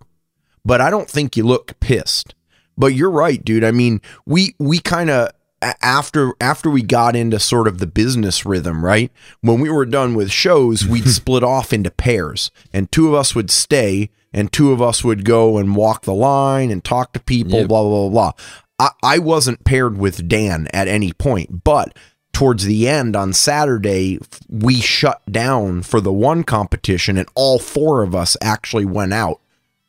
But 0.65 0.81
I 0.81 0.91
don't 0.91 1.09
think 1.11 1.37
you 1.37 1.45
look 1.45 1.79
pissed. 1.81 2.35
But 2.77 2.95
you're 2.95 3.11
right, 3.11 3.45
dude. 3.45 3.65
I 3.65 3.71
mean, 3.73 4.01
we 4.25 4.55
we 4.59 4.79
kind 4.79 5.11
of 5.11 5.31
after 5.63 6.33
after 6.41 6.71
we 6.71 6.83
got 6.83 7.17
into 7.17 7.39
sort 7.41 7.67
of 7.69 7.79
the 7.79 7.87
business 7.87 8.47
rhythm, 8.47 8.85
right? 8.85 9.11
When 9.41 9.61
we 9.61 9.71
were 9.71 9.87
done 9.87 10.15
with 10.15 10.31
shows, 10.31 10.87
we'd 10.87 11.09
split 11.09 11.43
off 11.43 11.73
into 11.73 11.91
pairs, 11.91 12.51
and 12.73 12.91
two 12.93 13.09
of 13.09 13.15
us 13.15 13.35
would 13.35 13.51
stay, 13.51 14.11
and 14.33 14.53
two 14.53 14.73
of 14.73 14.81
us 14.83 15.03
would 15.05 15.25
go 15.25 15.59
and 15.59 15.75
walk 15.77 16.03
the 16.03 16.15
line 16.15 16.71
and 16.71 16.85
talk 16.85 17.13
to 17.13 17.21
people, 17.21 17.61
Yep. 17.61 17.69
blah 17.69 17.83
blah 17.83 18.09
blah 18.09 18.33
blah. 18.33 18.33
I, 18.79 18.91
I 19.17 19.19
wasn't 19.19 19.65
paired 19.65 19.99
with 19.99 20.29
Dan 20.29 20.69
at 20.73 20.87
any 20.89 21.13
point, 21.13 21.65
but 21.65 21.97
towards 22.33 22.65
the 22.65 22.87
end 22.89 23.17
on 23.17 23.33
Saturday, 23.33 24.21
we 24.49 24.81
shut 24.81 25.21
down 25.31 25.83
for 25.83 26.01
the 26.01 26.13
one 26.13 26.45
competition, 26.45 27.19
and 27.19 27.29
all 27.35 27.59
four 27.59 28.03
of 28.05 28.15
us 28.15 28.37
actually 28.41 28.85
went 28.85 29.13
out 29.13 29.41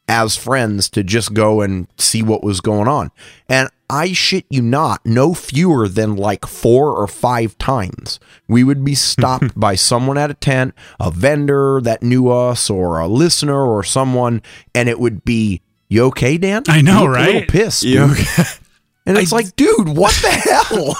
as 0.09 0.35
friends 0.35 0.89
to 0.89 1.03
just 1.03 1.33
go 1.33 1.61
and 1.61 1.87
see 1.97 2.21
what 2.21 2.43
was 2.43 2.59
going 2.59 2.87
on. 2.87 3.11
And 3.47 3.69
I 3.89 4.11
shit 4.13 4.45
you 4.49 4.61
not, 4.61 5.05
no 5.05 5.33
fewer 5.33 5.87
than 5.87 6.15
like 6.15 6.45
four 6.45 6.91
or 6.91 7.07
five 7.07 7.57
times 7.59 8.19
we 8.47 8.63
would 8.63 8.83
be 8.83 8.95
stopped 8.95 9.57
by 9.59 9.75
someone 9.75 10.17
at 10.17 10.29
a 10.31 10.33
tent, 10.33 10.73
a 10.99 11.11
vendor 11.11 11.79
that 11.81 12.03
knew 12.03 12.29
us, 12.29 12.69
or 12.69 12.99
a 12.99 13.07
listener 13.07 13.65
or 13.65 13.83
someone, 13.83 14.41
and 14.75 14.89
it 14.89 14.99
would 14.99 15.23
be, 15.23 15.61
"You 15.87 16.05
okay, 16.05 16.37
Dan?" 16.37 16.63
I 16.67 16.81
know, 16.81 17.05
look 17.05 17.17
A 17.17 17.19
little 17.21 17.33
right? 17.41 17.47
pissed, 17.47 17.83
You 17.83 18.07
dude. 18.15 18.27
And 19.05 19.17
it's 19.17 19.31
I- 19.33 19.37
like, 19.37 19.55
dude, 19.55 19.87
what 19.89 20.13
the 20.21 20.29
hell? 20.29 20.97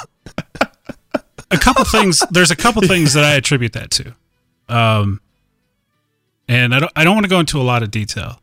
a 1.51 1.57
couple 1.57 1.83
things 1.85 2.23
there's 2.31 2.51
a 2.51 2.55
couple 2.55 2.81
things 2.83 3.13
that 3.13 3.23
I 3.23 3.33
attribute 3.35 3.73
that 3.73 3.91
to. 3.91 4.15
Um 4.67 5.19
and 6.47 6.73
I 6.73 6.79
don't 6.79 6.91
I 6.95 7.03
don't 7.03 7.15
want 7.15 7.25
to 7.25 7.29
go 7.29 7.39
into 7.39 7.59
a 7.59 7.63
lot 7.63 7.83
of 7.83 7.91
detail. 7.91 8.41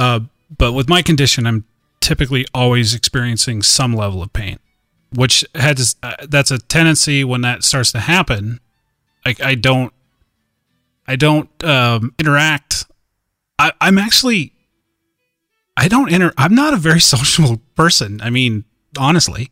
Uh 0.00 0.20
but 0.56 0.72
with 0.72 0.88
my 0.88 1.02
condition 1.02 1.46
I'm 1.46 1.64
typically 2.00 2.46
always 2.52 2.94
experiencing 2.94 3.62
some 3.62 3.92
level 3.94 4.22
of 4.22 4.32
pain, 4.32 4.58
which 5.14 5.44
has 5.54 5.96
uh, 6.02 6.14
that's 6.28 6.50
a 6.50 6.58
tendency 6.58 7.22
when 7.24 7.42
that 7.42 7.62
starts 7.62 7.92
to 7.92 8.00
happen. 8.00 8.58
Like 9.24 9.40
I 9.40 9.54
don't 9.54 9.92
I 11.06 11.16
don't 11.16 11.48
um 11.62 12.14
interact 12.18 12.86
I 13.58 13.72
I'm 13.80 13.98
actually 13.98 14.52
I 15.76 15.88
don't 15.88 16.12
inter 16.12 16.32
I'm 16.36 16.54
not 16.54 16.74
a 16.74 16.78
very 16.78 17.00
social 17.14 17.60
person. 17.76 18.20
I 18.22 18.30
mean, 18.30 18.64
honestly. 18.98 19.50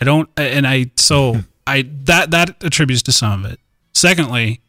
I 0.00 0.04
don't, 0.04 0.28
and 0.38 0.66
I 0.66 0.90
so 0.96 1.40
I 1.66 1.82
that 2.04 2.30
that 2.30 2.64
attributes 2.64 3.02
to 3.02 3.12
some 3.12 3.44
of 3.44 3.52
it. 3.52 3.60
Secondly, 3.92 4.60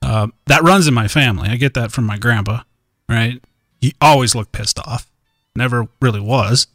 uh, 0.00 0.28
that 0.46 0.62
runs 0.62 0.86
in 0.86 0.94
my 0.94 1.08
family. 1.08 1.48
I 1.48 1.56
get 1.56 1.74
that 1.74 1.90
from 1.92 2.04
my 2.06 2.16
grandpa. 2.18 2.62
Right, 3.08 3.42
he 3.80 3.94
always 4.00 4.34
looked 4.34 4.52
pissed 4.52 4.78
off. 4.78 5.10
Never 5.56 5.88
really 6.00 6.20
was, 6.20 6.66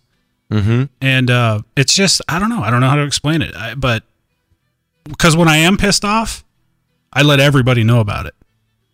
Mm-hmm. 0.51 0.83
and 1.01 1.31
uh, 1.31 1.61
it's 1.75 1.93
just 1.95 2.21
I 2.29 2.37
don't 2.39 2.49
know. 2.49 2.61
I 2.61 2.69
don't 2.69 2.79
know 2.81 2.89
how 2.89 2.95
to 2.97 3.03
explain 3.03 3.41
it. 3.41 3.55
I, 3.55 3.73
but 3.75 4.03
because 5.05 5.35
when 5.35 5.47
I 5.47 5.57
am 5.57 5.75
pissed 5.77 6.05
off, 6.05 6.43
I 7.11 7.21
let 7.23 7.39
everybody 7.39 7.83
know 7.83 7.99
about 7.99 8.25
it. 8.27 8.35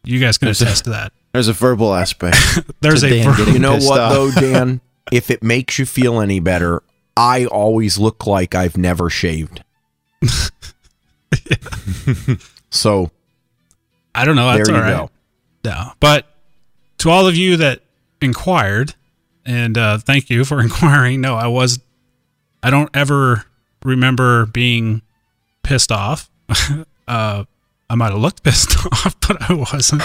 You 0.03 0.19
guys 0.19 0.37
can 0.37 0.45
There's 0.47 0.61
a- 0.61 0.65
attest 0.65 0.85
to 0.85 0.89
that. 0.91 1.11
There's 1.33 1.47
a 1.47 1.53
verbal 1.53 1.93
aspect. 1.93 2.37
There's 2.81 3.03
a 3.03 3.09
Dan 3.09 3.33
ver- 3.33 3.51
You 3.51 3.59
know 3.59 3.77
what 3.77 3.99
off. 3.99 4.11
though, 4.13 4.31
Dan? 4.31 4.81
if 5.11 5.29
it 5.31 5.41
makes 5.43 5.79
you 5.79 5.85
feel 5.85 6.19
any 6.21 6.39
better, 6.39 6.83
I 7.17 7.45
always 7.45 7.97
look 7.97 8.25
like 8.27 8.53
I've 8.55 8.77
never 8.77 9.09
shaved. 9.09 9.63
so 12.69 13.11
I 14.13 14.25
don't 14.25 14.35
know. 14.35 14.47
That's 14.53 14.67
there 14.69 14.77
you 14.77 14.83
all 14.83 14.89
right. 14.89 14.97
go. 15.63 15.69
No, 15.69 15.91
but 15.99 16.27
to 16.99 17.09
all 17.09 17.27
of 17.27 17.35
you 17.35 17.57
that 17.57 17.81
inquired, 18.21 18.95
and 19.45 19.77
uh, 19.77 19.97
thank 19.97 20.29
you 20.29 20.45
for 20.45 20.61
inquiring. 20.61 21.21
No, 21.21 21.35
I 21.35 21.47
was. 21.47 21.79
I 22.63 22.69
don't 22.69 22.89
ever 22.93 23.45
remember 23.83 24.45
being 24.45 25.01
pissed 25.63 25.91
off. 25.91 26.29
uh, 27.07 27.43
I 27.89 27.95
might 27.95 28.11
have 28.11 28.19
looked 28.19 28.43
pissed 28.43 28.77
off, 28.85 29.15
but 29.27 29.49
I 29.49 29.53
wasn't. 29.53 30.03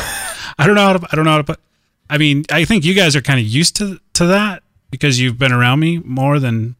I 0.58 0.66
don't 0.66 0.74
know 0.74 0.86
how 0.86 0.92
to. 0.94 1.08
I 1.12 1.16
don't 1.16 1.24
know 1.24 1.32
how 1.32 1.38
to 1.38 1.44
put. 1.44 1.60
I 2.08 2.18
mean, 2.18 2.44
I 2.50 2.64
think 2.64 2.84
you 2.84 2.94
guys 2.94 3.16
are 3.16 3.22
kind 3.22 3.40
of 3.40 3.46
used 3.46 3.76
to 3.76 4.00
to 4.14 4.26
that 4.26 4.62
because 4.90 5.20
you've 5.20 5.38
been 5.38 5.52
around 5.52 5.80
me 5.80 5.98
more 5.98 6.38
than 6.38 6.76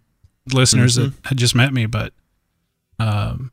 listeners 0.52 0.94
that 0.94 1.12
had 1.24 1.36
just 1.36 1.54
met 1.54 1.72
me. 1.72 1.86
But 1.86 2.12
um, 2.98 3.50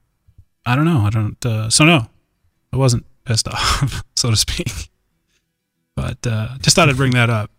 I 0.66 0.76
don't 0.76 0.86
know. 0.86 1.02
I 1.02 1.10
don't. 1.10 1.46
Uh, 1.46 1.70
so 1.70 1.84
no, 1.84 2.08
I 2.72 2.78
wasn't 2.78 3.06
pissed 3.26 3.48
off, 3.48 4.04
so 4.16 4.30
to 4.30 4.36
speak. 4.36 4.90
But 5.96 6.26
uh, 6.26 6.58
just 6.62 6.76
thought 6.76 6.90
I'd 6.90 6.98
bring 6.98 7.12
that 7.12 7.30
up 7.30 7.52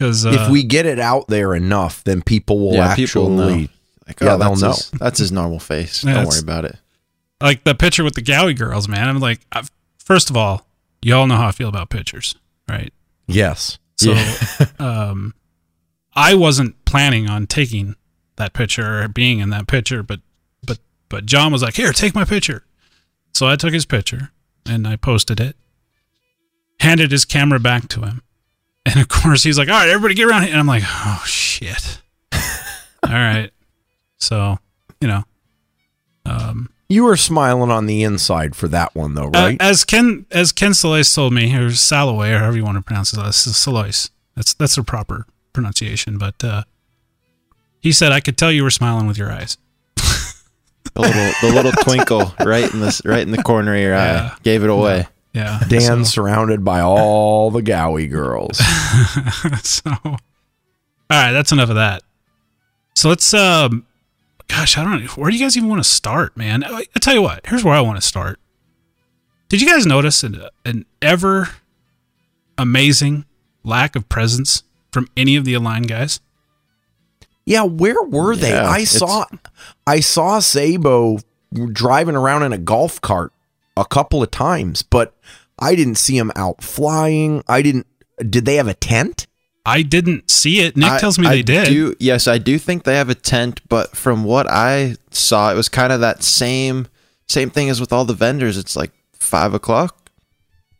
because 0.00 0.24
uh, 0.24 0.30
if 0.30 0.50
we 0.50 0.62
get 0.62 0.86
it 0.86 0.98
out 0.98 1.28
there 1.28 1.54
enough, 1.54 2.02
then 2.04 2.22
people 2.22 2.58
will 2.58 2.72
Yeah, 2.74 2.86
actually. 2.86 3.04
people 3.06 3.22
will 3.28 3.36
know. 3.36 3.66
Like, 4.08 4.20
Yeah, 4.20 4.34
oh, 4.34 4.38
they'll 4.38 4.54
that's 4.56 4.90
His, 4.90 4.98
that's 4.98 5.18
his 5.18 5.30
normal 5.30 5.58
face. 5.58 6.02
Yeah, 6.02 6.14
Don't 6.14 6.26
worry 6.28 6.40
about 6.40 6.64
it. 6.64 6.76
like 7.42 7.64
the 7.64 7.74
picture 7.74 8.02
with 8.02 8.14
the 8.14 8.22
Gaui 8.22 8.56
girls, 8.56 8.88
man. 8.88 9.06
I'm 9.08 9.20
like, 9.20 9.40
i 9.52 9.62
first 9.98 10.30
of 10.30 10.38
all, 10.38 10.66
you 11.02 11.14
all 11.14 11.26
know 11.26 11.36
how 11.36 11.48
I 11.48 11.52
feel 11.52 11.68
about 11.68 11.90
pictures, 11.90 12.34
right? 12.66 12.94
Yes. 13.26 13.78
So, 13.98 14.14
um, 14.78 15.34
I 16.14 16.34
wasn't 16.34 16.82
planning 16.86 17.28
on 17.28 17.46
taking 17.46 17.94
that 18.36 18.54
picture 18.54 19.02
or 19.02 19.08
being 19.08 19.40
in 19.40 19.50
that 19.50 19.66
picture, 19.66 20.02
but 20.02 20.20
but 20.66 20.78
but 21.10 21.26
John 21.26 21.52
was 21.52 21.62
like, 21.62 21.76
"Here, 21.76 21.92
take 21.92 22.14
my 22.14 22.24
picture." 22.24 22.64
So 23.34 23.46
I 23.46 23.56
took 23.56 23.74
his 23.74 23.84
picture 23.84 24.32
and 24.64 24.88
I 24.88 24.96
posted 24.96 25.38
it, 25.40 25.56
handed 26.80 27.10
his 27.12 27.24
camera 27.26 27.60
back 27.60 27.86
to 27.88 28.00
him, 28.00 28.22
and 28.90 29.00
of 29.00 29.08
course 29.08 29.42
he's 29.42 29.58
like, 29.58 29.68
"All 29.68 29.74
right, 29.74 29.88
everybody 29.88 30.14
get 30.14 30.26
around 30.28 30.42
here," 30.42 30.50
and 30.52 30.60
I'm 30.60 30.66
like, 30.66 30.82
"Oh 30.86 31.22
shit!" 31.26 32.00
all 32.32 33.12
right, 33.12 33.50
so 34.18 34.58
you 35.00 35.08
know, 35.08 35.24
um, 36.26 36.68
You 36.88 37.04
were 37.04 37.16
smiling 37.16 37.70
on 37.70 37.86
the 37.86 38.02
inside 38.02 38.54
for 38.56 38.68
that 38.68 38.94
one, 38.94 39.14
though, 39.14 39.28
uh, 39.28 39.30
right? 39.30 39.56
as 39.60 39.84
Ken 39.84 40.26
as 40.30 40.52
Ken 40.52 40.74
Salois 40.74 41.12
told 41.14 41.32
me, 41.32 41.54
or 41.54 41.68
Salaway, 41.70 42.34
or 42.34 42.38
however 42.38 42.56
you 42.56 42.64
want 42.64 42.76
to 42.78 42.82
pronounce 42.82 43.12
it, 43.12 43.18
uh, 43.18 43.30
Salois. 43.32 44.10
That's 44.36 44.54
that's 44.54 44.76
a 44.78 44.82
proper 44.82 45.26
pronunciation, 45.52 46.18
but 46.18 46.42
uh, 46.44 46.62
he 47.80 47.92
said 47.92 48.12
I 48.12 48.20
could 48.20 48.36
tell 48.38 48.52
you 48.52 48.62
were 48.62 48.70
smiling 48.70 49.06
with 49.06 49.18
your 49.18 49.30
eyes. 49.32 49.56
The 50.94 51.02
little 51.02 51.32
the 51.42 51.54
little 51.54 51.72
twinkle 51.84 52.34
right 52.40 52.72
in 52.72 52.80
this 52.80 53.00
right 53.04 53.20
in 53.22 53.30
the 53.30 53.42
corner 53.42 53.74
of 53.74 53.80
your 53.80 53.92
Yeah. 53.94 54.30
eye 54.32 54.36
gave 54.42 54.64
it 54.64 54.70
away. 54.70 54.98
Yeah, 54.98 55.06
Dan 55.32 56.04
So, 56.04 56.04
surrounded 56.04 56.64
by 56.64 56.80
all 56.80 57.50
the 57.50 57.62
Gaui 57.62 58.10
girls. 58.10 58.58
so 59.62 59.90
all 60.04 60.18
right, 61.10 61.32
that's 61.32 61.52
enough 61.52 61.68
of 61.70 61.76
that. 61.76 62.02
So 62.94 63.08
let's 63.08 63.32
um, 63.34 63.86
gosh, 64.48 64.76
I 64.76 64.84
don't 64.84 65.04
know 65.04 65.10
where 65.12 65.30
do 65.30 65.36
you 65.36 65.44
guys 65.44 65.56
even 65.56 65.68
want 65.68 65.82
to 65.82 65.88
start, 65.88 66.36
man. 66.36 66.64
I, 66.64 66.84
I 66.94 66.98
tell 67.00 67.14
you 67.14 67.22
what, 67.22 67.46
here's 67.46 67.64
where 67.64 67.74
I 67.74 67.80
want 67.80 68.00
to 68.00 68.06
start. 68.06 68.38
Did 69.48 69.60
you 69.60 69.68
guys 69.68 69.86
notice 69.86 70.22
an, 70.22 70.42
an 70.64 70.86
ever 71.02 71.48
amazing 72.56 73.24
lack 73.64 73.96
of 73.96 74.08
presence 74.08 74.62
from 74.92 75.08
any 75.16 75.36
of 75.36 75.44
the 75.44 75.54
Align 75.54 75.82
guys? 75.82 76.20
Yeah, 77.44 77.62
where 77.64 78.02
were 78.02 78.36
they? 78.36 78.52
I 78.52 78.84
saw 78.84 79.24
I 79.86 80.00
saw 80.00 80.38
Sabo 80.38 81.18
driving 81.72 82.14
around 82.14 82.44
in 82.44 82.52
a 82.52 82.58
golf 82.58 83.00
cart 83.00 83.32
a 83.80 83.84
couple 83.86 84.22
of 84.22 84.30
times, 84.30 84.82
but 84.82 85.14
I 85.58 85.74
didn't 85.74 85.96
see 85.96 86.16
him 86.16 86.30
out 86.36 86.62
flying. 86.62 87.42
I 87.48 87.62
didn't 87.62 87.86
did 88.18 88.44
they 88.44 88.56
have 88.56 88.68
a 88.68 88.74
tent? 88.74 89.26
I 89.66 89.82
didn't 89.82 90.30
see 90.30 90.60
it. 90.60 90.76
Nick 90.76 90.90
I- 90.90 90.98
tells 90.98 91.18
me 91.18 91.26
I 91.26 91.36
they 91.36 91.42
did. 91.42 91.68
Do, 91.68 91.94
yes, 91.98 92.26
I 92.26 92.38
do 92.38 92.58
think 92.58 92.84
they 92.84 92.96
have 92.96 93.10
a 93.10 93.14
tent, 93.14 93.60
but 93.68 93.96
from 93.96 94.24
what 94.24 94.46
I 94.48 94.96
saw, 95.10 95.50
it 95.52 95.54
was 95.54 95.68
kind 95.68 95.92
of 95.92 96.00
that 96.00 96.22
same 96.22 96.88
same 97.28 97.50
thing 97.50 97.68
as 97.70 97.80
with 97.80 97.92
all 97.92 98.04
the 98.04 98.14
vendors. 98.14 98.56
It's 98.56 98.74
like 98.76 98.90
five 99.12 99.54
o'clock. 99.54 100.10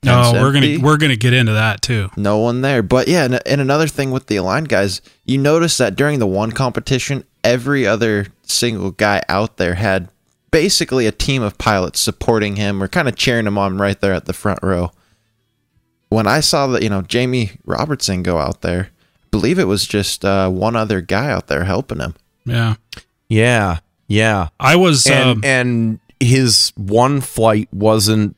no, 0.03 0.33
we're 0.35 0.53
gonna 0.53 0.79
we're 0.81 0.97
gonna 0.97 1.17
get 1.17 1.33
into 1.35 1.53
that 1.53 1.83
too. 1.83 2.09
no 2.17 2.39
one 2.39 2.63
there. 2.63 2.83
But 2.83 3.07
yeah, 3.09 3.25
and, 3.25 3.41
and 3.47 3.61
another 3.61 3.87
thing 3.87 4.11
with 4.11 4.27
the 4.27 4.37
Align 4.37 4.65
guys, 4.65 5.03
you 5.25 5.39
notice 5.39 5.77
that 5.77 5.95
during 5.95 6.19
the 6.19 6.27
one 6.27 6.53
competition, 6.53 7.25
every 7.45 7.87
other 7.87 8.27
single 8.43 8.91
guy 8.93 9.23
out 9.29 9.59
there 9.59 9.75
had 9.75 10.09
basically 10.51 11.07
a 11.07 11.13
team 11.13 11.43
of 11.43 11.59
pilots 11.59 12.01
supporting 12.01 12.57
him 12.57 12.83
or 12.83 12.89
kind 12.89 13.09
of 13.09 13.17
cheering 13.17 13.47
him 13.47 13.59
on 13.59 13.79
right 13.79 14.01
there 14.01 14.13
at 14.13 14.27
the 14.27 14.33
front 14.33 14.61
row. 14.63 14.93
When 16.09 16.27
I 16.27 16.41
saw 16.41 16.67
that, 16.69 16.83
you 16.83 16.89
know, 16.89 17.03
Jamie 17.03 17.53
Robertson 17.65 18.23
go 18.23 18.39
out 18.39 18.63
there, 18.63 18.91
I 18.91 19.27
believe 19.31 19.59
it 19.59 19.65
was 19.65 19.87
just 19.87 20.25
uh, 20.25 20.51
one 20.51 20.75
other 20.75 21.01
guy 21.01 21.31
out 21.31 21.47
there 21.47 21.65
helping 21.65 22.01
him. 22.01 22.15
Yeah, 22.45 22.75
Yeah. 23.29 23.79
Yeah. 24.09 24.49
I 24.59 24.75
was. 24.75 25.07
And 25.07 25.31
um, 25.31 25.41
and 25.45 26.01
his 26.19 26.73
one 26.77 27.21
flight 27.21 27.69
wasn't 27.73 28.37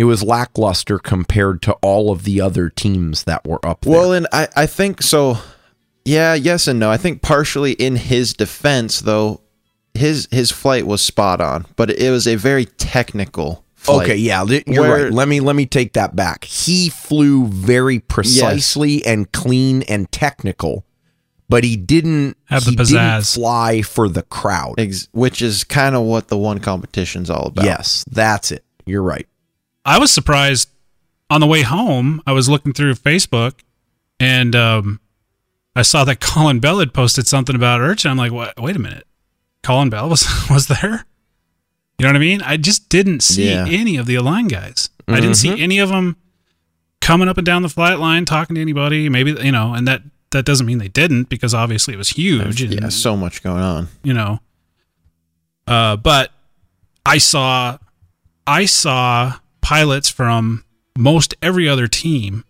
it 0.00 0.04
was 0.04 0.22
lackluster 0.22 0.98
compared 0.98 1.60
to 1.60 1.72
all 1.82 2.10
of 2.10 2.24
the 2.24 2.40
other 2.40 2.70
teams 2.70 3.24
that 3.24 3.46
were 3.46 3.64
up 3.64 3.82
there. 3.82 3.92
Well, 3.92 4.14
and 4.14 4.26
I, 4.32 4.48
I 4.56 4.64
think 4.64 5.02
so. 5.02 5.36
Yeah, 6.06 6.32
yes 6.32 6.66
and 6.66 6.80
no. 6.80 6.90
I 6.90 6.96
think 6.96 7.20
partially 7.20 7.72
in 7.72 7.96
his 7.96 8.32
defense, 8.32 9.00
though, 9.00 9.42
his 9.94 10.28
his 10.30 10.50
flight 10.50 10.86
was 10.86 11.00
spot 11.00 11.40
on, 11.40 11.66
but 11.76 11.90
it 11.90 12.10
was 12.10 12.26
a 12.26 12.36
very 12.36 12.64
technical. 12.64 13.64
Flight. 13.74 14.02
Okay, 14.10 14.16
yeah, 14.16 14.44
you're 14.44 14.82
Where- 14.82 15.04
right. 15.04 15.12
Let 15.12 15.26
me 15.26 15.40
let 15.40 15.56
me 15.56 15.64
take 15.64 15.94
that 15.94 16.14
back. 16.14 16.44
He 16.44 16.90
flew 16.90 17.46
very 17.46 17.98
precisely 17.98 19.04
and 19.06 19.32
clean 19.32 19.82
and 19.84 20.10
technical, 20.12 20.84
but 21.48 21.64
he 21.64 21.76
didn't 21.76 22.36
Have 22.44 22.64
the 22.66 22.72
he 22.72 22.76
didn't 22.76 23.22
fly 23.24 23.80
for 23.80 24.06
the 24.08 24.22
crowd. 24.22 24.74
Ex- 24.78 25.08
which 25.12 25.40
is 25.40 25.64
kind 25.64 25.96
of 25.96 26.02
what 26.02 26.28
the 26.28 26.36
one 26.36 26.58
competition's 26.60 27.30
all 27.30 27.46
about. 27.46 27.64
Yes, 27.64 28.04
that's 28.10 28.52
it. 28.52 28.64
You're 28.84 29.02
right. 29.02 29.26
I 29.86 29.98
was 29.98 30.10
surprised 30.10 30.68
on 31.30 31.40
the 31.40 31.46
way 31.46 31.62
home. 31.62 32.22
I 32.26 32.32
was 32.32 32.50
looking 32.50 32.74
through 32.74 32.94
Facebook, 32.96 33.54
and 34.18 34.54
um, 34.54 35.00
I 35.74 35.80
saw 35.82 36.04
that 36.04 36.20
Colin 36.20 36.60
Bell 36.60 36.80
had 36.80 36.92
posted 36.92 37.26
something 37.26 37.56
about 37.56 37.80
Urchin. 37.80 38.10
I'm 38.10 38.18
like, 38.18 38.32
what? 38.32 38.60
Wait 38.60 38.76
a 38.76 38.78
minute, 38.78 39.06
Colin 39.62 39.90
Bell 39.90 40.08
was 40.08 40.26
was 40.50 40.66
there? 40.68 41.04
You 41.98 42.04
know 42.06 42.08
what 42.10 42.16
I 42.16 42.20
mean? 42.20 42.40
I 42.42 42.56
just 42.56 42.88
didn't 42.88 43.20
see 43.20 43.50
Yeah. 43.50 43.66
any 43.68 43.96
of 43.96 44.06
the 44.06 44.14
Align 44.14 44.48
guys. 44.48 44.88
I 45.06 45.20
didn't 45.20 45.34
see 45.36 45.60
any 45.60 45.80
of 45.80 45.88
them 45.88 46.16
coming 47.00 47.28
up 47.28 47.36
and 47.36 47.44
down 47.44 47.62
the 47.62 47.68
flight 47.68 47.98
line 47.98 48.24
talking 48.24 48.54
to 48.54 48.60
anybody. 48.60 49.08
Maybe 49.08 49.32
you 49.32 49.52
know, 49.52 49.74
and 49.74 49.86
that 49.88 50.02
that 50.30 50.44
doesn't 50.44 50.64
mean 50.66 50.78
they 50.78 50.88
didn't 50.88 51.28
because 51.28 51.52
obviously 51.54 51.92
it 51.94 51.96
was 51.96 52.10
huge. 52.10 52.62
and, 52.62 52.72
yeah, 52.80 52.88
so 52.88 53.16
much 53.16 53.42
going 53.42 53.62
on. 53.62 53.88
you 54.04 54.14
know. 54.14 54.40
Uh, 55.66 55.96
but 55.96 56.30
I 57.04 57.18
saw, 57.18 57.78
I 58.46 58.64
saw 58.66 59.34
pilots 59.60 60.08
from 60.08 60.64
most 60.96 61.34
every 61.42 61.68
other 61.68 61.86
team 61.88 62.44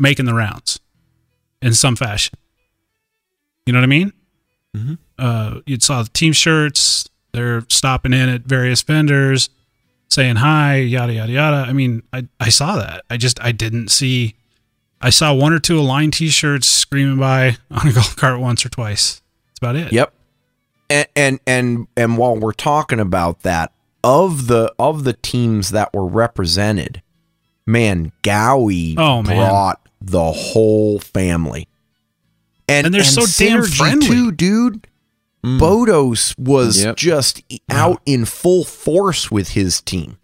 making 0.00 0.26
the 0.26 0.34
rounds 0.34 0.80
in 1.62 1.74
some 1.74 1.96
fashion. 1.96 2.34
You 3.66 3.72
know 3.72 3.78
what 3.78 3.84
I 3.84 3.86
mean? 3.88 4.12
Mm-hmm. 4.76 4.94
Uh, 5.18 5.60
you 5.66 5.78
saw 5.80 6.02
the 6.02 6.08
team 6.10 6.32
shirts. 6.32 7.08
They're 7.32 7.64
stopping 7.68 8.12
in 8.12 8.28
at 8.28 8.42
various 8.42 8.82
vendors, 8.82 9.50
saying 10.08 10.36
hi, 10.36 10.76
yada 10.76 11.12
yada 11.12 11.32
yada. 11.32 11.56
I 11.68 11.72
mean, 11.72 12.02
I 12.12 12.26
I 12.40 12.48
saw 12.48 12.76
that. 12.76 13.04
I 13.10 13.16
just 13.16 13.42
I 13.42 13.52
didn't 13.52 13.88
see. 13.88 14.34
I 15.00 15.10
saw 15.10 15.32
one 15.32 15.52
or 15.52 15.60
two 15.60 15.78
Align 15.78 16.10
T-shirts 16.10 16.66
screaming 16.66 17.18
by 17.18 17.56
on 17.70 17.86
a 17.88 17.92
golf 17.92 18.16
cart 18.16 18.40
once 18.40 18.64
or 18.66 18.68
twice. 18.68 19.20
That's 19.50 19.58
about 19.60 19.76
it. 19.76 19.92
Yep. 19.92 20.12
And 20.90 21.06
and 21.14 21.40
and 21.46 21.86
and 21.96 22.16
while 22.18 22.36
we're 22.36 22.52
talking 22.52 22.98
about 22.98 23.42
that, 23.42 23.72
of 24.02 24.46
the 24.46 24.72
of 24.78 25.04
the 25.04 25.12
teams 25.12 25.70
that 25.70 25.92
were 25.92 26.06
represented, 26.06 27.02
man, 27.66 28.10
Gaui 28.22 28.94
Oh, 28.96 29.22
man. 29.22 29.36
brought 29.36 29.80
the 30.00 30.32
whole 30.32 30.98
family. 30.98 31.68
And, 32.68 32.86
And 32.86 32.94
they're 32.94 33.04
so 33.04 33.24
damn 33.42 33.62
friendly. 33.64 34.06
too, 34.06 34.32
dude. 34.32 34.86
Botos 35.44 36.34
was 36.38 36.84
Yep. 36.84 36.96
just 36.96 37.42
out 37.70 38.00
in 38.06 38.24
full 38.24 38.64
force 38.64 39.30
with 39.30 39.50
his 39.50 39.80
team. 39.80 40.18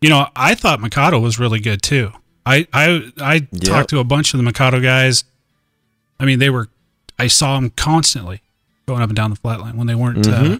You 0.00 0.08
know, 0.10 0.28
I 0.36 0.54
thought 0.54 0.80
Mikado 0.80 1.18
was 1.20 1.38
really 1.38 1.60
good 1.60 1.82
too. 1.82 2.12
I 2.46 2.66
I 2.72 3.12
I 3.20 3.38
talked 3.40 3.90
to 3.90 3.98
a 3.98 4.04
bunch 4.04 4.32
of 4.34 4.38
the 4.38 4.44
Mikado 4.44 4.80
guys. 4.80 5.24
I 6.20 6.24
mean, 6.24 6.38
they 6.38 6.50
were. 6.50 6.68
I 7.18 7.26
saw 7.26 7.54
them 7.56 7.70
constantly 7.70 8.42
going 8.86 9.02
up 9.02 9.10
and 9.10 9.16
down 9.16 9.30
the 9.30 9.36
flat 9.36 9.60
line 9.60 9.76
when 9.76 9.86
they 9.86 9.94
weren't 9.94 10.26
uh, 10.26 10.58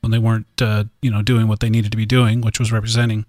when 0.00 0.10
they 0.10 0.18
weren't 0.18 0.46
uh, 0.62 0.84
you 1.02 1.10
know 1.10 1.22
doing 1.22 1.48
what 1.48 1.60
they 1.60 1.70
needed 1.70 1.90
to 1.90 1.96
be 1.96 2.06
doing, 2.06 2.40
which 2.40 2.58
was 2.58 2.70
representing. 2.72 3.26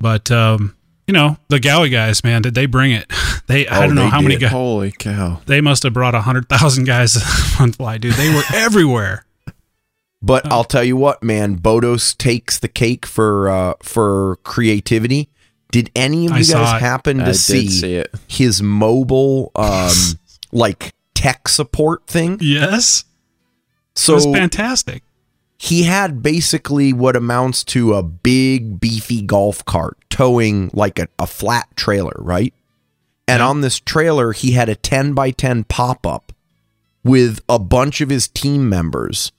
But 0.00 0.30
um, 0.30 0.76
you 1.08 1.12
know, 1.14 1.36
the 1.48 1.58
Gaui 1.58 1.90
guys, 1.90 2.22
man, 2.22 2.42
did 2.42 2.54
they 2.54 2.66
bring 2.66 2.92
it? 2.92 3.10
They 3.48 3.66
I 3.66 3.78
Oh, 3.78 3.86
don't 3.86 3.94
know 3.94 4.02
they 4.02 4.08
how 4.10 4.20
many 4.20 4.36
guys. 4.36 4.50
Holy 4.50 4.90
cow! 4.92 5.40
They 5.46 5.62
must 5.62 5.82
have 5.84 5.94
brought 5.94 6.14
a 6.14 6.20
hundred 6.20 6.50
thousand 6.50 6.84
guys 6.84 7.16
on 7.58 7.72
fly, 7.72 7.96
dude. 7.96 8.12
They 8.12 8.28
were 8.34 8.42
everywhere. 8.54 9.24
But 10.20 10.52
I'll 10.52 10.64
tell 10.64 10.84
you 10.84 10.98
what, 10.98 11.22
man, 11.22 11.58
Botos 11.58 12.14
takes 12.14 12.58
the 12.58 12.68
cake 12.68 13.06
for 13.06 13.48
uh, 13.48 13.74
for 13.82 14.36
creativity. 14.42 15.30
Did 15.72 15.90
any 15.96 16.26
of 16.26 16.36
you 16.36 16.44
saw 16.44 16.72
guys 16.72 16.80
happen 16.82 17.18
to 17.20 17.28
I 17.28 17.32
see, 17.32 17.68
see 17.68 17.94
it. 17.94 18.14
his 18.26 18.60
mobile 18.62 19.50
um 19.56 19.94
like 20.52 20.92
tech 21.14 21.48
support 21.48 22.06
thing? 22.06 22.36
Yes, 22.42 23.04
it 23.96 23.98
So 23.98 24.12
was 24.16 24.26
fantastic. 24.26 25.04
He 25.58 25.82
had 25.82 26.22
basically 26.22 26.92
what 26.92 27.16
amounts 27.16 27.64
to 27.64 27.94
a 27.94 28.02
big 28.02 28.78
beefy 28.78 29.22
golf 29.22 29.64
cart 29.64 29.98
towing 30.08 30.70
like 30.72 30.98
a, 30.98 31.08
a 31.18 31.26
flat 31.26 31.68
trailer, 31.74 32.14
right? 32.18 32.54
And 33.26 33.42
on 33.42 33.60
this 33.60 33.80
trailer, 33.80 34.32
he 34.32 34.52
had 34.52 34.68
a 34.68 34.76
10 34.76 35.12
by 35.14 35.32
10 35.32 35.64
pop 35.64 36.06
up 36.06 36.32
with 37.04 37.40
a 37.48 37.58
bunch 37.58 38.00
of 38.00 38.08
his 38.08 38.28
team 38.28 38.68
members 38.68 39.32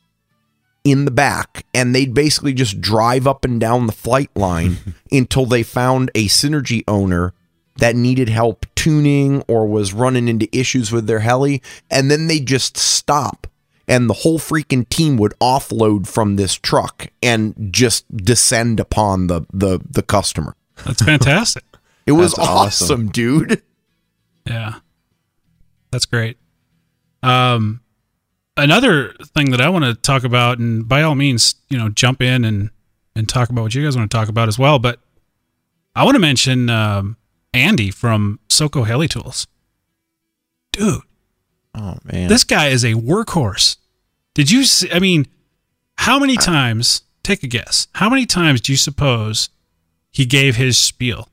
in 0.83 1.05
the 1.05 1.11
back. 1.11 1.65
And 1.73 1.95
they'd 1.95 2.13
basically 2.13 2.53
just 2.53 2.81
drive 2.81 3.25
up 3.25 3.45
and 3.45 3.59
down 3.59 3.87
the 3.87 3.93
flight 3.93 4.29
line 4.35 4.77
until 5.11 5.45
they 5.45 5.63
found 5.63 6.11
a 6.13 6.25
Synergy 6.25 6.83
owner 6.87 7.33
that 7.77 7.95
needed 7.95 8.27
help 8.27 8.65
tuning 8.75 9.41
or 9.47 9.65
was 9.65 9.93
running 9.93 10.27
into 10.27 10.55
issues 10.55 10.91
with 10.91 11.07
their 11.07 11.19
heli. 11.19 11.61
And 11.89 12.11
then 12.11 12.27
they 12.27 12.39
just 12.39 12.77
stop 12.77 13.47
and 13.89 14.07
the 14.09 14.13
whole 14.13 14.37
freaking 14.39 14.87
team 14.87 15.17
would 15.17 15.33
offload 15.41 16.07
from 16.07 16.35
this 16.35 16.53
truck 16.53 17.07
and 17.23 17.73
just 17.73 18.05
descend 18.15 18.79
upon 18.79 19.27
the 19.27 19.41
the 19.51 19.79
the 19.89 20.03
customer. 20.03 20.55
That's 20.85 21.01
fantastic. 21.01 21.63
It 22.05 22.13
was 22.13 22.33
awesome, 22.39 22.85
awesome. 22.85 23.07
dude. 23.09 23.61
Yeah. 24.43 24.79
That's 25.91 26.07
great. 26.07 26.37
Um 27.21 27.81
another 28.57 29.13
thing 29.35 29.51
that 29.51 29.61
I 29.61 29.69
want 29.69 29.85
to 29.85 29.93
talk 29.93 30.23
about 30.23 30.57
and 30.57 30.87
by 30.87 31.03
all 31.03 31.13
means, 31.13 31.53
you 31.69 31.77
know, 31.77 31.89
jump 31.89 32.23
in 32.23 32.43
and 32.45 32.71
and 33.15 33.29
talk 33.29 33.49
about 33.51 33.61
what 33.61 33.75
you 33.75 33.83
guys 33.83 33.95
want 33.95 34.09
to 34.09 34.17
talk 34.17 34.27
about 34.27 34.47
as 34.47 34.57
well, 34.57 34.79
but 34.79 34.99
I 35.95 36.03
want 36.03 36.15
to 36.15 36.19
mention 36.19 36.67
um 36.71 37.17
Andy 37.53 37.91
from 37.91 38.39
Soko 38.49 38.85
Heli 38.85 39.07
Tools. 39.07 39.45
Dude, 40.71 41.03
Oh 41.75 41.97
man, 42.11 42.27
this 42.27 42.43
guy 42.43 42.69
is 42.69 42.83
a 42.83 42.93
workhorse. 42.93 43.77
Did 44.39 44.51
you 44.51 44.63
see 44.63 44.89
I 44.91 44.99
mean, 44.99 45.27
how 45.97 46.17
many 46.17 46.37
uh. 46.37 46.41
times, 46.41 47.01
take 47.23 47.43
a 47.43 47.47
guess. 47.47 47.87
How 47.93 48.09
many 48.09 48.25
times 48.25 48.61
do 48.61 48.71
you 48.71 48.77
suppose 48.77 49.49
he 50.11 50.25
gave 50.25 50.55
his 50.55 50.77
spiel? 50.77 51.27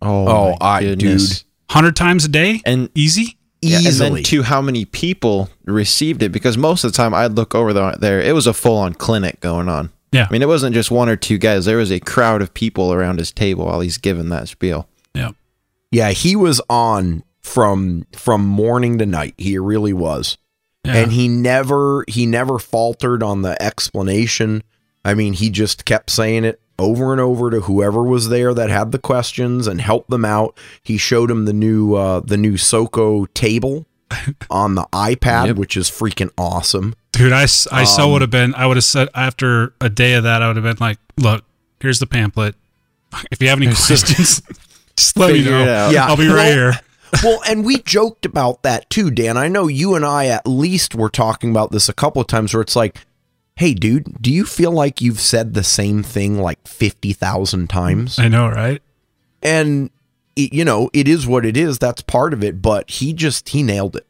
oh, 0.00 0.26
Oh, 0.28 0.56
my 0.60 0.66
I- 0.66 0.80
goodness. 0.82 1.40
dude. 1.40 1.44
100 1.70 1.94
times 1.94 2.24
a 2.24 2.28
day? 2.28 2.62
and 2.64 2.88
Easy? 2.94 3.36
Yeah, 3.60 3.76
and 3.78 3.86
Easily. 3.86 4.10
then 4.14 4.22
to 4.24 4.42
how 4.44 4.62
many 4.62 4.86
people 4.86 5.50
received 5.66 6.22
it 6.22 6.32
because 6.32 6.56
most 6.56 6.82
of 6.84 6.92
the 6.92 6.96
time 6.96 7.12
I'd 7.12 7.32
look 7.32 7.54
over 7.54 7.74
the, 7.74 7.96
there, 8.00 8.20
it 8.22 8.34
was 8.34 8.46
a 8.46 8.54
full 8.54 8.78
on 8.78 8.94
clinic 8.94 9.40
going 9.40 9.68
on. 9.68 9.90
Yeah. 10.12 10.26
I 10.26 10.32
mean, 10.32 10.40
it 10.40 10.48
wasn't 10.48 10.74
just 10.74 10.90
one 10.90 11.10
or 11.10 11.16
two 11.16 11.36
guys. 11.36 11.66
There 11.66 11.76
was 11.76 11.92
a 11.92 12.00
crowd 12.00 12.40
of 12.40 12.54
people 12.54 12.90
around 12.94 13.18
his 13.18 13.30
table 13.32 13.66
while 13.66 13.80
he's 13.80 13.98
giving 13.98 14.30
that 14.30 14.48
spiel. 14.48 14.88
Yeah. 15.12 15.32
Yeah, 15.90 16.10
he 16.12 16.34
was 16.36 16.62
on 16.70 17.22
from 17.42 18.06
from 18.16 18.46
morning 18.46 18.96
to 18.98 19.04
night. 19.06 19.34
He 19.36 19.58
really 19.58 19.92
was. 19.92 20.38
Yeah. 20.84 20.94
And 20.96 21.12
he 21.12 21.28
never 21.28 22.04
he 22.08 22.24
never 22.26 22.58
faltered 22.58 23.22
on 23.22 23.42
the 23.42 23.60
explanation. 23.62 24.62
I 25.04 25.14
mean, 25.14 25.32
he 25.34 25.50
just 25.50 25.84
kept 25.84 26.10
saying 26.10 26.44
it 26.44 26.60
over 26.78 27.12
and 27.12 27.20
over 27.20 27.50
to 27.50 27.60
whoever 27.62 28.02
was 28.04 28.28
there 28.28 28.54
that 28.54 28.70
had 28.70 28.92
the 28.92 28.98
questions 28.98 29.66
and 29.66 29.80
helped 29.80 30.10
them 30.10 30.24
out. 30.24 30.56
He 30.82 30.96
showed 30.96 31.30
him 31.30 31.44
the 31.44 31.52
new 31.52 31.94
uh 31.94 32.20
the 32.20 32.36
new 32.36 32.56
Soko 32.56 33.26
table 33.26 33.86
on 34.50 34.74
the 34.76 34.86
iPad, 34.92 35.46
Yep. 35.48 35.56
which 35.56 35.76
is 35.76 35.90
freaking 35.90 36.30
awesome. 36.38 36.94
Dude, 37.12 37.32
I, 37.32 37.46
so 37.46 37.70
Um, 38.04 38.12
would 38.12 38.20
have 38.22 38.30
been, 38.30 38.54
I 38.54 38.66
would 38.66 38.76
have 38.76 38.84
said 38.84 39.08
after 39.12 39.74
a 39.80 39.88
day 39.88 40.12
of 40.14 40.22
that, 40.22 40.40
I 40.40 40.46
would 40.46 40.54
have 40.56 40.62
been 40.62 40.76
like, 40.78 40.98
look, 41.16 41.44
here's 41.80 41.98
the 41.98 42.06
pamphlet. 42.06 42.54
If 43.32 43.42
you 43.42 43.48
have 43.48 43.58
any 43.60 43.66
questions, 43.74 44.40
just 44.96 45.16
let 45.16 45.32
me 45.32 45.44
know. 45.44 45.64
Yeah. 45.90 46.06
I'll 46.06 46.16
be 46.16 46.28
right 46.28 46.52
here. 46.52 46.74
Well, 47.22 47.40
and 47.48 47.64
we 47.64 47.78
joked 47.82 48.24
about 48.26 48.62
that 48.62 48.88
too, 48.90 49.10
Dan. 49.10 49.36
I 49.36 49.48
know 49.48 49.66
you 49.68 49.94
and 49.94 50.04
I 50.04 50.26
at 50.26 50.46
least 50.46 50.94
were 50.94 51.08
talking 51.10 51.50
about 51.50 51.70
this 51.72 51.88
a 51.88 51.92
couple 51.94 52.20
of 52.20 52.28
times 52.28 52.52
where 52.54 52.60
it's 52.60 52.76
like, 52.76 52.98
hey, 53.56 53.74
dude, 53.74 54.20
do 54.22 54.32
you 54.32 54.44
feel 54.44 54.70
like 54.70 55.00
you've 55.00 55.20
said 55.20 55.54
the 55.54 55.64
same 55.64 56.02
thing 56.02 56.38
like 56.38 56.66
50,000 56.68 57.68
times? 57.68 58.18
I 58.18 58.28
know, 58.28 58.48
right? 58.48 58.80
And, 59.42 59.90
it, 60.36 60.52
you 60.52 60.64
know, 60.64 60.90
it 60.92 61.08
is 61.08 61.26
what 61.26 61.44
it 61.44 61.56
is. 61.56 61.78
That's 61.78 62.02
part 62.02 62.32
of 62.32 62.44
it. 62.44 62.62
But 62.62 62.88
he 62.90 63.12
just, 63.12 63.48
he 63.48 63.62
nailed 63.62 63.96
it. 63.96 64.06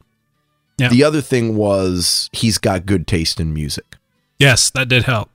Yeah. 0.76 0.88
The 0.90 1.02
other 1.02 1.20
thing 1.22 1.56
was 1.56 2.28
he's 2.32 2.58
got 2.58 2.84
good 2.86 3.06
taste 3.06 3.40
in 3.40 3.52
music. 3.54 3.96
Yes, 4.38 4.70
that 4.70 4.88
did 4.88 5.04
help. 5.04 5.30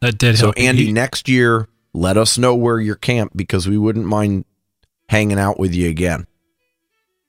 That 0.00 0.16
did 0.18 0.38
So, 0.38 0.46
help. 0.46 0.56
So, 0.58 0.62
Andy, 0.62 0.86
He- 0.86 0.92
next 0.92 1.28
year, 1.28 1.68
let 1.92 2.16
us 2.16 2.38
know 2.38 2.54
where 2.54 2.78
you're 2.80 2.94
camped 2.96 3.36
because 3.36 3.68
we 3.68 3.76
wouldn't 3.76 4.06
mind 4.06 4.44
hanging 5.10 5.38
out 5.38 5.58
with 5.58 5.74
you 5.74 5.88
again. 5.88 6.26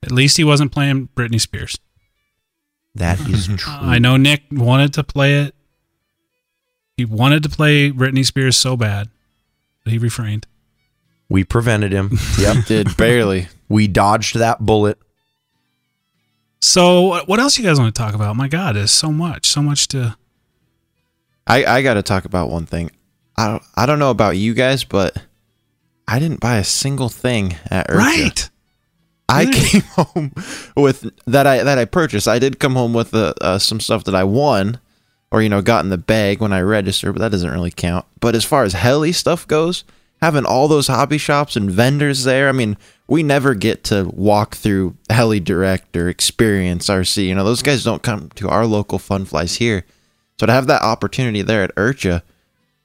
at 0.03 0.11
least 0.11 0.37
he 0.37 0.43
wasn't 0.43 0.71
playing 0.71 1.09
Britney 1.15 1.39
Spears. 1.41 1.77
That 2.95 3.19
is 3.29 3.47
true. 3.47 3.73
I 3.73 3.97
know 3.99 4.17
Nick 4.17 4.43
wanted 4.51 4.93
to 4.95 5.03
play 5.03 5.39
it. 5.41 5.55
He 6.97 7.05
wanted 7.05 7.41
to 7.43 7.49
play 7.49 7.91
Britney 7.91 8.25
Spears 8.25 8.57
so 8.57 8.75
bad, 8.77 9.09
but 9.83 9.91
he 9.93 9.97
refrained. 9.97 10.45
We 11.29 11.43
prevented 11.43 11.91
him. 11.91 12.11
Yep. 12.39 12.65
Did 12.65 12.97
barely. 12.97 13.47
we 13.69 13.87
dodged 13.87 14.35
that 14.35 14.59
bullet. 14.65 14.97
So, 16.59 17.01
what- 17.01 17.27
what 17.27 17.39
else 17.39 17.57
you 17.57 17.63
guys 17.65 17.79
want 17.79 17.93
to 17.95 17.99
talk 17.99 18.13
about? 18.13 18.35
My 18.35 18.47
God, 18.47 18.75
there's 18.75 18.91
so 18.91 19.11
much, 19.11 19.47
so 19.49 19.61
much 19.63 19.87
to. 19.89 20.15
I, 21.47 21.65
I 21.65 21.81
got 21.81 21.95
to 21.95 22.03
talk 22.03 22.25
about 22.25 22.49
one 22.49 22.65
thing. 22.65 22.91
I 23.35 23.47
don't, 23.47 23.63
I 23.75 23.85
don't 23.87 23.97
know 23.99 24.11
about 24.11 24.37
you 24.37 24.53
guys, 24.53 24.83
but 24.83 25.17
I 26.07 26.19
didn't 26.19 26.39
buy 26.39 26.57
a 26.57 26.63
single 26.63 27.09
thing 27.09 27.55
at 27.69 27.87
IRCHA. 27.87 27.97
Right. 27.97 28.49
I 29.29 29.45
came 29.45 29.81
home 29.95 30.33
with 30.75 31.09
that 31.25 31.47
I 31.47 31.63
that 31.63 31.77
I 31.77 31.85
purchased. 31.85 32.27
I 32.27 32.39
did 32.39 32.59
come 32.59 32.73
home 32.73 32.93
with 32.93 33.13
uh, 33.13 33.33
uh, 33.39 33.59
some 33.59 33.79
stuff 33.79 34.03
that 34.03 34.15
I 34.15 34.23
won, 34.23 34.79
or 35.31 35.41
you 35.41 35.49
know, 35.49 35.61
got 35.61 35.83
in 35.83 35.89
the 35.89 35.97
bag 35.97 36.41
when 36.41 36.51
I 36.51 36.61
registered, 36.61 37.13
but 37.13 37.21
that 37.21 37.31
doesn't 37.31 37.51
really 37.51 37.71
count. 37.71 38.05
But 38.19 38.35
as 38.35 38.43
far 38.43 38.63
as 38.63 38.73
heli 38.73 39.13
stuff 39.13 39.47
goes, 39.47 39.85
having 40.21 40.45
all 40.45 40.67
those 40.67 40.87
hobby 40.87 41.17
shops 41.17 41.55
and 41.55 41.71
vendors 41.71 42.25
there, 42.25 42.49
I 42.49 42.51
mean, 42.51 42.77
we 43.07 43.23
never 43.23 43.55
get 43.55 43.83
to 43.85 44.09
walk 44.13 44.55
through 44.55 44.95
Heli 45.09 45.39
Direct 45.39 45.95
or 45.95 46.09
Experience 46.09 46.87
RC. 46.87 47.25
You 47.25 47.35
know, 47.35 47.43
those 47.43 47.61
guys 47.61 47.83
don't 47.83 48.03
come 48.03 48.29
to 48.35 48.49
our 48.49 48.65
local 48.65 48.99
fun 48.99 49.25
flies 49.25 49.55
here. 49.55 49.85
So 50.39 50.45
to 50.45 50.51
have 50.51 50.67
that 50.67 50.81
opportunity 50.81 51.41
there 51.41 51.63
at 51.63 51.75
IRCHA, 51.75 52.21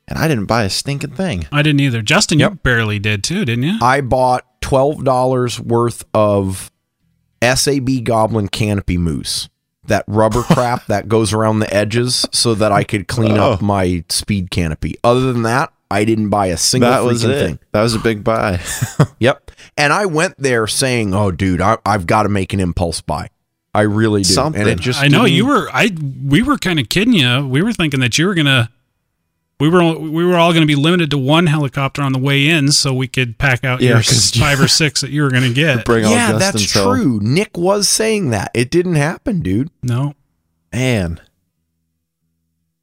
and 0.09 0.19
I 0.19 0.29
didn't 0.29 0.47
buy 0.47 0.65
a 0.65 0.71
stinking 0.71 1.13
thing. 1.15 1.47
I 1.53 1.63
didn't 1.63 1.81
either. 1.81 2.03
Justin, 2.03 2.39
you 2.39 2.47
Yep. 2.47 2.63
barely 2.63 2.99
did 2.99 3.23
too, 3.25 3.45
didn't 3.45 3.65
you? 3.65 3.79
I 3.83 4.01
bought 4.01 4.45
twelve 4.61 5.05
dollars 5.05 5.59
worth 5.61 6.05
of 6.15 6.71
SAB 7.43 8.05
Goblin 8.05 8.49
Canopy 8.49 8.97
Mousse. 8.99 9.49
That 9.87 10.05
rubber 10.07 10.43
crap 10.51 10.87
that 10.87 11.09
goes 11.09 11.33
around 11.33 11.61
the 11.61 11.73
edges 11.73 12.27
so 12.33 12.55
that 12.55 12.73
I 12.73 12.83
could 12.85 13.07
clean 13.09 13.37
up 13.39 13.63
Oh. 13.63 13.65
my 13.65 14.05
speed 14.09 14.51
canopy. 14.51 14.97
Other 15.05 15.33
than 15.33 15.43
that, 15.43 15.73
I 15.91 16.05
didn't 16.05 16.31
buy 16.31 16.47
a 16.47 16.57
single 16.57 16.91
That 16.91 17.05
was 17.05 17.23
it. 17.23 17.29
thing. 17.39 17.59
That 17.73 17.83
was 17.83 17.95
a 17.95 18.01
big 18.01 18.25
buy. 18.25 18.61
Yep. 19.21 19.51
And 19.79 19.93
I 19.93 20.07
went 20.07 20.35
there 20.39 20.67
saying, 20.67 21.15
"Oh, 21.15 21.31
dude, 21.31 21.61
I, 21.61 21.79
I've 21.87 22.07
got 22.07 22.25
to 22.25 22.29
make 22.29 22.53
an 22.53 22.61
impulse 22.61 23.01
buy. 23.01 23.29
I 23.75 23.83
really 23.83 24.23
do." 24.23 24.33
Something. 24.33 24.63
And 24.63 24.71
it 24.71 24.81
just 24.81 25.01
I 25.01 25.09
know 25.09 25.25
you 25.25 25.47
were. 25.47 25.69
I 25.73 25.91
we 26.25 26.43
were 26.43 26.59
kind 26.59 26.79
of 26.81 26.89
kidding 26.89 27.15
you. 27.15 27.47
We 27.47 27.63
were 27.63 27.73
thinking 27.73 28.01
that 28.01 28.19
you 28.19 28.27
were 28.27 28.35
gonna. 28.35 28.71
We 29.59 29.71
were 29.71 29.99
we 29.99 30.23
were 30.25 30.37
all 30.37 30.53
going 30.53 30.61
to 30.63 30.67
be 30.67 30.75
limited 30.75 31.11
to 31.13 31.19
one 31.19 31.47
helicopter 31.47 32.03
on 32.03 32.13
the 32.13 32.19
way 32.19 32.47
in, 32.49 32.73
so 32.73 32.93
we 32.93 33.09
could 33.09 33.39
pack 33.39 33.65
out 33.65 33.81
Yeah, 33.81 33.89
your 33.91 33.97
'cause- 34.03 34.31
five 34.33 34.61
or 34.61 34.69
six 34.69 35.01
that 35.01 35.11
you 35.11 35.23
were 35.23 35.31
going 35.31 35.45
to 35.45 35.55
get. 35.55 35.85
Bring 35.87 36.05
Yeah, 36.05 36.33
Justin's 36.33 36.73
that's 36.73 36.75
home. 36.75 36.97
true. 36.97 37.21
Nick 37.23 37.57
was 37.57 37.89
saying 37.89 38.31
that. 38.31 38.51
It 38.53 38.71
didn't 38.71 38.97
happen, 38.97 39.41
dude. 39.41 39.71
No, 39.83 40.15
Man, 40.73 41.21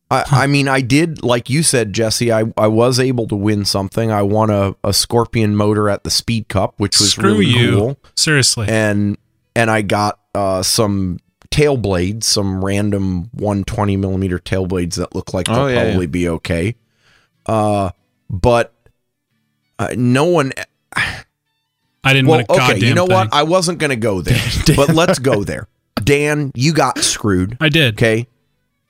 I, 0.10 0.24
I 0.32 0.48
mean, 0.48 0.68
I 0.68 0.82
did, 0.82 1.24
like 1.24 1.50
you 1.50 1.62
said, 1.64 1.94
Jesse, 1.94 2.32
I, 2.32 2.44
I 2.58 2.68
was 2.68 3.00
able 3.00 3.28
to 3.28 3.36
win 3.36 3.66
something. 3.66 4.12
I 4.12 4.22
won 4.24 4.50
a, 4.50 4.76
a 4.84 4.94
Scorpion 4.94 5.56
motor 5.56 5.90
at 5.90 6.04
the 6.04 6.10
Speed 6.10 6.48
Cup, 6.50 6.76
which 6.78 7.00
was 7.00 7.12
screw 7.12 7.34
really 7.38 7.45
you. 7.48 7.72
cool. 7.76 7.98
Seriously, 8.16 8.68
And 8.70 9.18
and 9.56 9.70
I 9.72 9.82
got 9.84 10.20
uh, 10.36 10.64
some 10.64 11.20
tail 11.54 11.78
blades, 11.78 12.26
some 12.26 12.66
random 12.66 13.30
120 13.34 13.96
millimeter 13.98 14.40
tail 14.40 14.66
blades 14.66 14.96
that 14.96 15.14
look 15.14 15.36
like 15.36 15.46
they'll 15.46 15.56
Oh, 15.56 15.68
yeah, 15.68 15.84
probably 15.84 16.08
be 16.08 16.28
okay. 16.28 16.76
Uh, 17.46 17.92
but 18.28 18.74
uh, 19.78 19.90
no 19.96 20.26
one. 20.26 20.52
I 20.96 22.12
didn't 22.12 22.28
Well, 22.28 22.44
want 22.48 22.50
a 22.50 22.72
okay, 22.74 22.86
you 22.86 22.96
know 22.96 23.06
thing. 23.06 23.16
what? 23.16 23.30
I 23.32 23.44
wasn't 23.44 23.78
going 23.78 23.92
to 23.92 23.96
go 23.96 24.22
there, 24.22 24.42
but 24.76 24.90
let's 24.96 25.20
go 25.20 25.44
there. 25.44 25.68
Dan, 26.04 26.52
you 26.56 26.74
got 26.74 26.98
screwed. 26.98 27.56
I 27.62 27.70
did. 27.70 27.94
Okay. 27.94 28.28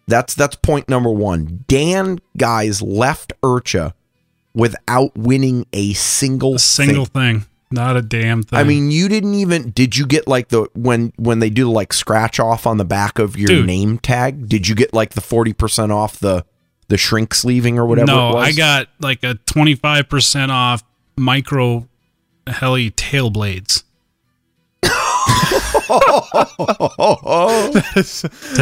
That's 0.08 0.34
that's 0.36 0.56
point 0.56 0.88
number 0.90 1.12
one. 1.12 1.64
Dan 1.68 2.20
guys 2.38 2.82
left 2.82 3.34
IRCHA 3.44 3.94
without 4.54 5.16
winning 5.18 5.66
a 5.74 5.94
single 5.94 6.56
A 6.56 6.60
single 6.60 7.06
thing. 7.06 7.42
thing. 7.42 7.50
Not 7.74 7.98
a 7.98 8.04
damn 8.04 8.44
thing. 8.44 8.60
I 8.60 8.64
mean, 8.64 8.92
you 8.92 9.10
didn't 9.10 9.34
even 9.34 9.72
did 9.72 9.98
you 9.98 10.06
get 10.06 10.28
like 10.28 10.50
the 10.50 10.68
when 10.76 11.12
when 11.18 11.40
they 11.40 11.50
do 11.50 11.72
like 11.72 11.92
scratch 11.92 12.40
off 12.40 12.68
on 12.68 12.78
the 12.78 12.86
back 12.86 13.18
of 13.18 13.36
your 13.36 13.48
Dude. 13.48 13.66
name 13.66 13.98
tag? 13.98 14.48
Did 14.48 14.68
you 14.68 14.76
get 14.76 14.94
like 14.94 15.14
the 15.14 15.22
40% 15.22 15.90
off 15.90 16.20
the 16.20 16.46
the 16.90 16.98
shrink 16.98 17.34
sleeving 17.34 17.80
or 17.80 17.88
whatever 17.88 18.06
no, 18.06 18.30
it 18.30 18.36
was? 18.36 18.48
I 18.48 18.52
got 18.52 18.90
like 19.00 19.24
a 19.24 19.34
twenty 19.48 19.74
five 19.74 20.08
percent 20.08 20.52
off 20.52 20.84
micro 21.18 21.88
heli 22.46 22.92
tail 22.92 23.32
blades. 23.32 23.84
to 24.84 24.92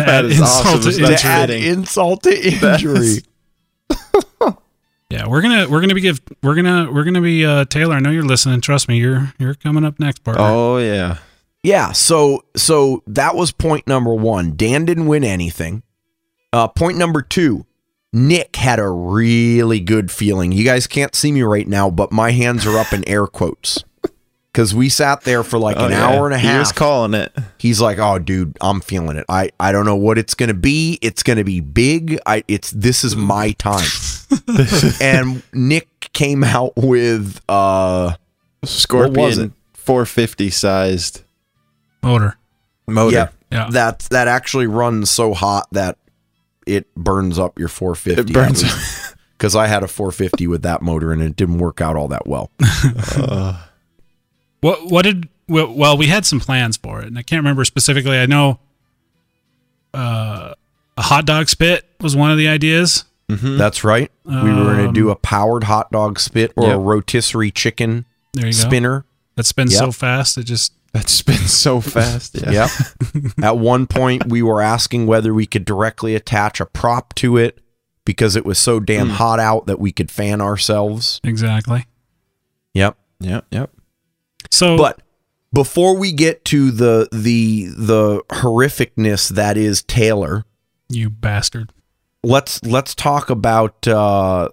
add 0.08 0.26
is 0.26 0.40
insult 0.40 0.66
awesome. 0.68 0.82
to 0.84 0.88
Is 0.88 0.96
to 0.96 1.02
That's 1.02 1.26
injury. 1.26 1.30
add 1.34 1.50
insult 1.50 2.24
to 2.24 2.48
injury. 2.48 3.18
Yeah, 5.12 5.28
we're 5.28 5.42
gonna 5.42 5.68
we're 5.68 5.82
gonna 5.82 5.94
be 5.94 6.02
give 6.02 6.22
we're 6.42 6.56
gonna 6.56 6.92
we're 6.92 7.04
gonna 7.04 7.22
be 7.22 7.46
uh 7.46 7.66
Taylor. 7.66 7.96
I 7.96 8.00
know 8.00 8.12
you're 8.12 8.24
listening. 8.24 8.62
Trust 8.62 8.88
me, 8.88 8.98
you're 8.98 9.34
you're 9.40 9.56
coming 9.56 9.84
up 9.84 10.00
next, 10.00 10.24
partner. 10.24 10.44
oh 10.44 10.78
yeah. 10.78 11.18
Yeah, 11.64 11.92
so 11.92 12.46
so 12.56 13.04
that 13.08 13.36
was 13.36 13.52
point 13.52 13.88
number 13.88 14.14
one. 14.14 14.56
Dan 14.56 14.86
didn't 14.86 15.06
win 15.06 15.24
anything. 15.24 15.84
Uh, 16.54 16.68
point 16.68 16.98
number 16.98 17.22
two, 17.22 17.66
Nick 18.12 18.56
had 18.56 18.80
a 18.80 18.90
really 18.90 19.80
good 19.80 20.12
feeling. 20.12 20.52
You 20.52 20.66
guys 20.66 20.88
can't 20.88 21.14
see 21.14 21.32
me 21.32 21.44
right 21.44 21.68
now, 21.68 21.90
but 21.90 22.12
my 22.12 22.32
hands 22.32 22.66
are 22.66 22.78
up 22.78 22.92
in 22.94 23.08
air 23.08 23.28
quotes 23.28 23.84
because 24.52 24.76
we 24.76 24.90
sat 24.90 25.22
there 25.22 25.44
for 25.44 25.58
like 25.58 25.78
Oh, 25.78 25.86
an 25.86 25.92
yeah. 25.92 26.06
hour 26.08 26.26
and 26.26 26.34
a 26.36 26.38
half. 26.38 26.52
He 26.54 26.60
was 26.60 26.72
calling 26.72 27.14
it. 27.14 27.34
He's 27.58 27.80
like, 27.80 27.98
"Oh, 28.00 28.20
dude, 28.20 28.58
I'm 28.62 28.82
feeling 28.82 29.18
it. 29.18 29.26
I 29.30 29.52
I 29.60 29.72
don't 29.72 29.86
know 29.86 29.96
what 29.96 30.18
it's 30.18 30.34
gonna 30.34 30.54
be. 30.54 31.00
It's 31.02 31.24
gonna 31.24 31.44
be 31.44 31.60
big. 31.62 32.20
I 32.26 32.44
it's 32.48 32.72
this 32.72 33.04
is 33.04 33.16
my 33.16 33.52
time." 33.54 33.88
and 35.02 35.44
Nick 35.54 36.10
came 36.14 36.44
out 36.44 36.74
with 36.76 37.40
uh 37.50 38.16
Scorpion 38.64 39.54
450 39.74 40.50
sized 40.50 41.24
Motor. 42.04 42.38
motor. 42.88 43.16
yeah, 43.16 43.28
Yeah. 43.52 43.68
that 43.72 44.00
that 44.12 44.28
actually 44.28 44.68
runs 44.68 45.10
so 45.10 45.34
hot 45.34 45.68
that 45.72 45.98
it 46.68 46.94
burns 46.96 47.40
up 47.40 47.58
your 47.58 47.68
450. 47.68 48.22
It 48.32 48.34
burns 48.34 48.64
because 49.38 49.56
I 49.56 49.68
had 49.68 49.82
a 49.84 49.88
450 49.88 50.46
with 50.48 50.62
that 50.64 50.82
motor 50.82 51.12
and 51.12 51.22
it 51.22 51.36
didn't 51.36 51.58
work 51.58 51.82
out 51.82 51.96
all 51.96 52.08
that 52.10 52.28
well. 52.28 52.52
What 54.62 54.86
what 54.92 55.04
did 55.04 55.28
well, 55.48 55.74
well 55.74 55.98
we 55.98 56.08
had 56.08 56.26
some 56.26 56.40
plans 56.40 56.78
for 56.78 57.02
it, 57.02 57.08
and 57.08 57.18
I 57.18 57.24
can't 57.24 57.40
remember 57.40 57.66
specifically. 57.66 58.18
I 58.18 58.26
know 58.26 58.60
uh, 59.94 60.54
a 60.98 61.02
hot 61.02 61.26
dog 61.26 61.50
spit 61.50 61.86
was 62.00 62.16
one 62.16 62.32
of 62.32 62.38
the 62.38 62.48
ideas. 62.48 63.06
That's 63.30 63.86
right. 63.86 64.12
we 64.26 64.34
were 64.36 64.42
going 64.76 64.88
to 64.88 64.92
do 64.92 65.06
Um, 65.06 65.12
a 65.12 65.16
powered 65.16 65.64
hot 65.64 65.90
dog 65.90 66.20
spit 66.20 66.52
or 66.58 66.70
a 66.74 66.78
rotisserie 66.78 67.50
chicken 67.52 68.04
There 68.34 68.46
you 68.46 68.52
go. 68.52 68.58
spinner. 68.58 69.06
That 69.36 69.46
spins 69.46 69.74
so 69.78 69.94
fast 69.94 70.38
it 70.38 70.44
just 70.44 70.74
That's 70.92 71.22
been 71.22 71.38
so 71.38 71.80
fast. 71.80 72.36
Yeah. 72.36 72.68
Yep. 73.14 73.24
At 73.42 73.58
one 73.58 73.88
point, 73.88 74.28
we 74.28 74.42
were 74.42 74.62
asking 74.62 75.08
whether 75.08 75.34
we 75.34 75.46
could 75.46 75.64
directly 75.64 76.14
attach 76.14 76.60
a 76.60 76.66
prop 76.66 77.14
to 77.16 77.38
it 77.38 77.62
because 78.04 78.36
it 78.36 78.46
was 78.46 78.60
so 78.60 78.82
damn 78.82 79.08
Hmm. 79.08 79.14
hot 79.14 79.40
out 79.40 79.66
that 79.66 79.80
we 79.80 79.94
could 79.94 80.12
fan 80.12 80.42
ourselves. 80.42 81.22
exactly. 81.24 81.86
Yep. 82.74 82.98
Yep. 83.22 83.46
Yep. 83.52 83.72
So 84.52 84.78
But 84.78 85.02
before 85.54 85.98
we 85.98 86.12
get 86.12 86.46
to 86.46 86.72
the 86.72 87.08
the 87.12 87.68
the 87.78 88.22
horrificness 88.30 89.30
that 89.30 89.58
is 89.58 89.82
Taylor, 89.84 90.44
you 90.90 91.10
bastard. 91.10 91.72
let's 92.24 92.64
let's 92.64 92.94
talk 92.96 93.30
about 93.30 93.88
uh, 93.88 94.50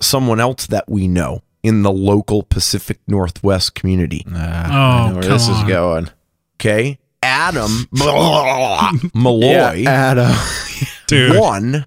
someone 0.00 0.40
else 0.40 0.66
that 0.68 0.88
we 0.88 1.08
know 1.08 1.42
in 1.62 1.82
the 1.82 1.92
local 1.92 2.42
Pacific 2.42 3.00
Northwest 3.06 3.74
community. 3.74 4.24
Ah, 4.30 4.34
I 4.34 5.04
Oh, 5.06 5.08
know 5.08 5.14
where 5.14 5.22
come 5.22 5.32
this 5.32 5.48
is 5.48 5.62
going. 5.64 6.10
Okay. 6.56 6.98
Adam 7.22 7.88
Malloy 9.14 9.72
Yeah, 9.76 9.90
Adam. 9.90 10.36
Dude, 11.06 11.38
won. 11.40 11.86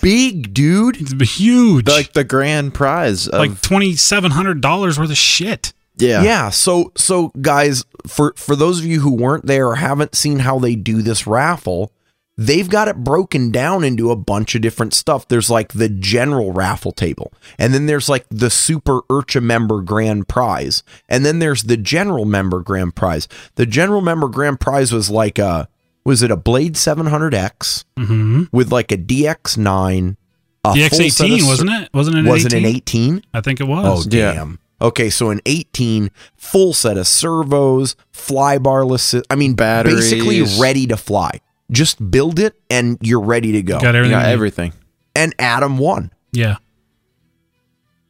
Big 0.00 0.54
dude. 0.54 1.00
it's 1.00 1.12
huge. 1.38 1.88
like 1.88 2.12
the 2.12 2.22
grand 2.22 2.72
prize 2.74 3.26
of 3.26 3.38
like 3.40 3.60
twenty 3.62 3.96
seven 3.96 4.30
hundred 4.30 4.60
dollars 4.60 4.98
worth 4.98 5.10
of 5.10 5.16
shit. 5.16 5.72
Yeah. 6.00 6.22
Yeah. 6.22 6.50
So 6.50 6.92
so 6.96 7.28
guys, 7.40 7.84
for 8.06 8.32
for 8.36 8.56
those 8.56 8.78
of 8.80 8.84
you 8.86 9.00
who 9.00 9.14
weren't 9.14 9.46
there 9.46 9.68
or 9.68 9.76
haven't 9.76 10.14
seen 10.14 10.40
how 10.40 10.58
they 10.58 10.74
do 10.74 11.02
this 11.02 11.26
raffle, 11.26 11.92
they've 12.36 12.70
got 12.70 12.88
it 12.88 12.96
broken 13.04 13.50
down 13.50 13.84
into 13.84 14.10
a 14.10 14.16
bunch 14.16 14.54
of 14.54 14.62
different 14.62 14.94
stuff. 14.94 15.28
There's 15.28 15.50
like 15.50 15.72
the 15.74 15.88
general 15.90 16.52
raffle 16.52 16.92
table, 16.92 17.32
and 17.58 17.74
then 17.74 17.86
there's 17.86 18.08
like 18.08 18.24
the 18.30 18.48
super 18.50 19.02
IRCHA 19.02 19.42
member 19.42 19.82
grand 19.82 20.26
prize, 20.28 20.82
and 21.08 21.24
then 21.26 21.38
there's 21.38 21.64
the 21.64 21.76
general 21.76 22.24
member 22.24 22.60
grand 22.60 22.96
prize. 22.96 23.28
The 23.56 23.66
general 23.66 24.00
member 24.00 24.28
grand 24.28 24.58
prize 24.60 24.92
was 24.92 25.10
like 25.10 25.38
a 25.38 25.68
was 26.04 26.22
it 26.22 26.30
a 26.30 26.36
Blade 26.36 26.74
700X 26.76 27.84
Mm-hmm. 27.98 28.44
with 28.52 28.72
like 28.72 28.90
a 28.90 28.96
DX9, 28.96 30.16
a 30.64 30.72
The 30.74 30.88
full 30.88 30.98
set 31.10 31.26
X18 31.28 31.40
of- 31.42 31.46
wasn't 31.46 31.70
it? 31.72 31.90
Wasn't 31.92 32.16
it? 32.16 32.20
An 32.20 32.26
Was 32.26 32.44
it 32.46 32.54
18? 32.54 32.64
an 32.64 32.76
18? 32.76 33.22
I 33.34 33.40
think 33.42 33.60
it 33.60 33.64
was. 33.68 34.06
Oh, 34.06 34.08
damn. 34.08 34.50
Yeah. 34.50 34.56
Damn. 34.80 34.86
Okay, 34.88 35.10
so 35.10 35.30
an 35.30 35.40
18 35.46 36.10
full 36.36 36.72
set 36.72 36.96
of 36.96 37.06
servos, 37.06 37.96
fly 38.12 38.58
barless, 38.58 39.14
I 39.30 39.34
mean, 39.36 39.54
basically 39.54 40.42
ready 40.60 40.86
to 40.88 40.96
fly. 40.96 41.40
Just 41.70 42.10
build 42.10 42.38
it 42.40 42.54
and 42.68 42.98
you're 43.00 43.20
ready 43.20 43.52
to 43.52 43.62
go. 43.62 43.78
Got 43.78 43.94
everything. 43.94 44.10
got 44.12 44.20
you 44.22 44.26
need. 44.26 44.32
everything. 44.32 44.72
And 45.14 45.34
Adam 45.38 45.78
won. 45.78 46.10
Yeah. 46.32 46.56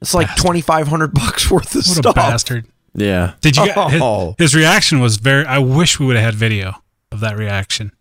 It's 0.00 0.14
like 0.14 0.28
Bastard. 0.28 0.46
2500 0.46 1.12
bucks 1.12 1.50
worth 1.50 1.70
of 1.74 1.76
What 1.76 1.84
stuff. 1.84 2.12
a 2.12 2.14
bastard. 2.14 2.66
Yeah. 2.94 3.34
Did 3.42 3.56
you? 3.56 3.66
get- 3.74 3.90
his, 3.90 4.00
Oh. 4.02 4.34
his 4.38 4.54
reaction 4.54 5.00
was 5.00 5.16
very. 5.18 5.44
I 5.44 5.58
wish 5.58 6.00
we 6.00 6.06
would 6.06 6.16
have 6.16 6.24
had 6.24 6.34
video 6.34 6.74
of 7.12 7.20
that 7.20 7.36
reaction. 7.36 7.92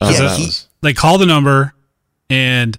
Oh, 0.00 0.10
Yeah, 0.10 0.20
that 0.20 0.38
he- 0.38 0.44
was- 0.46 0.68
They 0.82 0.92
call 0.92 1.16
the 1.16 1.24
number, 1.26 1.72
and 2.28 2.78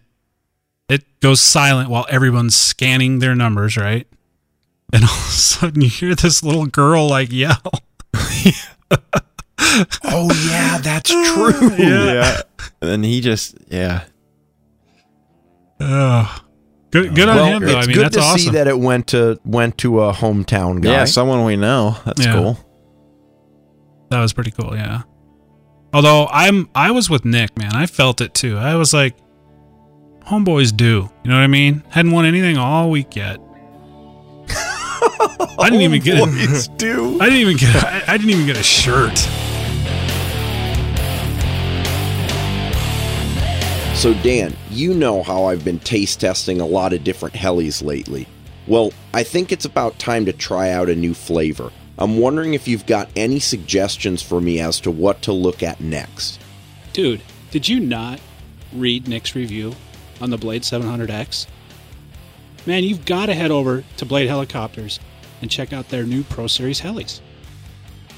it 0.87 1.03
goes 1.19 1.41
silent 1.41 1.89
while 1.89 2.05
everyone's 2.09 2.55
scanning 2.55 3.17
their 3.19 3.33
numbers, 3.33 3.75
right? 3.75 4.05
And 4.95 5.03
all 5.03 5.09
of 5.09 5.27
a 5.27 5.31
sudden, 5.31 5.81
you 5.81 5.89
hear 5.89 6.15
this 6.15 6.41
little 6.41 6.65
girl 6.67 7.07
like 7.09 7.31
yell. 7.31 7.61
Oh, 10.05 10.29
yeah, 10.49 10.77
that's 10.77 11.09
true. 11.33 11.75
yeah. 11.77 12.41
And 12.81 13.03
he 13.03 13.19
just 13.19 13.55
yeah. 13.69 14.03
Oh, 15.79 16.43
good, 16.91 17.13
good 17.15 17.27
on 17.27 17.35
Well, 17.35 17.45
him 17.45 17.63
though. 17.63 17.77
it's 17.79 17.87
I 17.87 17.87
mean, 17.87 17.95
good 17.95 18.05
that's 18.05 18.15
to 18.15 18.21
awesome. 18.21 18.39
see 18.39 18.49
that 18.51 18.67
it 18.67 18.79
went 18.79 19.07
to 19.07 19.39
went 19.43 19.77
to 19.79 20.01
a 20.03 20.13
hometown 20.13 20.81
guy. 20.81 20.91
Yeah, 20.91 21.05
someone 21.05 21.43
we 21.45 21.55
know. 21.57 21.97
That's 22.05 22.25
Yeah. 22.25 22.33
cool. 22.33 22.57
That 24.11 24.21
was 24.21 24.33
pretty 24.33 24.51
cool, 24.51 24.75
yeah. 24.75 25.01
Although 25.93 26.27
I'm 26.31 26.69
I 26.75 26.91
was 26.91 27.09
with 27.09 27.25
Nick, 27.25 27.57
man. 27.57 27.75
I 27.75 27.85
felt 27.85 28.21
it 28.21 28.33
too. 28.33 28.57
I 28.57 28.75
was 28.75 28.93
like 28.93 29.15
homeboys 30.25 30.75
do. 30.75 31.09
You 31.23 31.29
know 31.31 31.35
what 31.35 31.43
I 31.43 31.47
mean? 31.47 31.83
Hadn't 31.89 32.11
won 32.11 32.25
anything 32.25 32.57
all 32.57 32.89
week 32.89 33.15
yet. 33.15 33.39
I 35.59 35.69
didn't 35.69 35.81
even 35.81 36.01
get 36.01 36.19
Boys 36.19 36.67
a, 36.67 36.71
do. 36.77 37.19
I 37.19 37.25
didn't 37.25 37.39
even 37.39 37.57
get 37.57 37.75
I, 37.75 38.13
I 38.13 38.17
didn't 38.17 38.31
even 38.31 38.45
get 38.45 38.57
a 38.57 38.63
shirt. 38.63 39.17
So, 43.95 44.13
Dan, 44.21 44.55
you 44.69 44.93
know 44.93 45.23
how 45.23 45.45
I've 45.45 45.63
been 45.63 45.79
taste 45.79 46.19
testing 46.19 46.59
a 46.61 46.65
lot 46.65 46.93
of 46.93 47.03
different 47.03 47.33
helis 47.33 47.83
lately. 47.83 48.27
Well, 48.67 48.91
I 49.13 49.23
think 49.23 49.51
it's 49.51 49.65
about 49.65 49.97
time 49.99 50.25
to 50.25 50.33
try 50.33 50.71
out 50.71 50.89
a 50.89 50.95
new 50.95 51.13
flavor. 51.13 51.71
I'm 51.97 52.17
wondering 52.17 52.53
if 52.53 52.67
you've 52.67 52.85
got 52.85 53.09
any 53.15 53.39
suggestions 53.39 54.21
for 54.21 54.41
me 54.41 54.59
as 54.59 54.79
to 54.81 54.91
what 54.91 55.21
to 55.23 55.31
look 55.31 55.63
at 55.63 55.79
next. 55.79 56.41
Dude, 56.93 57.21
did 57.51 57.69
you 57.69 57.79
not 57.79 58.19
read 58.73 59.07
Nick's 59.07 59.33
review 59.33 59.73
on 60.19 60.29
the 60.29 60.37
Blade 60.37 60.63
700X? 60.63 61.47
Man, 62.65 62.83
you've 62.83 63.05
got 63.05 63.27
to 63.27 63.35
head 63.35 63.51
over 63.51 63.83
to 63.97 64.05
Blade 64.05 64.27
Helicopters 64.27 64.99
and 65.41 65.51
check 65.51 65.71
out 65.71 65.89
their 65.89 66.03
new 66.03 66.23
Pro 66.23 66.47
Series 66.47 66.81
helis. 66.81 67.21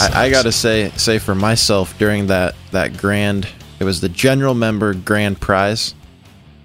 I, 0.00 0.26
I 0.26 0.30
gotta 0.30 0.52
say 0.52 0.90
say 0.96 1.18
for 1.18 1.34
myself 1.34 1.96
during 1.98 2.26
that 2.26 2.54
that 2.72 2.98
grand 2.98 3.48
it 3.80 3.84
was 3.84 4.02
the 4.02 4.10
general 4.10 4.52
member 4.54 4.92
grand 4.92 5.40
prize. 5.40 5.94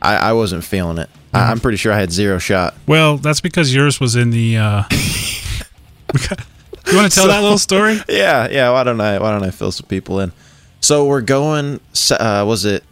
I, 0.02 0.16
I 0.16 0.34
wasn't 0.34 0.64
feeling 0.64 0.98
it. 0.98 1.10
I, 1.34 1.52
I'm 1.52 1.60
pretty 1.60 1.78
sure 1.78 1.92
I 1.94 2.00
had 2.00 2.12
zero 2.12 2.38
shot. 2.40 2.76
Well, 2.88 3.18
that's 3.18 3.42
because 3.42 3.74
yours 3.74 4.00
was 4.00 4.16
in 4.16 4.32
the 4.32 4.58
uh 4.58 4.84
You 6.90 6.98
want 6.98 7.12
to 7.12 7.16
tell 7.16 7.28
that 7.28 7.42
little 7.42 7.60
story? 7.60 8.00
Yeah, 8.10 8.48
yeah. 8.50 8.72
Why 8.72 8.84
don't 8.84 9.00
I? 9.00 9.20
Why 9.20 9.32
don't 9.32 9.44
I 9.44 9.52
fill 9.52 9.72
some 9.72 9.88
people 9.88 10.20
in? 10.22 10.32
So 10.82 11.06
we're 11.06 11.22
going. 11.22 11.80
Uh, 12.12 12.46
was 12.48 12.66
it 12.66 12.84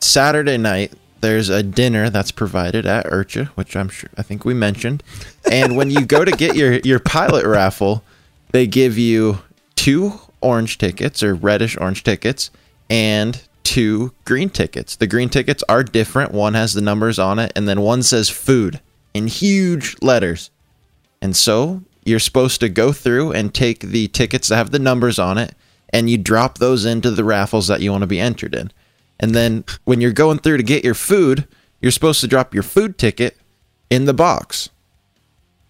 Saturday 0.00 0.58
night? 0.58 0.92
There's 1.20 1.48
a 1.48 1.62
dinner 1.62 2.10
that's 2.10 2.30
provided 2.30 2.86
at 2.86 3.06
IRCHA, 3.06 3.46
which 3.48 3.74
I'm 3.74 3.88
sure 3.88 4.10
I 4.16 4.22
think 4.22 4.44
we 4.44 4.54
mentioned. 4.54 5.02
And 5.50 5.76
when 5.76 5.90
you 5.90 6.04
go 6.04 6.24
to 6.24 6.30
get 6.32 6.56
your 6.56 6.74
your 6.80 6.98
pilot 6.98 7.46
raffle, 7.46 8.04
they 8.52 8.66
give 8.66 8.98
you 8.98 9.38
two 9.74 10.12
orange 10.40 10.78
tickets 10.78 11.22
or 11.22 11.34
reddish 11.34 11.76
orange 11.76 12.04
tickets 12.04 12.50
and 12.90 13.42
two 13.68 14.14
green 14.24 14.48
tickets. 14.48 14.96
The 14.96 15.06
green 15.06 15.28
tickets 15.28 15.62
are 15.68 15.84
different. 15.84 16.32
One 16.32 16.54
has 16.54 16.72
the 16.72 16.80
numbers 16.80 17.18
on 17.18 17.38
it, 17.38 17.52
and 17.54 17.68
then 17.68 17.82
one 17.82 18.02
says 18.02 18.30
food 18.30 18.80
in 19.12 19.26
huge 19.26 19.94
letters. 20.00 20.50
And 21.20 21.36
so 21.36 21.82
you're 22.02 22.18
supposed 22.18 22.60
to 22.60 22.70
go 22.70 22.92
through 22.92 23.32
and 23.32 23.54
take 23.54 23.80
the 23.80 24.08
tickets 24.08 24.48
that 24.48 24.56
have 24.56 24.70
the 24.70 24.78
numbers 24.78 25.18
on 25.18 25.36
it 25.36 25.54
and 25.90 26.08
you 26.08 26.16
drop 26.16 26.56
those 26.56 26.86
into 26.86 27.10
the 27.10 27.24
raffles 27.24 27.66
that 27.68 27.82
you 27.82 27.90
want 27.90 28.02
to 28.02 28.06
be 28.06 28.18
entered 28.20 28.54
in. 28.54 28.72
And 29.20 29.34
then 29.34 29.64
when 29.84 30.00
you're 30.00 30.12
going 30.12 30.38
through 30.38 30.56
to 30.56 30.62
get 30.62 30.82
your 30.82 30.94
food, 30.94 31.46
you're 31.82 31.92
supposed 31.92 32.22
to 32.22 32.26
drop 32.26 32.54
your 32.54 32.62
food 32.62 32.96
ticket 32.96 33.36
in 33.90 34.06
the 34.06 34.14
box. 34.14 34.70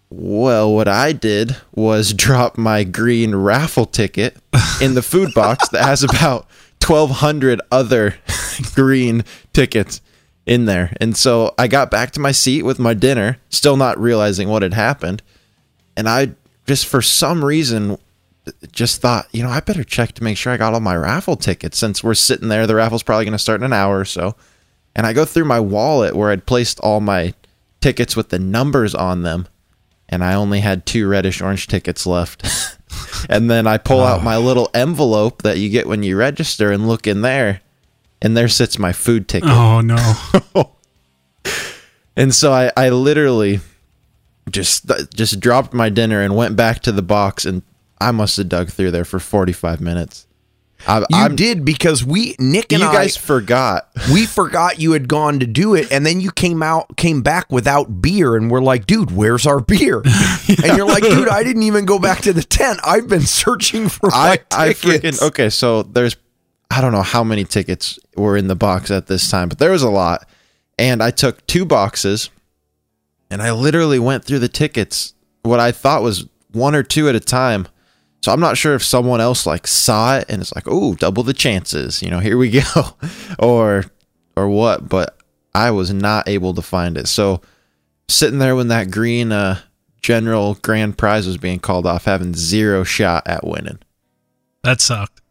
Well, 0.09 0.73
what 0.73 0.87
I 0.87 1.11
did 1.11 1.57
was 1.73 2.13
drop 2.25 2.57
my 2.57 2.85
green 2.85 3.35
raffle 3.35 3.85
ticket 3.85 4.37
in 4.81 4.93
the 4.93 5.01
food 5.01 5.33
box 5.33 5.67
that 5.69 5.83
has 5.83 6.01
about 6.03 6.47
1,200 6.85 7.61
other 7.71 8.15
green 8.75 9.23
tickets 9.53 10.01
in 10.45 10.65
there. 10.65 10.95
And 10.99 11.15
so 11.15 11.53
I 11.57 11.67
got 11.67 11.91
back 11.91 12.11
to 12.11 12.19
my 12.19 12.31
seat 12.31 12.63
with 12.63 12.79
my 12.79 12.93
dinner, 12.93 13.37
still 13.49 13.77
not 13.77 13.99
realizing 13.99 14.49
what 14.49 14.63
had 14.63 14.73
happened. 14.73 15.21
And 15.95 16.09
I 16.09 16.33
just, 16.65 16.87
for 16.87 17.01
some 17.01 17.45
reason, 17.45 17.97
just 18.71 19.01
thought, 19.01 19.27
you 19.31 19.43
know, 19.43 19.49
I 19.49 19.59
better 19.59 19.83
check 19.83 20.13
to 20.13 20.23
make 20.23 20.37
sure 20.37 20.51
I 20.51 20.57
got 20.57 20.73
all 20.73 20.79
my 20.79 20.95
raffle 20.95 21.35
tickets 21.35 21.77
since 21.77 22.03
we're 22.03 22.15
sitting 22.15 22.47
there. 22.49 22.65
The 22.65 22.75
raffle's 22.75 23.03
probably 23.03 23.25
going 23.25 23.33
to 23.33 23.39
start 23.39 23.61
in 23.61 23.65
an 23.65 23.73
hour 23.73 23.99
or 23.99 24.05
so. 24.05 24.35
And 24.95 25.05
I 25.05 25.13
go 25.13 25.25
through 25.25 25.45
my 25.45 25.59
wallet 25.59 26.15
where 26.15 26.31
I'd 26.31 26.45
placed 26.45 26.79
all 26.79 26.99
my 26.99 27.33
tickets 27.81 28.15
with 28.15 28.29
the 28.29 28.39
numbers 28.39 28.95
on 28.95 29.21
them. 29.21 29.47
And 30.07 30.23
I 30.23 30.33
only 30.33 30.61
had 30.61 30.85
two 30.85 31.07
reddish 31.07 31.41
orange 31.41 31.67
tickets 31.67 32.05
left. 32.07 32.77
and 33.29 33.49
then 33.49 33.67
I 33.67 33.77
pull 33.77 34.01
out 34.01 34.21
oh. 34.21 34.23
my 34.23 34.37
little 34.37 34.69
envelope 34.73 35.43
that 35.43 35.57
you 35.57 35.69
get 35.69 35.87
when 35.87 36.03
you 36.03 36.17
register 36.17 36.71
and 36.71 36.87
look 36.87 37.07
in 37.07 37.21
there. 37.21 37.61
And 38.21 38.35
there 38.35 38.49
sits 38.49 38.77
my 38.77 38.91
food 38.91 39.29
ticket. 39.29 39.49
Oh 39.49 39.79
no. 39.79 40.75
And 42.19 42.35
so 42.35 42.51
I, 42.51 42.69
I 42.75 42.89
literally 42.89 43.61
just 44.49 44.91
just 45.13 45.39
dropped 45.39 45.73
my 45.73 45.87
dinner 45.87 46.21
and 46.21 46.35
went 46.35 46.57
back 46.57 46.81
to 46.81 46.91
the 46.91 47.01
box 47.01 47.45
and 47.45 47.61
I 48.01 48.11
must 48.11 48.35
have 48.35 48.49
dug 48.49 48.71
through 48.71 48.91
there 48.91 49.05
for 49.05 49.19
45 49.19 49.79
minutes. 49.79 50.27
I, 50.87 50.99
You 50.99 51.05
I'm, 51.11 51.35
did 51.35 51.65
because 51.65 52.03
we 52.03 52.35
Nick 52.39 52.71
and 52.71 52.81
you 52.81 52.87
I 52.87 52.93
guys 52.93 53.17
forgot. 53.17 53.89
we 54.13 54.25
forgot 54.25 54.79
you 54.79 54.93
had 54.93 55.07
gone 55.07 55.39
to 55.39 55.47
do 55.47 55.75
it 55.75 55.91
and 55.91 56.05
then 56.05 56.21
you 56.21 56.31
came 56.31 56.63
out 56.63 56.95
came 56.97 57.21
back 57.21 57.51
without 57.51 58.01
beer 58.01 58.35
and 58.35 58.49
we're 58.49 58.61
like 58.61 58.85
dude 58.85 59.11
where's 59.11 59.45
our 59.45 59.59
beer 59.59 60.01
and 60.63 60.77
you're 60.77 60.87
like 60.87 61.03
dude 61.03 61.27
i 61.27 61.43
didn't 61.43 61.63
even 61.63 61.85
go 61.85 61.99
back 62.07 62.21
to 62.21 62.31
the 62.31 62.43
tent 62.43 62.79
i've 62.85 63.07
been 63.07 63.21
searching 63.21 63.89
for 63.89 64.09
my 64.09 64.39
I, 64.51 64.69
I 64.69 64.69
freaking 64.69 65.21
okay. 65.21 65.49
So 65.49 65.83
there's 65.83 66.15
I 66.71 66.81
don't 66.81 66.91
know 66.91 67.01
how 67.01 67.23
many 67.23 67.45
tickets 67.45 67.97
were 68.15 68.37
in 68.37 68.47
the 68.47 68.55
box 68.55 68.91
at 68.91 69.07
this 69.07 69.29
time, 69.29 69.49
but 69.49 69.59
there 69.59 69.71
was 69.71 69.83
a 69.83 69.89
lot. 69.89 70.27
And 70.77 71.01
I 71.01 71.11
took 71.11 71.45
two 71.47 71.65
boxes, 71.65 72.29
and 73.29 73.41
I 73.41 73.51
literally 73.51 73.99
went 73.99 74.23
through 74.23 74.39
the 74.39 74.47
tickets. 74.47 75.13
What 75.41 75.59
I 75.59 75.71
thought 75.71 76.03
was 76.03 76.27
one 76.51 76.75
or 76.75 76.83
two 76.83 77.09
at 77.09 77.15
a 77.15 77.19
time. 77.19 77.67
So 78.21 78.33
I'm 78.33 78.39
not 78.39 78.57
sure 78.57 78.75
if 78.75 78.83
someone 78.83 79.21
else 79.21 79.45
like 79.45 79.65
saw 79.65 80.17
it 80.17 80.25
and 80.27 80.41
it's 80.41 80.53
like, 80.53 80.65
oh, 80.67 80.95
double 80.95 81.23
the 81.23 81.33
chances. 81.33 82.01
You 82.01 82.09
know, 82.09 82.19
here 82.19 82.37
we 82.37 82.49
go, 82.75 82.95
or 83.39 83.85
or 84.35 84.49
what. 84.49 84.89
But 84.89 85.17
I 85.55 85.71
was 85.71 85.93
not 85.93 86.27
able 86.27 86.53
to 86.53 86.61
find 86.61 86.97
it. 86.97 87.07
So 87.07 87.41
sitting 88.09 88.39
there 88.39 88.55
when 88.55 88.67
that 88.69 88.91
green 88.91 89.31
uh 89.31 89.59
general 90.01 90.55
grand 90.61 90.97
prize 90.97 91.27
was 91.27 91.37
being 91.37 91.59
called 91.59 91.85
off, 91.85 92.05
having 92.05 92.33
zero 92.33 92.83
shot 92.83 93.27
at 93.27 93.45
winning. 93.45 93.79
That 94.63 94.81
sucked. 94.81 95.21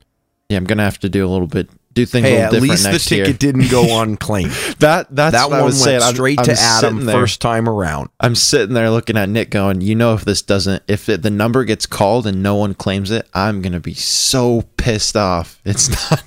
Yeah, 0.48 0.56
I'm 0.56 0.64
gonna 0.64 0.84
have 0.84 0.98
to 1.00 1.08
do 1.08 1.26
a 1.26 1.28
little 1.28 1.46
bit, 1.46 1.68
do 1.98 2.06
things 2.06 2.24
a 2.26 2.28
Hey, 2.28 2.34
little 2.34 2.44
at 2.46 2.50
different 2.52 2.70
least 2.70 2.82
the 2.84 2.90
next 2.92 3.04
ticket 3.06 3.26
year. 3.28 3.36
didn't 3.36 3.70
go 3.70 4.00
unclaimed. 4.02 4.50
That 4.78 5.08
that's 5.14 5.32
that 5.34 5.48
what 5.50 5.56
I 5.56 5.60
one 5.60 5.64
was 5.66 5.74
went 5.74 5.84
saying. 5.84 6.02
I'm- 6.02 6.14
straight 6.14 6.38
I'm 6.38 6.44
to 6.46 6.52
Adam 6.52 6.94
sitting 6.94 7.06
there- 7.06 7.16
first 7.16 7.40
time 7.40 7.68
around. 7.68 8.10
I'm 8.20 8.34
sitting 8.34 8.74
there 8.74 8.90
looking 8.90 9.16
at 9.16 9.28
Nick, 9.28 9.50
going, 9.50 9.80
you 9.80 9.94
know, 9.94 10.14
if 10.14 10.24
this 10.24 10.42
doesn't, 10.42 10.82
if 10.88 11.08
it, 11.08 11.22
the 11.22 11.30
number 11.30 11.64
gets 11.64 11.86
called 11.86 12.26
and 12.26 12.42
no 12.42 12.54
one 12.54 12.74
claims 12.74 13.10
it, 13.10 13.28
I'm 13.34 13.60
gonna 13.62 13.80
be 13.80 13.94
so 13.94 14.62
pissed 14.76 15.16
off. 15.16 15.60
It's 15.64 15.88
not. 16.10 16.22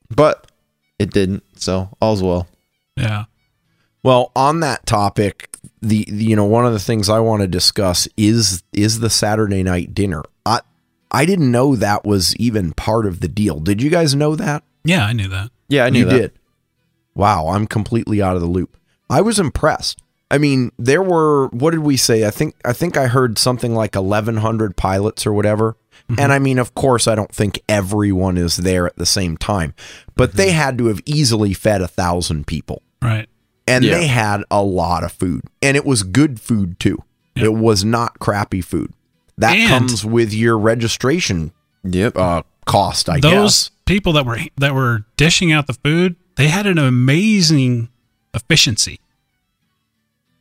but 0.09 0.51
it 0.99 1.11
didn't. 1.11 1.43
So 1.59 1.89
all's 2.01 2.23
well. 2.23 2.47
Yeah. 2.95 3.25
Well, 4.03 4.31
on 4.35 4.59
that 4.61 4.85
topic, 4.85 5.55
the, 5.81 6.05
the 6.09 6.23
you 6.25 6.35
know 6.35 6.45
one 6.45 6.65
of 6.65 6.73
the 6.73 6.79
things 6.79 7.09
I 7.09 7.19
want 7.19 7.41
to 7.41 7.47
discuss 7.47 8.07
is 8.17 8.63
is 8.73 8.99
the 8.99 9.09
Saturday 9.09 9.63
night 9.63 9.93
dinner. 9.93 10.23
I 11.13 11.21
I 11.21 11.25
didn't 11.25 11.51
know 11.51 11.75
that 11.75 12.03
was 12.05 12.35
even 12.37 12.73
part 12.73 13.05
of 13.05 13.19
the 13.21 13.27
deal. 13.27 13.59
Did 13.59 13.81
you 13.81 13.89
guys 13.89 14.13
know 14.15 14.35
that? 14.35 14.63
Yeah, 14.83 15.05
I 15.05 15.13
knew 15.13 15.27
that. 15.29 15.51
Yeah, 15.69 15.85
I 15.85 15.89
knew 15.89 15.99
you 15.99 16.05
that. 16.05 16.17
did. 16.17 16.31
Wow, 17.15 17.47
I'm 17.49 17.67
completely 17.67 18.21
out 18.21 18.35
of 18.35 18.41
the 18.41 18.47
loop. 18.47 18.75
I 19.09 19.21
was 19.21 19.39
impressed. 19.39 19.99
I 20.31 20.39
mean, 20.39 20.71
there 20.79 21.03
were 21.03 21.47
what 21.49 21.71
did 21.71 21.81
we 21.81 21.95
say? 21.95 22.25
I 22.25 22.31
think 22.31 22.55
I 22.65 22.73
think 22.73 22.97
I 22.97 23.07
heard 23.07 23.37
something 23.37 23.75
like 23.75 23.95
1100 23.95 24.75
pilots 24.75 25.27
or 25.27 25.33
whatever. 25.33 25.77
Mm-hmm. 26.09 26.19
And 26.19 26.33
I 26.33 26.39
mean, 26.39 26.57
of 26.59 26.73
course, 26.73 27.07
I 27.07 27.15
don't 27.15 27.31
think 27.31 27.61
everyone 27.69 28.37
is 28.37 28.57
there 28.57 28.85
at 28.87 28.95
the 28.97 29.05
same 29.05 29.37
time, 29.37 29.73
but 30.15 30.29
mm-hmm. 30.29 30.37
they 30.37 30.51
had 30.51 30.77
to 30.79 30.87
have 30.87 31.01
easily 31.05 31.53
fed 31.53 31.81
a 31.81 31.87
thousand 31.87 32.47
people, 32.47 32.81
Right. 33.01 33.29
and 33.67 33.85
Yeah. 33.85 33.99
they 33.99 34.07
had 34.07 34.43
a 34.51 34.61
lot 34.63 35.03
of 35.03 35.11
food, 35.13 35.43
and 35.61 35.77
it 35.77 35.85
was 35.85 36.03
good 36.03 36.41
food 36.41 36.79
too. 36.79 36.97
It 37.35 37.53
was 37.53 37.85
not 37.85 38.19
crappy 38.19 38.61
food. 38.61 38.91
That 39.37 39.55
And- 39.55 39.69
comes 39.69 40.05
with 40.05 40.33
your 40.33 40.57
registration 40.57 41.51
Yep. 41.83 42.17
uh, 42.17 42.43
cost, 42.65 43.09
I 43.09 43.19
guess. 43.19 43.31
Those 43.31 43.69
guess. 43.69 43.71
people 43.85 44.13
that 44.13 44.25
were 44.25 44.39
that 44.57 44.73
were 44.73 45.05
dishing 45.17 45.51
out 45.51 45.67
the 45.67 45.73
food, 45.73 46.15
they 46.35 46.47
had 46.47 46.65
an 46.67 46.77
amazing 46.77 47.89
efficiency. 48.33 48.99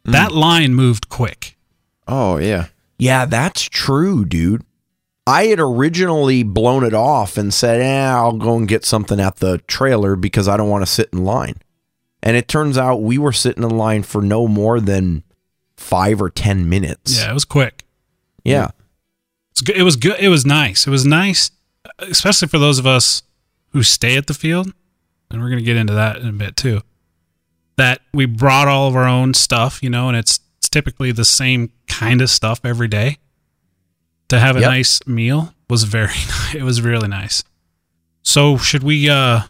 Mm. 0.06 0.12
That 0.12 0.32
line 0.32 0.74
moved 0.74 1.08
quick. 1.08 1.56
oh 2.08 2.36
yeah. 2.38 2.66
Yeah, 2.98 3.24
that's 3.26 3.62
true, 3.62 4.24
dude. 4.24 4.62
I 5.26 5.44
had 5.46 5.58
originally 5.60 6.42
blown 6.44 6.84
it 6.84 6.94
off 6.94 7.36
and 7.36 7.52
said, 7.54 7.80
eh, 7.80 8.12
I'll 8.12 8.32
go 8.36 8.56
and 8.56 8.66
get 8.68 8.84
something 8.84 9.18
at 9.20 9.36
the 9.36 9.58
trailer 9.66 10.14
because 10.16 10.46
I 10.48 10.56
don't 10.56 10.68
want 10.68 10.82
to 10.84 10.90
sit 10.90 11.08
in 11.12 11.24
line. 11.24 11.56
And 12.22 12.36
it 12.36 12.46
turns 12.48 12.76
out 12.78 13.02
we 13.02 13.18
were 13.18 13.32
sitting 13.32 13.62
in 13.64 13.70
line 13.76 14.02
for 14.04 14.22
no 14.22 14.46
more 14.48 14.78
than 14.80 15.22
five 15.76 16.20
or 16.22 16.28
10 16.30 16.68
minutes. 16.68 17.18
Yeah, 17.18 17.30
it 17.30 17.34
was 17.34 17.44
quick. 17.44 17.84
Yeah. 18.44 18.70
It's 19.52 19.60
good. 19.60 19.76
It 19.76 19.82
was 19.82 19.96
good. 19.96 20.18
It 20.20 20.28
was 20.28 20.44
nice. 20.44 20.86
It 20.86 20.90
was 20.90 21.06
nice, 21.06 21.50
especially 21.98 22.48
for 22.48 22.58
those 22.58 22.78
of 22.78 22.86
us 22.86 23.22
who 23.70 23.82
stay 23.82 24.16
at 24.16 24.26
the 24.26 24.34
field, 24.34 24.72
and 25.30 25.40
we're 25.42 25.48
gonna 25.50 25.62
get 25.62 25.76
into 25.76 25.94
that 25.94 26.16
in 26.18 26.26
a 26.28 26.32
bit 26.32 26.56
too. 26.56 26.82
That 27.76 28.00
we 28.12 28.26
brought 28.26 28.68
all 28.68 28.88
of 28.88 28.96
our 28.96 29.06
own 29.08 29.32
stuff, 29.34 29.82
you 29.82 29.88
know, 29.90 30.08
and 30.08 30.16
it's, 30.16 30.40
it's 30.58 30.68
typically 30.68 31.10
the 31.12 31.24
same 31.24 31.70
kind 31.88 32.20
of 32.20 32.28
stuff 32.30 32.60
every 32.64 32.88
day. 32.88 33.18
To 34.28 34.38
have 34.38 34.56
a 34.56 34.60
Yep. 34.60 34.70
nice 34.70 35.06
meal 35.06 35.54
was 35.68 35.84
very. 35.84 36.12
It 36.54 36.62
was 36.64 36.82
really 36.82 37.08
nice. 37.08 37.44
So 38.22 38.56
should 38.58 38.82
we? 38.82 39.08
uh 39.08 39.42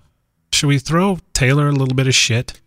Should 0.52 0.66
we 0.68 0.78
throw 0.78 1.18
Taylor 1.34 1.68
a 1.68 1.72
little 1.72 1.94
bit 1.94 2.06
of 2.06 2.14
shit? 2.14 2.60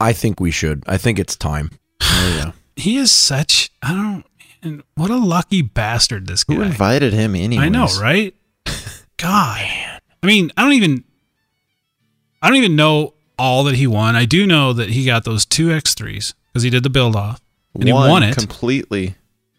I 0.00 0.12
think 0.12 0.40
we 0.40 0.50
should. 0.50 0.82
I 0.86 0.96
think 0.98 1.18
it's 1.18 1.36
time. 1.36 1.70
Oh 2.02 2.34
yeah. 2.36 2.52
He 2.76 2.96
is 2.96 3.10
such. 3.12 3.70
I 3.82 3.92
don't. 3.92 4.24
And 4.62 4.82
what 4.94 5.10
a 5.10 5.16
lucky 5.16 5.62
bastard 5.62 6.26
this 6.26 6.44
guy. 6.44 6.54
Who 6.54 6.62
invited 6.62 7.12
him 7.12 7.34
anyway? 7.34 7.64
I 7.64 7.68
know, 7.68 7.88
right? 8.00 8.34
God. 9.16 9.60
I 10.22 10.26
mean, 10.26 10.52
I 10.56 10.62
don't 10.62 10.74
even 10.74 11.04
I 12.40 12.48
don't 12.48 12.56
even 12.56 12.76
know 12.76 13.14
all 13.38 13.64
that 13.64 13.74
he 13.74 13.86
won. 13.86 14.14
I 14.14 14.24
do 14.24 14.46
know 14.46 14.72
that 14.72 14.90
he 14.90 15.04
got 15.04 15.24
those 15.24 15.44
two 15.44 15.68
X3s 15.68 16.34
because 16.46 16.62
he 16.62 16.70
did 16.70 16.82
the 16.82 16.90
build 16.90 17.16
off 17.16 17.40
and 17.74 17.84
he 17.84 17.92
won 17.92 18.22
it. 18.22 18.36
completely 18.36 19.16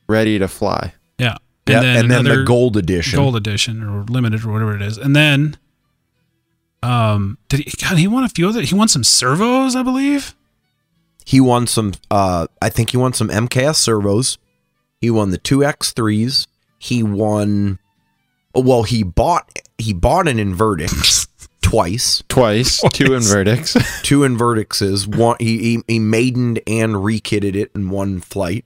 ready 0.07 0.39
to 0.39 0.47
fly. 0.47 0.93
yeah. 1.17 1.37
Yeah, 1.65 1.81
and 1.81 2.11
then 2.11 2.25
the 2.25 2.43
gold 2.43 2.75
edition. 2.75 3.17
gold 3.17 3.37
edition 3.37 3.81
or 3.83 4.03
limited 4.03 4.43
or 4.43 4.51
whatever 4.51 4.75
it 4.75 4.81
is. 4.81 4.97
And 4.97 5.15
then 5.15 5.55
um 6.81 7.37
did 7.47 7.61
he 7.61 7.71
God, 7.81 7.97
he 7.97 8.05
won 8.05 8.25
a 8.25 8.29
few 8.29 8.49
other 8.49 8.61
he 8.61 8.75
won 8.75 8.89
some 8.89 9.03
servos, 9.03 9.73
I 9.73 9.81
believe. 9.81 10.35
He 11.25 11.39
won 11.39 11.67
some, 11.67 11.93
uh, 12.11 12.47
I 12.61 12.67
think 12.69 12.89
he 12.89 12.97
won 12.97 13.13
some 13.13 13.29
MKS 13.29 13.75
servos. 13.75 14.37
He 15.03 15.09
won 15.09 15.31
the 15.31 15.37
two 15.37 15.57
X3s. 15.59 16.47
He 16.79 17.03
won, 17.03 17.77
well, 18.55 18.83
he 18.83 19.03
bought, 19.03 19.59
he 19.77 19.91
bought 19.91 20.29
an 20.29 20.37
Invertix 20.37 21.27
twice. 21.61 22.23
Twice, 22.29 22.79
two 22.93 23.09
Invertix. 23.09 24.01
two 24.03 24.19
Invertixes. 24.19 25.13
One 25.13 25.35
he, 25.41 25.57
he 25.57 25.83
he 25.89 25.99
maidened 25.99 26.61
and 26.65 26.93
rekitted 26.93 27.53
it 27.55 27.69
in 27.75 27.89
one 27.89 28.21
flight. 28.21 28.63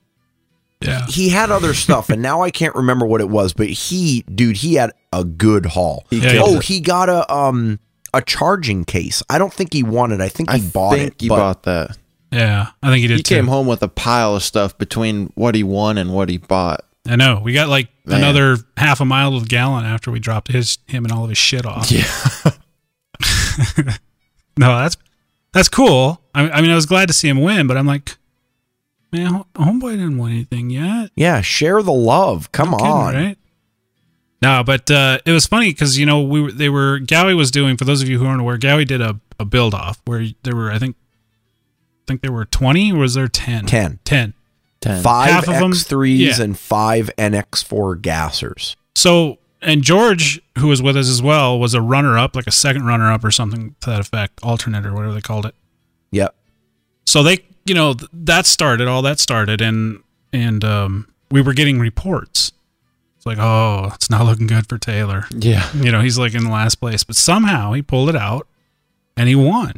Yeah. 0.80 1.06
He 1.08 1.30
had 1.30 1.50
other 1.50 1.74
stuff, 1.74 2.08
and 2.08 2.22
now 2.22 2.42
I 2.42 2.52
can't 2.52 2.76
remember 2.76 3.04
what 3.04 3.20
it 3.20 3.28
was. 3.28 3.52
But 3.52 3.66
he, 3.66 4.22
dude, 4.32 4.58
he 4.58 4.74
had 4.74 4.92
a 5.12 5.24
good 5.24 5.66
haul. 5.66 6.06
He 6.08 6.20
Yeah, 6.20 6.40
oh, 6.44 6.58
it. 6.58 6.62
he 6.62 6.78
got 6.78 7.08
a 7.08 7.28
um 7.34 7.80
a 8.14 8.22
charging 8.22 8.84
case. 8.84 9.24
I 9.28 9.38
don't 9.38 9.52
think 9.52 9.72
he 9.72 9.82
wanted. 9.82 10.20
I 10.20 10.28
think 10.28 10.50
he 10.50 10.58
I 10.58 10.60
bought 10.60 10.94
think 10.94 11.14
it. 11.14 11.20
he 11.20 11.28
but 11.28 11.36
bought 11.36 11.62
that. 11.64 11.98
Yeah. 12.30 12.68
I 12.82 12.88
think 12.90 13.00
he 13.00 13.06
did 13.06 13.16
He 13.18 13.22
too. 13.22 13.34
came 13.36 13.46
home 13.46 13.66
with 13.66 13.82
a 13.82 13.88
pile 13.88 14.36
of 14.36 14.42
stuff 14.42 14.76
between 14.78 15.32
what 15.34 15.54
he 15.54 15.62
won 15.62 15.96
and 15.98 16.12
what 16.12 16.28
he 16.28 16.36
bought. 16.38 16.84
I 17.08 17.16
know. 17.16 17.40
We 17.42 17.54
got 17.54 17.68
like 17.70 17.88
Man. 18.04 18.18
another 18.18 18.58
half 18.76 19.00
a 19.00 19.04
mile 19.06 19.34
of 19.34 19.48
gallon 19.48 19.84
after 19.86 20.10
we 20.10 20.18
dropped 20.20 20.48
his 20.52 20.76
him 20.86 21.04
and 21.04 21.12
all 21.12 21.24
of 21.24 21.30
his 21.30 21.38
shit 21.38 21.64
off. 21.64 21.90
Yeah. 21.90 22.04
No, 24.58 24.76
that's 24.80 24.96
that's 25.52 25.68
cool. 25.68 26.20
I, 26.34 26.50
I 26.50 26.60
mean, 26.60 26.70
I 26.70 26.74
was 26.74 26.86
glad 26.86 27.06
to 27.08 27.14
see 27.14 27.28
him 27.28 27.40
win, 27.40 27.68
but 27.68 27.76
I'm 27.76 27.86
like, 27.86 28.16
man, 29.12 29.44
homeboy 29.54 29.92
didn't 29.92 30.18
win 30.18 30.32
anything 30.32 30.68
yet. 30.70 31.10
yeah, 31.14 31.40
share 31.42 31.80
the 31.82 31.92
love. 31.92 32.50
Come 32.50 32.72
No 32.72 32.76
kidding, 32.78 32.92
on. 32.92 33.14
right? 33.14 33.38
No, 34.42 34.62
but 34.64 34.90
uh, 34.90 35.18
it 35.24 35.30
was 35.30 35.46
funny 35.46 35.70
because 35.70 35.96
you 35.96 36.06
know 36.06 36.22
we 36.22 36.40
were, 36.42 36.50
they 36.52 36.68
were 36.68 36.98
Gaui 37.00 37.36
was 37.36 37.52
doing 37.52 37.76
for 37.76 37.84
those 37.84 38.02
of 38.02 38.08
you 38.08 38.18
who 38.18 38.26
aren't 38.26 38.40
aware, 38.40 38.58
Gaui 38.58 38.84
did 38.86 39.00
a, 39.00 39.20
a 39.38 39.44
build 39.44 39.74
off 39.74 40.00
where 40.06 40.26
there 40.42 40.56
were 40.56 40.72
I 40.72 40.78
think 40.80 40.96
think 42.08 42.22
there 42.22 42.32
were 42.32 42.44
twenty 42.46 42.92
or 42.92 42.98
was 42.98 43.14
there 43.14 43.28
10? 43.28 43.66
10. 43.66 44.00
10. 44.04 44.34
Ten. 44.80 45.02
Five 45.02 45.30
Half 45.30 45.48
of 45.48 45.54
'em- 45.54 45.72
X3s 45.72 46.18
yeah. 46.38 46.42
and 46.42 46.58
five 46.58 47.10
NX4 47.18 48.00
gassers. 48.00 48.74
So 48.96 49.38
and 49.60 49.82
George, 49.82 50.40
who 50.58 50.68
was 50.68 50.80
with 50.80 50.96
us 50.96 51.08
as 51.08 51.20
well, 51.20 51.58
was 51.58 51.74
a 51.74 51.80
runner 51.82 52.16
up, 52.16 52.36
like 52.36 52.46
a 52.46 52.52
second 52.52 52.86
runner 52.86 53.10
up 53.12 53.24
or 53.24 53.30
something 53.32 53.74
to 53.80 53.90
that 53.90 54.00
effect, 54.00 54.38
alternate 54.42 54.86
or 54.86 54.94
whatever 54.94 55.14
they 55.14 55.20
called 55.20 55.46
it. 55.46 55.54
Yep. 56.10 56.34
so 57.04 57.22
they 57.22 57.38
you 57.66 57.74
know 57.74 57.94
that 58.12 58.46
started 58.46 58.88
all 58.88 59.02
that 59.02 59.18
started 59.20 59.60
and 59.60 60.02
and 60.32 60.64
um 60.64 61.06
we 61.30 61.42
were 61.42 61.52
getting 61.52 61.78
reports 61.78 62.50
it's 63.18 63.26
like 63.26 63.36
oh 63.38 63.90
it's 63.94 64.08
not 64.08 64.24
looking 64.24 64.46
good 64.46 64.66
for 64.66 64.78
taylor 64.78 65.24
Yeah. 65.30 65.68
you 65.74 65.92
know 65.92 66.00
he's 66.00 66.16
like 66.18 66.34
in 66.34 66.44
the 66.44 66.50
last 66.50 66.76
place 66.76 67.04
but 67.04 67.14
somehow 67.14 67.72
he 67.74 67.82
pulled 67.82 68.08
it 68.08 68.16
out 68.16 68.46
and 69.18 69.28
he 69.28 69.34
won 69.34 69.74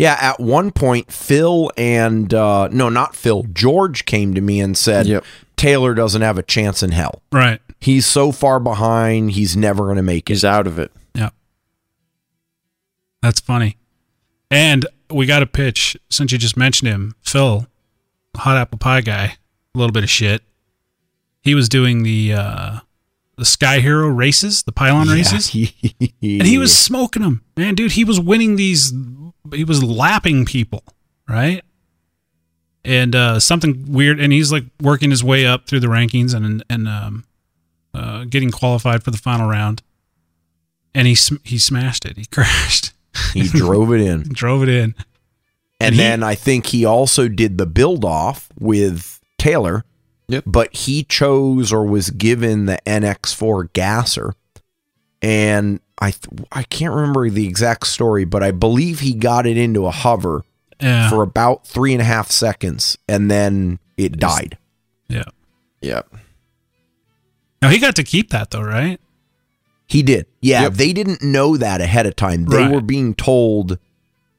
Yeah, 0.00 0.16
at 0.20 0.40
one 0.40 0.70
point, 0.70 1.12
Phil 1.12 1.70
and 1.76 2.32
uh, 2.34 2.68
no, 2.68 2.88
not 2.88 3.14
Phil, 3.14 3.44
George 3.52 4.04
came 4.06 4.34
to 4.34 4.40
me 4.40 4.58
and 4.60 4.76
said, 4.76 5.06
Yep. 5.06 5.24
Taylor 5.56 5.94
doesn't 5.94 6.22
have 6.22 6.38
a 6.38 6.42
chance 6.42 6.82
in 6.82 6.90
hell. 6.92 7.22
right 7.32 7.60
He's 7.80 8.04
so 8.06 8.32
far 8.32 8.60
behind, 8.60 9.32
he's 9.32 9.56
never 9.56 9.84
going 9.84 9.96
to 9.96 10.02
make 10.02 10.28
it. 10.28 10.34
He's 10.34 10.44
out 10.44 10.66
of 10.66 10.78
it. 10.78 10.90
yeah 11.14 11.30
that's 13.22 13.40
funny 13.40 13.76
and 14.50 14.86
we 15.10 15.26
got 15.26 15.42
a 15.42 15.46
pitch 15.46 15.96
since 16.08 16.32
you 16.32 16.38
just 16.38 16.56
mentioned 16.56 16.88
him 16.88 17.14
phil 17.22 17.66
hot 18.36 18.56
apple 18.56 18.78
pie 18.78 19.00
guy 19.02 19.36
a 19.74 19.78
little 19.78 19.92
bit 19.92 20.02
of 20.04 20.10
shit 20.10 20.42
he 21.42 21.54
was 21.54 21.68
doing 21.68 22.02
the 22.02 22.32
uh 22.32 22.78
the 23.36 23.44
sky 23.44 23.80
hero 23.80 24.08
races 24.08 24.62
the 24.62 24.72
pylon 24.72 25.08
races 25.08 25.52
and 26.22 26.46
he 26.46 26.56
was 26.58 26.76
smoking 26.76 27.22
them 27.22 27.42
man 27.56 27.74
dude 27.74 27.92
he 27.92 28.04
was 28.04 28.18
winning 28.20 28.56
these 28.56 28.92
he 29.52 29.64
was 29.64 29.82
lapping 29.82 30.44
people 30.44 30.84
right 31.28 31.62
and 32.84 33.14
uh 33.14 33.38
something 33.40 33.84
weird 33.92 34.18
and 34.20 34.32
he's 34.32 34.50
like 34.52 34.64
working 34.80 35.10
his 35.10 35.22
way 35.22 35.46
up 35.46 35.66
through 35.66 35.80
the 35.80 35.86
rankings 35.86 36.34
and 36.34 36.64
and 36.70 36.88
um 36.88 37.24
uh 37.94 38.24
getting 38.24 38.50
qualified 38.50 39.02
for 39.02 39.10
the 39.10 39.18
final 39.18 39.48
round 39.48 39.82
and 40.94 41.06
he 41.06 41.14
sm- 41.14 41.36
he 41.44 41.58
smashed 41.58 42.04
it 42.04 42.16
he 42.16 42.24
crashed 42.30 42.92
he 43.34 43.42
drove 43.48 43.92
it 43.92 44.00
in. 44.00 44.22
drove 44.32 44.62
it 44.62 44.68
in 44.68 44.94
And 44.94 44.96
And 45.80 45.94
he- 45.94 46.00
then 46.00 46.22
I 46.22 46.34
think 46.36 46.66
he 46.66 46.84
also 46.84 47.26
did 47.28 47.58
the 47.58 47.66
build 47.66 48.04
off 48.04 48.48
with 48.58 49.20
Taylor. 49.38 49.84
Yep. 50.28 50.44
But 50.46 50.74
he 50.76 51.02
chose 51.02 51.72
or 51.72 51.84
was 51.84 52.10
given 52.10 52.66
the 52.66 52.78
NX4 52.86 53.72
gasser. 53.72 54.34
And 55.22 55.80
I 56.00 56.12
th- 56.12 56.46
I 56.50 56.62
can't 56.64 56.94
remember 56.94 57.28
the 57.28 57.46
exact 57.46 57.86
story, 57.86 58.24
but 58.24 58.42
I 58.42 58.50
believe 58.52 59.00
he 59.00 59.12
got 59.14 59.46
it 59.46 59.56
into 59.58 59.86
a 59.86 59.90
hover 59.90 60.42
Yeah. 60.80 61.10
for 61.10 61.22
about 61.22 61.66
three 61.66 61.92
and 61.92 62.00
a 62.00 62.04
half 62.06 62.30
seconds, 62.30 62.96
and 63.08 63.30
then 63.30 63.78
it 63.98 64.18
died. 64.18 64.56
yeah. 65.08 65.24
yeah. 65.82 66.02
Now 67.62 67.68
he 67.68 67.78
got 67.78 67.96
to 67.96 68.02
keep 68.04 68.30
that 68.30 68.50
though, 68.50 68.62
right? 68.62 68.98
He 69.86 70.02
did. 70.02 70.26
Yeah, 70.40 70.62
Yep. 70.62 70.72
they 70.74 70.92
didn't 70.92 71.22
know 71.22 71.56
that 71.56 71.80
ahead 71.80 72.06
of 72.06 72.16
time. 72.16 72.44
They 72.46 72.56
Right. 72.62 72.70
were 72.72 72.80
being 72.80 73.14
told 73.14 73.78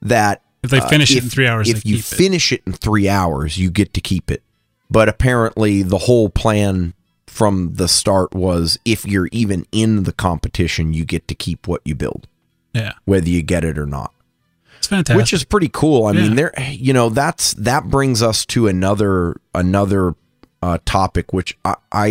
that 0.02 0.42
If 0.64 0.72
they 0.72 0.80
uh, 0.80 0.88
finish 0.88 1.12
it 1.12 1.18
if- 1.18 1.24
in 1.26 1.30
three 1.30 1.48
hours, 1.48 1.70
if 1.70 1.86
you 1.86 1.98
keep 1.98 2.06
it. 2.06 2.16
finish 2.16 2.52
it 2.52 2.62
in 2.66 2.74
three 2.74 3.08
hours, 3.10 3.58
you 3.58 3.70
get 3.70 3.94
to 3.94 4.02
keep 4.02 4.32
it. 4.32 4.42
But 4.90 5.08
apparently, 5.10 5.84
the 5.84 6.00
whole 6.00 6.30
plan 6.30 6.94
from 7.32 7.76
the 7.76 7.88
start 7.88 8.34
was 8.36 8.78
if 8.84 9.06
you're 9.06 9.30
even 9.32 9.66
in 9.72 10.04
the 10.04 10.12
competition, 10.12 10.94
you 10.94 11.06
get 11.06 11.28
to 11.30 11.34
keep 11.36 11.66
what 11.68 11.82
you 11.86 11.96
build, 11.96 12.28
Yeah, 12.74 12.94
whether 13.06 13.30
you 13.30 13.42
get 13.42 13.64
it 13.64 13.78
or 13.78 13.86
not. 13.86 14.14
it's 14.78 14.88
fantastic. 14.88 15.16
which 15.18 15.32
is 15.32 15.44
pretty 15.46 15.70
cool. 15.72 16.06
I 16.08 16.12
Yeah. 16.12 16.22
mean, 16.24 16.36
there, 16.36 16.54
you 16.72 16.92
know, 16.92 17.08
that's 17.10 17.54
that 17.54 17.86
brings 17.90 18.22
us 18.22 18.46
to 18.48 18.68
another 18.68 19.38
another 19.56 20.16
uh, 20.62 20.78
topic, 20.86 21.32
which 21.34 21.58
I, 21.64 21.76
I, 21.92 22.06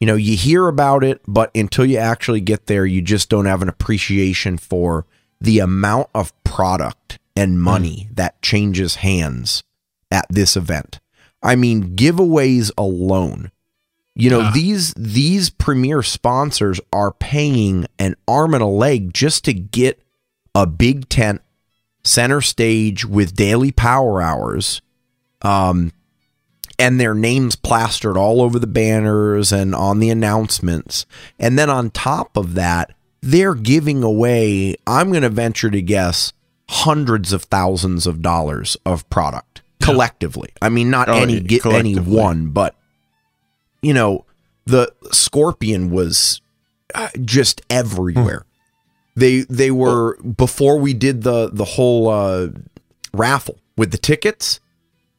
you 0.00 0.06
know, 0.06 0.16
you 0.16 0.36
hear 0.36 0.66
about 0.68 1.04
it, 1.04 1.22
but 1.28 1.50
until 1.54 1.86
you 1.86 1.98
actually 1.98 2.40
get 2.40 2.66
there, 2.66 2.84
you 2.84 3.00
just 3.00 3.28
don't 3.28 3.46
have 3.46 3.62
an 3.62 3.68
appreciation 3.68 4.58
for 4.58 5.06
the 5.40 5.60
amount 5.60 6.08
of 6.14 6.32
product 6.44 7.18
and 7.36 7.62
money 7.62 8.08
that 8.12 8.42
changes 8.42 8.96
hands 8.96 9.62
at 10.10 10.26
this 10.28 10.56
event. 10.56 10.98
I 11.42 11.54
mean, 11.56 11.94
giveaways 11.96 12.70
alone. 12.76 13.50
You 14.16 14.30
know, 14.30 14.40
Ah. 14.42 14.50
these 14.54 14.94
these 14.96 15.50
premier 15.50 16.02
sponsors 16.02 16.80
are 16.92 17.12
paying 17.12 17.86
an 17.98 18.14
arm 18.28 18.54
and 18.54 18.62
a 18.62 18.66
leg 18.66 19.12
just 19.12 19.44
to 19.46 19.52
get 19.52 20.00
a 20.54 20.66
big 20.66 21.08
tent 21.08 21.40
center 22.04 22.40
stage 22.40 23.04
with 23.04 23.34
daily 23.34 23.72
power 23.72 24.20
hours 24.22 24.82
um 25.42 25.90
and 26.78 27.00
their 27.00 27.14
names 27.14 27.56
plastered 27.56 28.16
all 28.16 28.42
over 28.42 28.58
the 28.58 28.66
banners 28.66 29.52
and 29.52 29.74
on 29.74 30.00
the 30.00 30.10
announcements. 30.10 31.06
And 31.38 31.58
then 31.58 31.70
on 31.70 31.90
top 31.90 32.36
of 32.36 32.54
that 32.54 32.92
they're 33.22 33.54
giving 33.54 34.02
away 34.04 34.76
i'm 34.86 35.10
going 35.10 35.22
to 35.22 35.28
venture 35.30 35.70
to 35.70 35.80
guess 35.82 36.32
hundreds 36.68 37.32
of 37.32 37.44
thousands 37.44 38.06
of 38.06 38.20
dollars 38.22 38.76
of 38.86 39.08
product 39.10 39.62
collectively. 39.80 40.50
I 40.62 40.68
mean 40.68 40.88
not 40.90 41.08
Oh, 41.08 41.14
any 41.14 41.34
yeah, 41.34 41.40
get 41.40 41.66
any 41.66 41.94
one 41.96 42.48
but 42.48 42.76
you 43.84 43.94
know 43.94 44.24
the 44.66 44.92
scorpion 45.12 45.90
was 45.90 46.40
uh, 46.94 47.08
just 47.24 47.60
everywhere 47.70 48.44
they 49.16 49.40
they 49.42 49.70
were 49.70 50.16
before 50.22 50.78
we 50.78 50.92
did 50.94 51.22
the 51.22 51.50
the 51.52 51.64
whole 51.64 52.08
uh, 52.08 52.48
raffle 53.12 53.58
with 53.76 53.90
the 53.92 53.98
tickets. 53.98 54.60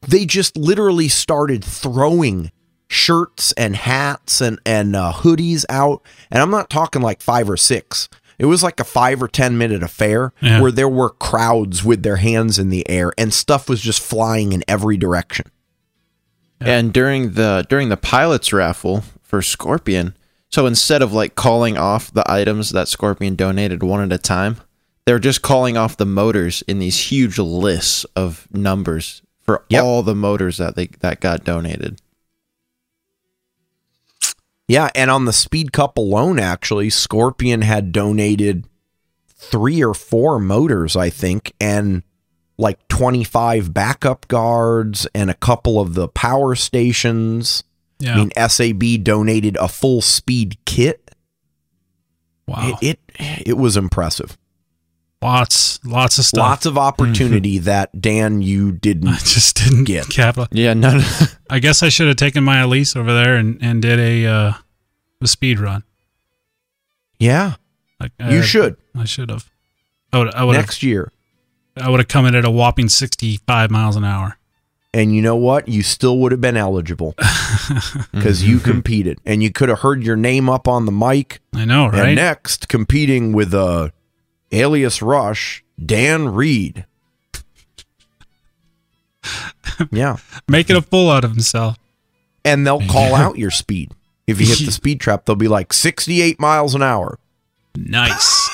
They 0.07 0.25
just 0.25 0.57
literally 0.57 1.07
started 1.07 1.63
throwing 1.63 2.51
shirts 2.87 3.53
and 3.53 3.75
hats 3.75 4.41
and 4.41 4.59
and 4.65 4.95
uh, 4.95 5.11
hoodies 5.13 5.63
out, 5.69 6.01
and 6.29 6.41
I'm 6.41 6.51
not 6.51 6.69
talking 6.69 7.01
like 7.01 7.21
five 7.21 7.49
or 7.49 7.57
six. 7.57 8.09
It 8.37 8.45
was 8.47 8.61
like 8.63 8.81
a 8.81 8.83
five 8.83 9.23
or 9.23 9.29
ten 9.29 9.57
minute 9.57 9.81
affair 9.81 10.33
Yeah. 10.41 10.61
where 10.61 10.71
there 10.71 10.89
were 10.89 11.09
crowds 11.11 11.83
with 11.85 12.03
their 12.03 12.17
hands 12.17 12.59
in 12.59 12.69
the 12.69 12.87
air 12.89 13.13
and 13.17 13.33
stuff 13.33 13.69
was 13.69 13.79
just 13.79 14.01
flying 14.01 14.51
in 14.51 14.61
every 14.67 14.97
direction. 14.97 15.45
And 16.61 16.93
during 16.93 17.33
the 17.33 17.65
during 17.69 17.89
the 17.89 17.97
pilots 17.97 18.53
raffle 18.53 19.03
for 19.21 19.41
Scorpion, 19.41 20.15
so 20.49 20.65
instead 20.65 21.01
of 21.01 21.11
like 21.13 21.35
calling 21.35 21.77
off 21.77 22.11
the 22.13 22.29
items 22.31 22.69
that 22.71 22.87
Scorpion 22.87 23.35
donated 23.35 23.83
one 23.83 24.01
at 24.01 24.13
a 24.13 24.21
time, 24.21 24.57
they're 25.05 25.19
just 25.19 25.41
calling 25.41 25.77
off 25.77 25.97
the 25.97 26.05
motors 26.05 26.61
in 26.63 26.79
these 26.79 27.11
huge 27.11 27.37
lists 27.37 28.05
of 28.15 28.47
numbers 28.51 29.21
for 29.41 29.63
Yep. 29.69 29.83
all 29.83 30.01
the 30.03 30.15
motors 30.15 30.57
that 30.57 30.75
they 30.75 30.87
that 31.01 31.19
got 31.19 31.43
donated. 31.43 31.99
Yeah, 34.67 34.89
and 34.95 35.11
on 35.11 35.25
the 35.25 35.33
Speed 35.33 35.71
Cup 35.71 35.97
alone, 35.97 36.39
actually, 36.39 36.89
Scorpion 36.89 37.61
had 37.61 37.91
donated 37.91 38.65
three 39.27 39.83
or 39.83 39.93
four 39.93 40.39
motors, 40.39 40.95
I 40.95 41.11
think, 41.11 41.53
and 41.59 42.01
like 42.57 42.85
25 42.87 43.73
backup 43.73 44.27
guards 44.27 45.07
and 45.13 45.29
a 45.29 45.33
couple 45.35 45.79
of 45.79 45.93
the 45.93 46.07
power 46.07 46.55
stations. 46.55 47.63
yeah. 47.99 48.13
I 48.13 48.17
mean, 48.17 48.31
SAB 48.47 49.03
donated 49.03 49.57
a 49.57 49.67
full 49.67 50.01
speed 50.01 50.57
kit. 50.65 51.11
wow. 52.47 52.77
It, 52.81 52.99
it 53.15 53.47
it 53.47 53.57
was 53.57 53.75
impressive. 53.77 54.37
lots, 55.21 55.83
lots 55.85 56.17
of 56.17 56.25
stuff. 56.25 56.39
Lots 56.39 56.65
of 56.65 56.77
opportunity 56.77 57.57
that 57.59 57.99
Dan 58.01 58.41
you 58.41 58.71
didn't. 58.71 59.07
I 59.09 59.17
just 59.17 59.57
didn't 59.57 59.85
Get. 59.85 60.07
get 60.07 60.13
capital. 60.15 60.47
Yeah, 60.51 60.73
none. 60.73 61.01
I 61.49 61.59
guess 61.59 61.81
I 61.83 61.89
should 61.89 62.07
have 62.07 62.17
taken 62.17 62.43
my 62.43 62.61
Elise 62.61 62.95
over 62.95 63.13
there 63.13 63.35
and, 63.35 63.57
and 63.61 63.81
did 63.81 63.99
a 63.99 64.25
uh, 64.27 64.53
a 65.21 65.27
speed 65.27 65.59
run. 65.59 65.83
Yeah, 67.19 67.55
Like, 67.99 68.11
you 68.19 68.39
uh, 68.39 68.41
should 68.41 68.75
I 68.93 69.05
should 69.05 69.29
have. 69.29 69.49
I 70.11 70.19
would. 70.19 70.33
I 70.35 70.43
would 70.43 70.55
have. 70.55 70.63
next 70.65 70.83
year. 70.83 71.11
I 71.77 71.89
would 71.89 71.99
have 71.99 72.07
come 72.07 72.25
in 72.25 72.35
at 72.35 72.45
a 72.45 72.51
whopping 72.51 72.89
sixty-five 72.89 73.69
miles 73.71 73.95
an 73.95 74.03
hour. 74.05 74.37
And 74.93 75.13
you 75.13 75.21
know 75.21 75.35
what? 75.35 75.67
You 75.67 75.83
still 75.83 76.19
would 76.19 76.31
have 76.31 76.39
been 76.39 76.55
eligible 76.55 77.15
because 78.13 78.47
you 78.47 78.59
competed, 78.59 79.19
and 79.25 79.43
you 79.43 79.51
could 79.51 79.67
have 79.67 79.79
heard 79.79 80.03
your 80.03 80.15
name 80.15 80.49
up 80.49 80.69
on 80.69 80.85
the 80.85 80.91
mic. 80.93 81.41
I 81.53 81.65
know, 81.65 81.87
right? 81.89 82.05
And 82.07 82.15
next, 82.15 82.69
competing 82.69 83.33
with 83.33 83.53
uh, 83.53 83.89
Alias 84.53 85.01
Rush, 85.01 85.65
Dan 85.85 86.29
Reed. 86.29 86.85
yeah, 89.91 90.17
Making 90.47 90.77
a 90.77 90.81
fool 90.81 91.09
out 91.09 91.25
of 91.25 91.31
himself. 91.31 91.77
and 92.45 92.65
they'll 92.65 92.87
call 92.87 93.15
out 93.15 93.37
your 93.37 93.51
speed 93.51 93.91
if 94.27 94.39
you 94.39 94.47
hit 94.47 94.59
the 94.65 94.71
speed 94.71 95.01
trap. 95.01 95.25
They'll 95.25 95.35
be 95.35 95.49
like 95.49 95.73
sixty-eight 95.73 96.39
miles 96.39 96.73
an 96.73 96.81
hour. 96.83 97.19
Nice. 97.75 98.49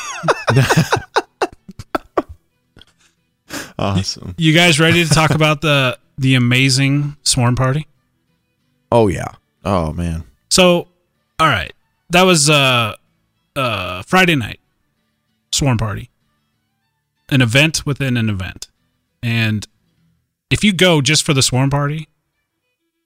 Awesome. 3.82 4.36
you 4.38 4.54
guys 4.54 4.80
ready 4.80 5.04
to 5.04 5.10
talk 5.10 5.32
about 5.32 5.62
the 5.62 5.98
the 6.18 6.36
amazing 6.36 7.18
swarm 7.24 7.56
party? 7.56 7.88
Oh 8.92 9.08
yeah, 9.08 9.36
Oh 9.64 9.94
man. 9.94 10.24
So, 10.50 10.88
all 11.40 11.48
right, 11.48 11.72
that 12.10 12.24
was 12.24 12.50
uh, 12.50 12.96
uh, 13.56 14.02
Friday 14.04 14.36
night 14.36 14.60
swarm 15.54 15.78
party, 15.78 16.10
an 17.30 17.42
event 17.42 17.86
within 17.86 18.18
an 18.18 18.30
event, 18.30 18.68
and 19.24 19.68
if 20.50 20.64
you 20.64 20.74
go 20.74 21.02
just 21.02 21.24
for 21.24 21.34
the 21.34 21.42
swarm 21.42 21.70
party, 21.70 22.08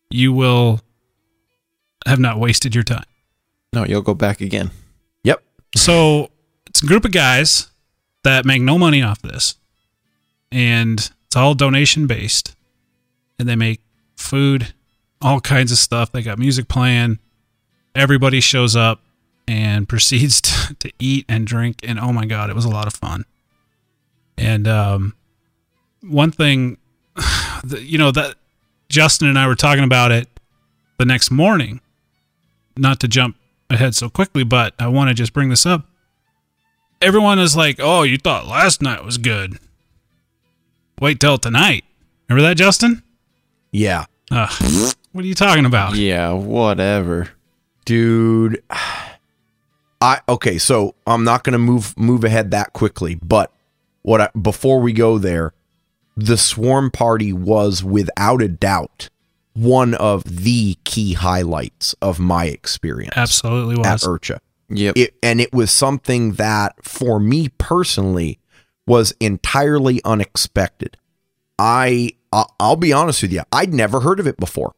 you 0.09 0.33
will 0.33 0.81
have 2.05 2.19
not 2.19 2.39
wasted 2.39 2.73
your 2.73 2.83
time. 2.83 3.05
No, 3.73 3.85
you'll 3.85 4.01
go 4.01 4.13
back 4.13 4.41
again. 4.41 4.71
yep. 5.23 5.43
So 5.75 6.29
it's 6.67 6.81
a 6.81 6.85
group 6.85 7.05
of 7.05 7.11
guys 7.11 7.69
that 8.23 8.45
make 8.45 8.61
no 8.61 8.77
money 8.79 9.03
off 9.03 9.21
this, 9.21 9.55
and 10.55 11.11
it's 11.27 11.35
all 11.35 11.53
donation 11.53 12.07
based, 12.07 12.55
and 13.37 13.47
they 13.47 13.57
make 13.57 13.81
food, 14.15 14.73
all 15.21 15.41
kinds 15.41 15.69
of 15.69 15.77
stuff. 15.77 16.13
They 16.13 16.21
got 16.21 16.39
music 16.39 16.69
playing. 16.69 17.19
Everybody 17.93 18.39
shows 18.39 18.73
up 18.73 19.01
and 19.49 19.87
proceeds 19.89 20.39
to, 20.39 20.73
to 20.75 20.91
eat 20.97 21.25
and 21.27 21.45
drink, 21.45 21.81
and 21.83 21.99
oh 21.99 22.13
my 22.13 22.25
god, 22.25 22.49
it 22.49 22.55
was 22.55 22.63
a 22.63 22.69
lot 22.69 22.87
of 22.87 22.93
fun. 22.93 23.25
And 24.37 24.65
um, 24.65 25.13
one 26.01 26.31
thing, 26.31 26.77
you 27.77 27.97
know 27.97 28.11
that 28.11 28.35
Justin 28.87 29.27
and 29.27 29.37
I 29.37 29.47
were 29.47 29.55
talking 29.55 29.83
about 29.83 30.13
it 30.13 30.29
the 30.97 31.05
next 31.05 31.31
morning. 31.31 31.81
Not 32.77 33.01
to 33.01 33.09
jump 33.09 33.37
ahead 33.69 33.93
so 33.93 34.09
quickly, 34.09 34.45
but 34.45 34.73
I 34.79 34.87
want 34.87 35.09
to 35.09 35.13
just 35.13 35.33
bring 35.33 35.49
this 35.49 35.65
up. 35.65 35.85
Everyone 37.01 37.39
is 37.39 37.57
like, 37.57 37.77
"Oh, 37.81 38.03
you 38.03 38.17
thought 38.17 38.47
last 38.47 38.81
night 38.81 39.03
was 39.03 39.17
good. 39.17 39.59
Wait 40.99 41.19
till 41.19 41.37
tonight." 41.37 41.83
Remember 42.29 42.47
that, 42.47 42.57
Justin? 42.57 43.03
Yeah, 43.71 44.05
Ugh, 44.31 44.93
what 45.11 45.23
are 45.23 45.27
you 45.27 45.35
talking 45.35 45.65
about? 45.65 45.95
Yeah, 45.95 46.31
whatever. 46.31 47.29
dude. 47.85 48.61
I 50.01 50.19
okay, 50.29 50.57
so 50.57 50.95
I'm 51.07 51.23
not 51.23 51.43
gonna 51.43 51.57
move 51.59 51.97
move 51.97 52.23
ahead 52.23 52.51
that 52.51 52.73
quickly, 52.73 53.15
but 53.15 53.51
what 54.01 54.21
I, 54.21 54.29
before 54.39 54.79
we 54.79 54.93
go 54.93 55.17
there, 55.17 55.53
the 56.15 56.37
swarm 56.37 56.91
party 56.91 57.33
was 57.33 57.83
without 57.83 58.41
a 58.41 58.47
doubt 58.47 59.09
one 59.53 59.93
of 59.95 60.23
the 60.25 60.77
key 60.83 61.13
highlights 61.13 61.95
of 62.01 62.19
my 62.19 62.45
experience 62.45 63.13
Absolutely 63.15 63.77
was. 63.77 63.85
at. 63.87 63.99
IRCHA. 64.01 64.39
Yep. 64.69 64.97
It, 64.97 65.15
and 65.23 65.39
it 65.39 65.53
was 65.53 65.71
something 65.71 66.33
that 66.33 66.75
for 66.83 67.19
me 67.19 67.49
personally 67.57 68.39
was 68.87 69.13
entirely 69.19 70.01
unexpected. 70.03 70.97
I 71.59 72.11
I- 72.33 72.45
I'll 72.59 72.75
be 72.75 72.91
honest 72.93 73.21
with 73.21 73.31
you, 73.31 73.43
I'd 73.51 73.73
never 73.73 74.01
heard 74.01 74.19
of 74.19 74.27
it 74.27 74.37
before. 74.37 74.73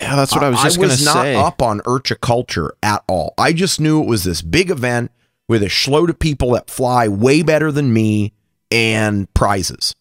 yeah, 0.00 0.16
that's 0.16 0.34
what 0.34 0.44
I 0.44 0.50
was 0.50 0.60
just 0.62 0.76
gonna 0.76 0.88
not 0.88 1.22
say. 1.24 1.34
up 1.34 1.62
on 1.62 1.80
IRCHA 1.80 2.20
culture 2.20 2.74
at 2.82 3.02
all. 3.08 3.32
I 3.38 3.52
just 3.52 3.80
knew 3.80 4.02
it 4.02 4.06
was 4.06 4.24
this 4.24 4.42
big 4.42 4.70
event 4.70 5.10
with 5.48 5.62
a 5.62 5.66
schload 5.68 6.08
of 6.10 6.18
people 6.18 6.50
that 6.52 6.68
fly 6.68 7.06
way 7.08 7.42
better 7.42 7.70
than 7.72 7.92
me 7.92 8.32
and 8.70 9.32
prizes. 9.34 9.94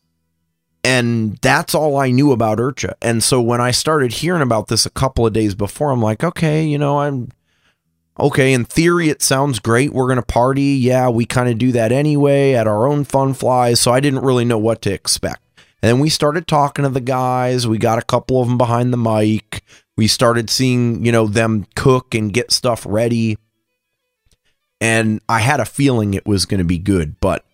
And 0.84 1.38
that's 1.42 1.74
all 1.74 1.96
I 1.98 2.12
knew 2.12 2.32
about 2.34 2.58
IRCHA. 2.58 2.94
And 3.02 3.24
so 3.24 3.42
when 3.42 3.62
I 3.62 3.72
started 3.72 4.12
hearing 4.14 4.42
about 4.42 4.68
this 4.68 4.86
a 4.86 4.90
couple 4.90 5.26
of 5.26 5.32
days 5.32 5.56
before, 5.56 5.92
I'm 5.92 6.02
like, 6.02 6.24
okay, 6.24 6.66
you 6.66 6.78
know, 6.78 7.00
I'm 7.00 7.30
okay. 8.20 8.54
In 8.54 8.66
theory, 8.66 9.10
it 9.10 9.22
sounds 9.22 9.60
great. 9.60 9.94
We're 9.94 10.08
going 10.08 10.18
to 10.18 10.22
party. 10.22 10.76
Yeah, 10.76 11.10
we 11.10 11.26
kind 11.26 11.50
of 11.50 11.58
do 11.58 11.72
that 11.74 11.92
anyway 11.92 12.54
at 12.54 12.68
our 12.68 12.88
own 12.88 13.04
fun 13.04 13.34
flies. 13.34 13.80
So 13.80 13.92
I 13.92 14.00
didn't 14.00 14.24
really 14.24 14.46
know 14.46 14.58
what 14.58 14.82
to 14.84 14.94
expect. 14.94 15.42
And 15.82 15.90
then 15.90 16.00
we 16.00 16.10
started 16.10 16.48
talking 16.48 16.84
to 16.84 16.90
the 16.90 17.02
guys. 17.02 17.68
We 17.68 17.78
got 17.78 18.00
a 18.00 18.04
couple 18.04 18.42
of 18.42 18.48
them 18.48 18.58
behind 18.58 18.94
the 18.94 18.98
mic. 18.98 19.64
We 19.98 20.08
started 20.08 20.50
seeing, 20.50 21.06
you 21.06 21.12
know, 21.12 21.28
them 21.28 21.68
cook 21.76 22.16
and 22.16 22.34
get 22.34 22.52
stuff 22.52 22.86
ready. 22.88 23.38
And 24.80 25.22
I 25.28 25.40
had 25.40 25.60
a 25.60 25.66
feeling 25.66 26.14
it 26.14 26.26
was 26.26 26.46
going 26.46 26.60
to 26.60 26.64
be 26.66 26.78
good, 26.78 27.20
but 27.20 27.46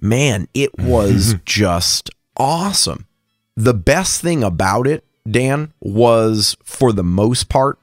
man, 0.00 0.48
it 0.54 0.76
was 0.78 1.36
just 1.44 2.10
awesome. 2.36 3.06
The 3.56 3.74
best 3.74 4.20
thing 4.20 4.44
about 4.44 4.86
it, 4.86 5.04
Dan, 5.28 5.72
was 5.80 6.56
for 6.62 6.92
the 6.92 7.04
most 7.04 7.48
part, 7.48 7.78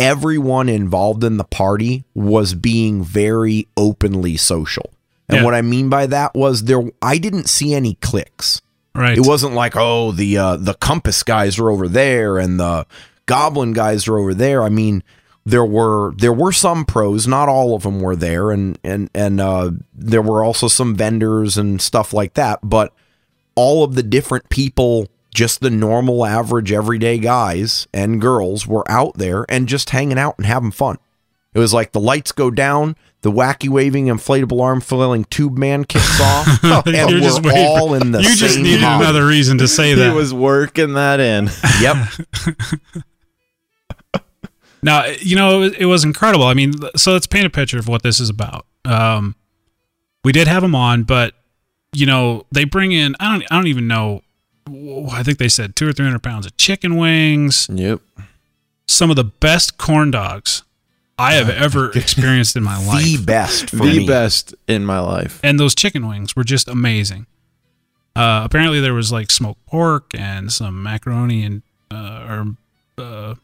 everyone 0.00 0.68
involved 0.68 1.22
in 1.22 1.36
the 1.36 1.44
party 1.44 2.04
was 2.14 2.54
being 2.54 3.04
very 3.04 3.68
openly 3.76 4.36
social. 4.36 4.90
And 5.28 5.38
Yeah. 5.38 5.44
what 5.44 5.54
I 5.54 5.62
mean 5.62 5.88
by 5.88 6.06
that 6.06 6.34
was 6.34 6.64
there 6.64 6.82
I 7.02 7.18
didn't 7.18 7.48
see 7.48 7.74
any 7.74 7.94
clicks. 8.00 8.62
Right. 8.94 9.16
It 9.16 9.24
wasn't 9.26 9.54
like, 9.54 9.74
oh, 9.76 10.10
the 10.10 10.36
uh, 10.36 10.56
the 10.56 10.74
compass 10.74 11.22
guys 11.22 11.58
are 11.60 11.70
over 11.70 11.86
there 11.86 12.38
and 12.38 12.58
the 12.58 12.86
goblin 13.26 13.72
guys 13.72 14.08
are 14.08 14.18
over 14.18 14.34
there. 14.34 14.64
I 14.64 14.68
mean, 14.68 15.04
there 15.46 15.64
were 15.64 16.12
there 16.16 16.32
were 16.32 16.50
some 16.52 16.84
pros, 16.84 17.26
not 17.28 17.48
all 17.48 17.74
of 17.76 17.84
them 17.84 18.00
were 18.00 18.16
there, 18.16 18.50
and 18.50 18.78
and 18.82 19.08
and 19.14 19.40
uh, 19.40 19.70
there 19.94 20.22
were 20.22 20.42
also 20.44 20.66
some 20.66 20.96
vendors 20.96 21.56
and 21.56 21.80
stuff 21.80 22.12
like 22.12 22.34
that. 22.34 22.58
But 22.64 22.92
all 23.54 23.84
of 23.84 23.94
the 23.94 24.02
different 24.02 24.48
people, 24.48 25.06
just 25.34 25.60
the 25.60 25.70
normal, 25.70 26.24
average, 26.26 26.72
everyday 26.72 27.18
guys 27.18 27.86
and 27.92 28.20
girls, 28.20 28.66
were 28.66 28.88
out 28.90 29.16
there 29.18 29.44
and 29.48 29.68
just 29.68 29.90
hanging 29.90 30.18
out 30.18 30.34
and 30.38 30.46
having 30.46 30.70
fun. 30.70 30.98
It 31.52 31.58
was 31.58 31.74
like 31.74 31.92
the 31.92 32.00
lights 32.00 32.30
go 32.32 32.50
down, 32.50 32.96
the 33.22 33.32
wacky 33.32 33.68
waving 33.68 34.06
inflatable 34.06 34.62
arm 34.62 34.80
flailing 34.80 35.24
tube 35.24 35.58
man 35.58 35.84
kicks 35.84 36.20
off, 36.22 36.62
and 36.62 36.94
You're 36.96 37.06
we're 37.06 37.20
just 37.20 37.42
waiting 37.42 37.66
all 37.66 37.94
in 37.94 38.12
the 38.12 38.22
you 38.22 38.36
just 38.36 38.58
needed 38.58 38.80
hobby. 38.80 39.04
another 39.04 39.26
reason 39.26 39.58
to 39.58 39.66
say 39.68 39.94
that. 39.94 40.10
He 40.10 40.14
was 40.16 40.32
working 40.32 40.94
that 40.94 41.18
in. 41.20 41.50
Yep. 41.80 41.96
Now, 44.82 45.04
you 45.20 45.36
know, 45.36 45.62
it, 45.62 45.74
it 45.80 45.84
was 45.84 46.04
incredible. 46.04 46.44
I 46.46 46.54
mean, 46.54 46.72
so 46.96 47.12
let's 47.12 47.26
paint 47.26 47.44
a 47.46 47.50
picture 47.50 47.78
of 47.78 47.86
what 47.86 48.02
this 48.02 48.18
is 48.18 48.30
about. 48.30 48.64
Um, 48.86 49.34
we 50.24 50.32
did 50.32 50.48
have 50.48 50.62
them 50.62 50.74
on, 50.74 51.02
but 51.02 51.34
you 51.92 52.06
know, 52.06 52.46
they 52.50 52.64
bring 52.64 52.92
in 52.92 53.14
I 53.20 53.30
don't 53.32 53.44
I 53.50 53.56
don't 53.56 53.66
even 53.66 53.86
know. 53.88 54.22
I 54.66 55.22
think 55.22 55.38
they 55.38 55.48
said 55.48 55.74
two 55.76 55.88
or 55.88 55.92
three 55.92 56.04
hundred 56.06 56.22
pounds 56.22 56.46
of 56.46 56.56
chicken 56.56 56.96
wings, 56.96 57.68
Yep. 57.72 58.00
some 58.86 59.10
of 59.10 59.16
the 59.16 59.24
best 59.24 59.78
corn 59.78 60.10
dogs 60.10 60.62
I 61.18 61.34
have 61.34 61.50
ever 61.50 61.90
experienced 61.94 62.56
in 62.56 62.62
my 62.62 62.78
life. 62.86 63.04
the 63.04 63.24
best 63.24 63.70
for 63.70 63.76
the 63.86 63.98
me. 64.00 64.06
best 64.06 64.54
in 64.68 64.84
my 64.84 65.00
life. 65.00 65.40
and 65.42 65.58
those 65.58 65.74
chicken 65.74 66.06
wings 66.08 66.34
were 66.36 66.44
just 66.44 66.68
amazing. 66.68 67.26
Uh, 68.16 68.42
apparently, 68.44 68.80
there 68.80 68.94
was 68.94 69.12
like 69.12 69.30
smoked 69.30 69.64
pork 69.66 70.10
and 70.14 70.52
some 70.52 70.82
macaroni 70.82 71.44
and 71.44 71.62
uh, 71.90 72.26
or 72.28 72.56
uh, 73.02 73.34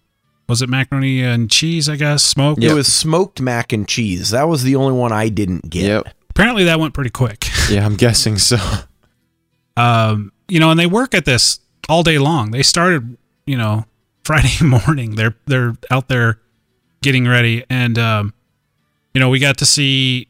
was 0.49 0.63
it 0.63 0.69
macaroni 0.69 1.23
and 1.23 1.51
cheese? 1.51 1.89
I 1.89 1.97
guess 1.97 2.23
smoked. 2.23 2.63
It 2.63 2.73
was 2.73 2.93
smoked 2.93 3.41
mac 3.41 3.73
and 3.73 3.87
cheese. 3.89 4.31
That 4.31 4.49
was 4.49 4.63
the 4.63 4.77
only 4.77 4.93
one 4.99 5.13
I 5.13 5.29
didn't 5.29 5.71
get. 5.71 5.85
Yep. 5.85 6.09
Apparently, 6.31 6.65
that 6.65 6.79
went 6.79 6.95
pretty 6.95 7.11
quick. 7.11 7.47
Yeah, 7.71 7.85
I'm 7.85 7.97
guessing 7.97 8.39
so. 8.39 8.59
Um, 9.77 10.31
you 10.49 10.61
know, 10.61 10.71
and 10.71 10.79
they 10.79 10.87
work 10.87 11.15
at 11.15 11.25
this 11.25 11.61
all 11.89 12.03
day 12.03 12.19
long. 12.19 12.51
They 12.51 12.63
started, 12.63 13.17
you 13.47 13.57
know, 13.57 13.85
Friday 14.25 14.63
morning. 14.65 15.17
They're 15.17 15.37
they're 15.47 15.77
out 15.91 16.09
there 16.09 16.39
getting 17.03 17.27
ready, 17.29 17.65
and 17.71 17.99
um, 17.99 18.35
you 19.15 19.21
know, 19.21 19.29
we 19.29 19.39
got 19.39 19.59
to 19.59 19.67
see, 19.67 20.29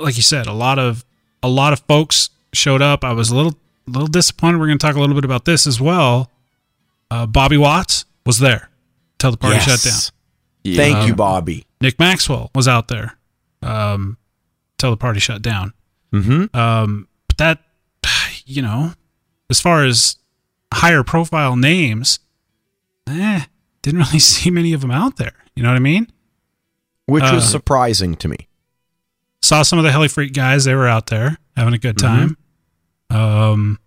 like 0.00 0.16
you 0.16 0.22
said, 0.22 0.46
a 0.46 0.52
lot 0.52 0.78
of 0.78 1.04
a 1.42 1.48
lot 1.48 1.72
of 1.72 1.80
folks 1.80 2.30
showed 2.52 2.82
up. 2.82 3.04
I 3.04 3.12
was 3.12 3.30
a 3.30 3.36
little 3.36 3.54
a 3.86 3.90
little 3.90 4.06
disappointed. 4.08 4.58
We're 4.58 4.66
going 4.66 4.78
to 4.78 4.86
talk 4.86 4.96
a 4.96 5.00
little 5.00 5.14
bit 5.14 5.24
about 5.24 5.44
this 5.44 5.66
as 5.66 5.80
well. 5.80 6.30
Uh, 7.10 7.26
Bobby 7.26 7.56
Watts 7.56 8.04
was 8.24 8.38
there 8.38 8.68
till 9.18 9.30
the 9.32 9.36
party 9.36 9.56
Yes. 9.56 9.64
shut 9.82 9.92
down. 9.92 10.76
Thank 10.76 11.06
you, 11.06 11.12
Um, 11.12 11.16
Bobby. 11.16 11.64
Nick 11.80 11.98
Maxwell 11.98 12.50
was 12.54 12.68
out 12.68 12.88
there 12.88 13.16
um, 13.62 14.16
till 14.78 14.90
the 14.90 14.96
party 14.96 15.18
shut 15.18 15.40
down. 15.42 15.72
Mm-hmm. 16.12 16.54
Um, 16.56 17.08
but 17.26 17.38
that, 17.38 17.58
you 18.44 18.60
know, 18.62 18.92
as 19.50 19.60
far 19.60 19.84
as 19.84 20.16
higher 20.72 21.02
profile 21.02 21.56
names, 21.56 22.20
eh, 23.08 23.44
didn't 23.82 24.00
really 24.00 24.18
see 24.30 24.50
many 24.50 24.72
of 24.72 24.80
them 24.80 24.90
out 24.90 25.16
there. 25.16 25.34
You 25.54 25.62
know 25.62 25.68
what 25.70 25.76
I 25.76 25.80
mean? 25.80 26.10
Which 27.06 27.24
Uh, 27.24 27.32
was 27.34 27.48
surprising 27.50 28.14
to 28.16 28.28
me. 28.28 28.46
Saw 29.42 29.62
some 29.62 29.78
of 29.78 29.84
the 29.84 29.90
Heli 29.92 30.08
Freak 30.08 30.32
guys; 30.32 30.64
they 30.64 30.74
were 30.74 30.86
out 30.88 31.06
there 31.08 31.38
having 31.56 31.74
a 31.74 31.78
good 31.78 31.96
Mm-hmm. 31.96 32.34
time. 32.34 32.36
Um, 33.10 33.78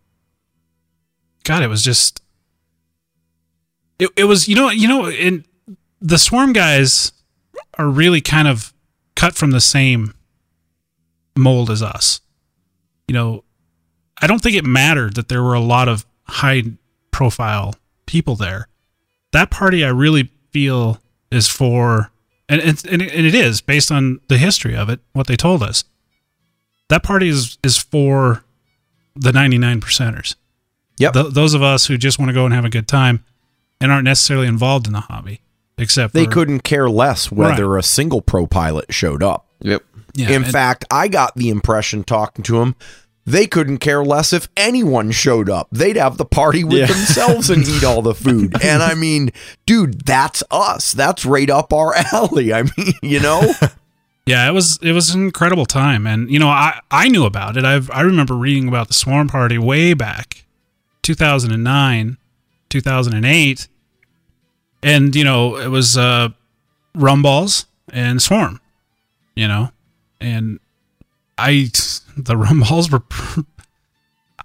God, 1.46 1.64
it 1.64 1.68
was 1.68 1.82
just, 1.84 2.22
it, 4.00 4.10
it 4.18 4.26
was 4.26 4.48
you 4.48 4.56
know 4.56 4.70
you 4.70 4.88
know 4.88 5.10
in 5.10 5.46
the 6.02 6.18
Swarm 6.18 6.52
guys 6.54 7.12
are 7.78 7.88
really 7.88 8.20
kind 8.20 8.48
of 8.48 8.74
cut 9.16 9.36
from 9.36 9.52
the 9.52 9.62
same 9.62 10.14
mold 11.38 11.70
as 11.70 11.82
us. 11.82 12.20
You 13.08 13.14
know, 13.14 13.43
I 14.24 14.28
don't 14.28 14.42
think 14.42 14.56
it 14.56 14.64
mattered 14.66 15.16
that 15.16 15.28
there 15.28 15.44
were 15.44 15.54
a 15.54 15.60
lot 15.60 15.90
of 15.90 16.06
high 16.24 16.64
profile 17.12 17.76
people 18.06 18.36
there. 18.36 18.68
That 19.34 19.52
party, 19.52 19.84
I 19.84 19.90
really 19.90 20.32
feel, 20.52 21.00
is 21.30 21.48
for, 21.50 22.12
and 22.48 22.62
it's 22.62 22.84
and 22.84 23.02
and 23.02 23.26
it 23.26 23.36
is 23.36 23.60
based 23.62 23.92
on 23.92 24.22
the 24.30 24.38
history 24.38 24.76
of 24.76 24.90
it, 24.90 25.02
what 25.12 25.28
they 25.28 25.36
told 25.36 25.62
us. 25.62 25.84
That 26.90 27.04
party 27.04 27.28
is 27.28 27.58
is 27.64 27.78
for 27.78 28.44
the 29.16 29.34
ninety 29.34 29.58
nine 29.58 29.82
percenters. 29.82 30.36
Yep. 31.00 31.14
Th- 31.14 31.34
those 31.34 31.54
of 31.54 31.62
us 31.62 31.88
who 31.88 31.98
just 31.98 32.18
want 32.20 32.30
to 32.30 32.34
go 32.34 32.46
and 32.46 32.54
have 32.54 32.66
a 32.66 32.70
good 32.70 32.88
time 32.88 33.26
and 33.82 33.92
aren't 33.92 34.06
necessarily 34.06 34.48
involved 34.48 34.86
in 34.88 34.94
the 34.94 35.02
hobby, 35.02 35.42
except 35.78 36.14
They 36.14 36.26
for, 36.26 36.32
couldn't 36.32 36.60
care 36.62 36.90
less 36.90 37.32
whether 37.32 37.76
a 37.78 37.84
single 37.84 38.22
pro 38.22 38.46
pilot 38.48 38.94
showed 38.94 39.22
up. 39.24 39.48
Yep. 39.62 39.84
Yeah, 40.14 40.30
In 40.30 40.44
and- 40.44 40.52
fact, 40.52 40.86
I 40.92 41.08
got 41.08 41.36
the 41.36 41.50
impression 41.50 42.04
talking 42.04 42.44
to 42.44 42.62
him, 42.62 42.76
they 43.26 43.48
couldn't 43.48 43.78
care 43.78 44.04
less 44.04 44.34
if 44.34 44.50
anyone 44.58 45.12
showed 45.12 45.50
up. 45.50 45.68
They'd 45.72 45.96
have 45.96 46.18
the 46.18 46.26
party 46.26 46.64
with 46.64 46.80
Yeah. 46.80 46.86
themselves 46.88 47.50
and 47.50 47.66
eat 47.68 47.84
all 47.84 48.02
the 48.02 48.14
food. 48.16 48.56
And 48.64 48.84
I 48.84 48.94
mean, 48.96 49.32
dude, 49.66 50.06
that's 50.06 50.44
us. 50.52 50.92
That's 50.92 51.26
right 51.26 51.50
up 51.50 51.72
our 51.72 51.94
alley. 52.12 52.54
I 52.54 52.64
mean, 52.64 52.94
you 53.02 53.20
know? 53.20 53.54
Yeah, 54.26 54.48
it 54.48 54.54
was 54.54 54.80
it 54.82 54.94
was 54.94 55.14
an 55.14 55.22
incredible 55.22 55.66
time, 55.66 56.08
and 56.08 56.32
you 56.32 56.40
know 56.40 56.48
I 56.48 56.80
I 56.90 57.10
knew 57.10 57.26
about 57.26 57.58
it. 57.58 57.66
I've 57.66 57.92
I 57.92 58.00
remember 58.04 58.36
reading 58.36 58.70
about 58.70 58.88
the 58.88 58.94
Swarm 58.94 59.28
Party 59.28 59.58
way 59.58 59.94
back, 59.94 60.46
two 61.02 61.14
thousand 61.14 61.52
and 61.52 61.62
nine, 61.62 62.16
two 62.70 62.80
thousand 62.80 63.16
and 63.16 63.26
eight, 63.26 63.68
and 64.82 65.14
you 65.14 65.26
know 65.26 65.58
it 65.58 65.68
was 65.68 65.98
uh, 65.98 66.30
Rumballs 66.96 67.66
and 67.92 68.22
Swarm, 68.22 68.62
you 69.36 69.46
know, 69.46 69.72
and 70.22 70.62
I 71.38 71.70
the 72.18 72.36
Rumballs 72.36 72.92
were. 72.92 73.04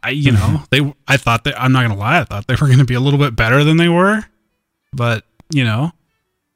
I 0.02 0.10
you 0.10 0.30
know 0.32 0.62
they 0.70 0.94
I 1.08 1.16
thought 1.16 1.44
that 1.44 1.60
I'm 1.60 1.72
not 1.72 1.82
gonna 1.82 1.96
lie 1.98 2.20
I 2.20 2.24
thought 2.24 2.46
they 2.46 2.54
were 2.54 2.68
gonna 2.68 2.84
be 2.84 2.94
a 2.94 3.00
little 3.00 3.18
bit 3.18 3.34
better 3.34 3.64
than 3.64 3.78
they 3.78 3.88
were, 3.88 4.22
but 4.92 5.24
you 5.52 5.64
know 5.64 5.92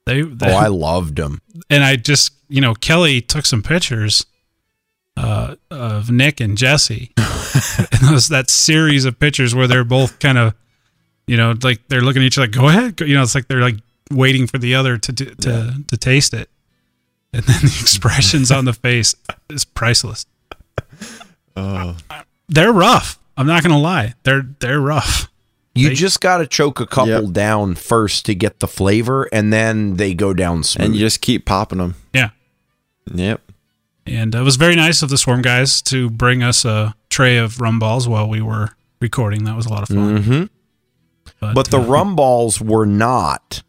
they, 0.07 0.23
they 0.23 0.51
Oh, 0.53 0.57
I 0.57 0.67
loved 0.69 1.17
them. 1.17 1.41
and 1.71 1.83
I 1.85 1.95
just, 1.97 2.33
you 2.49 2.61
know, 2.61 2.75
Kelly 2.75 3.21
took 3.21 3.47
some 3.47 3.63
pictures 3.63 4.27
uh, 5.17 5.55
of 5.71 6.11
Nick 6.11 6.41
and 6.41 6.59
Jesse. 6.59 7.13
and 7.17 8.09
those 8.09 8.29
that 8.29 8.51
series 8.51 9.05
of 9.05 9.19
pictures 9.21 9.55
where 9.55 9.69
they're 9.69 9.85
both 9.85 10.19
kind 10.19 10.39
of, 10.39 10.55
you 11.29 11.37
know, 11.37 11.55
like 11.63 11.87
they're 11.89 12.01
looking 12.01 12.21
at 12.23 12.27
each 12.27 12.37
other, 12.39 12.47
like, 12.49 12.51
go 12.57 12.69
ahead. 12.69 12.97
Go- 12.97 13.05
You 13.05 13.15
know, 13.15 13.23
it's 13.23 13.35
like 13.37 13.47
they're 13.47 13.61
like 13.61 13.77
waiting 14.11 14.47
for 14.49 14.59
the 14.59 14.75
other 14.75 14.99
to 14.99 15.13
to 15.13 15.25
to, 15.37 15.75
to 15.87 15.97
taste 15.97 16.35
it. 16.35 16.51
And 17.33 17.45
then 17.45 17.61
the 17.61 17.67
expressions 17.81 18.51
on 18.51 18.65
the 18.65 18.73
face 18.73 19.15
is 19.51 19.65
priceless. 19.65 20.27
Oh. 21.57 21.97
They're 22.49 22.73
rough. 22.73 23.19
I'm 23.37 23.47
not 23.47 23.63
gonna 23.63 23.79
lie. 23.79 24.15
They're 24.25 24.43
they're 24.61 24.81
rough. 24.81 25.29
You 25.75 25.89
They- 25.91 25.95
just 25.95 26.21
got 26.21 26.39
to 26.39 26.47
choke 26.47 26.81
a 26.81 26.87
couple 26.87 27.25
Yep. 27.25 27.33
down 27.33 27.75
first 27.77 28.27
to 28.27 28.35
get 28.35 28.61
the 28.61 28.69
flavor, 28.69 29.25
and 29.33 29.51
then 29.53 29.97
they 29.97 30.13
go 30.15 30.35
down 30.35 30.65
smooth. 30.65 30.85
And 30.87 30.95
you 30.95 31.01
just 31.01 31.21
keep 31.23 31.47
popping 31.47 31.79
them. 31.79 31.95
Yeah. 32.13 32.31
Yep. 33.13 33.41
And 34.07 34.35
it 34.35 34.41
was 34.43 34.57
very 34.57 34.77
nice 34.77 35.01
of 35.03 35.09
the 35.09 35.17
Swarm 35.17 35.41
guys 35.43 35.81
to 35.83 36.11
bring 36.11 36.43
us 36.43 36.65
a 36.67 36.95
tray 37.09 37.39
of 37.39 37.61
rum 37.61 37.79
balls 37.79 38.07
while 38.07 38.29
we 38.29 38.43
were 38.43 38.71
recording. 39.01 39.45
That 39.45 39.57
was 39.57 39.65
a 39.67 39.71
lot 39.71 39.83
of 39.83 39.89
fun. 39.89 40.23
Mhm. 40.23 40.49
But 41.55 41.71
the 41.71 41.81
uh, 41.81 41.85
rum 41.87 42.17
balls 42.17 42.61
were 42.61 42.87
not 42.87 43.63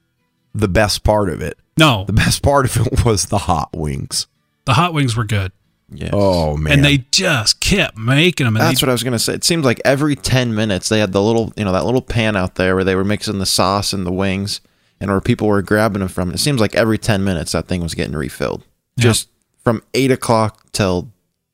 the 0.53 0.67
best 0.67 1.03
part 1.03 1.29
of 1.29 1.41
it. 1.41 1.57
no, 1.77 2.03
The 2.05 2.13
best 2.13 2.41
part 2.43 2.65
of 2.65 2.85
it 2.85 3.05
was 3.05 3.27
the 3.27 3.37
hot 3.39 3.69
wings. 3.75 4.27
the 4.65 4.73
hot 4.73 4.93
wings 4.93 5.15
were 5.15 5.23
good. 5.25 5.51
Yeah. 5.95 6.09
Oh 6.13 6.57
man. 6.57 6.73
and 6.73 6.85
they 6.85 7.05
just 7.11 7.59
kept 7.59 7.97
making 7.97 8.45
them. 8.45 8.55
And 8.55 8.63
That's 8.65 8.81
they, 8.81 8.85
what 8.85 8.89
I 8.89 8.93
was 8.93 9.03
gonna 9.03 9.19
say. 9.19 9.33
It 9.33 9.43
seems 9.43 9.63
like 9.65 9.79
every 9.85 10.15
ten 10.15 10.55
minutes 10.55 10.89
they 10.89 10.99
had 10.99 11.11
the 11.11 11.21
little, 11.21 11.53
you 11.55 11.63
know, 11.63 11.71
that 11.71 11.85
little 11.85 12.01
pan 12.01 12.35
out 12.35 12.55
there 12.55 12.75
where 12.75 12.83
they 12.83 12.95
were 12.95 13.03
mixing 13.03 13.39
the 13.39 13.45
sauce 13.45 13.93
and 13.93 14.05
the 14.05 14.11
wings, 14.11 14.59
and 14.99 15.11
where 15.11 15.21
people 15.21 15.47
were 15.47 15.61
grabbing 15.61 15.99
them 15.99 16.07
from. 16.09 16.31
It 16.31 16.39
seems 16.39 16.59
like 16.59 16.73
every 16.75 16.97
ten 16.97 17.23
minutes 17.23 17.51
that 17.51 17.67
thing 17.67 17.81
was 17.81 17.93
getting 17.93 18.15
refilled, 18.15 18.63
Yeah. 18.97 19.03
just 19.03 19.29
from 19.63 19.83
eight 19.93 20.11
o'clock 20.11 20.71
till 20.71 21.11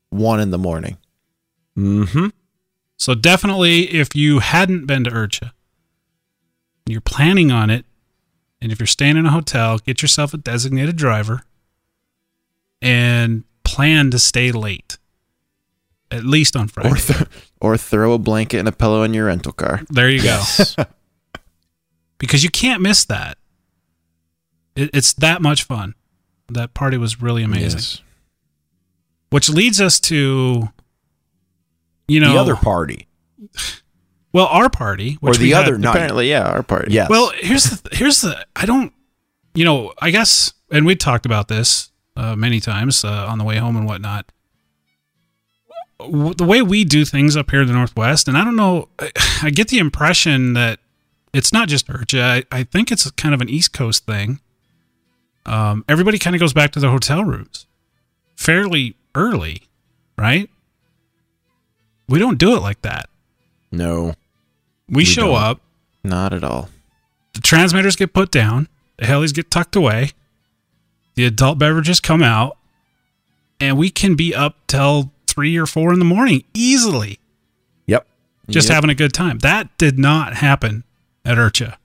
one 0.10 0.40
in 0.40 0.52
the 0.52 0.57
morning. 0.57 0.98
mm-hmm. 1.78 2.28
So 2.98 3.16
definitely, 3.16 3.84
if 3.94 4.16
you 4.16 4.40
hadn't 4.40 4.86
been 4.86 5.03
to 5.06 5.10
IRCHA, 5.11 5.52
you're 6.86 6.99
planning 7.02 7.52
on 7.52 7.70
it, 7.70 7.86
and 8.61 8.72
if 8.72 8.80
you're 8.80 8.88
staying 8.88 9.16
in 9.16 9.26
a 9.26 9.32
hotel, 9.32 9.78
get 9.78 10.02
yourself 10.02 10.34
a 10.34 10.38
designated 10.38 10.95
driver 10.98 11.44
and 12.82 13.44
plan 13.73 14.11
to 14.11 14.19
stay 14.19 14.51
late, 14.51 14.97
at 16.11 16.23
least 16.23 16.55
on 16.55 16.67
Friday. 16.67 16.89
Or 16.89 16.95
th- 16.95 17.29
or 17.61 17.77
throw 17.77 18.13
a 18.13 18.17
blanket 18.17 18.59
and 18.59 18.67
a 18.67 18.71
pillow 18.71 19.03
in 19.03 19.13
your 19.13 19.25
rental 19.27 19.51
car. 19.51 19.81
there 19.89 20.09
you 20.09 20.21
go. 20.23 20.41
because 22.17 22.43
you 22.43 22.49
can't 22.49 22.81
miss 22.81 23.05
that. 23.05 23.37
It, 24.75 24.89
it's 24.93 25.13
that 25.13 25.41
much 25.41 25.63
fun. 25.63 25.95
That 26.51 26.73
party 26.73 26.97
was 26.97 27.21
really 27.21 27.43
amazing. 27.43 27.79
Yes. 27.79 28.01
Which 29.29 29.49
leads 29.49 29.79
us 29.79 29.99
to, 30.01 30.69
you 32.07 32.19
know, 32.19 32.33
the 32.33 32.39
other 32.39 32.55
party 32.55 33.07
well, 34.31 34.45
our 34.47 34.69
party, 34.69 35.17
or 35.21 35.33
the 35.33 35.39
we 35.45 35.49
had- 35.51 35.63
other 35.63 35.77
night. 35.77 35.91
Apparently, 35.95 36.29
yeah, 36.29 36.43
our 36.43 36.63
party. 36.63 36.93
Yeah. 36.93 37.07
Well, 37.09 37.31
here's 37.37 37.63
the 37.65 37.89
here's 37.95 38.21
the 38.21 38.45
I 38.55 38.65
don't 38.65 38.93
you 39.55 39.65
know 39.65 39.93
I 40.01 40.11
guess 40.11 40.53
and 40.71 40.85
we 40.85 40.95
talked 40.95 41.25
about 41.25 41.47
this 41.47 41.91
uh, 42.19 42.35
many 42.35 42.59
times 42.59 43.03
uh, 43.05 43.25
on 43.29 43.37
the 43.37 43.43
way 43.43 43.57
home 43.57 43.75
and 43.77 43.85
whatnot. 43.87 44.31
W- 45.99 46.33
The 46.33 46.45
way 46.45 46.61
we 46.61 46.83
do 46.83 47.05
things 47.05 47.35
up 47.37 47.49
here 47.51 47.61
in 47.61 47.67
the 47.67 47.73
Northwest, 47.73 48.27
and 48.27 48.37
I 48.37 48.43
don't 48.43 48.55
know, 48.55 48.89
I- 48.99 49.11
I 49.43 49.49
get 49.49 49.67
the 49.69 49.79
impression 49.79 50.53
that 50.53 50.79
it's 51.33 51.53
not 51.53 51.67
just 51.67 51.87
IRCHA. 51.87 52.21
I, 52.51 52.59
I 52.59 52.63
think 52.63 52.91
it's 52.91 53.09
kind 53.11 53.33
of 53.35 53.41
an 53.41 53.49
East 53.49 53.73
Coast 53.73 54.05
thing. 54.05 54.39
Um, 55.45 55.83
everybody 55.87 56.19
kind 56.19 56.35
of 56.35 56.39
goes 56.39 56.53
back 56.53 56.71
to 56.71 56.79
their 56.79 56.91
hotel 56.91 57.23
rooms 57.23 57.65
fairly 58.35 58.95
early, 59.15 59.63
right? 60.17 60.49
We 62.07 62.19
don't 62.19 62.37
do 62.37 62.55
it 62.55 62.61
like 62.61 62.81
that. 62.83 63.09
no. 63.71 64.13
We, 64.91 65.05
show 65.05 65.27
don't. 65.27 65.35
up, 65.43 65.61
Not 66.03 66.33
at 66.33 66.43
all. 66.43 66.69
the 67.35 67.41
transmitters 67.41 67.95
get 67.95 68.11
put 68.11 68.31
down, 68.31 68.67
the 68.97 69.05
helis 69.05 69.31
get 69.35 69.51
tucked 69.51 69.75
away, 69.75 70.11
the 71.19 71.25
adult 71.25 71.59
beverages 71.59 71.99
come 71.99 72.23
out, 72.23 72.55
and 73.59 73.77
we 73.77 73.89
can 73.89 74.15
be 74.15 74.33
up 74.33 74.55
till 74.67 75.11
three 75.27 75.57
or 75.57 75.65
four 75.65 75.91
in 75.91 75.99
the 75.99 76.05
morning 76.05 76.45
easily, 76.53 77.19
Yep. 77.87 78.07
just 78.49 78.69
Yep. 78.69 78.75
having 78.75 78.89
a 78.89 78.95
good 78.95 79.11
time. 79.11 79.39
That 79.39 79.67
did 79.77 79.99
not 79.99 80.35
happen 80.37 80.85
at 81.25 81.37
IRCHA 81.37 81.75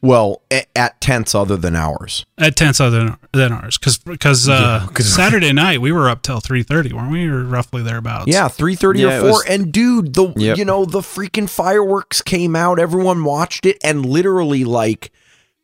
Well, 0.00 0.42
at 0.76 1.00
tents 1.00 1.34
other 1.34 1.56
than 1.56 1.74
ours. 1.74 2.24
at 2.38 2.54
tents 2.54 2.78
other 2.78 2.98
than, 3.04 3.16
than 3.32 3.52
ours, 3.52 3.76
because 3.76 3.98
because 3.98 4.48
uh, 4.48 4.86
Saturday 5.00 5.52
night 5.52 5.80
we 5.80 5.90
were 5.90 6.08
up 6.08 6.22
till 6.22 6.38
three 6.38 6.62
thirty, 6.62 6.92
weren't 6.92 7.10
we? 7.10 7.26
Or 7.26 7.42
roughly 7.42 7.82
thereabouts. 7.82 8.26
Yeah, 8.28 8.46
three 8.46 8.76
thirty 8.76 9.00
Yeah, 9.00 9.16
or 9.16 9.20
four. 9.20 9.30
was- 9.30 9.44
and 9.48 9.72
dude, 9.72 10.12
the 10.14 10.32
Yep. 10.36 10.58
you 10.58 10.64
know 10.64 10.84
the 10.84 11.00
freaking 11.00 11.50
fireworks 11.50 12.20
came 12.22 12.54
out. 12.54 12.78
Everyone 12.78 13.24
watched 13.24 13.66
it, 13.66 13.78
and 13.82 14.06
literally, 14.06 14.62
like, 14.62 15.10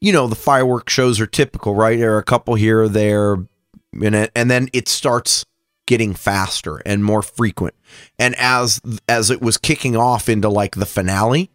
you 0.00 0.12
know, 0.12 0.26
the 0.26 0.34
fireworks 0.36 0.92
shows 0.92 1.20
are 1.20 1.26
typical, 1.26 1.74
right? 1.74 1.98
There 1.98 2.14
are 2.14 2.18
a 2.18 2.24
couple 2.24 2.54
here 2.54 2.82
or 2.82 2.88
there, 2.88 3.34
and 3.92 4.14
it, 4.14 4.32
and 4.34 4.50
then 4.50 4.68
it 4.72 4.88
starts 4.88 5.44
getting 5.86 6.14
faster 6.14 6.78
and 6.86 7.04
more 7.04 7.22
frequent. 7.22 7.74
And 8.18 8.34
as 8.36 8.80
as 9.08 9.30
it 9.30 9.42
was 9.42 9.56
kicking 9.58 9.96
off 9.96 10.28
into 10.28 10.48
like 10.48 10.76
the 10.76 10.86
finale, 10.86 11.50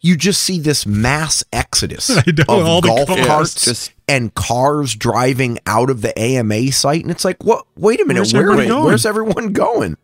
you 0.00 0.16
just 0.16 0.42
see 0.42 0.60
this 0.60 0.86
mass 0.86 1.42
exodus 1.52 2.08
know, 2.26 2.44
of 2.48 2.66
all 2.66 2.80
the 2.80 2.88
golf 2.88 3.08
cars. 3.08 3.26
carts 3.26 3.64
Just- 3.64 3.92
and 4.06 4.32
cars 4.34 4.94
driving 4.94 5.58
out 5.66 5.88
of 5.90 6.02
the 6.02 6.16
AMA 6.18 6.70
site, 6.72 7.00
and 7.02 7.10
it's 7.10 7.24
like, 7.24 7.42
what? 7.42 7.66
Wait 7.76 8.00
a 8.00 8.04
minute, 8.04 8.20
Where's 8.20 8.34
where, 8.34 8.42
everybody 8.42 8.68
going? 8.68 8.84
where's 8.84 9.06
everyone 9.06 9.52
going? 9.52 9.96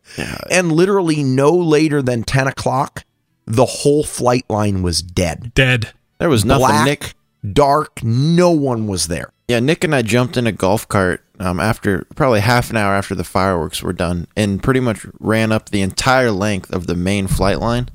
And 0.51 0.73
literally, 0.73 1.23
no 1.23 1.51
later 1.55 2.01
than 2.03 2.25
ten 2.25 2.47
o'clock, 2.47 3.05
the 3.47 3.67
whole 3.67 4.03
flight 4.03 4.45
line 4.49 4.83
was 4.83 5.03
dead. 5.03 5.53
dead. 5.55 5.93
There 6.19 6.29
was 6.31 6.45
nothing. 6.45 6.67
Black, 6.67 6.85
Nick, 6.87 7.15
dark. 7.53 8.03
No 8.03 8.51
one 8.51 8.87
was 8.87 9.09
there. 9.09 9.33
yeah, 9.49 9.61
Nick 9.61 9.83
and 9.85 9.95
I 9.95 10.03
jumped 10.03 10.37
in 10.37 10.47
a 10.47 10.53
golf 10.53 10.87
cart 10.89 11.25
um, 11.41 11.59
after 11.61 12.07
probably 12.15 12.41
half 12.41 12.71
an 12.71 12.77
hour 12.77 12.95
after 12.95 13.15
the 13.15 13.25
fireworks 13.25 13.83
were 13.83 13.93
done, 13.93 14.27
and 14.37 14.63
pretty 14.63 14.81
much 14.81 15.05
ran 15.19 15.51
up 15.53 15.71
the 15.71 15.81
entire 15.83 16.31
length 16.31 16.71
of 16.73 16.87
the 16.87 16.95
main 16.95 17.27
flight 17.27 17.59
line, 17.61 17.89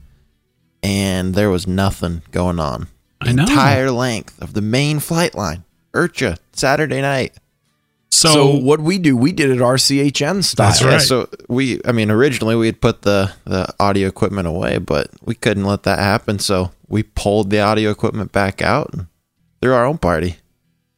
and 0.83 1.33
there 1.35 1.49
was 1.49 1.67
nothing 1.67 2.21
going 2.31 2.59
on. 2.59 2.87
The 3.21 3.29
I 3.29 3.33
know. 3.33 3.43
entire 3.43 3.91
length 3.91 4.41
of 4.41 4.53
the 4.53 4.61
main 4.61 4.99
flight 4.99 5.35
line. 5.35 5.63
IRCHA, 5.93 6.37
Saturday 6.53 7.01
night. 7.01 7.33
So, 8.11 8.29
So, 8.33 8.55
what 8.57 8.79
we 8.81 8.97
do, 8.97 9.15
we 9.17 9.31
did 9.31 9.49
it 9.49 9.59
RCHN 9.59 10.43
style. 10.43 10.67
That's 10.69 10.81
Yeah, 10.81 10.87
right. 10.89 11.01
so 11.01 11.29
we, 11.47 11.79
I 11.85 11.91
mean, 11.91 12.11
originally 12.11 12.55
we 12.55 12.65
had 12.67 12.81
put 12.81 13.01
the 13.03 13.31
the 13.45 13.73
audio 13.79 14.07
equipment 14.07 14.47
away, 14.47 14.77
but 14.77 15.09
we 15.23 15.35
couldn't 15.35 15.63
let 15.65 15.83
that 15.83 15.99
happen. 15.99 16.39
So 16.39 16.71
we 16.87 17.03
pulled 17.03 17.49
the 17.49 17.59
audio 17.61 17.89
equipment 17.91 18.31
back 18.31 18.61
out 18.61 18.89
and 18.93 19.07
threw 19.65 19.73
our 19.73 19.85
own 19.85 19.97
party. 19.97 20.37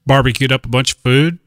barbecued 0.06 0.52
up 0.52 0.66
a 0.66 0.70
bunch 0.70 0.94
of 0.94 1.00
food. 1.00 1.40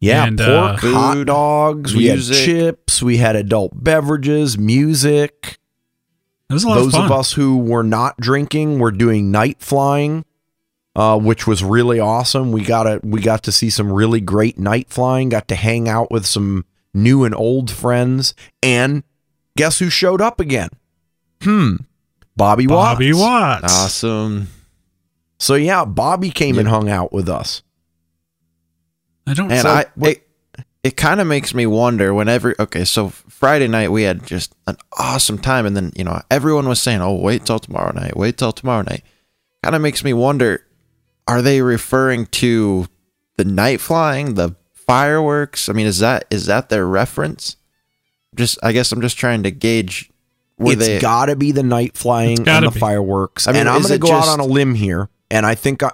Yeah, 0.00 0.24
And, 0.24 0.40
uh, 0.40 0.76
pork, 0.78 0.92
hot 0.94 1.26
dogs. 1.26 1.94
We 1.94 2.06
had 2.06 2.20
chips. 2.22 3.02
We 3.02 3.16
had 3.16 3.36
adult 3.36 3.72
beverages, 3.82 4.56
music. 4.58 5.58
It 6.48 6.52
was 6.54 6.64
a 6.64 6.68
lot 6.68 6.74
Those 6.76 6.86
of 6.88 6.92
fun. 6.92 7.04
of 7.06 7.12
us 7.12 7.32
who 7.32 7.58
were 7.58 7.82
not 7.82 8.16
drinking 8.18 8.78
were 8.78 8.90
doing 8.92 9.30
night 9.30 9.56
flying, 9.60 10.24
uh, 10.96 11.18
which 11.18 11.46
was 11.46 11.62
really 11.64 11.98
awesome. 12.00 12.52
We 12.52 12.62
got 12.62 12.86
a 12.86 13.00
we 13.02 13.20
got 13.20 13.42
to 13.44 13.52
see 13.52 13.68
some 13.70 13.92
really 13.92 14.20
great 14.20 14.58
night 14.58 14.88
flying. 14.88 15.28
Got 15.30 15.48
to 15.48 15.54
hang 15.56 15.88
out 15.88 16.10
with 16.10 16.24
some 16.26 16.64
new 16.94 17.24
and 17.24 17.34
old 17.34 17.70
friends, 17.70 18.34
and 18.62 19.02
guess 19.56 19.78
who 19.80 19.90
showed 19.90 20.20
up 20.22 20.38
again? 20.40 20.70
Hmm, 21.42 21.76
Bobby 22.36 22.66
Watts. 22.66 22.94
Bobby 22.94 23.12
Watts. 23.12 23.64
Awesome. 23.84 24.48
So 25.38 25.54
yeah, 25.54 25.84
Bobby 25.84 26.30
came 26.30 26.58
and 26.58 26.68
hung 26.68 26.88
out 26.88 27.12
with 27.12 27.28
us. 27.28 27.62
I 29.26 29.34
don't. 29.34 29.50
And 29.52 29.62
So, 29.62 29.68
I, 29.68 29.84
what- 29.94 30.10
it, 30.10 30.28
it 30.84 30.96
kind 30.96 31.20
of 31.20 31.26
makes 31.26 31.54
me 31.54 31.66
wonder 31.66 32.14
whenever, 32.14 32.54
okay, 32.58 32.84
so 32.84 33.08
Friday 33.10 33.68
night 33.68 33.90
we 33.92 34.02
had 34.04 34.26
just 34.26 34.54
an 34.66 34.76
awesome 34.98 35.38
time. 35.38 35.66
And 35.66 35.76
then, 35.76 35.92
you 35.96 36.04
know, 36.04 36.20
everyone 36.30 36.68
was 36.68 36.80
saying, 36.80 37.00
oh, 37.00 37.14
wait 37.14 37.44
till 37.44 37.58
tomorrow 37.58 37.92
night, 37.92 38.16
wait 38.16 38.38
till 38.38 38.52
tomorrow 38.52 38.82
night. 38.82 39.02
Kind 39.62 39.74
of 39.74 39.82
makes 39.82 40.02
me 40.04 40.12
wonder, 40.12 40.64
are 41.26 41.42
they 41.42 41.60
referring 41.62 42.26
to 42.26 42.86
the 43.36 43.44
night 43.44 43.80
flying, 43.80 44.34
the 44.34 44.54
fireworks? 44.72 45.68
I 45.68 45.72
mean, 45.72 45.86
is 45.86 45.98
that, 45.98 46.24
is 46.30 46.46
that 46.46 46.68
their 46.68 46.86
reference? 46.86 47.56
Just, 48.34 48.58
I 48.62 48.72
guess 48.72 48.92
I'm 48.92 49.00
just 49.02 49.18
trying 49.18 49.42
to 49.42 49.50
gauge 49.50 50.10
were 50.58 50.72
it's 50.72 50.86
they, 50.86 50.98
got 51.00 51.26
to 51.26 51.36
be 51.36 51.52
the 51.52 51.62
night 51.64 51.96
flying 51.96 52.48
and 52.48 52.66
the 52.66 52.70
be. 52.70 52.80
fireworks. 52.80 53.46
I 53.48 53.52
mean, 53.52 53.60
and 53.60 53.68
I'm 53.68 53.82
going 53.82 53.92
to 53.92 53.98
go 53.98 54.08
just- 54.08 54.28
out 54.28 54.32
on 54.32 54.40
a 54.40 54.44
limb 54.46 54.74
here, 54.74 55.08
and 55.30 55.44
I 55.46 55.54
think 55.54 55.82
uh, 55.82 55.90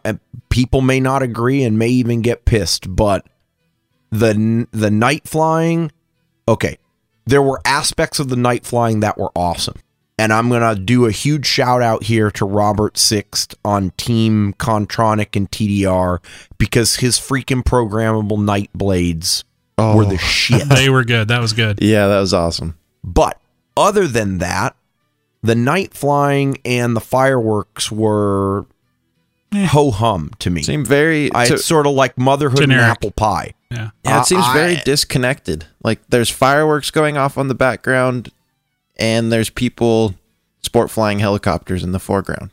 people 0.48 0.81
may 0.81 1.01
not 1.01 1.23
agree 1.23 1.62
and 1.65 1.78
may 1.78 1.89
even 1.89 2.23
get 2.23 2.44
pissed, 2.44 2.94
but 2.94 3.27
the 4.11 4.66
the 4.73 4.90
night 4.90 5.27
flying, 5.27 5.90
okay, 6.48 6.78
there 7.27 7.43
were 7.43 7.61
aspects 7.65 8.19
of 8.19 8.28
the 8.28 8.36
night 8.36 8.65
flying 8.65 9.01
that 9.01 9.19
were 9.19 9.32
awesome. 9.35 9.77
And 10.16 10.32
I'm 10.32 10.48
going 10.48 10.77
to 10.77 10.81
do 10.81 11.06
a 11.06 11.11
huge 11.11 11.44
shout 11.44 11.82
out 11.82 12.05
here 12.05 12.31
to 12.32 12.44
Robert 12.44 12.97
Sixt 12.97 13.56
on 13.65 13.90
Team 13.97 14.55
Kontronik 14.61 15.35
and 15.35 15.51
TDR 15.51 16.20
because 16.56 16.97
his 16.97 17.19
freaking 17.19 17.65
programmable 17.65 18.40
night 18.43 18.70
blades 18.74 19.43
Oh. 19.77 19.97
were 19.97 20.05
the 20.05 20.19
shit. 20.19 20.69
they 20.69 20.89
were 20.89 21.02
good. 21.02 21.27
That 21.27 21.40
was 21.40 21.52
good. 21.52 21.82
yeah, 21.82 22.06
that 22.06 22.20
was 22.20 22.32
awesome. 22.32 22.78
But 23.02 23.40
other 23.77 24.06
than 24.06 24.39
that, 24.39 24.77
the 25.43 25.56
night 25.56 25.94
flying 25.94 26.59
and 26.65 26.94
the 26.94 27.01
fireworks 27.01 27.90
were 27.90 28.66
ho 29.55 29.90
hum 29.90 30.31
to 30.40 30.51
me. 30.51 30.62
Seemed 30.62 30.86
very, 30.86 31.31
I, 31.35 31.47
to- 31.47 31.55
it's 31.55 31.64
sort 31.64 31.86
of 31.86 31.93
like 31.94 32.18
motherhood 32.18 32.60
Generic. 32.60 32.82
and 32.82 32.90
apple 32.90 33.10
pie. 33.12 33.55
Yeah. 33.70 33.90
Yeah, 34.05 34.18
Uh, 34.18 34.20
it 34.20 34.26
seems 34.26 34.47
very 34.52 34.76
I- 34.76 34.82
disconnected. 34.85 35.66
Like 35.82 36.01
there's 36.09 36.31
fireworks 36.31 36.90
going 36.90 37.16
off 37.16 37.36
on 37.39 37.48
the 37.48 37.55
background, 37.55 38.31
and 38.97 39.32
there's 39.32 39.51
people 39.51 40.14
sport 40.62 40.90
flying 40.90 41.18
helicopters 41.18 41.82
in 41.85 41.93
the 41.93 41.98
foreground. 42.01 42.51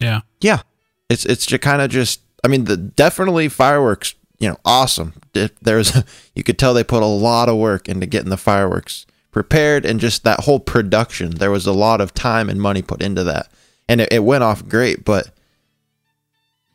Yeah. 0.00 0.20
Yeah. 0.40 0.60
It's 1.08 1.24
it's 1.24 1.46
just 1.46 1.62
kind 1.62 1.82
of 1.82 1.90
just. 1.90 2.20
I 2.44 2.48
mean, 2.48 2.64
the 2.64 2.76
definitely 2.76 3.48
fireworks. 3.48 4.14
You 4.38 4.50
know, 4.50 4.56
awesome. 4.64 5.14
There- 5.32 5.50
There's 5.62 5.92
you 6.34 6.42
could 6.42 6.58
tell 6.58 6.74
they 6.74 6.84
put 6.84 7.02
a 7.02 7.06
lot 7.06 7.48
of 7.48 7.56
work 7.56 7.88
into 7.88 8.06
getting 8.06 8.30
the 8.30 8.36
fireworks 8.36 9.06
prepared, 9.30 9.84
and 9.84 9.98
just 10.00 10.24
that 10.24 10.40
whole 10.40 10.60
production. 10.60 11.30
There 11.30 11.50
was 11.50 11.66
a 11.66 11.72
lot 11.72 12.00
of 12.00 12.14
time 12.14 12.48
and 12.50 12.60
money 12.60 12.82
put 12.82 13.02
into 13.02 13.24
that, 13.24 13.48
and 13.88 14.00
it, 14.00 14.12
it 14.12 14.24
went 14.24 14.44
off 14.44 14.66
great. 14.68 15.04
But 15.04 15.30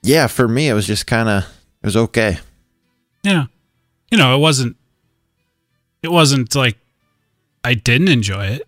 yeah, 0.02 0.28
for 0.28 0.48
me, 0.48 0.68
it 0.70 0.74
was 0.74 0.88
just 0.88 1.08
kind 1.08 1.30
of 1.30 1.44
it 1.44 1.86
was 1.86 1.98
okay. 1.98 2.38
Yeah. 3.24 3.46
you 4.12 4.18
know, 4.18 4.36
it 4.36 4.40
wasn't 4.40 4.76
it 6.02 6.12
wasn't 6.12 6.56
like 6.56 6.78
I 7.64 7.74
didn't 7.74 8.08
enjoy 8.10 8.46
it, 8.46 8.68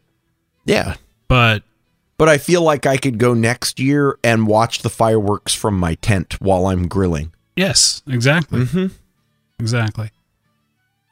Yeah. 0.66 0.96
but 1.28 1.64
But 2.18 2.28
I 2.30 2.38
feel 2.38 2.62
like 2.62 2.86
I 2.86 2.98
could 2.98 3.18
go 3.18 3.34
next 3.34 3.80
year 3.80 4.18
and 4.24 4.46
watch 4.48 4.80
the 4.82 4.90
fireworks 4.90 5.54
from 5.54 5.80
my 5.80 5.96
tent 5.96 6.40
while 6.42 6.68
I'm 6.68 6.88
grilling. 6.88 7.32
yes, 7.56 8.02
exactly. 8.08 8.62
Mm-hmm. 8.66 8.88
Exactly. 9.60 10.12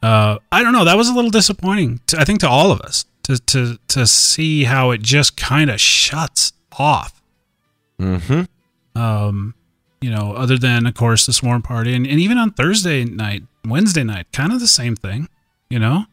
Uh, 0.02 0.38
I 0.52 0.64
don't 0.64 0.74
know. 0.74 0.86
That 0.86 0.98
was 0.98 1.10
a 1.10 1.14
little 1.14 1.30
disappointing. 1.32 2.00
To, 2.08 2.20
I 2.20 2.24
think 2.26 2.40
to 2.42 2.50
all 2.50 2.72
of 2.72 2.80
us 2.82 3.06
to 3.24 3.38
to 3.38 3.78
to 3.90 4.08
see 4.08 4.64
how 4.64 4.92
it 4.92 5.02
just 5.02 5.36
kind 5.38 5.70
of 5.70 5.80
shuts 5.82 6.54
off. 6.78 7.22
Mm-hmm. 8.00 8.44
Um, 9.02 9.54
you 10.02 10.10
know, 10.10 10.34
other 10.34 10.58
than 10.58 10.86
of 10.86 10.94
course 10.94 11.26
the 11.26 11.34
swarm 11.34 11.62
party, 11.62 11.94
and, 11.94 12.06
and 12.08 12.20
even 12.20 12.38
on 12.38 12.52
Thursday 12.52 13.04
night, 13.06 13.44
Wednesday 13.66 14.04
night, 14.04 14.28
kind 14.32 14.52
of 14.52 14.60
the 14.60 14.68
same 14.68 14.96
thing. 14.96 15.28
You 15.70 15.80
know, 15.80 16.06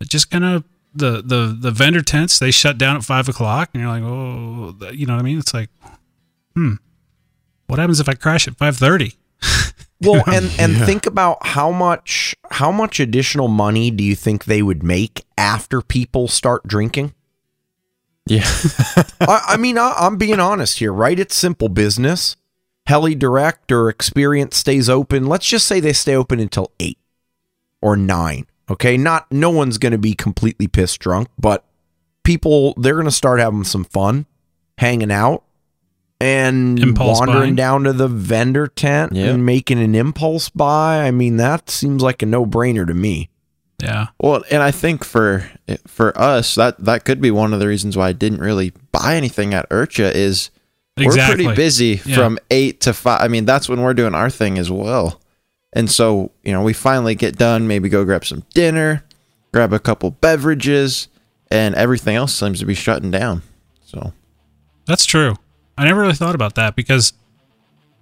it 0.00 0.08
just 0.08 0.30
kind 0.30 0.44
of 0.44 0.64
the 0.94 1.22
the 1.22 1.56
the 1.58 1.70
vendor 1.70 2.02
tents 2.02 2.38
they 2.38 2.50
shut 2.50 2.78
down 2.78 2.96
at 2.96 3.04
five 3.04 3.28
o'clock, 3.28 3.70
and 3.72 3.82
you're 3.82 3.90
like, 3.90 4.02
oh, 4.02 4.76
you 4.92 5.06
know 5.06 5.14
what 5.14 5.20
I 5.20 5.24
mean? 5.24 5.38
It's 5.38 5.54
like, 5.54 5.70
hmm, 6.54 6.74
what 7.66 7.78
happens 7.78 8.00
if 8.00 8.08
I 8.08 8.14
crash 8.14 8.46
at 8.46 8.56
five 8.56 8.76
thirty? 8.76 9.14
Well, 10.02 10.22
and 10.30 10.50
and 10.58 10.76
think 10.76 11.06
about 11.06 11.46
how 11.46 11.70
much 11.70 12.34
how 12.50 12.70
much 12.70 13.00
additional 13.00 13.48
money 13.48 13.90
do 13.90 14.04
you 14.04 14.14
think 14.14 14.44
they 14.44 14.62
would 14.62 14.82
make 14.82 15.24
after 15.38 15.80
people 15.80 16.28
start 16.28 16.66
drinking? 16.66 17.14
Yeah. 18.26 18.44
I, 19.20 19.42
I 19.50 19.56
mean, 19.56 19.78
I, 19.78 19.94
I'm 19.98 20.16
being 20.16 20.40
honest 20.40 20.78
here, 20.78 20.92
right? 20.92 21.18
It's 21.18 21.36
simple 21.36 21.68
business. 21.68 22.36
Heli 22.86 23.14
Direct 23.14 23.70
or 23.72 23.88
Experience 23.88 24.56
stays 24.56 24.88
open. 24.88 25.26
Let's 25.26 25.46
just 25.48 25.66
say 25.66 25.80
they 25.80 25.92
stay 25.92 26.14
open 26.14 26.38
until 26.40 26.70
eight 26.80 26.98
or 27.80 27.96
nine. 27.96 28.46
Okay, 28.70 28.96
not 28.96 29.30
no 29.30 29.50
one's 29.50 29.78
going 29.78 29.92
to 29.92 29.98
be 29.98 30.12
completely 30.14 30.66
pissed 30.66 30.98
drunk, 31.00 31.28
but 31.38 31.64
people 32.24 32.74
they're 32.76 32.94
going 32.94 33.04
to 33.06 33.10
start 33.12 33.38
having 33.38 33.62
some 33.64 33.84
fun, 33.84 34.26
hanging 34.78 35.12
out, 35.12 35.44
and 36.20 36.78
Impulse 36.80 37.18
wandering 37.20 37.40
buying. 37.40 37.54
down 37.56 37.84
to 37.84 37.92
the 37.92 38.08
vendor 38.08 38.66
tent 38.66 39.12
Yep. 39.14 39.34
and 39.34 39.46
making 39.46 39.78
an 39.80 39.94
impulse 39.94 40.48
buy. 40.48 41.02
I 41.06 41.10
mean, 41.12 41.36
that 41.36 41.70
seems 41.70 42.02
like 42.02 42.22
a 42.22 42.26
no 42.26 42.44
brainer 42.46 42.86
to 42.86 42.94
me. 42.94 43.28
Yeah. 43.78 44.06
Well, 44.20 44.42
and 44.50 44.62
I 44.62 44.70
think 44.70 45.04
for 45.04 45.50
for 45.86 46.16
us 46.18 46.54
that 46.54 46.78
that 46.84 47.04
could 47.04 47.20
be 47.20 47.30
one 47.30 47.52
of 47.52 47.60
the 47.60 47.66
reasons 47.68 47.96
why 47.96 48.08
I 48.08 48.12
didn't 48.12 48.40
really 48.40 48.72
buy 48.92 49.16
anything 49.16 49.52
at 49.52 49.68
IRCHA 49.68 50.14
is 50.14 50.50
we're 50.96 51.12
pretty 51.12 51.52
busy 51.54 52.00
Yeah. 52.06 52.16
from 52.16 52.38
eight 52.50 52.80
to 52.82 52.94
five. 52.94 53.20
I 53.20 53.28
mean, 53.28 53.44
that's 53.44 53.68
when 53.68 53.82
we're 53.82 53.92
doing 53.94 54.14
our 54.14 54.30
thing 54.30 54.58
as 54.58 54.70
well. 54.70 55.20
And 55.74 55.90
so, 55.90 56.30
you 56.42 56.52
know, 56.52 56.62
we 56.62 56.72
finally 56.72 57.14
get 57.14 57.36
done, 57.36 57.68
maybe 57.68 57.90
go 57.90 58.02
grab 58.06 58.24
some 58.24 58.44
dinner, 58.54 59.04
grab 59.52 59.74
a 59.74 59.78
couple 59.78 60.10
beverages, 60.10 61.08
and 61.50 61.74
everything 61.74 62.16
else 62.16 62.34
seems 62.34 62.60
to 62.60 62.66
be 62.66 62.72
shutting 62.74 63.10
down. 63.10 63.42
So, 63.84 64.14
That's 64.86 65.04
true. 65.04 65.36
I 65.76 65.84
never 65.84 66.00
really 66.00 66.14
thought 66.14 66.34
about 66.34 66.54
that 66.54 66.76
because 66.76 67.12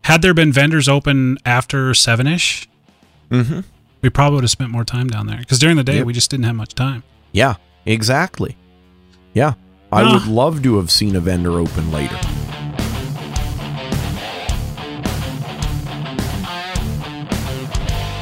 had 0.03 0.23
there 0.23 0.35
been 0.35 0.53
vendors 0.53 0.89
open 0.89 1.39
after 1.45 1.95
seven 1.95 2.29
ish, 2.29 2.69
mm-hmm. 3.29 3.61
We 4.05 4.11
probably 4.11 4.35
would 4.37 4.45
have 4.45 4.51
spent 4.51 4.71
more 4.71 4.85
time 4.85 5.09
down 5.09 5.27
there. 5.27 5.39
Because 5.39 5.59
during 5.59 5.77
the 5.79 5.83
day, 5.83 5.97
Yep. 5.97 6.05
we 6.07 6.13
just 6.13 6.31
didn't 6.31 6.45
have 6.45 6.55
much 6.55 6.75
time. 6.75 7.03
Yeah, 7.33 7.55
exactly. 7.87 8.55
Yeah, 9.33 9.55
I 9.91 10.03
Ah. 10.03 10.13
would 10.13 10.27
love 10.27 10.63
to 10.65 10.77
have 10.77 10.91
seen 10.91 11.17
a 11.17 11.21
vendor 11.21 11.59
open 11.59 11.91
later. 11.91 12.19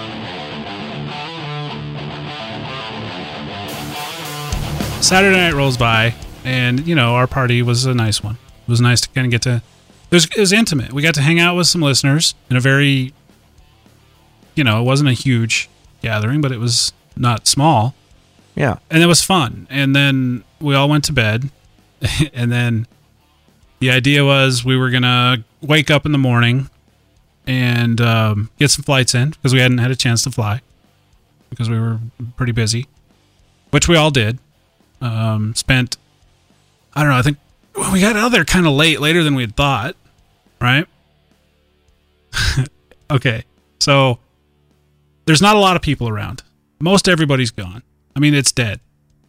Saturday 5.01 5.35
night 5.35 5.53
rolls 5.53 5.77
by, 5.77 6.13
and 6.45 6.87
you 6.87 6.93
know 6.93 7.15
our 7.15 7.27
party 7.27 7.61
was 7.61 7.85
a 7.85 7.93
nice 7.93 8.23
one. 8.23 8.35
It 8.35 8.69
was 8.69 8.79
nice 8.79 9.01
to 9.01 9.09
kind 9.09 9.25
of 9.25 9.31
get 9.31 9.41
to. 9.43 9.61
It 10.11 10.15
was, 10.15 10.25
it 10.25 10.37
was 10.37 10.53
intimate. 10.53 10.93
We 10.93 11.01
got 11.01 11.15
to 11.15 11.21
hang 11.21 11.39
out 11.39 11.55
with 11.55 11.67
some 11.67 11.81
listeners 11.81 12.35
in 12.49 12.57
a 12.57 12.59
very, 12.59 13.13
you 14.55 14.63
know, 14.63 14.81
it 14.81 14.83
wasn't 14.83 15.09
a 15.09 15.13
huge 15.13 15.69
gathering, 16.01 16.41
but 16.41 16.51
it 16.51 16.59
was 16.59 16.93
not 17.15 17.47
small, 17.47 17.95
Yeah, 18.55 18.77
and 18.89 19.01
it 19.01 19.07
was 19.07 19.21
fun. 19.21 19.67
And 19.69 19.95
then 19.95 20.43
we 20.59 20.75
all 20.75 20.89
went 20.89 21.03
to 21.05 21.13
bed, 21.13 21.49
and 22.33 22.51
then 22.51 22.87
the 23.79 23.91
idea 23.91 24.25
was 24.25 24.63
we 24.65 24.77
were 24.77 24.89
gonna 24.89 25.43
wake 25.61 25.89
up 25.89 26.05
in 26.05 26.11
the 26.11 26.17
morning 26.17 26.69
and 27.47 27.99
um, 27.99 28.49
get 28.59 28.71
some 28.71 28.83
flights 28.83 29.15
in 29.15 29.31
because 29.31 29.53
we 29.53 29.59
hadn't 29.59 29.79
had 29.79 29.91
a 29.91 29.95
chance 29.95 30.23
to 30.23 30.31
fly 30.31 30.61
because 31.49 31.69
we 31.69 31.79
were 31.79 31.99
pretty 32.35 32.51
busy, 32.51 32.87
which 33.71 33.87
we 33.87 33.95
all 33.95 34.11
did. 34.11 34.39
Um, 35.01 35.55
spent, 35.55 35.97
I 36.93 37.01
don't 37.01 37.09
know, 37.11 37.17
I 37.17 37.21
think 37.21 37.37
well, 37.75 37.91
we 37.91 38.01
got 38.01 38.15
out 38.15 38.31
there 38.31 38.45
kind 38.45 38.67
of 38.67 38.73
late, 38.73 38.99
later 38.99 39.23
than 39.23 39.35
we 39.35 39.43
had 39.43 39.55
thought, 39.55 39.95
right? 40.59 40.85
okay, 43.11 43.43
so 43.79 44.19
there's 45.25 45.41
not 45.41 45.55
a 45.55 45.59
lot 45.59 45.75
of 45.75 45.81
people 45.81 46.07
around. 46.07 46.43
Most 46.79 47.07
everybody's 47.07 47.51
gone. 47.51 47.83
I 48.15 48.19
mean, 48.19 48.33
it's 48.33 48.51
dead, 48.51 48.79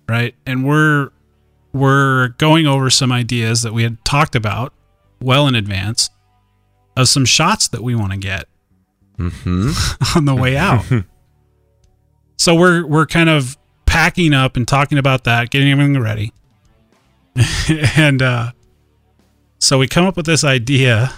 right? 0.08 0.34
And 0.46 0.66
we're 0.66 1.10
we're 1.72 2.28
going 2.38 2.66
over 2.66 2.90
some 2.90 3.10
ideas 3.10 3.62
that 3.62 3.72
we 3.72 3.82
had 3.82 4.04
talked 4.04 4.34
about 4.34 4.72
well 5.20 5.46
in 5.46 5.54
advance 5.54 6.10
of 6.96 7.08
some 7.08 7.24
shots 7.24 7.68
that 7.68 7.82
we 7.82 7.94
want 7.94 8.12
to 8.12 8.18
get 8.18 8.46
on 10.16 10.24
the 10.24 10.34
way 10.38 10.56
out. 10.56 10.84
so 12.36 12.54
we're 12.54 12.86
we're 12.86 13.06
kind 13.06 13.28
of 13.28 13.56
packing 13.86 14.32
up 14.34 14.56
and 14.56 14.66
talking 14.66 14.98
about 14.98 15.24
that, 15.24 15.50
getting 15.50 15.70
everything 15.70 16.00
ready. 16.00 16.32
and 17.96 18.20
uh 18.20 18.52
so 19.58 19.78
we 19.78 19.86
come 19.86 20.04
up 20.04 20.16
with 20.16 20.26
this 20.26 20.42
idea 20.42 21.12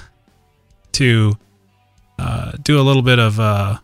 to 0.93 1.33
uh, 2.19 2.53
do 2.63 2.79
a 2.79 2.83
little 2.83 3.01
bit 3.01 3.19
of 3.19 3.41
uh, 3.41 3.79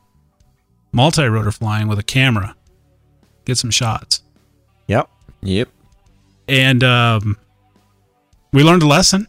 multi-rotor 0.93 1.51
flying 1.51 1.89
with 1.89 1.99
a 1.99 2.03
camera, 2.03 2.55
get 3.45 3.57
some 3.59 3.71
shots 3.71 4.23
yep. 4.87 5.09
Yep. 5.43 5.69
and 6.49 6.85
um, 6.85 7.37
we 8.53 8.63
learned 8.63 8.83
a 8.83 8.87
lesson. 8.87 9.27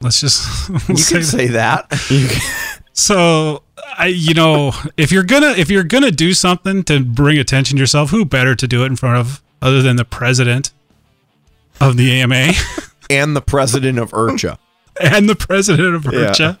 Let's 0.00 0.20
just 0.20 0.68
we'll 0.70 0.80
You 0.88 0.96
say 0.96 1.14
can 1.16 1.24
say 1.24 1.46
that. 1.48 1.92
so. 2.92 3.62
I, 3.98 4.06
you 4.06 4.34
know, 4.34 4.72
if 4.98 5.10
you're 5.10 5.22
gonna 5.22 5.50
if 5.56 5.70
you're 5.70 5.84
gonna 5.84 6.10
do 6.10 6.34
something 6.34 6.82
to 6.84 7.02
bring 7.02 7.38
attention 7.38 7.76
to 7.76 7.80
yourself, 7.80 8.10
who 8.10 8.24
better 8.26 8.54
to 8.54 8.66
do 8.68 8.82
it 8.82 8.86
in 8.86 8.96
front 8.96 9.16
of 9.18 9.42
other 9.62 9.80
than 9.80 9.96
the 9.96 10.04
president 10.04 10.72
of 11.80 11.96
the 11.96 12.10
AMA 12.20 12.52
and 13.10 13.34
the 13.36 13.40
president 13.40 13.98
of 13.98 14.10
IRCHA. 14.10 14.58
and 15.00 15.28
the 15.30 15.36
president 15.36 15.94
of 15.94 16.06
Yeah. 16.12 16.56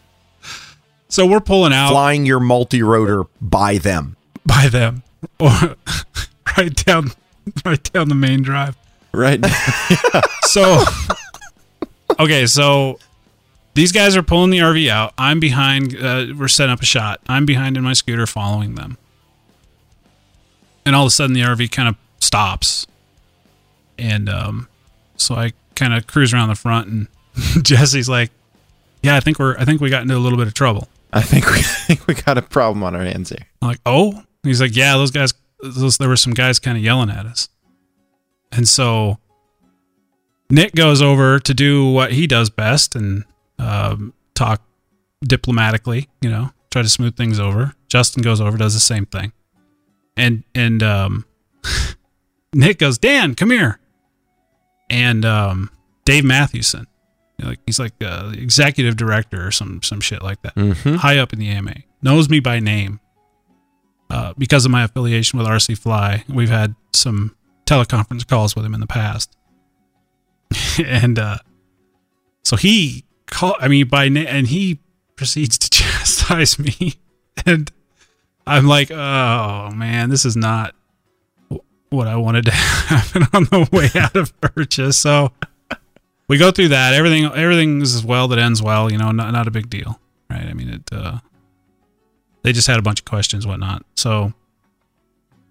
So 1.08 1.26
we're 1.26 1.40
pulling 1.40 1.72
out 1.74 1.90
Flying 1.90 2.24
your 2.26 2.40
multi-rotor 2.40 3.24
by 3.40 3.78
them. 3.78 4.16
by 4.46 4.68
them, 4.68 5.02
or 5.38 5.50
right 6.56 6.74
down 6.84 7.12
right 7.64 7.92
down 7.92 8.08
the 8.08 8.14
main 8.14 8.42
drive. 8.42 8.76
Right. 9.12 9.44
So, 10.46 10.84
okay, 12.18 12.46
so 12.46 12.98
these 13.74 13.92
guys 13.92 14.16
are 14.16 14.22
pulling 14.22 14.50
the 14.50 14.58
RV 14.58 14.88
out. 14.88 15.12
I'm 15.18 15.38
behind. 15.38 15.94
Uh, 15.94 16.26
we're 16.34 16.48
setting 16.48 16.72
up 16.72 16.80
a 16.80 16.86
shot. 16.86 17.20
I'm 17.28 17.44
behind 17.44 17.76
in 17.76 17.82
my 17.82 17.92
scooter, 17.92 18.26
following 18.26 18.74
them. 18.74 18.96
And 20.86 20.96
all 20.96 21.02
of 21.02 21.08
a 21.08 21.10
sudden, 21.10 21.34
the 21.34 21.42
RV 21.42 21.70
kind 21.72 21.90
of 21.90 21.96
stops, 22.20 22.86
and 23.98 24.30
um, 24.30 24.68
so 25.16 25.34
I 25.34 25.52
kind 25.74 25.92
of 25.92 26.06
cruise 26.06 26.32
around 26.32 26.48
the 26.48 26.54
front, 26.54 26.88
and 26.88 27.08
Jesse's 27.62 28.08
like, 28.08 28.30
"Yeah, 29.02 29.16
I 29.16 29.20
think 29.20 29.38
we're. 29.38 29.58
I 29.58 29.66
think 29.66 29.82
we 29.82 29.90
got 29.90 30.02
into 30.02 30.16
a 30.16 30.18
little 30.18 30.38
bit 30.38 30.46
of 30.46 30.54
trouble." 30.54 30.88
I 31.12 31.20
think 31.22 31.44
we, 31.46 31.58
I 31.58 31.62
think 31.62 32.06
we 32.06 32.14
got 32.14 32.38
a 32.38 32.42
problem 32.42 32.82
on 32.82 32.94
our 32.96 33.02
hands 33.02 33.30
here. 33.30 33.46
I'm 33.60 33.68
like, 33.68 33.80
oh, 33.84 34.22
he's 34.48 34.60
like, 34.60 34.74
yeah, 34.76 34.94
those 34.96 35.10
guys, 35.10 35.32
those, 35.62 35.98
there 35.98 36.08
were 36.08 36.16
some 36.16 36.34
guys 36.34 36.58
kind 36.58 36.76
of 36.76 36.82
yelling 36.84 37.10
at 37.10 37.26
us. 37.26 37.48
And 38.52 38.68
so 38.68 39.18
Nick 40.50 40.74
goes 40.74 41.02
over 41.02 41.38
to 41.40 41.54
do 41.54 41.90
what 41.90 42.12
he 42.12 42.26
does 42.26 42.50
best 42.50 42.94
and 42.94 43.24
um, 43.58 44.12
talk 44.34 44.62
diplomatically, 45.24 46.08
you 46.20 46.30
know, 46.30 46.50
try 46.70 46.82
to 46.82 46.88
smooth 46.88 47.16
things 47.16 47.40
over. 47.40 47.74
Justin 47.88 48.22
goes 48.22 48.40
over, 48.40 48.56
does 48.56 48.74
the 48.74 48.80
same 48.80 49.06
thing. 49.06 49.32
And, 50.16 50.44
and, 50.54 50.82
um, 50.82 51.24
Nick 52.54 52.78
goes, 52.78 52.96
Dan, 52.98 53.34
come 53.34 53.50
here. 53.50 53.78
And 54.88 55.24
um, 55.24 55.70
Dave 56.04 56.24
Mathewson, 56.24 56.86
you 57.38 57.44
know, 57.44 57.50
like 57.50 57.58
he's 57.66 57.78
like 57.80 57.92
uh, 58.02 58.32
executive 58.36 58.96
director 58.96 59.46
or 59.46 59.50
some 59.50 59.82
some 59.82 60.00
shit 60.00 60.22
like 60.22 60.40
that, 60.42 60.54
Mhm. 60.54 60.96
high 60.98 61.18
up 61.18 61.32
in 61.32 61.38
the 61.40 61.48
AMA, 61.48 61.74
knows 62.02 62.28
me 62.30 62.38
by 62.40 62.60
name 62.60 63.00
uh, 64.10 64.32
because 64.38 64.64
of 64.64 64.70
my 64.70 64.84
affiliation 64.84 65.38
with 65.38 65.46
RC 65.48 65.78
Fly. 65.78 66.24
We've 66.28 66.48
had 66.48 66.74
some 66.92 67.34
teleconference 67.66 68.26
calls 68.26 68.54
with 68.54 68.64
him 68.64 68.74
in 68.74 68.80
the 68.80 68.86
past, 68.86 69.36
and 70.84 71.18
uh, 71.18 71.38
so 72.44 72.56
he 72.56 73.04
call. 73.26 73.56
I 73.60 73.68
mean, 73.68 73.88
by 73.88 74.08
name, 74.08 74.26
and 74.28 74.46
he 74.46 74.78
proceeds 75.16 75.58
to 75.58 75.70
chastise 75.70 76.58
me, 76.58 76.94
and 77.44 77.70
I'm 78.46 78.66
like, 78.66 78.90
oh 78.90 79.70
man, 79.70 80.10
this 80.10 80.24
is 80.24 80.36
not 80.36 80.74
what 81.90 82.06
I 82.06 82.16
wanted 82.16 82.44
to 82.46 82.50
happen 82.52 83.26
on 83.32 83.44
the 83.44 83.68
way 83.72 83.88
out 84.00 84.16
of 84.16 84.38
purchase. 84.40 84.96
So 84.96 85.32
we 86.28 86.38
go 86.38 86.50
through 86.50 86.68
that. 86.68 86.94
Everything, 86.94 87.24
everything 87.24 87.80
is 87.82 88.04
well 88.04 88.28
that 88.28 88.38
ends 88.38 88.62
well. 88.62 88.90
You 88.90 88.98
know, 88.98 89.10
not 89.10 89.32
not 89.32 89.48
a 89.48 89.50
big 89.50 89.68
deal, 89.68 90.00
right? 90.30 90.46
I 90.46 90.52
mean, 90.52 90.68
it. 90.68 90.82
Uh, 90.92 91.18
they 92.46 92.52
just 92.52 92.68
had 92.68 92.78
a 92.78 92.82
bunch 92.82 93.00
of 93.00 93.04
questions, 93.04 93.44
whatnot. 93.44 93.84
So, 93.96 94.32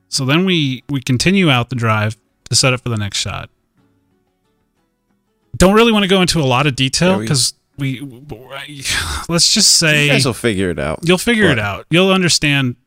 so 0.07 0.23
then 0.23 0.45
we 0.45 0.81
we 0.88 1.01
continue 1.01 1.49
out 1.49 1.69
the 1.69 1.76
drive 1.76 2.15
to 2.49 2.55
set 2.55 2.73
up 2.73 2.80
for 2.80 2.88
the 2.88 2.95
next 2.95 3.17
shot. 3.17 3.49
Don't 5.57 5.73
really 5.73 5.91
want 5.91 6.03
to 6.03 6.07
go 6.07 6.22
into 6.22 6.39
a 6.39 6.45
lot 6.47 6.67
of 6.67 6.76
detail 6.77 7.09
Yeah, 7.11 7.17
we- 7.17 7.23
because 7.26 7.53
we, 7.77 7.99
let's 9.27 9.53
just 9.53 9.76
say 9.76 10.05
You 10.05 10.11
guys 10.13 10.26
will 10.26 10.34
figure 10.34 10.69
it 10.69 10.80
out. 10.80 10.99
You'll 11.03 11.17
figure 11.17 11.47
it 11.49 11.59
out. 11.59 11.85
You'll 11.89 12.11
understand. 12.11 12.77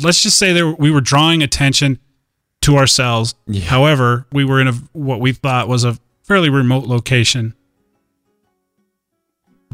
Let's 0.00 0.22
just 0.22 0.38
say 0.38 0.52
there 0.52 0.68
we 0.70 0.92
were 0.92 1.00
drawing 1.00 1.42
attention 1.42 1.98
to 2.60 2.76
ourselves. 2.76 3.34
However, 3.64 4.26
we 4.30 4.44
were 4.44 4.60
in 4.60 4.68
a 4.68 4.72
what 4.92 5.18
we 5.18 5.32
thought 5.32 5.66
was 5.66 5.82
a 5.82 5.98
fairly 6.22 6.48
remote 6.48 6.84
location. 6.86 7.54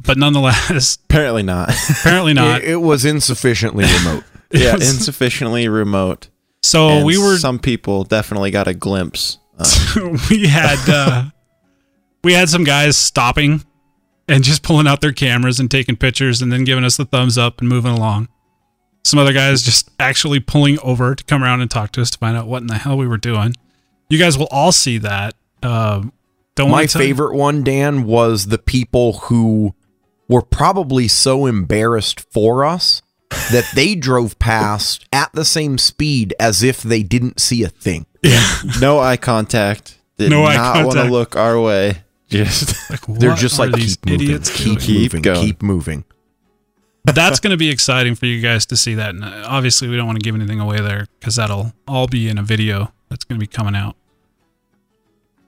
But 0.05 0.19
nonetheless, 0.19 0.99
Apparently 1.05 1.43
not. 1.43 1.71
apparently 1.91 2.35
not. 2.35 2.63
It, 2.63 2.71
it 2.71 2.77
was 2.77 3.05
insufficiently 3.05 3.85
remote. 3.85 4.25
yeah, 4.51 4.75
was- 4.75 4.95
insufficiently 4.95 5.69
remote. 5.69 6.29
so 6.63 6.89
And 6.89 7.07
we 7.07 7.19
were 7.19 7.37
Some 7.39 7.59
people 7.59 8.05
definitely 8.05 8.51
got 8.51 8.69
a 8.69 8.75
glimpse. 8.75 9.39
Uh, 9.59 9.65
we 10.31 10.47
had 10.47 10.79
uh, 10.89 11.25
we 12.23 12.33
had 12.35 12.49
some 12.49 12.65
guys 12.65 12.97
stopping 12.97 13.65
and 14.29 14.45
just 14.45 14.63
pulling 14.63 14.87
out 14.87 15.01
their 15.01 15.13
cameras 15.13 15.59
and 15.59 15.71
taking 15.71 15.97
pictures 15.97 16.43
and 16.43 16.53
then 16.53 16.65
giving 16.65 16.85
us 16.85 16.97
the 16.97 17.05
thumbs 17.05 17.37
up 17.39 17.61
and 17.61 17.69
moving 17.69 17.93
along. 17.93 18.29
Some 19.05 19.19
other 19.19 19.33
guys 19.33 19.63
just 19.63 19.91
actually 19.99 20.39
pulling 20.39 20.79
over 20.81 21.15
to 21.15 21.25
come 21.25 21.43
around 21.43 21.61
and 21.63 21.71
talk 21.71 21.93
to 21.93 22.03
us 22.03 22.11
to 22.11 22.19
find 22.19 22.37
out 22.37 22.47
what 22.47 22.61
in 22.61 22.67
the 22.67 22.77
hell 22.77 22.97
we 22.97 23.07
were 23.07 23.17
doing. 23.17 23.55
You 24.11 24.19
guys 24.19 24.37
will 24.37 24.49
all 24.51 24.71
see 24.73 24.99
that. 24.99 25.35
Uh, 25.63 26.05
don't 26.55 26.71
My 26.71 26.87
favorite 26.87 27.35
one, 27.35 27.63
Dan, 27.65 28.05
was 28.05 28.47
the 28.47 28.59
people 28.59 29.15
who 29.15 29.75
were 30.29 30.43
probably 30.43 31.09
so 31.09 31.47
embarrassed 31.47 32.21
for 32.33 32.65
us 32.65 33.03
that 33.31 33.71
they 33.75 33.95
drove 33.95 34.39
past 34.39 35.07
at 35.13 35.33
the 35.33 35.45
same 35.45 35.79
speed 35.79 36.35
as 36.39 36.63
if 36.63 36.83
they 36.83 37.03
didn't 37.03 37.41
see 37.41 37.63
a 37.63 37.69
thing. 37.69 38.07
Yeah. 38.23 38.43
no 38.81 38.99
eye 38.99 39.17
contact. 39.17 39.99
Did 40.17 40.31
No 40.31 40.45
eye 40.45 40.57
not 40.57 40.87
want 40.87 40.99
to 40.99 41.05
look 41.05 41.37
our 41.37 41.61
way. 41.61 42.03
Just 42.29 42.77
They're 43.09 43.35
just 43.35 43.59
like 43.59 43.73
keep 43.73 44.05
moving, 44.05 44.21
idiots 44.27 44.51
keep? 44.51 44.81
Keep 44.81 45.03
moving, 45.03 45.23
going. 45.23 45.41
keep 45.41 45.63
moving. 45.63 46.05
that's 47.05 47.41
going 47.41 47.53
to 47.53 47.57
be 47.57 47.71
exciting 47.71 48.15
for 48.15 48.27
you 48.27 48.43
guys 48.43 48.67
to 48.67 48.77
see 48.77 48.95
that. 48.95 49.11
And 49.11 49.25
uh, 49.25 49.45
obviously, 49.47 49.89
we 49.89 49.97
don't 49.97 50.07
want 50.07 50.19
to 50.19 50.25
give 50.25 50.35
anything 50.35 50.61
away 50.61 50.81
there 50.81 51.07
because 51.19 51.37
that'll 51.37 51.73
all 51.87 52.07
be 52.07 52.29
in 52.29 52.37
a 52.37 52.43
video 52.43 52.93
that's 53.09 53.25
going 53.25 53.41
to 53.41 53.41
be 53.41 53.47
coming 53.47 53.75
out. 53.75 53.97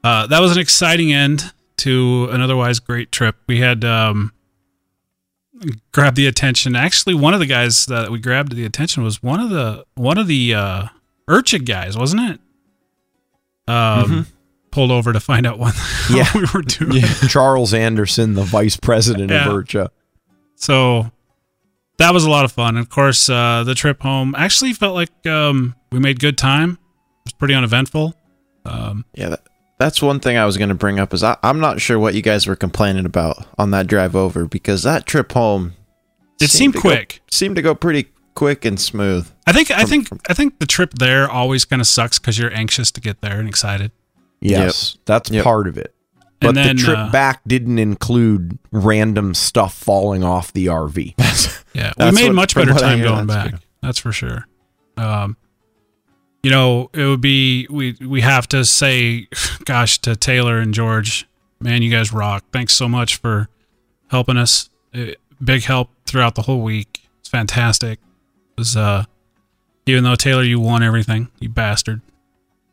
Uh, 0.02 0.26
that 0.28 0.40
was 0.40 0.52
an 0.52 0.58
exciting 0.58 1.12
end 1.12 1.52
to 1.78 2.28
an 2.30 2.40
otherwise 2.40 2.78
great 2.78 3.12
trip. 3.12 3.36
We 3.46 3.58
had 3.58 3.84
um, 3.84 4.32
grabbed 5.92 6.16
the 6.16 6.26
attention. 6.26 6.74
Actually, 6.76 7.14
one 7.14 7.34
of 7.34 7.40
the 7.40 7.46
guys 7.46 7.86
that 7.86 8.10
we 8.10 8.18
grabbed 8.18 8.54
the 8.54 8.64
attention 8.64 9.02
was 9.02 9.22
one 9.22 9.40
of 9.40 9.50
the 9.50 9.84
one 9.94 10.18
of 10.18 10.26
the 10.26 10.54
uh, 10.54 10.84
Urchin 11.28 11.64
guys, 11.64 11.96
wasn't 11.96 12.22
it? 12.30 12.40
Um, 13.68 14.26
pulled 14.70 14.90
over 14.90 15.12
to 15.12 15.20
find 15.20 15.46
out 15.46 15.58
what 15.58 15.74
Yeah. 16.10 16.26
we 16.34 16.44
were 16.54 16.62
doing. 16.62 16.92
Yeah. 17.02 17.12
Charles 17.28 17.72
Anderson, 17.74 18.34
the 18.34 18.42
vice 18.42 18.76
president 18.76 19.30
Yeah. 19.30 19.48
of 19.48 19.52
IRCHA. 19.54 19.88
So 20.56 21.10
that 21.98 22.12
was 22.14 22.24
a 22.24 22.30
lot 22.30 22.44
of 22.44 22.52
fun. 22.52 22.76
Of 22.76 22.88
course, 22.88 23.28
uh, 23.28 23.62
the 23.64 23.74
trip 23.74 24.02
home 24.02 24.34
actually 24.36 24.72
felt 24.72 24.94
like 24.94 25.26
um, 25.26 25.74
we 25.92 25.98
made 25.98 26.18
good 26.20 26.36
time. 26.38 26.72
It 26.72 26.78
was 27.26 27.32
pretty 27.34 27.54
uneventful. 27.54 28.14
Um, 28.64 29.04
yeah, 29.14 29.30
that, 29.30 29.42
that's 29.80 30.00
one 30.00 30.20
thing 30.20 30.36
I 30.36 30.44
was 30.46 30.56
going 30.56 30.68
to 30.68 30.74
bring 30.76 31.00
up 31.00 31.12
is 31.12 31.24
I, 31.24 31.36
I'm 31.42 31.58
not 31.58 31.80
sure 31.80 31.98
what 31.98 32.14
you 32.14 32.22
guys 32.22 32.46
were 32.46 32.54
complaining 32.54 33.04
about 33.06 33.44
on 33.58 33.72
that 33.72 33.88
drive 33.88 34.14
over 34.14 34.44
because 34.46 34.84
that 34.84 35.06
trip 35.06 35.32
home 35.32 35.72
it 36.40 36.50
seemed 36.50 36.74
to 36.74 36.78
go- 36.80 36.88
quick. 36.90 37.22
seemed 37.30 37.56
to 37.56 37.62
go 37.62 37.74
pretty 37.74 38.06
quick 38.34 38.64
and 38.64 38.78
smooth. 38.80 39.28
I 39.46 39.52
think. 39.52 39.70
I 39.72 39.80
From- 39.80 39.88
think. 39.90 40.08
from- 40.08 40.20
I 40.28 40.34
think 40.34 40.58
the 40.60 40.66
trip 40.66 40.94
there 40.98 41.28
always 41.28 41.64
kind 41.64 41.82
of 41.82 41.88
sucks 41.88 42.18
because 42.20 42.38
you're 42.38 42.54
anxious 42.54 42.90
to 42.92 43.00
get 43.00 43.20
there 43.22 43.40
and 43.40 43.48
excited. 43.48 43.90
Yes, 44.40 44.96
that's 45.06 45.30
Yep. 45.30 45.44
part 45.44 45.66
of 45.66 45.76
it. 45.76 45.92
And 46.42 46.48
But 46.48 46.54
then, 46.54 46.76
the 46.76 46.82
trip 46.82 46.96
uh, 46.98 47.10
back 47.10 47.40
didn't 47.46 47.78
include 47.78 48.58
random 48.72 49.34
stuff 49.34 49.74
falling 49.74 50.22
off 50.24 50.52
the 50.52 50.66
RV. 50.66 51.14
Yeah, 51.72 51.92
we 51.98 52.10
made 52.10 52.24
what- 52.26 52.34
much 52.34 52.54
better 52.56 52.72
time 52.74 53.00
going 53.00 53.26
back. 53.26 53.50
true. 53.50 53.58
That's 53.82 53.98
for 53.98 54.10
sure. 54.12 54.46
Um, 54.96 55.36
you 56.42 56.50
know, 56.50 56.90
it 56.92 57.04
would 57.04 57.20
be 57.20 57.66
we 57.70 57.96
we 58.00 58.20
have 58.22 58.46
to 58.48 58.64
say, 58.64 59.28
gosh, 59.64 59.98
to 59.98 60.16
Taylor 60.16 60.58
and 60.58 60.72
George, 60.74 61.28
man, 61.60 61.82
you 61.82 61.90
guys 61.90 62.12
rock. 62.12 62.44
Thanks 62.52 62.72
so 62.74 62.88
much 62.88 63.16
for 63.16 63.48
helping 64.08 64.36
us. 64.36 64.70
Uh, 64.94 65.12
big 65.42 65.62
help 65.64 65.90
throughout 66.06 66.34
the 66.34 66.42
whole 66.42 66.62
week. 66.62 67.00
It's 67.20 67.28
fantastic. 67.28 67.98
It 68.00 68.60
was 68.60 68.76
uh, 68.76 69.04
even 69.86 70.04
though 70.04 70.14
Taylor, 70.14 70.42
you 70.42 70.60
won 70.60 70.82
everything, 70.82 71.28
you 71.40 71.48
bastard. 71.48 72.00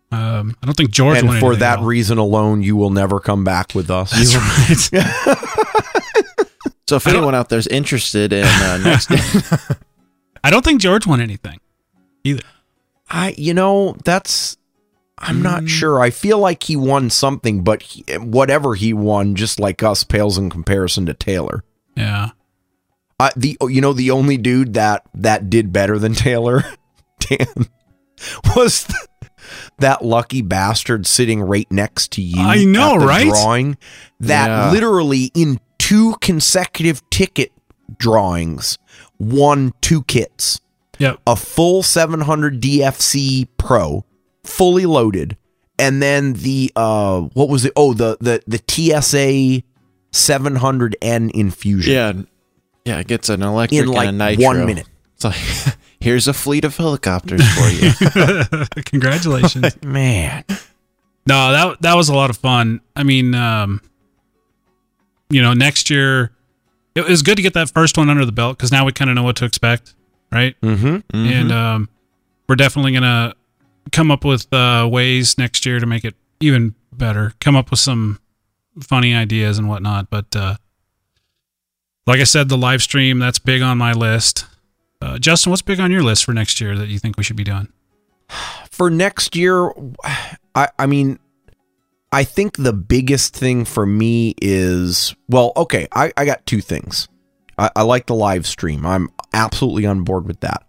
Um, 0.09 0.55
I 0.63 0.65
don't 0.65 0.75
think 0.75 0.91
George 0.91 1.17
and 1.17 1.27
won 1.27 1.39
for 1.39 1.55
that 1.57 1.79
at 1.79 1.85
reason 1.85 2.17
alone, 2.17 2.61
you 2.61 2.77
will 2.77 2.91
never 2.91 3.19
come 3.19 3.43
back 3.43 3.75
with 3.75 3.91
us. 3.91 4.11
That's 4.11 4.91
right. 4.93 5.37
So 6.87 6.95
if 6.95 7.05
anyone 7.05 7.35
out 7.35 7.49
there's 7.49 7.67
interested 7.67 8.31
in 8.31 8.45
uh, 8.45 8.77
next, 8.77 9.11
I 10.43 10.49
don't 10.49 10.63
think 10.63 10.79
George 10.79 11.05
won 11.05 11.19
anything 11.19 11.59
either. 12.23 12.43
I, 13.09 13.33
you 13.37 13.53
know, 13.53 13.95
that's. 14.03 14.57
I'm 15.19 15.41
not 15.41 15.63
Mm. 15.63 15.67
sure. 15.69 15.99
I 15.99 16.11
feel 16.11 16.37
like 16.37 16.61
he 16.63 16.75
won 16.75 17.09
something, 17.09 17.63
but 17.63 17.81
he, 17.81 18.03
whatever 18.17 18.75
he 18.75 18.93
won, 18.93 19.33
just 19.33 19.59
like 19.59 19.81
us, 19.81 20.03
pales 20.03 20.37
in 20.37 20.51
comparison 20.51 21.07
to 21.07 21.13
Taylor. 21.15 21.63
Yeah. 21.95 22.29
Uh, 23.19 23.31
the 23.35 23.57
you 23.61 23.81
know 23.81 23.93
the 23.93 24.11
only 24.11 24.37
dude 24.37 24.75
that 24.75 25.03
that 25.15 25.49
did 25.49 25.73
better 25.73 25.97
than 25.97 26.13
Taylor, 26.13 26.63
Dan, 27.19 27.47
was 28.55 28.83
th- 28.83 28.99
that 29.79 30.05
lucky 30.05 30.43
bastard 30.43 31.07
sitting 31.07 31.41
right 31.41 31.65
next 31.71 32.11
to 32.11 32.21
you. 32.21 32.39
I 32.39 32.63
know, 32.65 32.99
the 32.99 33.07
right? 33.07 33.25
Drawing 33.27 33.77
that 34.19 34.47
Yeah. 34.49 34.71
literally 34.71 35.31
in 35.33 35.59
two 35.79 36.15
consecutive 36.21 37.01
ticket 37.09 37.51
drawings 37.97 38.77
won 39.17 39.73
two 39.81 40.03
kits. 40.03 40.61
Yep. 40.99 41.19
a 41.27 41.35
full 41.35 41.83
700 41.83 42.61
DFC 42.61 43.47
Pro, 43.57 44.05
fully 44.43 44.85
loaded, 44.85 45.37
and 45.79 46.01
then 46.01 46.33
the 46.33 46.71
uh, 46.75 47.21
what 47.21 47.49
was 47.49 47.65
it? 47.65 47.73
Oh, 47.75 47.93
the 47.93 48.17
the 48.19 48.41
the 48.47 48.57
TSA 48.67 49.63
700N 50.11 51.31
infusion. 51.31 51.93
yeah, 51.93 52.13
yeah, 52.85 52.99
it 52.99 53.07
gets 53.07 53.29
an 53.29 53.43
electric 53.43 53.81
In, 53.81 53.87
like, 53.87 54.07
and 54.07 54.21
a 54.21 54.25
nitro. 54.31 54.45
one 54.45 54.65
minute. 54.65 54.87
It's 55.15 55.23
like 55.25 55.35
here's 55.99 56.27
a 56.27 56.33
fleet 56.33 56.63
of 56.65 56.75
helicopters 56.77 57.41
for 57.53 57.69
you. 57.69 57.91
Congratulations. 58.85 59.81
man. 59.83 60.43
No, 61.27 61.51
that 61.51 61.81
that 61.81 61.95
was 61.95 62.09
a 62.09 62.15
lot 62.15 62.29
of 62.29 62.37
fun. 62.37 62.81
I 62.95 63.03
mean, 63.03 63.35
um, 63.35 63.81
you 65.29 65.41
know, 65.41 65.53
next 65.53 65.89
year 65.89 66.31
it 66.95 67.05
was 67.07 67.21
good 67.21 67.35
to 67.35 67.41
get 67.43 67.53
that 67.53 67.69
first 67.69 67.97
one 67.97 68.09
under 68.09 68.25
the 68.25 68.31
belt 68.31 68.57
because 68.57 68.71
now 68.71 68.85
we 68.85 68.91
kind 68.93 69.09
of 69.11 69.15
know 69.15 69.23
what 69.23 69.35
to 69.37 69.45
expect, 69.45 69.93
right? 70.31 70.59
Mm-hmm. 70.61 71.15
And 71.15 71.51
um, 71.51 71.89
we're 72.47 72.55
definitely 72.55 72.93
gonna 72.93 73.33
come 73.91 74.11
up 74.11 74.25
with 74.25 74.51
uh, 74.53 74.87
ways 74.91 75.37
next 75.37 75.65
year 75.65 75.79
to 75.79 75.85
make 75.85 76.03
it 76.03 76.15
even 76.39 76.75
better. 76.91 77.33
Come 77.39 77.55
up 77.55 77.71
with 77.71 77.79
some 77.79 78.19
funny 78.81 79.13
ideas 79.13 79.57
and 79.57 79.67
whatnot. 79.67 80.09
But 80.09 80.35
uh, 80.35 80.55
like 82.05 82.19
I 82.19 82.25
said, 82.25 82.49
the 82.49 82.57
live 82.57 82.81
stream 82.81 83.19
that's 83.19 83.39
big 83.39 83.61
on 83.61 83.77
my 83.77 83.93
list. 83.93 84.45
Uh, 85.01 85.19
Justin, 85.19 85.51
what's 85.51 85.61
big 85.61 85.79
on 85.79 85.91
your 85.91 86.03
list 86.03 86.25
for 86.25 86.33
next 86.33 86.59
year 86.59 86.75
that 86.75 86.87
you 86.87 86.99
think 86.99 87.17
we 87.17 87.23
should 87.23 87.35
be 87.35 87.43
doing? 87.43 87.69
For 88.71 88.91
next 88.91 89.35
year, 89.35 89.71
I 90.53 90.69
I 90.77 90.85
mean, 90.85 91.17
I 92.11 92.23
think 92.23 92.57
the 92.57 92.73
biggest 92.73 93.35
thing 93.35 93.65
for 93.65 93.87
me 93.87 94.35
is 94.39 95.15
well, 95.27 95.51
okay, 95.57 95.87
I, 95.91 96.11
I 96.15 96.25
got 96.25 96.45
two 96.45 96.61
things. 96.61 97.07
I, 97.57 97.71
I 97.75 97.81
like 97.81 98.05
the 98.05 98.13
live 98.13 98.45
stream. 98.45 98.85
I'm 98.85 99.09
absolutely 99.37 99.85
on 99.85 100.03
board 100.03 100.27
with 100.27 100.41
that. 100.41 100.65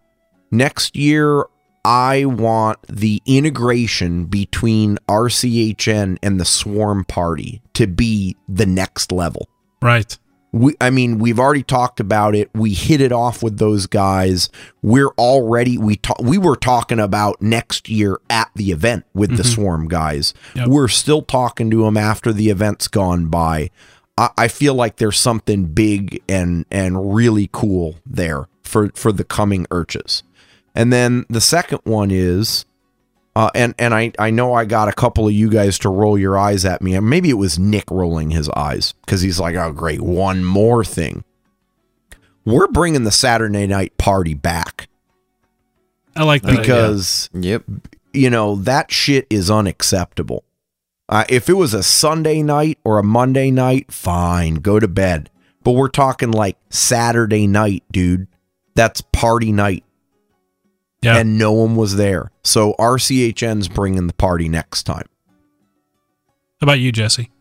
Next 0.51 0.97
year, 0.97 1.45
I 1.85 2.27
want 2.27 2.79
the 2.89 3.23
integration 3.27 4.27
between 4.27 4.99
RCHN 5.09 6.19
and 6.23 6.41
the 6.41 6.45
Swarm 6.45 7.05
Party 7.05 7.63
to 7.75 7.87
be 7.87 8.37
the 8.49 8.67
next 8.67 9.11
level. 9.11 9.49
Right. 9.81 10.17
We, 10.53 10.75
I 10.81 10.91
mean, 10.91 11.19
we've 11.19 11.39
already 11.39 11.63
talked 11.63 12.01
about 12.01 12.35
it. 12.35 12.51
We 12.55 12.73
hit 12.73 13.01
it 13.01 13.13
off 13.13 13.43
with 13.43 13.59
those 13.59 13.87
guys. 13.87 14.49
We're 14.83 15.11
already 15.19 15.77
we 15.77 15.97
ta- 15.97 16.15
we 16.21 16.39
were 16.39 16.57
talking 16.57 16.99
about 16.99 17.43
next 17.43 17.89
year 17.89 18.19
at 18.31 18.51
the 18.55 18.71
event 18.71 19.05
with 19.13 19.37
the 19.37 19.43
mm-hmm. 19.43 19.53
Swarm 19.53 19.89
guys. 19.89 20.33
Yep. 20.55 20.69
We're 20.69 20.89
still 20.89 21.23
talking 21.23 21.71
to 21.71 21.85
them 21.85 21.99
after 21.99 22.33
the 22.33 22.49
event's 22.49 22.89
gone 22.89 23.27
by. 23.27 23.71
I, 24.17 24.31
I 24.39 24.49
feel 24.49 24.75
like 24.75 24.97
there's 24.97 25.19
something 25.19 25.67
big 25.67 26.23
and 26.29 26.65
and 26.71 27.15
really 27.15 27.51
cool 27.53 27.97
there 28.07 28.49
for 28.69 28.91
for 28.95 29.11
the 29.13 29.25
coming 29.25 29.67
urches. 29.67 30.23
And 30.75 30.93
then 30.93 31.27
the 31.29 31.41
second 31.41 31.81
one 31.85 32.11
is 32.13 32.65
uh, 33.35 33.51
and 33.55 33.75
and 33.79 33.95
I, 33.95 34.13
I 34.19 34.31
know 34.31 34.53
I 34.55 34.65
got 34.65 34.89
a 34.89 34.93
couple 34.93 35.27
of 35.29 35.33
you 35.33 35.49
guys 35.49 35.79
to 35.81 35.89
roll 35.89 36.19
your 36.19 36.37
eyes 36.37 36.65
at 36.65 36.83
me. 36.83 36.95
And 36.95 37.09
maybe 37.09 37.31
it 37.31 37.35
was 37.35 37.59
Nick 37.59 37.91
rolling 37.91 38.31
his 38.31 38.49
eyes 38.51 38.95
because 39.05 39.21
he's 39.23 39.39
like, 39.39 39.55
oh, 39.55 39.73
great, 39.73 40.01
one 40.01 40.45
more 40.45 40.85
thing. 40.85 41.23
We're 42.45 42.67
bringing 42.67 43.05
the 43.05 43.11
Saturday 43.13 43.67
night 43.67 43.97
party 43.99 44.35
back 44.35 44.89
I 46.17 46.25
like 46.25 46.43
that. 46.43 46.59
because, 46.59 47.31
Yep. 47.33 47.65
you 48.13 48.29
know, 48.31 48.57
that 48.57 48.91
shit 48.91 49.27
is 49.31 49.51
unacceptable. 49.51 50.43
Uh, 51.09 51.25
if 51.29 51.49
it 51.49 51.55
was 51.55 51.75
a 51.75 51.83
Sunday 51.83 52.43
night 52.43 52.79
or 52.85 52.99
a 52.99 53.05
Monday 53.05 53.51
night, 53.51 53.93
fine, 53.93 54.57
go 54.57 54.81
to 54.81 54.89
bed. 54.89 55.31
But 55.63 55.73
we're 55.73 55.89
talking 55.89 56.31
like 56.33 56.57
Saturday 56.71 57.47
night, 57.47 57.85
dude. 57.93 58.27
That's 58.79 59.01
party 59.01 59.51
night. 59.51 59.83
Yeah. 61.03 61.17
And 61.17 61.37
no 61.37 61.51
one 61.51 61.75
was 61.75 61.97
there. 61.97 62.31
So 62.45 62.75
RCHN's 62.79 63.67
bringing 63.67 64.07
the 64.07 64.13
party 64.13 64.49
next 64.49 64.85
time. 64.85 65.07
How 66.61 66.65
about 66.65 66.79
you, 66.79 66.93
Jesse? 66.93 67.33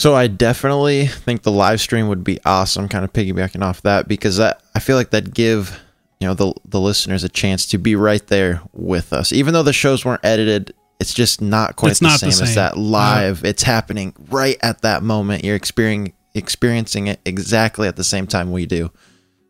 So 0.00 0.16
I 0.16 0.26
definitely 0.26 1.06
think 1.06 1.42
the 1.42 1.52
live 1.52 1.80
stream 1.80 2.08
would 2.08 2.24
be 2.24 2.40
awesome, 2.44 2.88
kind 2.88 3.04
of 3.04 3.12
piggybacking 3.12 3.62
off 3.62 3.82
that, 3.82 4.08
because 4.08 4.38
that 4.38 4.60
I 4.74 4.80
feel 4.80 4.96
like 4.96 5.10
that'd 5.10 5.34
give 5.34 5.80
you 6.18 6.26
know 6.26 6.34
the 6.34 6.52
the 6.64 6.80
listeners 6.80 7.22
a 7.22 7.28
chance 7.28 7.66
to 7.66 7.78
be 7.78 7.94
right 7.94 8.26
there 8.26 8.60
with 8.72 9.12
us. 9.12 9.32
Even 9.32 9.54
though 9.54 9.62
the 9.62 9.72
shows 9.72 10.04
weren't 10.04 10.24
edited, 10.24 10.74
it's 10.98 11.14
just 11.14 11.40
not 11.40 11.76
quite 11.76 11.92
It's 11.92 12.00
the, 12.00 12.08
not 12.08 12.18
same 12.18 12.30
the 12.30 12.42
as 12.42 12.54
that 12.56 12.76
live. 12.76 13.44
It's 13.44 13.62
happening 13.62 14.14
right 14.30 14.56
at 14.62 14.82
that 14.82 15.04
moment. 15.04 15.44
You're 15.44 15.54
experiencing 15.54 16.12
experiencing 16.34 17.06
it 17.06 17.20
exactly 17.24 17.86
at 17.86 17.94
the 17.94 18.04
same 18.04 18.26
time 18.26 18.50
we 18.50 18.66
do, 18.66 18.90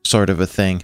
sort 0.05 0.29
of 0.29 0.41
a 0.41 0.47
thing. 0.47 0.83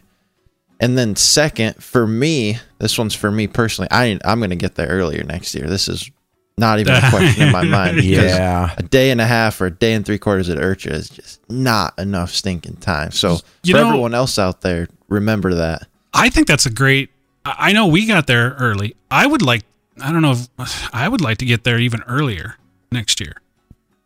And 0.83 0.99
then 0.99 1.17
second, 1.17 1.83
for 1.83 2.07
me, 2.07 2.59
this 2.79 2.99
one's 2.99 3.15
for 3.15 3.31
me 3.31 3.47
personally. 3.47 3.89
I 3.91 4.19
I'm 4.25 4.41
gonna 4.41 4.57
get 4.57 4.75
there 4.75 4.89
earlier 4.89 5.23
next 5.23 5.55
year. 5.55 5.67
This 5.67 5.89
is 5.89 6.11
not 6.59 6.81
even 6.81 6.95
a 6.95 7.01
question 7.11 7.47
in 7.47 7.53
my 7.53 7.63
mind. 7.63 8.03
Yeah. 8.03 8.75
a 8.77 8.83
day 8.83 9.11
and 9.11 9.21
a 9.21 9.27
half 9.27 9.61
or 9.61 9.67
a 9.67 9.71
day 9.71 9.95
and 9.95 10.05
three 10.05 10.19
quarters 10.19 10.51
at 10.51 10.59
IRCHA 10.59 10.91
is 10.91 11.09
just 11.09 11.41
not 11.49 11.99
enough 11.99 12.31
stinking 12.31 12.77
time. 12.77 13.13
So 13.13 13.39
You 13.63 13.75
for 13.75 13.81
know- 13.81 13.89
everyone 13.89 14.13
else 14.13 14.39
out 14.39 14.61
there, 14.61 14.89
remember 15.09 15.55
that. 15.55 15.87
I 16.13 16.29
think 16.29 16.47
that's 16.47 16.67
a 16.67 16.71
great. 16.71 17.09
I 17.45 17.69
I 17.69 17.73
know 17.73 17.87
we 17.87 18.05
got 18.07 18.27
there 18.27 18.57
early. 18.59 18.95
I 19.11 19.27
would 19.27 19.41
like. 19.41 19.63
I 20.03 20.11
don't 20.11 20.23
know. 20.23 20.33
If, 20.59 20.95
I 20.95 21.09
would 21.09 21.21
like 21.21 21.39
to 21.39 21.47
get 21.47 21.65
there 21.65 21.79
even 21.79 22.03
earlier 22.09 22.57
next 22.91 23.21
year. 23.21 23.35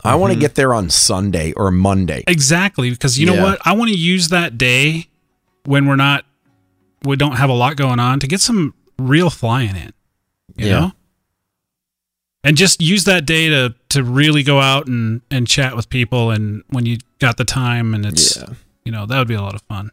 I 0.05 0.15
want 0.15 0.31
to 0.31 0.35
mm-hmm. 0.35 0.41
get 0.43 0.55
there 0.55 0.73
on 0.75 0.91
Sunday 0.91 1.53
or 1.53 1.71
Monday. 1.71 2.23
Exactly, 2.29 2.91
because 2.91 3.19
you 3.19 3.27
know 3.27 3.35
Yeah. 3.35 3.43
what? 3.43 3.59
I 3.65 3.73
want 3.73 3.91
to 3.91 3.97
use 3.97 4.29
that 4.29 4.57
day 4.59 5.09
when 5.65 5.87
we're 5.87 5.97
not, 5.97 6.25
we 7.07 7.17
don't 7.17 7.37
have 7.37 7.49
a 7.51 7.55
lot 7.55 7.77
going 7.77 8.01
on 8.01 8.21
to 8.21 8.27
get 8.27 8.41
some 8.41 8.75
real 8.99 9.31
flying 9.31 9.77
in. 9.77 9.93
You 10.57 10.67
Yeah. 10.67 10.81
know, 10.81 10.93
and 12.45 12.57
just 12.57 12.81
use 12.81 13.05
that 13.05 13.27
day 13.27 13.49
to 13.49 13.75
to 13.91 14.03
really 14.03 14.43
go 14.43 14.61
out 14.61 14.87
and 14.87 15.21
and 15.31 15.47
chat 15.47 15.75
with 15.77 15.89
people. 15.91 16.31
And 16.31 16.63
when 16.69 16.87
you 16.87 16.99
got 17.19 17.37
the 17.37 17.45
time, 17.45 17.95
and 17.95 18.05
it's 18.07 18.37
Yeah. 18.37 18.55
you 18.85 18.93
know 18.93 19.07
that 19.07 19.19
would 19.19 19.29
be 19.29 19.35
a 19.35 19.43
lot 19.43 19.55
of 19.55 19.63
fun. 19.63 19.91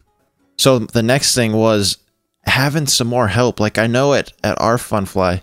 So 0.58 0.80
the 0.80 1.04
next 1.04 1.34
thing 1.36 1.54
was 1.54 1.98
having 2.46 2.88
some 2.88 3.08
more 3.08 3.28
help. 3.30 3.60
Like 3.60 3.78
I 3.78 3.88
know 3.88 4.14
at 4.14 4.34
at 4.44 4.60
our 4.62 4.78
Fun 4.78 5.06
Fly, 5.06 5.42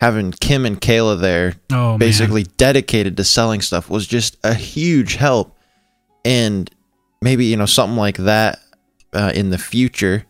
having 0.00 0.32
Kim 0.32 0.66
and 0.66 0.80
Kayla 0.80 1.20
there, 1.20 1.54
Oh, 1.72 1.90
man. 1.92 1.98
basically 1.98 2.44
dedicated 2.56 3.16
to 3.16 3.24
selling 3.24 3.60
stuff, 3.62 3.88
was 3.88 4.06
just 4.06 4.36
a 4.44 4.54
huge 4.54 5.14
help. 5.16 5.56
And 6.24 6.70
maybe 7.22 7.46
you 7.46 7.56
know 7.56 7.66
something 7.66 7.96
like 7.96 8.18
that 8.18 8.60
uh, 9.14 9.32
in 9.34 9.50
the 9.50 9.58
future, 9.58 10.24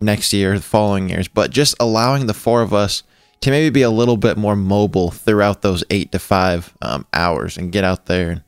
next 0.00 0.32
year, 0.32 0.56
the 0.56 0.62
following 0.62 1.08
years. 1.08 1.28
But 1.28 1.50
just 1.50 1.74
allowing 1.80 2.26
the 2.26 2.34
four 2.34 2.62
of 2.62 2.72
us 2.74 3.02
to 3.40 3.50
maybe 3.50 3.70
be 3.70 3.82
a 3.82 3.90
little 3.90 4.16
bit 4.16 4.36
more 4.36 4.56
mobile 4.56 5.10
throughout 5.10 5.62
those 5.62 5.84
eight 5.90 6.10
to 6.12 6.18
five 6.18 6.74
um, 6.82 7.06
hours 7.12 7.56
and 7.58 7.70
get 7.72 7.84
out 7.84 8.06
there 8.06 8.30
and 8.30 8.42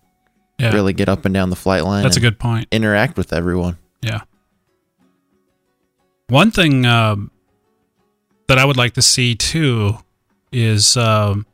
Yeah, 0.58 0.72
really 0.72 0.92
get 0.92 1.08
up 1.08 1.24
and 1.24 1.34
down 1.34 1.50
the 1.50 1.56
flight 1.56 1.84
line. 1.84 2.02
that's 2.02 2.16
a 2.16 2.20
good 2.20 2.38
point. 2.38 2.68
interact 2.72 3.16
with 3.16 3.32
everyone. 3.32 3.76
Yeah. 4.02 4.20
One 6.28 6.50
thing 6.50 6.84
um, 6.84 7.30
that 8.48 8.58
I 8.58 8.64
would 8.64 8.76
like 8.76 8.94
to 8.94 9.02
see 9.02 9.34
too 9.34 9.94
is, 10.52 10.96
um, 10.96 11.46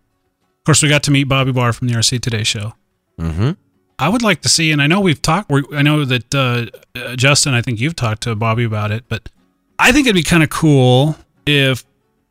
of 0.59 0.65
course, 0.65 0.83
we 0.83 0.89
got 0.89 1.03
to 1.05 1.11
meet 1.11 1.25
Bobby 1.25 1.53
Barr 1.53 1.73
from 1.73 1.89
the 1.89 1.95
RC 1.95 2.21
Today 2.21 2.43
show. 2.43 2.73
Mm-hmm. 3.19 3.51
I 3.99 4.09
would 4.09 4.23
like 4.23 4.41
to 4.43 4.49
see, 4.49 4.73
and 4.73 4.83
I 4.83 4.89
know 4.89 5.01
we've 5.01 5.23
talked. 5.23 5.53
I 5.73 5.83
know 5.83 6.05
that 6.05 6.35
uh, 6.35 6.67
uh, 6.99 7.15
Justin, 7.15 7.55
I 7.55 7.63
think 7.63 7.79
you've 7.81 7.95
talked 7.95 8.23
to 8.25 8.35
Bobby 8.35 8.65
about 8.65 8.91
it, 8.91 9.05
but 9.09 9.29
I 9.79 9.93
think 9.93 10.07
it'd 10.07 10.15
be 10.15 10.23
kind 10.23 10.43
of 10.43 10.51
cool 10.51 11.17
if 11.47 11.85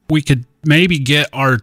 we 0.10 0.22
could 0.22 0.46
maybe 0.66 0.98
get 1.00 1.30
our 1.34 1.60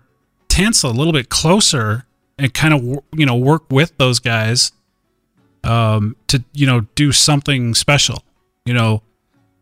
tents 0.49 0.83
a 0.83 0.89
little 0.89 1.13
bit 1.13 1.29
closer 1.29 2.05
and 2.39 2.53
kind 2.55 2.75
of 2.75 2.83
you 3.17 3.27
know 3.27 3.37
work 3.37 3.65
with 3.71 3.97
those 3.99 4.19
guys 4.19 4.73
um, 5.65 6.17
to 6.29 6.43
you 6.53 6.67
know 6.67 6.81
do 6.95 7.13
something 7.13 7.75
special. 7.75 8.25
You 8.67 8.75
know, 8.75 9.03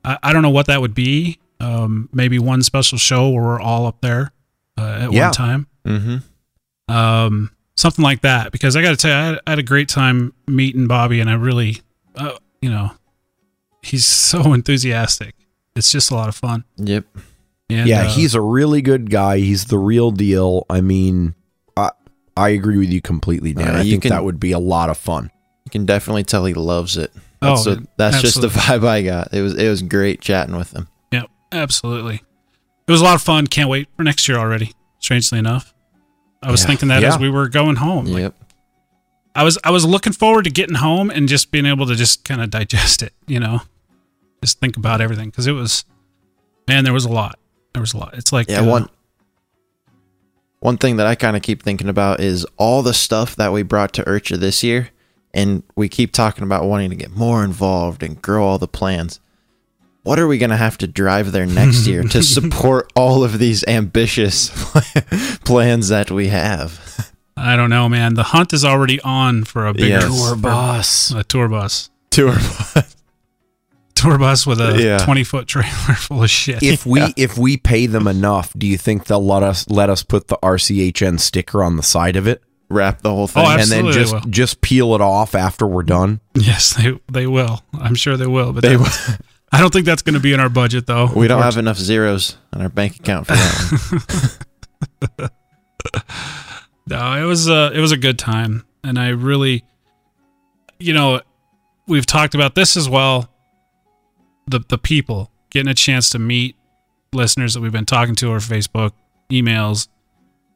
I, 0.05 0.19
I 0.23 0.33
don't 0.33 0.43
know 0.43 0.51
what 0.51 0.67
that 0.67 0.81
would 0.81 0.95
be. 0.95 1.39
Um, 1.61 2.09
maybe 2.13 2.39
one 2.39 2.63
special 2.63 2.99
show 2.99 3.31
where 3.31 3.43
we're 3.43 3.61
all 3.61 3.87
up 3.87 4.01
there 4.01 4.31
uh, 4.79 5.01
at 5.03 5.13
Yeah. 5.13 5.27
one 5.27 5.33
time 5.33 5.67
Mm-hmm. 5.85 6.93
um, 6.95 7.51
something 7.77 8.03
like 8.03 8.21
that. 8.23 8.53
Because 8.53 8.77
I 8.77 8.83
got 8.83 8.91
to 8.91 8.97
tell 8.97 9.11
you, 9.11 9.17
I 9.17 9.25
had, 9.27 9.41
I 9.47 9.51
had 9.51 9.59
a 9.59 9.63
great 9.65 9.89
time 9.89 10.35
meeting 10.47 10.87
Bobby, 10.87 11.19
and 11.21 11.29
I 11.31 11.35
really, 11.35 11.81
uh, 12.15 12.37
you 12.63 12.71
know, 12.71 12.93
he's 13.83 14.05
so 14.07 14.53
enthusiastic. 14.53 15.35
It's 15.77 15.93
just 15.93 16.11
a 16.11 16.15
lot 16.15 16.29
of 16.29 16.35
fun. 16.35 16.65
Yep. 16.77 17.05
And, 17.71 17.89
yeah, 17.89 18.03
uh, 18.05 18.09
he's 18.09 18.35
a 18.35 18.41
really 18.41 18.81
good 18.83 19.11
guy. 19.11 19.39
He's 19.39 19.67
the 19.67 19.79
real 19.79 20.11
deal. 20.11 20.65
I 20.71 20.81
mean, 20.81 21.35
I 21.77 21.91
I 22.37 22.49
agree 22.51 22.79
with 22.79 22.91
you 22.91 23.01
completely, 23.03 23.53
Dan. 23.53 23.75
Uh, 23.77 23.79
I 23.81 23.83
think 23.83 24.03
can- 24.03 24.11
that 24.11 24.25
would 24.25 24.41
be 24.41 24.53
a 24.53 24.59
lot 24.59 24.89
of 24.91 24.97
fun. 24.99 25.31
You 25.67 25.71
can 25.71 25.85
definitely 25.85 26.25
tell 26.25 26.47
he 26.47 26.55
loves 26.55 26.97
it. 26.97 27.13
Oh, 27.43 27.55
That's, 27.55 27.67
what- 27.67 27.97
that's 27.99 28.21
just 28.23 28.41
the 28.41 28.49
vibe 28.49 28.87
I 28.87 29.03
got. 29.03 29.33
It 29.35 29.43
was 29.43 29.55
it 29.55 29.69
was 29.69 29.83
great 29.83 30.21
chatting 30.21 30.57
with 30.57 30.73
him. 30.75 30.89
Yep, 31.13 31.27
absolutely. 31.53 32.23
It 32.87 32.91
was 32.91 33.03
a 33.03 33.05
lot 33.05 33.15
of 33.17 33.23
fun. 33.23 33.47
Can't 33.47 33.69
wait 33.69 33.89
for 33.97 34.03
next 34.03 34.27
year 34.29 34.39
already. 34.39 34.73
Strangely 34.99 35.39
enough, 35.39 35.75
I 36.43 36.51
was 36.51 36.63
Yeah. 36.63 36.67
thinking 36.69 36.89
that 36.89 37.03
Yeah. 37.03 37.09
as 37.15 37.19
we 37.21 37.29
were 37.31 37.49
going 37.49 37.77
home. 37.77 38.07
Like, 38.07 38.23
Yep. 38.23 38.35
I 39.37 39.45
was 39.45 39.59
I 39.63 39.71
was 39.71 39.85
looking 39.85 40.15
forward 40.15 40.45
to 40.45 40.51
getting 40.51 40.77
home 40.77 41.11
and 41.11 41.29
just 41.29 41.51
being 41.53 41.67
able 41.67 41.87
to 41.87 41.95
just 41.95 42.25
kind 42.25 42.41
of 42.41 42.49
digest 42.51 43.03
it, 43.03 43.13
you 43.27 43.39
know, 43.39 43.61
just 44.43 44.61
think 44.61 44.77
about 44.77 45.01
everything 45.01 45.31
because 45.31 45.47
it 45.47 45.53
was, 45.53 45.85
man, 46.67 46.85
there 46.85 46.93
was 46.93 47.05
a 47.05 47.11
lot. 47.13 47.39
There 47.73 47.81
was 47.81 47.95
a 47.95 47.99
lot. 47.99 48.15
It's 48.15 48.33
like 48.33 48.49
Yeah, 48.49 48.61
uh, 48.61 48.67
one 48.71 48.89
one 50.61 50.77
thing 50.77 50.97
that 50.97 51.07
I 51.07 51.15
kind 51.15 51.37
of 51.37 51.43
keep 51.43 51.63
thinking 51.63 51.89
about 51.89 52.21
is 52.21 52.45
all 52.57 52.83
the 52.83 52.95
stuff 52.95 53.37
that 53.37 53.53
we 53.53 53.63
brought 53.63 53.93
to 53.95 54.03
IRCHA 54.03 54.39
this 54.39 54.65
year, 54.65 54.91
and 55.33 55.63
we 55.77 55.89
keep 55.89 56.13
talking 56.13 56.43
about 56.43 56.65
wanting 56.65 56.91
to 56.91 56.97
get 56.97 57.13
more 57.13 57.45
involved 57.45 58.03
and 58.03 58.21
grow 58.21 58.45
all 58.45 58.59
the 58.59 58.67
plans. 58.69 59.21
What 60.03 60.19
are 60.19 60.27
we 60.27 60.39
going 60.39 60.51
to 60.51 60.57
have 60.57 60.79
to 60.79 60.87
drive 60.87 61.33
there 61.33 61.47
next 61.47 61.87
year 61.87 62.03
to 62.03 62.23
support 62.25 62.91
all 62.97 63.23
of 63.23 63.39
these 63.39 63.63
ambitious 63.69 64.51
plans 65.45 65.89
that 65.89 66.11
we 66.11 66.29
have? 66.29 67.13
I 67.37 67.55
don't 67.55 67.71
know, 67.71 67.89
man. 67.89 68.15
The 68.15 68.23
hunt 68.25 68.53
is 68.53 68.65
already 68.65 69.01
on 69.03 69.45
for 69.45 69.67
a 69.67 69.73
bigger 69.75 69.89
Yes. 69.89 70.07
tour 70.09 70.29
Tour 70.31 70.37
bus, 70.37 71.11
a 71.13 71.23
tour 71.25 71.49
bus, 71.49 71.91
Tour 72.11 72.35
tour 74.01 74.19
bus 74.19 74.47
with 74.47 74.61
a 74.61 74.81
Yeah. 74.83 74.99
twenty 74.99 75.25
foot 75.25 75.47
trailer 75.47 75.69
full 75.97 76.23
of 76.23 76.31
shit. 76.31 76.63
If 76.63 76.87
we 76.87 77.13
if 77.17 77.37
we 77.39 77.57
pay 77.57 77.87
them 77.87 78.07
enough, 78.07 78.53
do 78.57 78.67
you 78.67 78.79
think 78.79 79.07
they'll 79.07 79.25
let 79.25 79.43
us 79.43 79.69
let 79.69 79.91
us 79.91 80.03
put 80.03 80.29
the 80.29 80.39
RCHN 80.43 81.19
sticker 81.21 81.63
on 81.63 81.77
the 81.77 81.83
side 81.83 82.17
of 82.17 82.27
it, 82.27 82.43
wrap 82.71 83.03
the 83.03 83.11
whole 83.11 83.27
thing. 83.27 83.45
Oh, 83.47 83.51
and 83.51 83.69
then 83.71 83.93
just 83.93 84.15
just 84.31 84.61
peel 84.61 84.95
it 84.95 85.01
off 85.01 85.35
after 85.35 85.67
we're 85.67 85.83
done? 85.83 86.21
yes, 86.35 86.75
they 86.75 86.99
they 87.13 87.27
will. 87.27 87.63
I'm 87.75 87.95
sure 87.95 88.17
they 88.17 88.27
will. 88.27 88.53
But 88.53 88.63
They 88.63 88.77
that- 88.77 89.21
I 89.53 89.61
don't 89.61 89.73
think 89.73 89.87
that's 89.87 90.03
going 90.03 90.13
to 90.15 90.21
be 90.21 90.35
in 90.35 90.41
our 90.41 90.51
budget 90.51 90.87
though. 90.87 91.07
we 91.15 91.27
don't 91.27 91.41
have 91.43 91.57
enough 91.57 91.79
zeros 91.79 92.37
in 92.53 92.61
our 92.61 92.69
bank 92.69 92.97
account 92.97 93.27
for 93.27 93.33
that. 93.33 95.31
No, 96.87 97.13
it 97.23 97.25
was 97.27 97.49
a 97.49 97.71
it 97.75 97.81
was 97.81 97.93
a 97.93 97.99
good 97.99 98.19
time, 98.19 98.65
and 98.83 98.99
I 98.99 99.09
really, 99.09 99.63
you 100.79 100.95
know, 100.95 101.21
we've 101.87 102.07
talked 102.07 102.35
about 102.35 102.55
this 102.55 102.79
as 102.79 102.89
well. 102.89 103.29
The 104.49 104.61
the 104.69 104.79
people 104.79 105.31
getting 105.51 105.69
a 105.71 105.75
chance 105.75 106.11
to 106.11 106.19
meet 106.19 106.57
listeners 107.13 107.55
that 107.55 107.61
we've 107.61 107.73
been 107.73 107.87
talking 107.87 108.15
to 108.17 108.29
over 108.29 108.41
Facebook, 108.41 108.93
emails, 109.31 109.89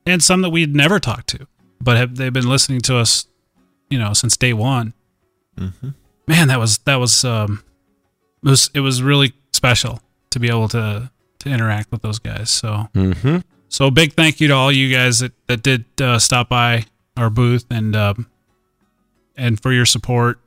and 0.06 0.23
some 0.23 0.43
that 0.43 0.51
we'd 0.51 0.74
never 0.74 0.98
talked 1.01 1.28
to, 1.28 1.47
but 1.81 1.97
have 1.97 2.16
they've 2.16 2.32
been 2.32 2.48
listening 2.48 2.81
to 2.82 2.97
us, 2.97 3.27
you 3.90 3.98
know, 3.98 4.12
since 4.12 4.36
day 4.36 4.52
one. 4.52 4.94
Man, 6.27 6.48
that 6.48 6.59
was 6.59 6.78
that 6.78 6.97
was 6.97 7.24
um, 7.24 7.62
it 8.44 8.48
was 8.48 8.70
it 8.74 8.81
was 8.81 9.02
really 9.02 9.32
special 9.52 10.01
to 10.31 10.40
be 10.40 10.48
able 10.48 10.69
to 10.69 11.10
to 11.40 11.48
interact 11.48 11.90
with 11.93 12.02
those 12.02 12.19
guys. 12.19 12.48
So 12.51 12.89
Mm-hmm. 12.94 13.39
so 13.69 13.90
big 13.90 14.14
thank 14.14 14.40
you 14.40 14.48
to 14.48 14.55
all 14.55 14.73
you 14.73 14.90
guys 14.94 15.19
that 15.19 15.32
that 15.48 15.62
did 15.62 15.85
uh, 16.01 16.19
stop 16.19 16.48
by 16.48 16.86
our 17.16 17.28
booth 17.28 17.66
and 17.70 17.94
um, 17.94 18.27
and 19.36 19.60
for 19.60 19.73
your 19.73 19.85
support. 19.86 20.39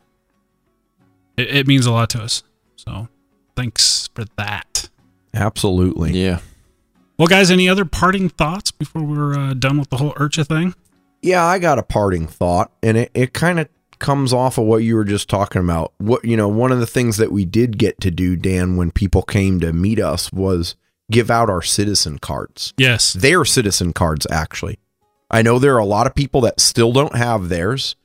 It, 1.37 1.55
it 1.55 1.67
means 1.67 1.85
a 1.85 1.91
lot 1.91 2.09
to 2.11 2.21
us. 2.23 2.43
So 2.77 3.07
thanks 3.55 4.09
for 4.13 4.25
that. 4.37 4.89
Absolutely. 5.33 6.11
Yeah. 6.11 6.39
Well, 7.17 7.27
guys, 7.27 7.49
any 7.49 7.69
other 7.69 7.85
parting 7.85 8.29
thoughts 8.29 8.71
before 8.71 9.03
we're 9.03 9.37
uh, 9.37 9.53
done 9.53 9.79
with 9.79 9.89
the 9.89 9.97
whole 9.97 10.13
IRCHA 10.13 10.47
thing? 10.47 10.75
Yeah, 11.21 11.45
I 11.45 11.59
got 11.59 11.79
a 11.79 11.83
parting 11.83 12.27
thought, 12.27 12.71
and 12.83 12.97
it, 12.97 13.11
it 13.13 13.33
kind 13.33 13.59
of 13.59 13.69
comes 13.99 14.33
off 14.33 14.57
of 14.57 14.65
what 14.65 14.77
you 14.77 14.95
were 14.95 15.05
just 15.05 15.29
talking 15.29 15.61
about. 15.61 15.93
What 15.97 16.25
you 16.25 16.35
know, 16.37 16.47
one 16.47 16.71
of 16.71 16.79
the 16.79 16.87
things 16.87 17.17
that 17.17 17.31
we 17.31 17.45
did 17.45 17.77
get 17.77 17.99
to 18.01 18.11
do, 18.11 18.35
Dan, 18.35 18.75
when 18.75 18.91
people 18.91 19.23
came 19.23 19.59
to 19.61 19.73
meet 19.73 19.99
us 19.99 20.31
was 20.31 20.75
give 21.09 21.31
out 21.31 21.49
our 21.49 21.61
citizen 21.61 22.19
cards. 22.19 22.73
Yes. 22.77 23.13
Their 23.13 23.45
citizen 23.45 23.93
cards, 23.93 24.27
actually. 24.29 24.79
I 25.31 25.41
know 25.41 25.57
there 25.57 25.75
are 25.75 25.79
a 25.79 25.85
lot 25.85 26.07
of 26.07 26.15
people 26.15 26.41
that 26.41 26.59
still 26.59 26.91
don't 26.91 27.15
have 27.15 27.49
theirs, 27.49 27.95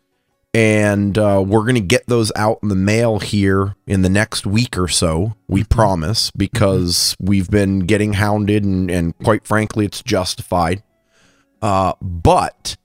and 0.52 1.16
uh, 1.16 1.43
we're 1.47 1.62
going 1.62 1.74
to 1.74 1.81
get 1.81 2.06
those 2.06 2.32
out 2.35 2.59
in 2.62 2.68
the 2.68 2.74
mail 2.74 3.20
here 3.20 3.77
in 3.86 4.02
the 4.02 4.09
next 4.09 4.47
week 4.47 4.77
or 4.77 4.89
so. 4.89 5.35
We 5.48 5.64
promise, 5.64 6.31
because 6.32 7.16
we've 7.20 7.51
been 7.51 7.81
getting 7.81 8.14
hounded, 8.14 8.64
and, 8.64 8.90
and 8.90 9.16
quite 9.18 9.47
frankly, 9.47 9.85
it's 9.85 10.02
justified. 10.02 10.82
Uh, 11.62 11.93
but 12.01 12.77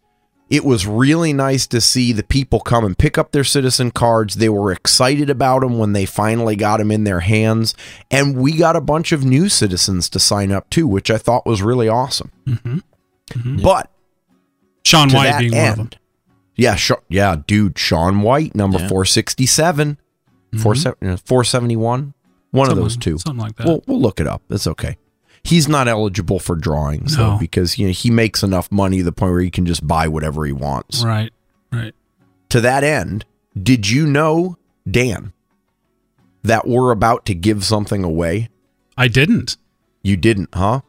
it 0.48 0.64
was 0.64 0.86
really 0.86 1.34
nice 1.34 1.66
to 1.66 1.82
see 1.82 2.12
the 2.12 2.24
people 2.24 2.60
come 2.60 2.86
and 2.86 2.96
pick 2.98 3.18
up 3.18 3.32
their 3.32 3.44
citizen 3.44 3.90
cards. 3.90 4.36
They 4.36 4.50
were 4.50 4.72
excited 4.72 5.30
about 5.30 5.62
them 5.62 5.80
when 5.80 5.94
they 5.94 6.06
finally 6.06 6.56
got 6.56 6.78
them 6.78 6.92
in 6.92 7.04
their 7.04 7.22
hands. 7.22 7.74
And 8.12 8.38
we 8.38 8.56
got 8.56 8.76
a 8.76 8.82
bunch 8.82 9.12
of 9.12 9.26
new 9.26 9.50
citizens 9.50 10.08
to 10.10 10.20
sign 10.20 10.52
up 10.52 10.70
too, 10.70 10.88
which 10.88 11.10
I 11.10 11.18
thought 11.18 11.48
was 11.48 11.64
really 11.64 11.90
awesome. 11.90 12.32
Mm-hmm. 12.46 13.62
But 13.64 13.90
Sean 14.84 15.10
White 15.12 15.40
being 15.40 15.56
one 15.56 15.68
of 15.68 15.78
them. 15.78 15.90
Yeah, 16.56 16.76
Sha- 16.76 16.96
yeah, 17.10 17.36
dude, 17.48 17.78
Sean 17.78 18.22
White, 18.22 18.56
number 18.56 18.80
Yeah. 18.80 18.88
467, 18.88 19.98
four 20.62 20.76
se- 20.76 20.90
uh, 21.02 21.18
471, 21.26 22.14
one 22.52 22.70
of 22.72 22.76
those 22.78 22.96
two. 22.98 23.18
something 23.18 23.42
like 23.42 23.56
that. 23.58 23.68
We'll, 23.68 23.84
we'll 23.88 24.02
look 24.02 24.20
it 24.20 24.28
up. 24.28 24.42
It's 24.50 24.68
okay. 24.68 24.98
He's 25.44 25.68
not 25.68 25.88
eligible 25.88 26.40
for 26.40 26.56
drawings 26.56 27.18
though 27.18 27.38
because 27.38 27.78
you 27.78 27.86
know 27.88 27.94
he 27.94 28.10
makes 28.10 28.42
enough 28.42 28.72
money 28.72 28.98
to 29.00 29.04
the 29.04 29.12
point 29.12 29.32
where 29.34 29.42
he 29.42 29.52
can 29.52 29.66
just 29.68 29.86
buy 29.86 30.08
whatever 30.08 30.44
he 30.46 30.52
wants. 30.52 31.04
Right. 31.04 31.32
Right. 31.72 31.94
To 32.50 32.62
that 32.62 32.84
end, 32.84 33.26
did 33.62 33.88
you 33.90 34.08
know, 34.08 34.58
Dan, 34.90 35.34
that 36.44 36.68
we're 36.68 36.92
about 36.92 37.26
to 37.28 37.36
give 37.36 37.64
something 37.64 38.04
away? 38.04 38.50
I 38.98 39.08
didn't. 39.08 39.58
You 40.02 40.16
didn't, 40.18 40.50
huh? 40.54 40.82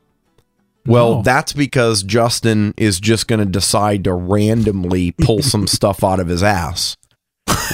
Well, 0.86 1.16
No. 1.16 1.22
that's 1.22 1.52
because 1.52 2.02
Justin 2.02 2.74
is 2.76 3.00
just 3.00 3.28
going 3.28 3.40
to 3.40 3.46
decide 3.46 4.04
to 4.04 4.14
randomly 4.14 5.12
pull 5.12 5.42
some 5.42 5.66
stuff 5.66 6.02
out 6.04 6.20
of 6.20 6.28
his 6.28 6.42
ass 6.42 6.96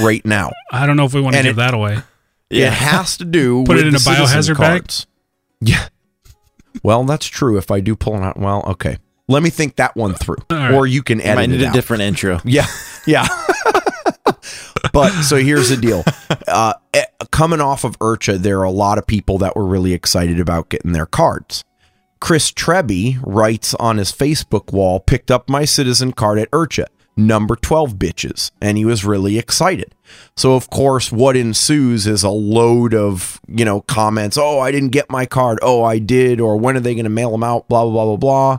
right 0.02 0.24
now. 0.24 0.50
I 0.72 0.86
don't 0.86 0.96
know 0.96 1.04
if 1.04 1.14
we 1.14 1.20
want 1.20 1.34
to 1.34 1.38
And 1.38 1.46
give 1.46 1.56
it- 1.56 1.60
that 1.60 1.74
away. 1.74 1.98
It 2.50 2.70
has 2.70 3.16
to 3.18 3.24
do 3.24 3.64
Put 3.66 3.76
with 3.76 3.84
it 3.84 3.86
in 3.86 3.92
the 3.94 3.96
a 3.96 4.00
citizen 4.00 4.54
biohazard 4.56 4.58
bag? 4.58 4.90
Yeah. 5.60 5.88
Well, 6.82 7.04
that's 7.04 7.26
true. 7.26 7.56
If 7.58 7.70
I 7.70 7.80
do 7.80 7.96
pull 7.96 8.14
it 8.16 8.22
out, 8.22 8.38
well, 8.38 8.62
okay. 8.66 8.98
Let 9.28 9.42
me 9.42 9.48
think 9.50 9.76
that 9.76 9.96
one 9.96 10.14
through, 10.14 10.36
All 10.50 10.56
right. 10.58 10.74
or 10.74 10.86
you 10.86 11.02
can 11.02 11.20
edit 11.20 11.36
Might 11.36 11.48
need 11.50 11.62
a 11.62 11.68
out. 11.68 11.74
different 11.74 12.02
intro. 12.02 12.40
Yeah, 12.44 12.66
yeah. 13.06 13.26
but 14.92 15.10
so 15.22 15.36
here's 15.36 15.68
the 15.70 15.76
deal. 15.76 16.04
Uh, 16.46 16.74
eh, 16.92 17.04
coming 17.30 17.60
off 17.60 17.84
of 17.84 17.98
IRCHA, 18.00 18.38
there 18.38 18.60
are 18.60 18.64
a 18.64 18.70
lot 18.70 18.98
of 18.98 19.06
people 19.06 19.38
that 19.38 19.56
were 19.56 19.64
really 19.64 19.92
excited 19.92 20.40
about 20.40 20.68
getting 20.68 20.92
their 20.92 21.06
cards. 21.06 21.64
Chris 22.22 22.52
Treby 22.52 23.20
writes 23.26 23.74
on 23.74 23.96
his 23.96 24.12
Facebook 24.12 24.72
wall, 24.72 25.00
picked 25.00 25.28
up 25.28 25.48
my 25.48 25.64
citizen 25.64 26.12
card 26.12 26.38
at 26.38 26.48
IRCHA, 26.52 26.86
number 27.16 27.56
12 27.56 27.96
bitches, 27.96 28.52
and 28.60 28.78
he 28.78 28.84
was 28.84 29.04
really 29.04 29.38
excited. 29.38 29.92
So 30.36 30.54
of 30.54 30.70
course, 30.70 31.10
what 31.10 31.36
ensues 31.36 32.06
is 32.06 32.22
a 32.22 32.30
load 32.30 32.94
of, 32.94 33.40
you 33.48 33.64
know, 33.64 33.80
comments, 33.80 34.38
"Oh, 34.38 34.60
I 34.60 34.70
didn't 34.70 34.90
get 34.90 35.10
my 35.10 35.26
card. 35.26 35.58
Oh, 35.62 35.82
I 35.82 35.98
did," 35.98 36.40
or 36.40 36.56
"When 36.56 36.76
are 36.76 36.80
they 36.80 36.94
going 36.94 37.06
to 37.06 37.10
mail 37.10 37.32
them 37.32 37.42
out?" 37.42 37.68
blah 37.68 37.82
blah 37.82 37.92
blah 37.92 38.04
blah 38.04 38.16
blah. 38.16 38.58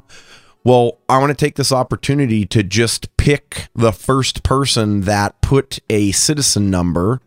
Well, 0.65 0.97
I 1.07 1.17
want 1.19 1.29
to 1.29 1.45
take 1.45 1.55
this 1.55 1.71
opportunity 1.71 2.45
to 2.47 2.63
just 2.63 3.15
pick 3.15 3.69
the 3.73 3.93
first 3.93 4.43
person 4.43 5.01
that 5.01 5.39
put 5.41 5.79
a 5.89 6.11
citizen 6.11 6.69
number 6.69 7.21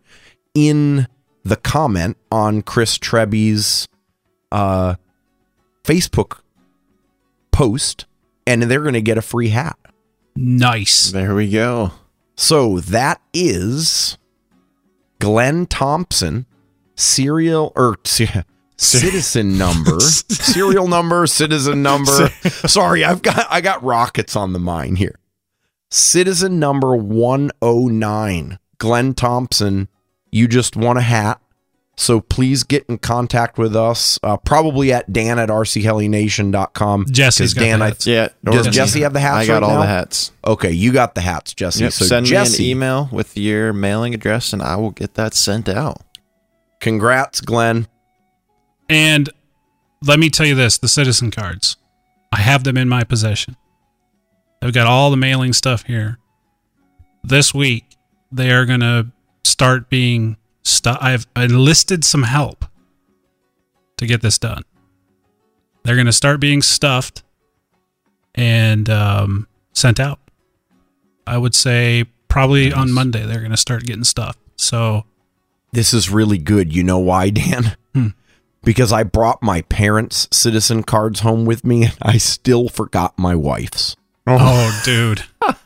in 0.55 1.09
the 1.45 1.57
comment 1.57 2.19
on 2.31 2.61
Chris 2.61 2.99
Treby's 2.99 3.89
uh, 4.53 4.97
Facebook 5.87 6.41
post, 7.53 8.07
and 8.47 8.63
they're 8.65 8.83
going 8.83 8.95
to 8.95 9.01
get 9.01 9.19
a 9.19 9.23
free 9.23 9.49
hat. 9.49 9.79
Nice. 10.35 11.11
There 11.13 11.35
we 11.35 11.51
go. 11.51 11.93
So 12.37 12.81
that 12.81 13.21
is 13.33 14.19
Glenn 15.21 15.67
Thompson, 15.67 16.45
serial 16.97 17.73
or 17.77 17.97
ci- 18.05 18.43
citizen 18.77 19.57
number, 19.57 20.01
serial 20.01 20.89
number, 20.89 21.27
citizen 21.27 21.83
number. 21.83 22.29
Sorry, 22.67 23.05
I've 23.05 23.23
got 23.23 23.47
I 23.49 23.61
got 23.63 23.83
rockets 23.83 24.37
on 24.37 24.53
the 24.53 24.59
mine 24.59 24.97
here. 24.97 25.19
Citizen 25.91 26.59
number 26.59 26.95
109. 26.97 28.59
Glenn 28.79 29.15
Thompson, 29.15 29.89
you 30.31 30.49
just 30.49 30.77
won 30.77 30.97
a 30.99 31.03
hat. 31.03 31.41
So 31.99 32.21
please 32.21 32.63
get 32.63 32.85
in 32.91 32.99
contact 32.99 33.57
with 33.57 33.75
us, 33.75 34.19
uh, 34.23 34.37
probably 34.37 34.93
at 34.93 35.11
dan 35.13 35.39
at 35.39 35.49
rchelination.com. 35.49 37.07
Jesse's 37.11 37.55
'Cause 37.55 37.55
got 37.55 37.61
Dan, 37.63 37.79
the 37.79 37.85
I, 37.85 37.89
hats. 37.89 38.07
Yeah. 38.07 38.29
Does 38.45 38.67
or- 38.67 38.71
Jesse 38.71 39.01
have 39.01 39.13
the 39.15 39.21
hats 39.21 39.37
I 39.37 39.47
got 39.47 39.55
right 39.55 39.63
all 39.63 39.75
now? 39.77 39.81
the 39.81 39.87
hats. 39.87 40.33
Okay, 40.47 40.73
you 40.73 40.93
got 40.93 41.15
the 41.15 41.23
hats, 41.23 41.55
Jesse. 41.55 41.85
Yep. 41.85 41.93
So 41.93 42.05
Send 42.05 42.27
Jesse, 42.27 42.63
me 42.63 42.71
an 42.73 42.77
email 42.77 43.09
with 43.11 43.37
your 43.37 43.73
mailing 43.73 44.13
address 44.15 44.53
and 44.53 44.63
I 44.63 44.77
will 44.77 44.91
get 44.91 45.15
that 45.15 45.35
sent 45.35 45.69
out. 45.69 46.03
congrats, 46.79 47.41
Glenn. 47.41 47.87
And 48.91 49.31
let 50.03 50.19
me 50.19 50.29
tell 50.29 50.47
you 50.47 50.55
this 50.55 50.77
the 50.79 50.89
citizen 50.89 51.31
cards, 51.31 51.79
I 52.31 52.37
have 52.41 52.65
them 52.65 52.77
in 52.77 52.89
my 52.89 53.03
possession. 53.03 53.57
I've 54.63 54.75
got 54.75 54.87
all 54.87 55.11
the 55.11 55.17
mailing 55.17 55.55
stuff 55.55 55.85
here. 55.85 56.19
This 57.25 57.55
week, 57.55 57.97
they 58.31 58.51
are 58.53 58.67
going 58.67 58.81
to 58.81 59.07
start 59.45 59.89
being 59.89 60.37
stu- 60.67 60.97
I've 61.01 61.27
enlisted 61.37 62.05
some 62.05 62.25
help 62.25 62.65
to 63.97 64.07
get 64.07 64.21
this 64.23 64.39
done. 64.39 64.63
They're 65.85 65.95
going 65.95 66.07
to 66.07 66.13
start 66.13 66.41
being 66.41 66.63
stuffed 66.63 67.23
and 68.35 68.91
um, 68.91 69.47
sent 69.73 70.01
out. 70.01 70.19
I 71.27 71.39
would 71.39 71.55
say 71.55 72.05
probably 72.29 72.73
on 72.73 72.93
Monday 72.93 73.25
they're 73.25 73.41
going 73.41 73.51
to 73.53 73.57
start 73.57 73.85
getting 73.85 74.05
stuffed. 74.05 74.39
So 74.57 75.05
This 75.73 75.95
is 75.95 76.11
really 76.11 76.39
good. 76.39 76.75
You 76.75 76.83
know 76.83 76.99
why, 76.99 77.31
Dan? 77.31 77.77
Hmm. 77.95 78.09
Because 78.63 78.93
I 78.93 79.05
brought 79.05 79.43
my 79.43 79.63
parents' 79.63 80.29
citizen 80.33 80.83
cards 80.83 81.21
home 81.21 81.45
with 81.45 81.65
me 81.65 81.85
and 81.85 81.97
I 82.03 82.19
still 82.19 82.69
forgot 82.69 83.17
my 83.17 83.35
wife's. 83.35 83.97
Oh, 84.27 84.83
dude. 84.85 85.23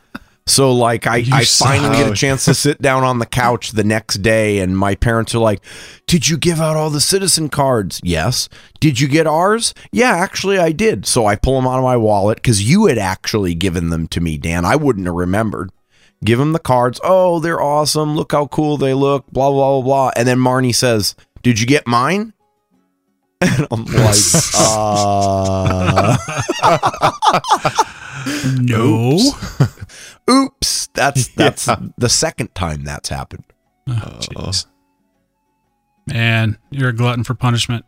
So 0.47 0.73
like 0.73 1.07
I, 1.07 1.17
You 1.19 1.35
I 1.35 1.45
finally 1.45 1.97
get 1.97 2.11
a 2.11 2.15
chance 2.15 2.45
to 2.47 2.55
sit 2.55 2.83
down 2.83 3.05
on 3.05 3.19
the 3.19 3.27
couch 3.27 3.73
the 3.73 3.85
next 3.85 4.17
day 4.17 4.59
and 4.59 4.77
my 4.77 4.95
parents 4.95 5.35
are 5.35 5.39
like, 5.39 5.61
Did 6.07 6.29
you 6.29 6.37
give 6.37 6.61
out 6.61 6.77
all 6.77 6.91
the 6.91 7.01
citizen 7.01 7.49
cards? 7.49 8.01
Yes. 8.03 8.49
Did 8.81 8.99
you 8.99 9.07
get 9.09 9.27
ours? 9.27 9.75
Yeah, 9.93 10.11
actually 10.13 10.59
I 10.59 10.73
did. 10.73 11.07
So 11.07 11.27
I 11.27 11.37
pull 11.37 11.57
them 11.57 11.67
out 11.69 11.79
of 11.79 11.85
my 11.85 11.97
wallet 11.97 12.39
because 12.39 12.69
you 12.69 12.87
had 12.87 12.99
actually 12.99 13.55
given 13.55 13.91
them 13.91 14.09
to 14.09 14.21
me, 14.21 14.39
Dan. 14.39 14.65
I 14.65 14.77
wouldn't 14.77 15.07
have 15.07 15.15
remembered. 15.15 15.71
Give 16.25 16.39
them 16.39 16.53
the 16.53 16.59
cards. 16.59 17.01
Oh, 17.03 17.41
they're 17.41 17.63
awesome. 17.63 18.15
Look 18.15 18.33
how 18.33 18.47
cool 18.47 18.77
they 18.77 18.93
look. 18.93 19.27
Blah 19.31 19.51
blah 19.51 19.81
blah 19.81 19.83
blah. 19.83 20.11
And 20.17 20.27
then 20.29 20.39
Marnie 20.39 20.75
says, 20.75 21.15
Did 21.43 21.61
you 21.61 21.67
get 21.67 21.87
mine? 21.87 22.35
And 23.41 23.67
I'm 23.71 23.85
like, 23.87 24.17
uh 24.55 26.17
No. 28.61 29.19
Oops. 30.29 30.87
That's 30.89 31.29
that's 31.35 31.69
the 31.97 32.09
second 32.09 32.55
time 32.55 32.85
that's 32.85 33.09
happened. 33.09 33.45
Oh. 33.89 34.53
Man, 36.07 36.59
you're 36.71 36.91
a 36.91 36.93
glutton 36.93 37.25
for 37.25 37.35
punishment. 37.35 37.85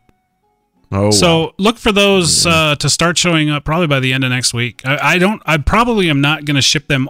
Oh 0.94 1.10
so 1.10 1.54
look 1.58 1.78
for 1.78 1.90
those 1.90 2.44
uh, 2.46 2.74
to 2.76 2.90
start 2.90 3.16
showing 3.16 3.48
up 3.48 3.64
probably 3.64 3.86
by 3.86 3.98
the 3.98 4.12
end 4.12 4.24
of 4.24 4.30
next 4.30 4.52
week. 4.52 4.82
I, 4.84 5.14
I 5.14 5.18
don't. 5.18 5.42
I 5.46 5.56
probably 5.56 6.10
am 6.10 6.20
not 6.20 6.44
going 6.44 6.56
to 6.56 6.62
ship 6.62 6.86
them 6.86 7.08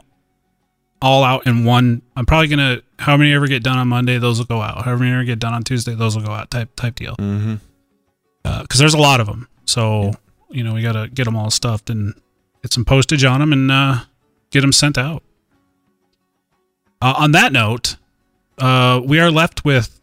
all 1.01 1.24
out 1.24 1.47
in 1.47 1.64
one. 1.64 2.02
I'm 2.16 2.24
probably 2.24 2.47
going 2.48 2.59
to. 2.59 2.82
How 3.01 3.16
many 3.16 3.35
ever 3.35 3.48
get 3.48 3.64
done 3.64 3.78
on 3.78 3.89
Monday, 3.89 4.19
those 4.19 4.39
will 4.39 4.47
go 4.47 4.60
out. 4.62 4.85
However 4.85 5.02
many 5.02 5.12
ever 5.12 5.24
get 5.24 5.40
done 5.40 5.52
on 5.52 5.64
Tuesday, 5.64 5.94
those 5.97 6.16
will 6.16 6.24
go 6.24 6.31
out. 6.31 6.51
Type 6.52 6.77
type 6.77 6.94
deal. 6.94 7.16
Mm-hmm. 7.16 7.56
Because 8.43 8.78
there's 8.78 8.94
a 8.94 8.98
lot 8.98 9.20
of 9.20 9.27
them. 9.27 9.48
So 9.64 10.12
you 10.51 10.64
know 10.64 10.74
we 10.74 10.82
got 10.82 10.93
to 10.93 11.09
get 11.09 11.24
them 11.24 11.36
all 11.36 11.51
stuffed 11.51 11.90
and 11.90 12.14
get 12.62 12.73
some 12.73 12.85
postage 12.85 13.24
on 13.24 13.40
them 13.40 13.52
and 13.52 13.70
uh, 13.70 14.01
get 14.51 14.60
them 14.60 14.73
sent 14.73 14.98
out. 14.98 15.23
Uh, 17.01 17.14
on 17.16 17.32
that 17.32 17.52
note, 17.52 17.97
uh, 18.59 19.01
we 19.05 19.19
are 19.19 19.31
left 19.31 19.64
with 19.64 20.01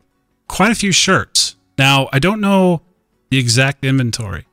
quite 0.48 0.72
a 0.72 0.76
few 0.76 0.91
shirts. 0.91 1.56
Now 1.78 2.10
I 2.11 2.20
don't 2.20 2.41
know 2.41 2.82
the 3.30 3.38
exact 3.38 3.86
inventory, 3.86 4.45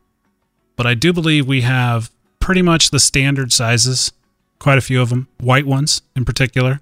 but 0.76 0.86
I 0.86 0.94
do 0.94 1.12
believe 1.12 1.46
we 1.46 1.62
have 1.62 2.10
pretty 2.38 2.62
much 2.62 2.90
the 2.90 3.00
standard 3.00 3.52
sizes. 3.52 4.12
Quite 4.58 4.78
a 4.78 4.80
few 4.80 5.02
of 5.02 5.10
them, 5.10 5.28
white 5.38 5.66
ones 5.66 6.00
in 6.14 6.24
particular. 6.24 6.80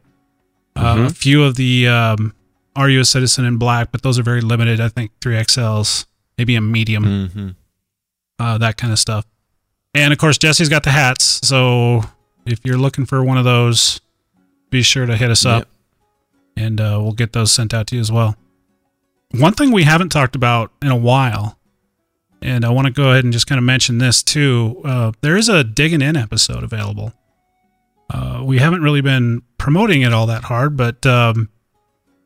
Uh, 0.76 1.06
a 1.08 1.10
few 1.10 1.42
of 1.42 1.56
the 1.56 1.88
um, 1.88 2.34
Are 2.76 2.88
You 2.88 3.00
a 3.00 3.04
Citizen 3.04 3.44
in 3.44 3.58
black, 3.58 3.90
but 3.92 4.02
those 4.02 4.18
are 4.18 4.22
very 4.22 4.40
limited. 4.40 4.80
I 4.80 4.88
think 4.88 5.12
3XLs, 5.20 6.06
maybe 6.38 6.56
a 6.56 6.60
medium, 6.60 7.04
Mm-hmm. 7.04 7.48
uh, 8.38 8.58
that 8.58 8.76
kind 8.76 8.92
of 8.92 8.98
stuff. 8.98 9.24
And 9.94 10.12
of 10.12 10.18
course, 10.18 10.38
Jesse's 10.38 10.68
got 10.68 10.82
the 10.82 10.90
hats. 10.90 11.40
So 11.46 12.02
if 12.46 12.60
you're 12.64 12.78
looking 12.78 13.06
for 13.06 13.22
one 13.22 13.38
of 13.38 13.44
those, 13.44 14.00
be 14.70 14.82
sure 14.82 15.06
to 15.06 15.16
hit 15.16 15.30
us 15.30 15.46
up 15.46 15.68
and 16.56 16.80
uh, 16.80 16.98
we'll 17.00 17.12
get 17.12 17.32
those 17.32 17.52
sent 17.52 17.72
out 17.72 17.86
to 17.88 17.94
you 17.96 18.00
as 18.00 18.10
well. 18.10 18.36
One 19.32 19.52
thing 19.52 19.70
we 19.72 19.84
haven't 19.84 20.10
talked 20.10 20.34
about 20.36 20.70
in 20.82 20.88
a 20.88 20.96
while, 20.96 21.58
and 22.42 22.64
I 22.64 22.70
want 22.70 22.86
to 22.86 22.92
go 22.92 23.10
ahead 23.10 23.24
and 23.24 23.32
just 23.32 23.46
kind 23.46 23.58
of 23.58 23.64
mention 23.64 23.98
this 23.98 24.22
too. 24.22 24.80
Uh, 24.84 25.12
there 25.22 25.36
is 25.36 25.48
a 25.48 25.64
Digging 25.64 26.02
In 26.02 26.16
episode 26.16 26.62
available. 26.62 27.12
Uh, 28.12 28.42
we 28.44 28.58
haven't 28.58 28.82
really 28.82 29.00
been 29.00 29.42
promoting 29.58 30.02
it 30.02 30.12
all 30.12 30.26
that 30.26 30.44
hard, 30.44 30.76
but 30.76 31.04
um, 31.06 31.48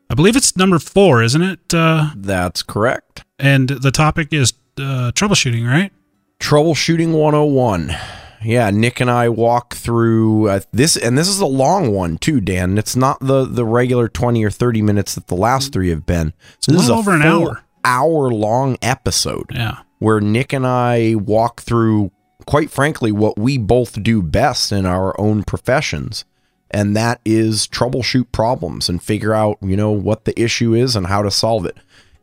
I 0.09 0.13
believe 0.15 0.35
it's 0.35 0.55
number 0.57 0.77
four, 0.77 1.23
isn't 1.23 1.41
it? 1.41 1.73
Uh, 1.73 2.11
That's 2.15 2.61
correct. 2.63 3.23
And 3.39 3.69
the 3.69 3.91
topic 3.91 4.31
is 4.33 4.53
uh, 4.77 5.11
troubleshooting, 5.15 5.67
right? 5.67 5.91
Troubleshooting 6.39 7.11
101. 7.13 7.95
Yeah, 8.41 8.69
Nick 8.69 9.01
and 9.01 9.11
I 9.11 9.27
walk 9.27 9.73
through 9.75 10.47
uh, 10.47 10.59
this, 10.71 10.95
and 10.95 11.17
this 11.17 11.27
is 11.27 11.41
a 11.41 11.45
long 11.45 11.91
one 11.93 12.17
too, 12.17 12.39
Dan. 12.39 12.77
It's 12.77 12.95
not 12.95 13.19
the 13.19 13.43
the 13.45 13.65
regular 13.65 14.07
20 14.07 14.43
or 14.45 14.49
30 14.49 14.81
minutes 14.81 15.15
that 15.15 15.27
the 15.27 15.35
last 15.35 15.73
three 15.73 15.89
have 15.89 16.05
been. 16.05 16.33
a 16.67 16.71
this 16.71 16.83
is 16.83 16.89
over 16.89 17.13
an 17.13 17.21
hour. 17.21 17.63
hour 17.83 18.31
long 18.31 18.77
episode 18.81 19.47
Yeah. 19.53 19.79
where 19.97 20.21
Nick 20.21 20.53
and 20.53 20.65
I 20.65 21.15
walk 21.15 21.59
through, 21.61 22.11
quite 22.45 22.71
frankly, 22.71 23.11
what 23.11 23.37
we 23.37 23.57
both 23.57 24.01
do 24.01 24.21
best 24.21 24.71
in 24.71 24.85
our 24.85 25.19
own 25.19 25.43
professions. 25.43 26.23
And 26.71 26.95
that 26.95 27.19
is 27.25 27.67
troubleshoot 27.67 28.31
problems 28.31 28.87
and 28.87 29.01
figure 29.03 29.33
out, 29.33 29.57
you 29.61 29.75
know, 29.75 29.91
what 29.91 30.23
the 30.25 30.39
issue 30.39 30.73
is 30.75 30.95
and 30.95 31.07
how 31.07 31.23
to 31.23 31.31
solve 31.31 31.65
it. 31.65 31.75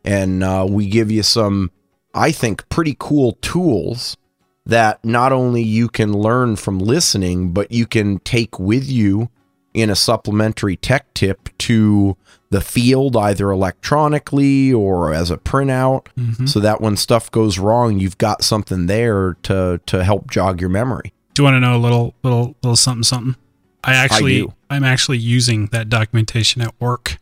And 0.07 0.43
uh, 0.45 0.67
we 0.69 0.87
give 0.89 1.11
you 1.11 1.23
some, 1.23 1.71
I 2.15 2.31
think, 2.33 2.67
pretty 2.69 2.97
cool 2.99 3.33
tools 3.43 4.17
that 4.65 5.05
not 5.05 5.33
only 5.33 5.63
you 5.63 5.89
can 5.89 6.13
learn 6.13 6.57
from 6.57 6.79
listening, 6.79 7.53
but 7.53 7.71
you 7.73 7.87
can 7.87 8.21
take 8.21 8.59
with 8.59 8.89
you 8.89 9.29
in 9.75 9.91
a 9.91 9.97
supplementary 9.97 10.77
tech 10.77 11.13
tip 11.13 11.51
to 11.59 12.17
the 12.51 12.61
field, 12.61 13.17
either 13.17 13.51
electronically 13.51 14.73
or 14.73 15.13
as 15.13 15.31
a 15.31 15.37
printout, 15.37 16.07
Mhm. 16.19 16.49
so 16.49 16.61
that 16.61 16.81
when 16.81 16.97
stuff 16.97 17.31
goes 17.31 17.59
wrong, 17.59 17.99
you've 17.99 18.19
got 18.19 18.43
something 18.45 18.87
there 18.87 19.37
to 19.43 19.81
to 19.87 20.05
help 20.05 20.31
jog 20.31 20.61
your 20.61 20.71
memory. 20.71 21.13
Do 21.35 21.43
you 21.43 21.45
want 21.45 21.57
to 21.57 21.61
know 21.61 21.77
a 21.77 21.79
little, 21.79 22.15
little, 22.23 22.57
little 22.63 22.77
something, 22.77 23.03
something? 23.03 23.37
I 23.85 23.95
actually, 23.95 24.39
do. 24.43 24.53
I'm 24.71 24.85
actually 24.85 25.19
using 25.19 25.67
that 25.67 25.89
documentation 25.89 26.63
at 26.63 26.73
work. 26.81 27.19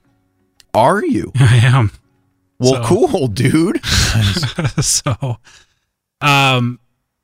Are 0.72 1.04
you? 1.04 1.32
I 1.40 1.56
am. 1.56 1.90
Well, 2.64 2.82
So- 2.82 2.84
cool, 2.84 3.26
dude. 3.28 3.84
so, 4.80 5.38
um, 6.20 6.78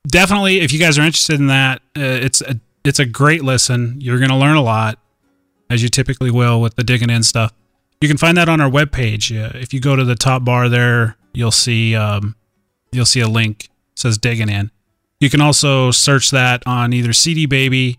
definitely, 0.07 0.61
if 0.61 0.73
you 0.73 0.79
guys 0.79 0.99
are 0.99 1.03
interested 1.03 1.41
in 1.41 1.47
that, 1.49 1.81
uh, 1.97 2.01
it's 2.03 2.41
a 2.43 2.61
it's 2.85 2.99
a 2.99 3.07
great 3.07 3.43
listen. 3.45 3.97
You're 4.01 4.19
going 4.19 4.31
to 4.31 4.37
learn 4.37 4.57
a 4.57 4.63
lot, 4.63 4.99
as 5.69 5.83
you 5.83 5.89
typically 5.89 6.31
will 6.31 6.61
with 6.61 6.77
the 6.77 6.85
digging 6.85 7.11
in 7.11 7.23
stuff. 7.23 7.53
You 8.01 8.09
can 8.09 8.17
find 8.17 8.37
that 8.39 8.49
on 8.49 8.61
our 8.61 8.71
webpage. 8.71 9.31
Uh, 9.37 9.59
if 9.59 9.75
you 9.75 9.81
go 9.81 9.95
to 9.97 10.05
the 10.05 10.15
top 10.15 10.45
bar 10.45 10.69
there, 10.71 11.17
you'll 11.35 11.51
see 11.51 11.95
um, 11.95 12.37
you'll 12.93 13.05
see 13.07 13.21
a 13.21 13.29
link 13.29 13.65
it 13.65 13.99
says 13.99 14.17
digging 14.19 14.49
in. 14.49 14.71
You 15.21 15.29
can 15.29 15.41
also 15.43 15.91
search 15.91 16.31
that 16.31 16.63
on 16.67 16.93
either 16.95 17.13
CD 17.13 17.45
Baby 17.45 17.99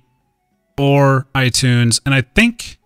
or 0.80 1.27
iTunes, 1.35 2.01
and 2.05 2.15
I 2.15 2.22
think 2.22 2.80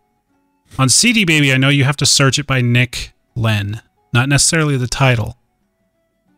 on 0.77 0.89
CD 0.89 1.23
Baby, 1.23 1.53
I 1.53 1.57
know 1.57 1.69
you 1.69 1.85
have 1.85 1.95
to 1.97 2.05
search 2.05 2.37
it 2.37 2.45
by 2.45 2.59
Nick 2.59 3.13
Len, 3.35 3.81
not 4.15 4.27
necessarily 4.29 4.77
the 4.77 4.87
title 4.87 5.37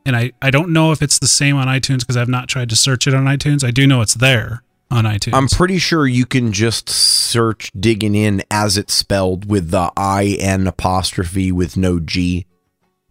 and 0.07 0.15
I, 0.15 0.31
I 0.41 0.51
don't 0.51 0.71
know 0.71 0.93
if 0.93 1.01
it's 1.01 1.19
the 1.19 1.27
same 1.27 1.57
on 1.57 1.67
iTunes 1.67 1.99
because 1.99 2.15
I've 2.15 2.29
not 2.29 2.47
tried 2.47 2.69
to 2.69 2.77
search 2.77 3.07
it 3.07 3.13
on 3.13 3.25
iTunes. 3.25 3.61
I 3.61 3.71
do 3.71 3.85
know 3.85 3.99
it's 3.99 4.13
there 4.13 4.63
on 4.89 5.03
iTunes. 5.03 5.33
I'm 5.33 5.49
pretty 5.49 5.79
sure 5.79 6.07
you 6.07 6.25
can 6.25 6.53
just 6.53 6.87
search 6.89 7.73
digging 7.77 8.15
in 8.15 8.41
as 8.49 8.77
it's 8.77 8.93
spelled 8.93 9.49
with 9.49 9.69
the 9.69 9.91
I 9.97 10.37
N 10.39 10.65
apostrophe 10.65 11.51
with 11.51 11.75
no 11.75 11.99
G. 11.99 12.45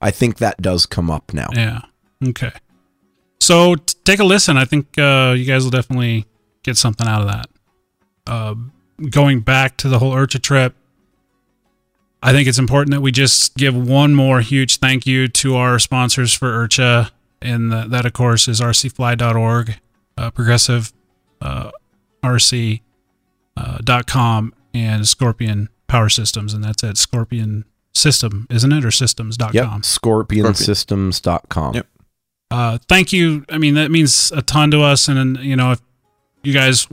I 0.00 0.10
think 0.10 0.38
that 0.38 0.62
does 0.62 0.86
come 0.86 1.10
up 1.10 1.34
now. 1.34 1.48
yeah. 1.52 1.80
Okay. 2.26 2.52
So 3.40 3.74
t- 3.74 3.94
take 4.04 4.20
a 4.20 4.24
listen. 4.24 4.56
I 4.56 4.64
think 4.64 4.98
uh, 4.98 5.34
you 5.36 5.44
guys 5.44 5.64
will 5.64 5.70
definitely 5.70 6.24
get 6.62 6.78
something 6.78 7.06
out 7.06 7.20
of 7.20 7.28
that. 7.28 7.46
Uh, 8.26 8.54
going 9.10 9.40
back 9.40 9.76
to 9.76 9.88
the 9.90 9.98
whole 9.98 10.12
IRCHA 10.14 10.40
trip, 10.40 10.74
I 12.22 12.32
think 12.32 12.48
it's 12.48 12.58
important 12.58 12.92
that 12.92 13.00
we 13.00 13.12
just 13.12 13.54
give 13.56 13.76
one 13.76 14.14
more 14.14 14.40
huge 14.40 14.78
thank 14.78 15.06
you 15.06 15.28
to 15.28 15.56
our 15.56 15.78
sponsors 15.78 16.32
for 16.32 16.48
IRCHA, 16.48 17.10
and 17.42 17.70
the, 17.70 17.86
that, 17.88 18.06
of 18.06 18.12
course, 18.14 18.48
is 18.48 18.60
rcfly.org, 18.60 19.78
uh, 20.16 20.30
progressive 20.30 20.92
uh, 21.40 21.70
RC 22.24 22.80
uh, 23.56 23.78
dot 23.84 24.06
com 24.06 24.54
and 24.74 25.06
Scorpion 25.06 25.68
Power 25.86 26.08
Systems, 26.08 26.52
and 26.52 26.64
that's 26.64 26.82
at 26.82 26.96
Scorpion 26.96 27.64
System, 27.94 28.46
isn't 28.50 28.72
it, 28.72 28.84
or 28.84 28.90
systems.com? 28.90 29.52
Yep. 29.54 29.66
Scorpionssystems.com. 29.82 31.74
Yep. 31.74 31.86
uh, 32.50 32.78
thank 32.88 33.12
you. 33.12 33.44
I 33.48 33.58
mean, 33.58 33.74
that 33.74 33.90
means 33.90 34.32
a 34.32 34.42
ton 34.42 34.70
to 34.72 34.82
us. 34.82 35.08
And, 35.08 35.18
and, 35.18 35.36
you 35.38 35.56
know, 35.56 35.72
if 35.72 35.80
you 36.42 36.52
guys, 36.52 36.88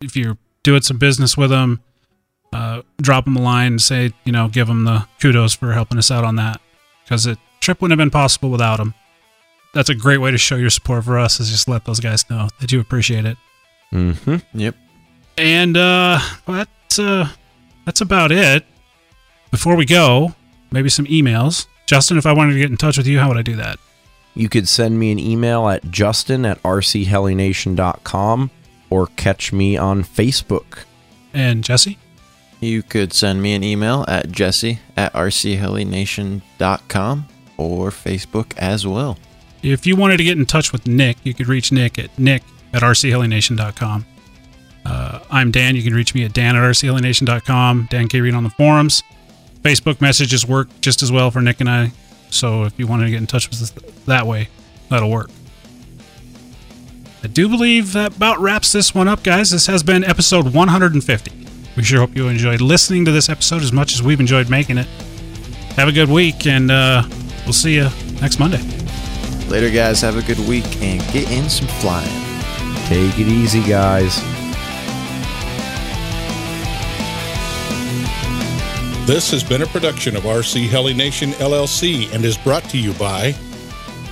if 0.00 0.16
you're 0.16 0.36
doing 0.62 0.82
some 0.82 0.98
business 0.98 1.36
with 1.36 1.50
them, 1.50 1.80
uh, 2.52 2.82
drop 3.00 3.24
them 3.24 3.36
a 3.36 3.42
line 3.42 3.72
and 3.72 3.82
say, 3.82 4.12
you 4.24 4.32
know, 4.32 4.48
give 4.48 4.66
them 4.66 4.84
the 4.84 5.06
kudos 5.20 5.54
for 5.54 5.72
helping 5.72 5.98
us 5.98 6.10
out 6.10 6.24
on 6.24 6.36
that 6.36 6.60
because 7.04 7.24
the 7.24 7.38
trip 7.60 7.80
wouldn't 7.80 7.98
have 7.98 8.04
been 8.04 8.10
possible 8.10 8.50
without 8.50 8.76
them. 8.76 8.94
That's 9.74 9.88
a 9.90 9.94
great 9.94 10.18
way 10.18 10.30
to 10.30 10.38
show 10.38 10.56
your 10.56 10.70
support 10.70 11.04
for 11.04 11.18
us 11.18 11.38
is 11.38 11.50
just 11.50 11.68
let 11.68 11.84
those 11.84 12.00
guys 12.00 12.28
know 12.30 12.48
that 12.60 12.72
you 12.72 12.80
appreciate 12.80 13.24
it. 13.24 13.36
Mm-hmm. 13.92 14.36
Yep. 14.58 14.74
And 15.38 15.76
uh, 15.76 16.18
that's 16.46 16.98
uh, 16.98 17.28
that's 17.84 18.00
about 18.00 18.32
it. 18.32 18.64
Before 19.50 19.76
we 19.76 19.84
go, 19.84 20.34
maybe 20.70 20.88
some 20.88 21.06
emails. 21.06 21.66
Justin, 21.86 22.18
if 22.18 22.26
I 22.26 22.32
wanted 22.32 22.54
to 22.54 22.58
get 22.58 22.70
in 22.70 22.76
touch 22.76 22.96
with 22.96 23.06
you, 23.06 23.18
how 23.18 23.28
would 23.28 23.36
I 23.36 23.42
do 23.42 23.56
that? 23.56 23.78
You 24.34 24.48
could 24.48 24.68
send 24.68 24.98
me 24.98 25.12
an 25.12 25.18
email 25.18 25.68
at 25.68 25.90
justin 25.90 26.44
at 26.44 26.62
rchelination.com 26.62 28.50
or 28.90 29.06
catch 29.16 29.52
me 29.52 29.76
on 29.76 30.02
Facebook. 30.04 30.84
And 31.32 31.64
Jesse? 31.64 31.98
You 32.66 32.82
could 32.82 33.12
send 33.12 33.40
me 33.40 33.54
an 33.54 33.62
email 33.62 34.04
at 34.08 34.32
jesse 34.32 34.80
at 34.96 35.12
rchelination.com 35.12 37.28
or 37.56 37.90
Facebook 37.90 38.58
as 38.58 38.84
well. 38.86 39.18
If 39.62 39.86
you 39.86 39.94
wanted 39.94 40.16
to 40.16 40.24
get 40.24 40.36
in 40.36 40.46
touch 40.46 40.72
with 40.72 40.88
Nick, 40.88 41.18
you 41.22 41.32
could 41.32 41.46
reach 41.46 41.70
Nick 41.70 41.96
at 41.98 42.18
nick 42.18 42.42
at 42.72 42.82
rchelination.com. 42.82 44.04
Uh, 44.84 45.20
I'm 45.30 45.52
Dan. 45.52 45.76
You 45.76 45.82
can 45.82 45.94
reach 45.94 46.14
me 46.14 46.24
at 46.24 46.32
dan 46.32 46.56
at 46.56 46.62
rchelination.com. 46.62 47.88
Dan 47.90 48.08
K. 48.08 48.20
Reed 48.20 48.34
on 48.34 48.44
the 48.44 48.50
forums. 48.50 49.02
Facebook 49.62 50.00
messages 50.00 50.46
work 50.46 50.68
just 50.80 51.02
as 51.02 51.10
well 51.10 51.30
for 51.30 51.40
Nick 51.40 51.60
and 51.60 51.70
I. 51.70 51.92
So 52.30 52.64
if 52.64 52.78
you 52.78 52.88
wanted 52.88 53.04
to 53.04 53.10
get 53.10 53.18
in 53.18 53.26
touch 53.26 53.48
with 53.48 53.62
us 53.62 53.70
that 54.06 54.26
way, 54.26 54.48
that'll 54.90 55.10
work. 55.10 55.30
I 57.22 57.28
do 57.28 57.48
believe 57.48 57.92
that 57.92 58.16
about 58.16 58.40
wraps 58.40 58.72
this 58.72 58.94
one 58.94 59.08
up, 59.08 59.22
guys. 59.22 59.50
This 59.50 59.66
has 59.66 59.82
been 59.82 60.04
episode 60.04 60.52
150. 60.52 61.45
We 61.76 61.82
sure 61.82 62.00
hope 62.00 62.16
you 62.16 62.28
enjoyed 62.28 62.62
listening 62.62 63.04
to 63.04 63.12
this 63.12 63.28
episode 63.28 63.60
as 63.60 63.70
much 63.70 63.92
as 63.92 64.02
we've 64.02 64.18
enjoyed 64.18 64.48
making 64.48 64.78
it. 64.78 64.86
Have 65.76 65.88
a 65.88 65.92
good 65.92 66.08
week, 66.08 66.46
and 66.46 66.70
uh, 66.70 67.02
we'll 67.44 67.52
see 67.52 67.74
you 67.74 67.88
next 68.22 68.38
Monday. 68.38 68.62
Later, 69.48 69.70
guys. 69.70 70.00
Have 70.00 70.16
a 70.16 70.22
good 70.22 70.38
week 70.48 70.64
and 70.82 71.00
get 71.12 71.30
in 71.30 71.50
some 71.50 71.68
flying. 71.68 72.08
Take 72.86 73.18
it 73.18 73.28
easy, 73.28 73.62
guys. 73.62 74.16
This 79.06 79.30
has 79.30 79.44
been 79.44 79.62
a 79.62 79.66
production 79.66 80.16
of 80.16 80.24
RC 80.24 80.68
Heli 80.68 80.94
Nation 80.94 81.30
LLC 81.32 82.12
and 82.12 82.24
is 82.24 82.38
brought 82.38 82.64
to 82.70 82.78
you 82.78 82.92
by 82.94 83.32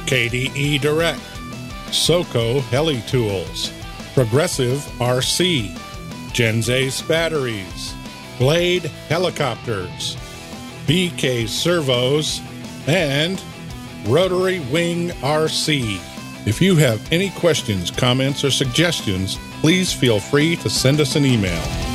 KDE 0.07 0.81
Direct, 0.81 1.19
SOCO 1.91 2.61
Heli 2.61 3.01
Tools, 3.09 3.73
Progressive 4.13 4.79
RC, 4.99 5.77
Gens 6.35 6.69
Ace 6.69 7.01
Batteries, 7.01 7.95
Blade 8.39 8.83
Helicopters, 9.09 10.17
BK 10.85 11.47
Servos, 11.49 12.41
and 12.89 13.41
Rotary 14.05 14.59
Wing 14.73 15.11
RC. 15.23 16.01
If 16.45 16.61
you 16.61 16.75
have 16.75 17.01
any 17.13 17.31
questions, 17.31 17.93
comments, 17.93 18.43
or 18.43 18.51
suggestions, 18.51 19.39
please 19.61 19.93
feel 19.93 20.19
free 20.19 20.57
to 20.57 20.69
send 20.69 21.01
us 21.01 21.15
an 21.15 21.25
email. 21.25 21.94